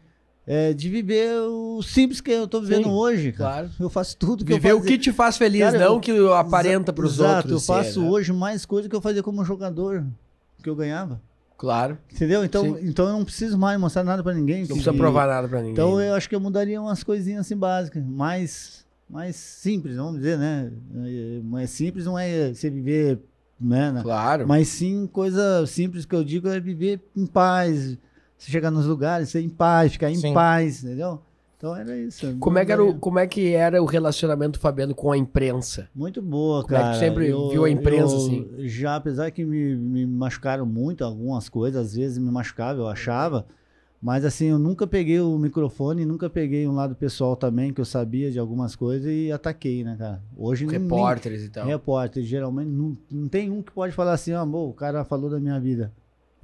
é, 0.48 0.74
de 0.74 0.90
viver 0.90 1.32
o 1.42 1.82
simples 1.82 2.22
que 2.22 2.30
eu 2.32 2.48
tô 2.48 2.60
vivendo 2.62 2.84
Sim, 2.84 2.92
hoje, 2.92 3.32
cara. 3.32 3.52
claro. 3.52 3.70
Eu 3.80 3.90
faço 3.90 4.16
tudo 4.18 4.44
que 4.46 4.54
Viver 4.54 4.72
eu 4.72 4.76
o 4.76 4.80
fazia. 4.80 4.92
que 4.98 5.04
te 5.04 5.12
faz 5.14 5.38
feliz, 5.38 5.62
Cara, 5.64 5.80
não 5.80 5.96
eu- 5.96 6.00
que 6.00 6.12
aparenta 6.34 6.92
pros 6.94 7.16
Exato, 7.20 7.36
outros. 7.38 7.52
eu 7.54 7.60
ser, 7.60 7.66
faço 7.68 8.02
né? 8.02 8.10
hoje 8.10 8.32
mais 8.34 8.66
coisa 8.66 8.88
que 8.90 8.96
eu 8.96 9.02
fazia 9.02 9.24
como 9.24 9.44
jogador, 9.44 10.06
que 10.62 10.70
eu 10.70 10.76
ganhava. 10.76 11.20
Claro. 11.58 11.98
Entendeu? 12.12 12.44
Então, 12.44 12.64
Sim. 12.64 12.78
então 12.82 13.06
eu 13.08 13.14
não 13.14 13.24
preciso 13.24 13.58
mais 13.58 13.80
mostrar 13.80 14.04
nada 14.04 14.22
pra 14.22 14.34
ninguém. 14.34 14.62
Não 14.62 14.68
precisa 14.68 14.94
provar 14.94 15.28
nada 15.28 15.48
pra 15.48 15.60
ninguém. 15.60 15.74
Então 15.74 16.00
eu 16.02 16.14
acho 16.14 16.28
que 16.28 16.36
eu 16.36 16.40
mudaria 16.40 16.82
umas 16.82 17.04
coisinhas 17.04 17.42
assim 17.42 17.56
básicas, 17.56 18.04
mais, 18.04 18.86
mais 19.10 19.36
simples, 19.36 19.96
vamos 19.96 20.18
dizer, 20.18 20.38
né? 20.38 20.72
Mais 21.44 21.70
simples 21.70 22.06
não 22.06 22.20
é 22.20 22.54
você 22.54 22.70
viver, 22.70 23.20
né? 23.60 24.00
Claro. 24.02 24.48
Mas 24.48 24.68
sim, 24.68 25.08
coisa 25.08 25.66
simples 25.66 26.06
que 26.06 26.14
eu 26.16 26.24
digo 26.24 26.48
é 26.50 26.60
viver 26.60 27.02
em 27.16 27.26
paz. 27.26 27.98
Você 28.38 28.52
chegar 28.52 28.70
nos 28.70 28.86
lugares, 28.86 29.30
ser 29.30 29.40
em 29.42 29.50
paz, 29.50 29.94
ficar 29.94 30.12
em 30.12 30.16
Sim. 30.16 30.34
paz, 30.34 30.84
entendeu? 30.84 31.22
Então 31.66 31.76
era 31.76 31.98
isso. 31.98 32.38
Como 32.40 32.58
é, 32.58 32.66
que 32.66 32.72
era 32.72 32.84
o, 32.84 33.00
como 33.00 33.18
é 33.20 33.26
que 33.28 33.54
era 33.54 33.82
o 33.82 33.86
relacionamento 33.86 34.60
do 34.60 34.62
Fabiano 34.62 34.94
com 34.94 35.12
a 35.12 35.18
imprensa? 35.18 35.90
Muito 35.96 36.22
boa, 36.22 36.64
Como 36.64 36.76
é 36.76 36.80
cara. 36.80 36.94
tu 36.96 37.00
sempre 37.00 37.26
viu 37.26 37.64
a 37.66 37.70
imprensa, 37.70 38.14
eu 38.14 38.18
assim? 38.18 38.50
Já, 38.60 38.96
apesar 38.96 39.32
que 39.32 39.44
me, 39.44 39.76
me 39.76 40.06
machucaram 40.06 40.66
muito, 40.66 41.04
algumas 41.04 41.50
coisas, 41.50 41.88
às 41.88 41.96
vezes 41.96 42.18
me 42.18 42.30
machucava, 42.32 42.80
eu 42.80 42.88
achava. 42.88 43.46
Mas 44.02 44.24
assim, 44.24 44.46
eu 44.46 44.60
nunca 44.60 44.86
peguei 44.86 45.20
o 45.20 45.36
microfone, 45.40 46.06
nunca 46.06 46.30
peguei 46.30 46.68
um 46.68 46.74
lado 46.76 46.94
pessoal 46.94 47.36
também, 47.36 47.74
que 47.74 47.82
eu 47.82 47.86
sabia 47.86 48.30
de 48.30 48.38
algumas 48.38 48.76
coisas 48.76 49.10
e 49.12 49.32
ataquei, 49.32 49.84
né, 49.84 49.96
cara? 49.98 50.22
Hoje 50.38 50.68
nem- 50.68 50.80
Repórteres 50.80 51.40
e 51.40 51.44
nem, 51.46 51.52
tal. 51.52 51.66
repórter, 51.66 52.22
geralmente 52.24 52.70
não, 52.70 52.96
não 53.10 53.28
tem 53.28 53.50
um 53.50 53.64
que 53.64 53.72
pode 53.72 53.94
falar 53.94 54.14
assim, 54.14 54.32
ó, 54.34 54.42
amor, 54.42 54.70
o 54.70 54.74
cara 54.74 55.04
falou 55.04 55.28
da 55.30 55.40
minha 55.40 55.60
vida. 55.60 55.92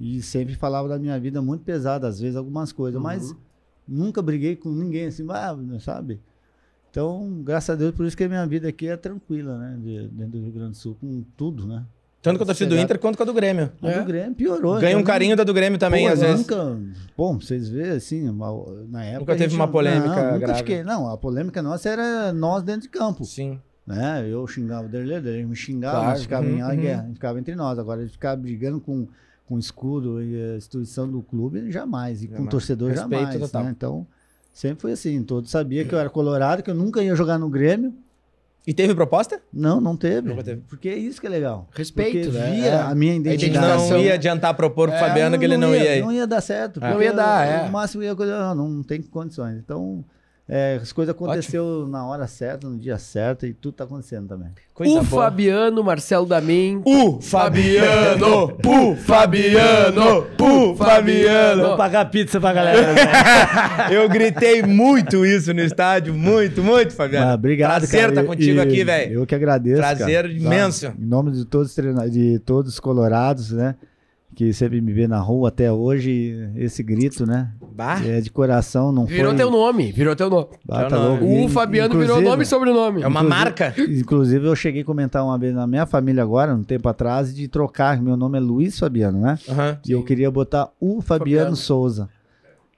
E 0.00 0.20
sempre 0.20 0.56
falava 0.56 0.88
da 0.88 0.98
minha 0.98 1.20
vida 1.20 1.40
muito 1.40 1.62
pesada, 1.62 2.08
às 2.08 2.18
vezes 2.18 2.34
algumas 2.34 2.72
coisas, 2.72 2.96
Uhum. 2.96 3.02
mas 3.04 3.36
nunca 3.86 4.20
briguei 4.22 4.56
com 4.56 4.70
ninguém 4.70 5.06
assim, 5.06 5.26
ah, 5.30 5.56
sabe? 5.80 6.20
Então, 6.90 7.40
graças 7.42 7.70
a 7.70 7.74
Deus, 7.74 7.94
por 7.94 8.04
isso 8.06 8.16
que 8.16 8.24
a 8.24 8.28
minha 8.28 8.46
vida 8.46 8.68
aqui 8.68 8.86
é 8.86 8.96
tranquila, 8.96 9.56
né? 9.58 9.76
de- 9.82 10.08
dentro 10.08 10.32
do 10.32 10.42
Rio 10.42 10.52
Grande 10.52 10.70
do 10.72 10.76
Sul, 10.76 10.96
com 11.00 11.24
tudo, 11.36 11.66
né? 11.66 11.84
Tanto 12.20 12.36
com 12.36 12.44
a 12.44 12.46
torcida 12.46 12.70
do. 12.76 12.78
Inter 12.80 12.98
quanto 13.00 13.16
com 13.16 13.22
a 13.24 13.26
do 13.26 13.32
Grêmio. 13.34 13.72
A 13.82 13.90
É. 13.90 13.98
do 13.98 14.04
Grêmio 14.06 14.34
piorou. 14.34 14.78
Ganha 14.78 14.96
um 14.96 15.00
então, 15.00 15.12
carinho 15.12 15.34
da 15.36 15.42
do 15.42 15.52
Grêmio 15.52 15.76
também, 15.78 16.06
pô, 16.06 16.12
às 16.12 16.20
vezes. 16.20 16.46
Nunca, 16.46 16.78
bom, 17.16 17.40
vocês 17.40 17.68
vêem 17.68 17.90
assim, 17.90 18.22
na 18.88 19.04
época. 19.04 19.20
Nunca 19.20 19.32
a 19.32 19.36
teve 19.36 19.50
gente 19.50 19.54
uma 19.58 19.66
polêmica 19.66 20.06
não, 20.08 20.24
nunca 20.26 20.38
grave. 20.38 20.58
fiquei- 20.58 20.84
não, 20.84 21.08
a 21.10 21.16
polêmica 21.16 21.60
nossa 21.62 21.88
era 21.88 22.32
nós 22.32 22.62
dentro 22.62 22.82
de 22.82 22.88
campo. 22.90 23.24
Sim. 23.24 23.58
Né? 23.84 24.28
Eu 24.30 24.46
xingava 24.46 24.86
o 24.86 24.88
Derlei, 24.88 25.16
ele 25.16 25.44
me 25.46 25.56
xingava, 25.56 25.96
Claro, 25.96 26.10
nós 26.10 26.22
ficava 26.22 26.46
em 26.46 26.62
uhum, 26.62 26.64
a 26.64 26.68
uhum. 26.70 26.76
guerra, 26.76 27.10
ficava 27.12 27.38
entre 27.40 27.56
nós. 27.56 27.76
Agora, 27.78 28.00
a 28.00 28.04
gente 28.04 28.12
ficava 28.12 28.36
brigando 28.36 28.80
com, 28.80 29.08
com 29.52 29.58
escudo 29.58 30.22
e 30.22 30.52
a 30.54 30.56
instituição 30.56 31.06
do 31.06 31.20
clube, 31.20 31.70
jamais. 31.70 32.22
E 32.22 32.26
com 32.26 32.32
o 32.32 32.36
Jamais. 32.36 32.50
torcedor, 32.50 32.88
Respeito 32.90 33.20
jamais. 33.22 33.38
total. 33.38 33.64
Né? 33.64 33.70
Então, 33.76 34.06
sempre 34.52 34.80
foi 34.80 34.92
assim. 34.92 35.22
Todos 35.22 35.50
sabiam 35.50 35.86
que 35.86 35.94
eu 35.94 35.98
era 35.98 36.08
colorado, 36.08 36.62
que 36.62 36.70
eu 36.70 36.74
nunca 36.74 37.02
ia 37.02 37.14
jogar 37.14 37.38
no 37.38 37.50
Grêmio. 37.50 37.92
E 38.66 38.72
teve 38.72 38.94
proposta? 38.94 39.42
Não, 39.52 39.78
não 39.80 39.94
teve. 39.96 40.28
Nunca 40.28 40.42
teve. 40.42 40.62
Porque 40.68 40.88
é 40.88 40.96
isso 40.96 41.20
que 41.20 41.26
é 41.26 41.30
legal. 41.30 41.68
Respeito, 41.74 42.30
Porque 42.30 42.38
né? 42.38 42.52
via 42.52 42.66
É. 42.66 42.80
a 42.80 42.94
minha 42.94 43.12
A 43.12 43.16
gente 43.16 43.26
identidade. 43.46 43.90
não 43.90 43.98
ia 43.98 44.14
adiantar 44.14 44.54
propor 44.54 44.88
pro 44.88 44.96
É, 44.96 45.00
Fabiano 45.00 45.38
que 45.38 45.44
ele 45.44 45.56
não, 45.58 45.74
ia, 45.74 45.96
ir. 45.98 46.00
Não 46.02 46.12
ia 46.12 46.26
dar 46.26 46.40
certo. 46.40 46.82
É. 46.82 46.94
Não 46.94 47.02
ia 47.02 47.12
dar, 47.12 47.46
eu- 47.46 47.52
é. 47.52 47.66
No 47.66 47.72
máximo 47.72 48.02
ia 48.04 48.14
não, 48.14 48.54
não 48.54 48.82
tem 48.82 49.02
condições. 49.02 49.58
Então, 49.58 50.02
é, 50.48 50.78
as 50.82 50.92
coisas 50.92 51.14
aconteceu 51.14 51.86
na 51.88 52.04
hora 52.06 52.26
certa, 52.26 52.68
no 52.68 52.76
dia 52.78 52.98
certo, 52.98 53.46
e 53.46 53.54
tudo 53.54 53.74
tá 53.74 53.84
acontecendo 53.84 54.28
também. 54.28 54.48
Coisa 54.74 55.00
o 55.00 55.04
boa. 55.04 55.24
Fabiano, 55.24 55.84
Marcelo 55.84 56.26
Damin. 56.26 56.82
O 56.84 57.20
Fabiano! 57.22 58.58
O 58.66 58.96
Fabiano! 58.96 60.26
O 60.40 60.74
Fabiano! 60.76 61.62
Vou 61.68 61.76
pagar 61.76 62.06
pizza 62.10 62.40
pra 62.40 62.52
galera. 62.52 62.94
Eu 63.92 64.08
gritei 64.08 64.62
muito 64.62 65.24
isso 65.24 65.54
no 65.54 65.60
estádio, 65.60 66.12
muito, 66.14 66.62
muito, 66.62 66.92
Fabiano. 66.92 67.30
Ah, 67.30 67.34
obrigado, 67.34 67.80
Prazer 67.80 68.00
cara. 68.00 68.12
estar 68.12 68.22
E- 68.22 68.26
contigo 68.26 68.58
e 68.58 68.60
aqui, 68.60 68.84
velho. 68.84 69.12
Eu 69.20 69.26
que 69.26 69.34
agradeço. 69.34 69.76
Prazer 69.78 70.22
cara. 70.24 70.32
imenso. 70.32 70.86
Tá? 70.86 70.94
Em 70.98 71.06
nome 71.06 71.30
de 71.32 71.44
todos, 71.44 71.76
os 71.76 72.10
de 72.12 72.38
todos 72.40 72.72
os 72.72 72.80
colorados, 72.80 73.52
né? 73.52 73.74
Que 74.34 74.50
sempre 74.52 74.80
me 74.80 74.92
vê 74.94 75.06
na 75.06 75.18
rua 75.20 75.48
até 75.50 75.70
hoje, 75.70 76.48
esse 76.56 76.82
grito, 76.82 77.26
né? 77.26 77.50
Bah, 77.74 78.00
É 78.04 78.18
de 78.20 78.30
coração, 78.30 78.90
não 78.90 79.04
Virou 79.04 79.28
foi... 79.32 79.36
teu 79.36 79.50
nome, 79.50 79.92
virou 79.92 80.16
teu 80.16 80.30
nome. 80.30 80.46
Ah, 80.70 80.84
tá 80.84 80.88
Teu 80.88 80.98
nome. 81.00 81.22
O 81.22 81.46
E, 81.46 81.48
Fabiano 81.50 81.98
virou 81.98 82.20
nome 82.22 82.42
e 82.42 82.46
sobrenome. 82.46 83.02
é 83.02 83.06
uma 83.06 83.22
marca. 83.22 83.74
Inclusive, 83.78 84.46
eu 84.46 84.56
cheguei 84.56 84.80
a 84.82 84.84
comentar 84.86 85.22
uma 85.22 85.36
vez 85.38 85.54
na 85.54 85.66
minha 85.66 85.84
família 85.84 86.22
agora, 86.22 86.54
um 86.54 86.62
tempo 86.62 86.88
atrás, 86.88 87.34
de 87.34 87.46
trocar. 87.46 88.00
Meu 88.00 88.16
nome 88.16 88.38
é 88.38 88.40
Luiz 88.40 88.78
Fabiano, 88.78 89.20
né? 89.20 89.38
Aham. 89.48 89.78
E 89.86 89.92
eu 89.92 90.02
queria 90.02 90.30
botar 90.30 90.70
o 90.80 91.02
Fabiano, 91.02 91.40
Fabiano. 91.40 91.56
Souza. 91.56 92.08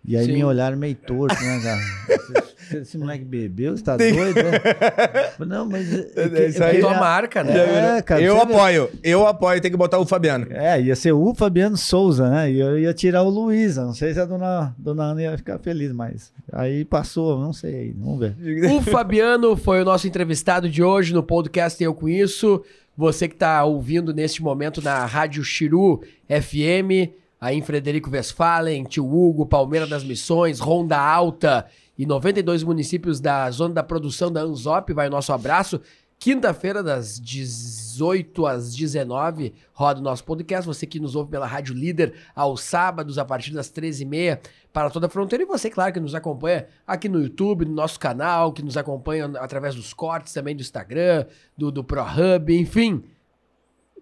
E 0.05 0.16
aí 0.16 0.26
Sim. 0.26 0.32
me 0.35 0.44
olharam 0.44 0.76
meio 0.76 0.94
torto, 0.97 1.35
né, 1.40 1.60
cara? 1.62 2.44
esse, 2.83 2.99
moleque 2.99 3.25
bebeu, 3.25 3.77
você 3.77 3.83
tá 3.83 3.97
doido, 3.97 4.35
né? 4.35 5.33
Não, 5.47 5.67
mas... 5.67 5.93
É 5.93 6.47
isso 6.49 6.63
aí. 6.63 6.77
É 6.79 6.81
tua 6.81 6.95
marca, 6.95 7.43
né? 7.43 7.99
É, 7.99 8.03
cara, 8.03 8.21
eu 8.21 8.37
você 8.37 8.47
vê- 8.47 8.55
apoio, 8.55 8.91
eu 9.03 9.27
apoio, 9.27 9.61
tem 9.61 9.71
que 9.71 9.77
botar 9.77 9.99
o 9.99 10.07
Fabiano. 10.07 10.47
É, 10.51 10.81
ia 10.81 10.97
ser 10.97 11.13
o 11.13 11.35
Fabiano 11.35 11.77
Souza, 11.77 12.29
né? 12.29 12.51
E 12.51 12.61
eu 12.61 12.79
ia 12.79 12.95
tirar 12.95 13.23
o 13.23 13.29
Luísa. 13.29 13.85
Não 13.85 13.95
sei 13.95 14.13
se 14.13 14.21
a 14.21 14.25
dona, 14.25 14.75
dona 14.79 15.05
Ana 15.05 15.23
ia 15.23 15.37
ficar 15.37 15.59
feliz, 15.59 15.93
mas 15.93 16.33
aí 16.53 16.85
passou, 16.85 17.39
não 17.39 17.53
sei, 17.53 17.95
vamos 17.99 18.19
ver. 18.21 18.35
O 18.75 18.81
Fabiano 18.81 19.57
foi 19.57 19.83
o 19.83 19.85
nosso 19.85 20.07
entrevistado 20.07 20.69
de 20.69 20.83
hoje 20.83 21.13
no 21.13 21.23
podcast 21.23 21.83
Eu 21.83 21.95
Com 21.95 22.09
Isso. 22.09 22.63
Você 22.97 23.27
que 23.27 23.35
está 23.35 23.65
ouvindo 23.65 24.15
neste 24.15 24.41
momento 24.43 24.81
na 24.81 25.05
Rádio 25.05 25.43
Chiru 25.43 26.01
FM, 26.29 27.11
aí 27.41 27.59
em 27.59 27.63
Frederico 27.63 28.09
Westphalen, 28.11 28.85
Tio 28.85 29.05
Hugo, 29.05 29.47
Palmeira 29.47 29.87
das 29.87 30.05
Missões, 30.05 30.61
Ronda 30.61 30.97
Alta 30.97 31.67
e 31.97 32.05
92 32.05 32.62
municípios 32.62 33.21
da 33.21 33.51
zona 33.51 33.75
da 33.75 33.83
produção 33.83 34.31
da 34.31 34.43
Anzop, 34.43 34.93
vai 34.93 35.09
o 35.09 35.11
nosso 35.11 35.33
abraço. 35.33 35.81
Quinta-feira, 36.19 36.83
das 36.83 37.21
18 37.21 38.47
às 38.47 38.75
19, 38.75 39.53
roda 39.73 40.01
o 40.01 40.03
nosso 40.03 40.25
podcast. 40.25 40.66
Você 40.66 40.87
que 40.87 40.99
nos 40.99 41.15
ouve 41.15 41.31
pela 41.31 41.47
Rádio 41.47 41.75
Líder 41.75 42.15
aos 42.35 42.62
sábados, 42.62 43.19
a 43.19 43.25
partir 43.25 43.53
das 43.53 43.71
13h30, 43.71 44.41
para 44.73 44.91
toda 44.91 45.07
a 45.07 45.11
fronteira. 45.11 45.45
E 45.45 45.47
você, 45.47 45.69
claro, 45.69 45.93
que 45.93 46.01
nos 46.01 46.15
acompanha 46.15 46.66
aqui 46.87 47.09
no 47.09 47.21
YouTube, 47.21 47.65
no 47.65 47.75
nosso 47.75 48.01
canal, 48.01 48.53
que 48.53 48.62
nos 48.62 48.77
acompanha 48.77 49.27
através 49.39 49.75
dos 49.75 49.93
cortes 49.93 50.33
também 50.33 50.57
do 50.57 50.62
Instagram, 50.62 51.27
do, 51.57 51.71
do 51.71 51.85
ProHub, 51.85 52.59
enfim. 52.59 53.05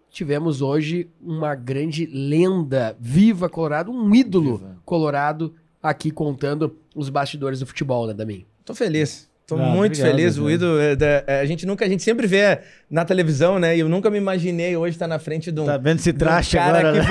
Tivemos 0.09 0.63
hoje 0.63 1.11
uma 1.21 1.55
grande 1.55 2.07
lenda 2.07 2.97
viva 3.01 3.49
colorado, 3.49 3.91
um 3.91 4.15
ídolo 4.15 4.79
colorado 4.85 5.55
aqui 5.83 6.11
contando 6.11 6.77
os 6.95 7.09
bastidores 7.09 7.61
do 7.61 7.67
futebol, 7.67 8.07
né, 8.07 8.15
Damin? 8.15 8.45
Tô 8.65 8.75
feliz. 8.75 9.31
Tô 9.47 9.57
Ah, 9.57 9.67
muito 9.67 9.93
obrigado, 9.93 10.11
feliz. 10.17 10.39
O 10.39 10.43
cara. 10.43 10.53
ídolo, 10.55 10.79
é, 10.79 11.25
é, 11.27 11.41
a 11.41 11.45
gente 11.45 11.67
nunca, 11.67 11.85
a 11.85 11.89
gente 11.89 12.03
sempre 12.03 12.27
vê 12.27 12.61
na 12.93 13.07
televisão, 13.07 13.59
né? 13.59 13.75
E 13.75 13.81
eu 13.81 13.89
nunca 13.89 14.11
me 14.11 14.19
imaginei 14.19 14.77
hoje 14.77 14.95
estar 14.97 15.09
na 15.09 15.19
frente 15.19 15.51
de 15.51 15.59
um, 15.59 15.65
Tá 15.65 15.79
vendo 15.79 15.99
esse 15.99 16.13
de 16.13 16.17
um 16.17 16.19
traste 16.19 16.57
cara 16.59 16.79
agora, 16.81 16.93
que 16.93 16.99
né? 16.99 17.07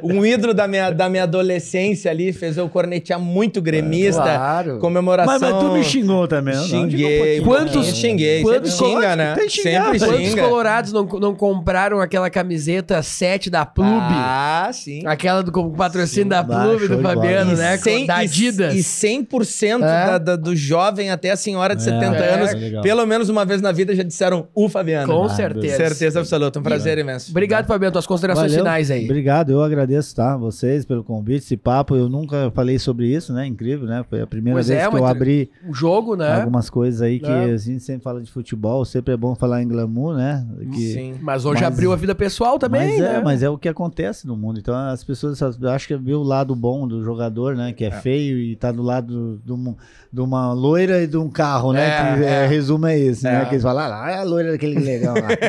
um 0.16 0.24
ídolo 0.24 0.54
da 0.54 0.68
minha, 0.68 0.90
da 0.90 1.08
minha 1.08 1.24
adolescência 1.24 2.08
ali, 2.08 2.32
fez 2.32 2.56
eu 2.56 2.68
cornetear 2.68 3.18
muito 3.18 3.60
gremista, 3.60 4.22
Claro. 4.22 4.78
comemoração. 4.78 5.32
Mas, 5.40 5.42
mas 5.42 5.58
tu 5.64 5.72
me 5.72 5.82
xingou 5.82 6.28
também, 6.28 6.54
não? 6.54 6.62
Xinguei. 6.64 7.38
Não, 7.40 7.44
Quantos- 7.46 7.72
Quantos 7.74 7.96
xinguei? 7.96 8.42
quantos 8.42 8.72
Sempre 8.74 8.90
xinga, 8.94 9.16
né? 9.16 9.34
tem 9.34 9.48
xingar, 9.48 9.84
Sempre 9.86 9.98
Quantos 9.98 10.28
xinga. 10.28 10.42
colorados 10.42 10.92
não, 10.92 11.04
não 11.04 11.34
compraram 11.34 12.00
aquela 12.00 12.30
camiseta 12.30 13.02
7 13.02 13.50
da 13.50 13.66
Plube? 13.66 13.90
Ah, 13.90 14.70
sim. 14.72 15.02
Aquela 15.04 15.42
do 15.42 15.50
com 15.50 15.68
patrocínio 15.72 16.22
Sim, 16.24 16.28
da 16.28 16.44
Plube, 16.44 16.86
do. 16.86 17.00
Fabiano, 17.02 17.52
E 17.54 17.56
né? 17.56 17.76
cem- 17.76 18.06
da 18.06 18.22
e- 18.22 18.26
Adidas. 18.26 18.74
E 18.76 18.82
100% 18.84 19.82
É. 19.82 20.06
da, 20.06 20.18
da- 20.18 20.36
do 20.36 20.54
jovem 20.54 21.10
até 21.10 21.30
a 21.32 21.36
senhora 21.36 21.74
de 21.74 21.82
É, 21.82 21.84
70 21.86 22.16
é, 22.18 22.34
anos, 22.34 22.54
legal. 22.54 22.82
pelo 22.82 23.04
menos 23.04 23.28
uma 23.28 23.44
vez 23.44 23.60
na 23.60 23.72
vida, 23.72 23.94
já 23.96 24.04
disseram 24.04 24.46
o 24.54 24.68
Fabiano. 24.68 24.91
Com 25.06 25.24
Ah, 25.24 25.28
certeza. 25.28 25.76
Certeza 25.76 26.20
absoluta. 26.20 26.58
Um 26.58 26.62
prazer 26.62 26.98
imenso. 26.98 27.30
Obrigado, 27.30 27.66
Fabiano. 27.66 27.92
Tuas 27.92 28.06
considerações 28.06 28.50
Valeu. 28.52 28.64
finais 28.64 28.90
aí. 28.90 29.04
Obrigado, 29.04 29.50
eu 29.50 29.62
agradeço, 29.62 30.14
tá? 30.14 30.36
Vocês 30.36 30.84
pelo 30.84 31.02
convite, 31.04 31.38
esse 31.44 31.56
papo. 31.56 31.96
Eu 31.96 32.08
nunca 32.08 32.50
falei 32.54 32.78
sobre 32.78 33.06
isso, 33.06 33.32
né? 33.32 33.46
Incrível, 33.46 33.86
né? 33.86 34.04
Foi 34.08 34.20
a 34.20 34.26
primeira 34.26 34.56
Pois 34.56 34.68
vez 34.68 34.80
é, 34.80 34.88
que 34.88 34.96
eu 34.96 35.06
abri 35.06 35.50
O 35.68 35.72
jogo, 35.74 36.16
né? 36.16 36.40
algumas 36.40 36.68
coisas 36.70 37.00
aí 37.02 37.18
que 37.18 37.26
É. 37.30 37.44
a 37.44 37.56
gente 37.56 37.80
sempre 37.82 38.02
fala 38.02 38.20
de 38.20 38.30
futebol, 38.30 38.84
sempre 38.84 39.14
é 39.14 39.16
bom 39.16 39.34
falar 39.34 39.62
em 39.62 39.68
glamour, 39.68 40.14
né? 40.16 40.46
Que- 40.72 40.92
Sim. 40.92 41.14
Mas 41.20 41.44
hoje 41.44 41.62
Mas- 41.62 41.72
abriu 41.72 41.92
a 41.92 41.96
vida 41.96 42.14
pessoal 42.14 42.58
também, 42.58 42.88
mas 42.90 43.00
né? 43.00 43.16
é, 43.16 43.22
mas 43.22 43.42
é 43.42 43.48
o 43.50 43.58
que 43.58 43.68
acontece 43.68 44.26
no 44.26 44.36
mundo. 44.36 44.58
Então 44.58 44.74
as 44.74 45.02
pessoas 45.04 45.40
acham 45.42 45.86
que 45.88 45.96
vê 45.96 46.14
o 46.14 46.22
lado 46.22 46.54
bom 46.54 46.86
do 46.86 47.02
jogador, 47.02 47.54
né? 47.56 47.72
Que 47.72 47.84
é, 47.84 47.90
feio 47.90 48.38
e 48.38 48.56
tá 48.56 48.70
do 48.72 48.82
lado 48.82 49.40
de 50.12 50.20
uma, 50.20 50.52
loira 50.52 51.02
e 51.02 51.06
de 51.06 51.16
um 51.16 51.28
carro, 51.28 51.72
né? 51.72 51.86
É, 51.88 52.16
que 52.18 52.24
é. 52.24 52.28
é, 52.44 52.46
resumo 52.46 52.86
é 52.86 52.98
esse, 52.98 53.24
né? 53.24 53.42
É. 53.42 53.44
Que 53.46 53.54
eles 53.54 53.62
falam, 53.62 53.82
ah, 53.92 54.10
é 54.10 54.18
a 54.18 54.22
loira 54.22 54.52
daquele 54.52 54.74
legal 54.82 55.14
lá. 55.14 55.28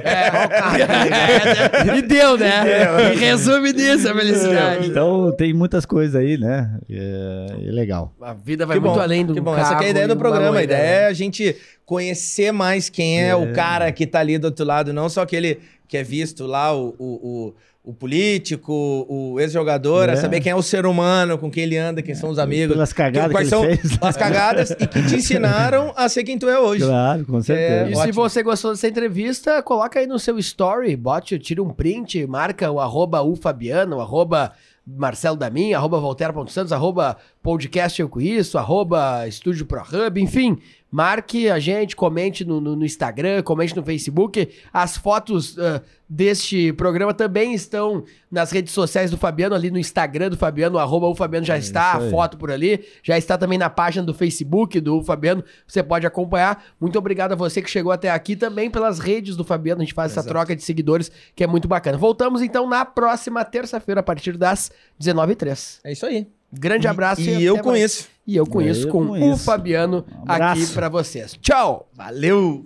É, 1.94 1.98
e 1.98 2.02
deu, 2.02 2.38
né? 2.38 3.14
E 3.14 3.18
resume 3.18 3.74
disso 3.74 4.10
a 4.10 4.14
felicidade. 4.14 4.88
então 4.88 5.32
tem 5.36 5.54
muitas 5.54 5.86
coisas 5.86 6.16
aí, 6.16 6.38
né? 6.38 6.80
É, 6.90 7.68
é 7.68 7.72
legal. 7.72 8.14
A 8.22 8.34
vida 8.34 8.66
vai 8.66 8.78
Que 8.78 8.82
muito 8.82 8.96
bom, 8.96 9.02
além 9.02 9.26
do 9.26 9.34
que 9.34 9.42
bom. 9.42 9.56
carro 9.56 9.64
Essa 9.64 9.76
que 9.76 9.84
é 9.84 9.88
a 9.88 9.92
ideia 9.92 10.08
do 10.08 10.18
programa. 10.18 10.60
A 10.60 10.64
ideia 10.64 10.82
né? 10.82 11.04
é 11.04 11.06
a 11.08 11.14
gente 11.14 11.56
conhecer 11.86 12.52
mais 12.52 12.90
quem 12.90 13.24
é, 13.24 13.36
o 13.36 13.54
cara 13.54 13.92
que 13.92 14.06
tá 14.06 14.20
ali 14.20 14.38
do 14.38 14.46
outro 14.46 14.66
lado, 14.66 14.94
não 14.94 15.10
só 15.10 15.22
aquele 15.22 15.60
que 15.88 15.98
é 15.98 16.04
visto 16.04 16.46
lá, 16.46 16.76
o, 16.76 16.96
o, 16.98 17.06
o, 17.06 17.54
o 17.84 17.94
político, 17.94 18.72
o 19.10 19.38
ex-jogador, 19.42 20.08
é. 20.08 20.14
É. 20.14 20.16
saber 20.16 20.40
quem 20.40 20.54
é 20.54 20.56
o 20.56 20.62
ser 20.62 20.86
humano, 20.86 21.38
com 21.38 21.52
quem 21.52 21.64
ele 21.64 21.78
anda, 21.78 22.02
quem 22.02 22.16
são 22.16 22.30
os 22.30 22.40
amigos. 22.40 22.74
Pelas 22.76 22.94
cagadas 22.94 23.28
que 23.28 23.34
quais 23.34 23.52
ele 23.52 23.78
são 23.78 23.90
fez. 23.90 23.98
as 24.02 24.16
cagadas 24.16 24.72
e 24.72 24.88
que 24.88 25.04
te 25.04 25.16
ensinaram 25.16 25.92
a 25.94 26.08
ser 26.08 26.24
quem 26.24 26.38
tu 26.38 26.48
é 26.48 26.58
hoje. 26.58 26.86
Claro, 26.86 27.26
com 27.26 27.42
certeza. 27.42 27.90
E 27.90 27.94
se 27.94 28.02
Ótimo. 28.02 28.14
você 28.14 28.42
gostou 28.42 28.72
dessa 28.72 28.88
entrevista, 28.88 29.62
coloca 29.62 30.00
aí 30.00 30.08
no 30.08 30.18
seu 30.18 30.40
story, 30.40 30.96
bote, 30.96 31.38
tira 31.38 31.62
um 31.62 31.70
print, 31.70 32.26
marca 32.26 32.72
o 32.72 32.80
arroba 32.80 33.22
ufabiano, 33.22 33.98
o 33.98 34.02
arroba 34.02 34.54
Marcelo 34.88 35.36
Damin, 35.36 35.74
arroba 35.74 36.00
Voltaire.santos, 36.00 36.72
arroba 36.72 37.18
podcast 37.42 38.02
Eu 38.02 38.08
Com 38.08 38.22
Isso, 38.22 38.58
arroba 38.58 39.28
Estúdio 39.28 39.66
ProHub, 39.66 40.22
enfim, 40.22 40.58
marque 40.94 41.50
a 41.50 41.58
gente, 41.58 41.96
comente 41.96 42.46
no, 42.46 42.62
no- 42.62 42.76
no 42.76 42.86
Instagram, 42.86 43.42
comente 43.42 43.76
no 43.76 43.82
Facebook. 43.82 44.48
As 44.72 44.96
fotos 44.96 45.58
ah, 45.58 45.82
deste 46.08 46.72
programa 46.74 47.16
também 47.16 47.56
estão 47.56 48.04
nas 48.30 48.52
redes 48.52 48.72
sociais 48.74 49.10
do 49.10 49.18
Fabiano, 49.18 49.56
ali 49.56 49.72
no 49.72 49.80
Instagram 49.80 50.30
do 50.30 50.38
Fabiano, 50.38 50.78
arroba 50.78 51.08
o 51.08 51.16
Fabiano 51.16 51.44
já 51.44 51.58
está, 51.58 51.94
É 51.96 51.98
isso 51.98 52.08
a 52.08 52.10
foto 52.12 52.38
por 52.38 52.52
ali, 52.52 52.86
já 53.02 53.18
está 53.18 53.40
também 53.40 53.58
na 53.58 53.72
página 53.72 54.06
do 54.06 54.14
Facebook 54.14 54.80
do 54.80 55.02
Fabiano, 55.02 55.44
você 55.66 55.82
pode 55.82 56.06
acompanhar. 56.06 56.64
Muito 56.80 57.00
obrigado 57.00 57.32
a 57.32 57.36
você 57.36 57.60
que 57.60 57.70
chegou 57.72 57.92
até 57.92 58.12
aqui 58.12 58.36
também 58.36 58.70
pelas 58.70 59.00
redes 59.00 59.36
do 59.36 59.44
Fabiano, 59.44 59.82
a 59.82 59.84
gente 59.86 59.96
faz 59.96 60.12
essa 60.12 60.20
Exato. 60.20 60.32
troca 60.32 60.56
de 60.56 60.62
seguidores 60.62 61.12
que 61.36 61.44
é 61.44 61.48
muito 61.48 61.68
bacana. 61.68 61.98
Voltamos 61.98 62.44
então 62.44 62.70
na 62.70 62.86
próxima 62.86 63.44
terça-feira 63.44 64.02
a 64.02 64.04
partir 64.04 64.38
das 64.38 64.72
19h03. 65.02 65.80
É 65.84 65.92
isso 65.92 66.06
aí. 66.06 66.28
Grande 66.54 66.88
abraço 66.88 67.22
e, 67.22 67.30
e 67.30 67.44
eu 67.44 67.58
conheço. 67.60 68.04
Mais. 68.04 68.14
E 68.26 68.36
eu 68.38 68.46
conheço 68.46 68.88
eu 68.88 68.92
com 68.92 69.08
conheço. 69.08 69.34
o 69.34 69.38
Fabiano 69.38 70.06
um 70.26 70.32
aqui 70.32 70.68
para 70.68 70.88
vocês. 70.88 71.38
Tchau. 71.42 71.90
Valeu. 71.94 72.66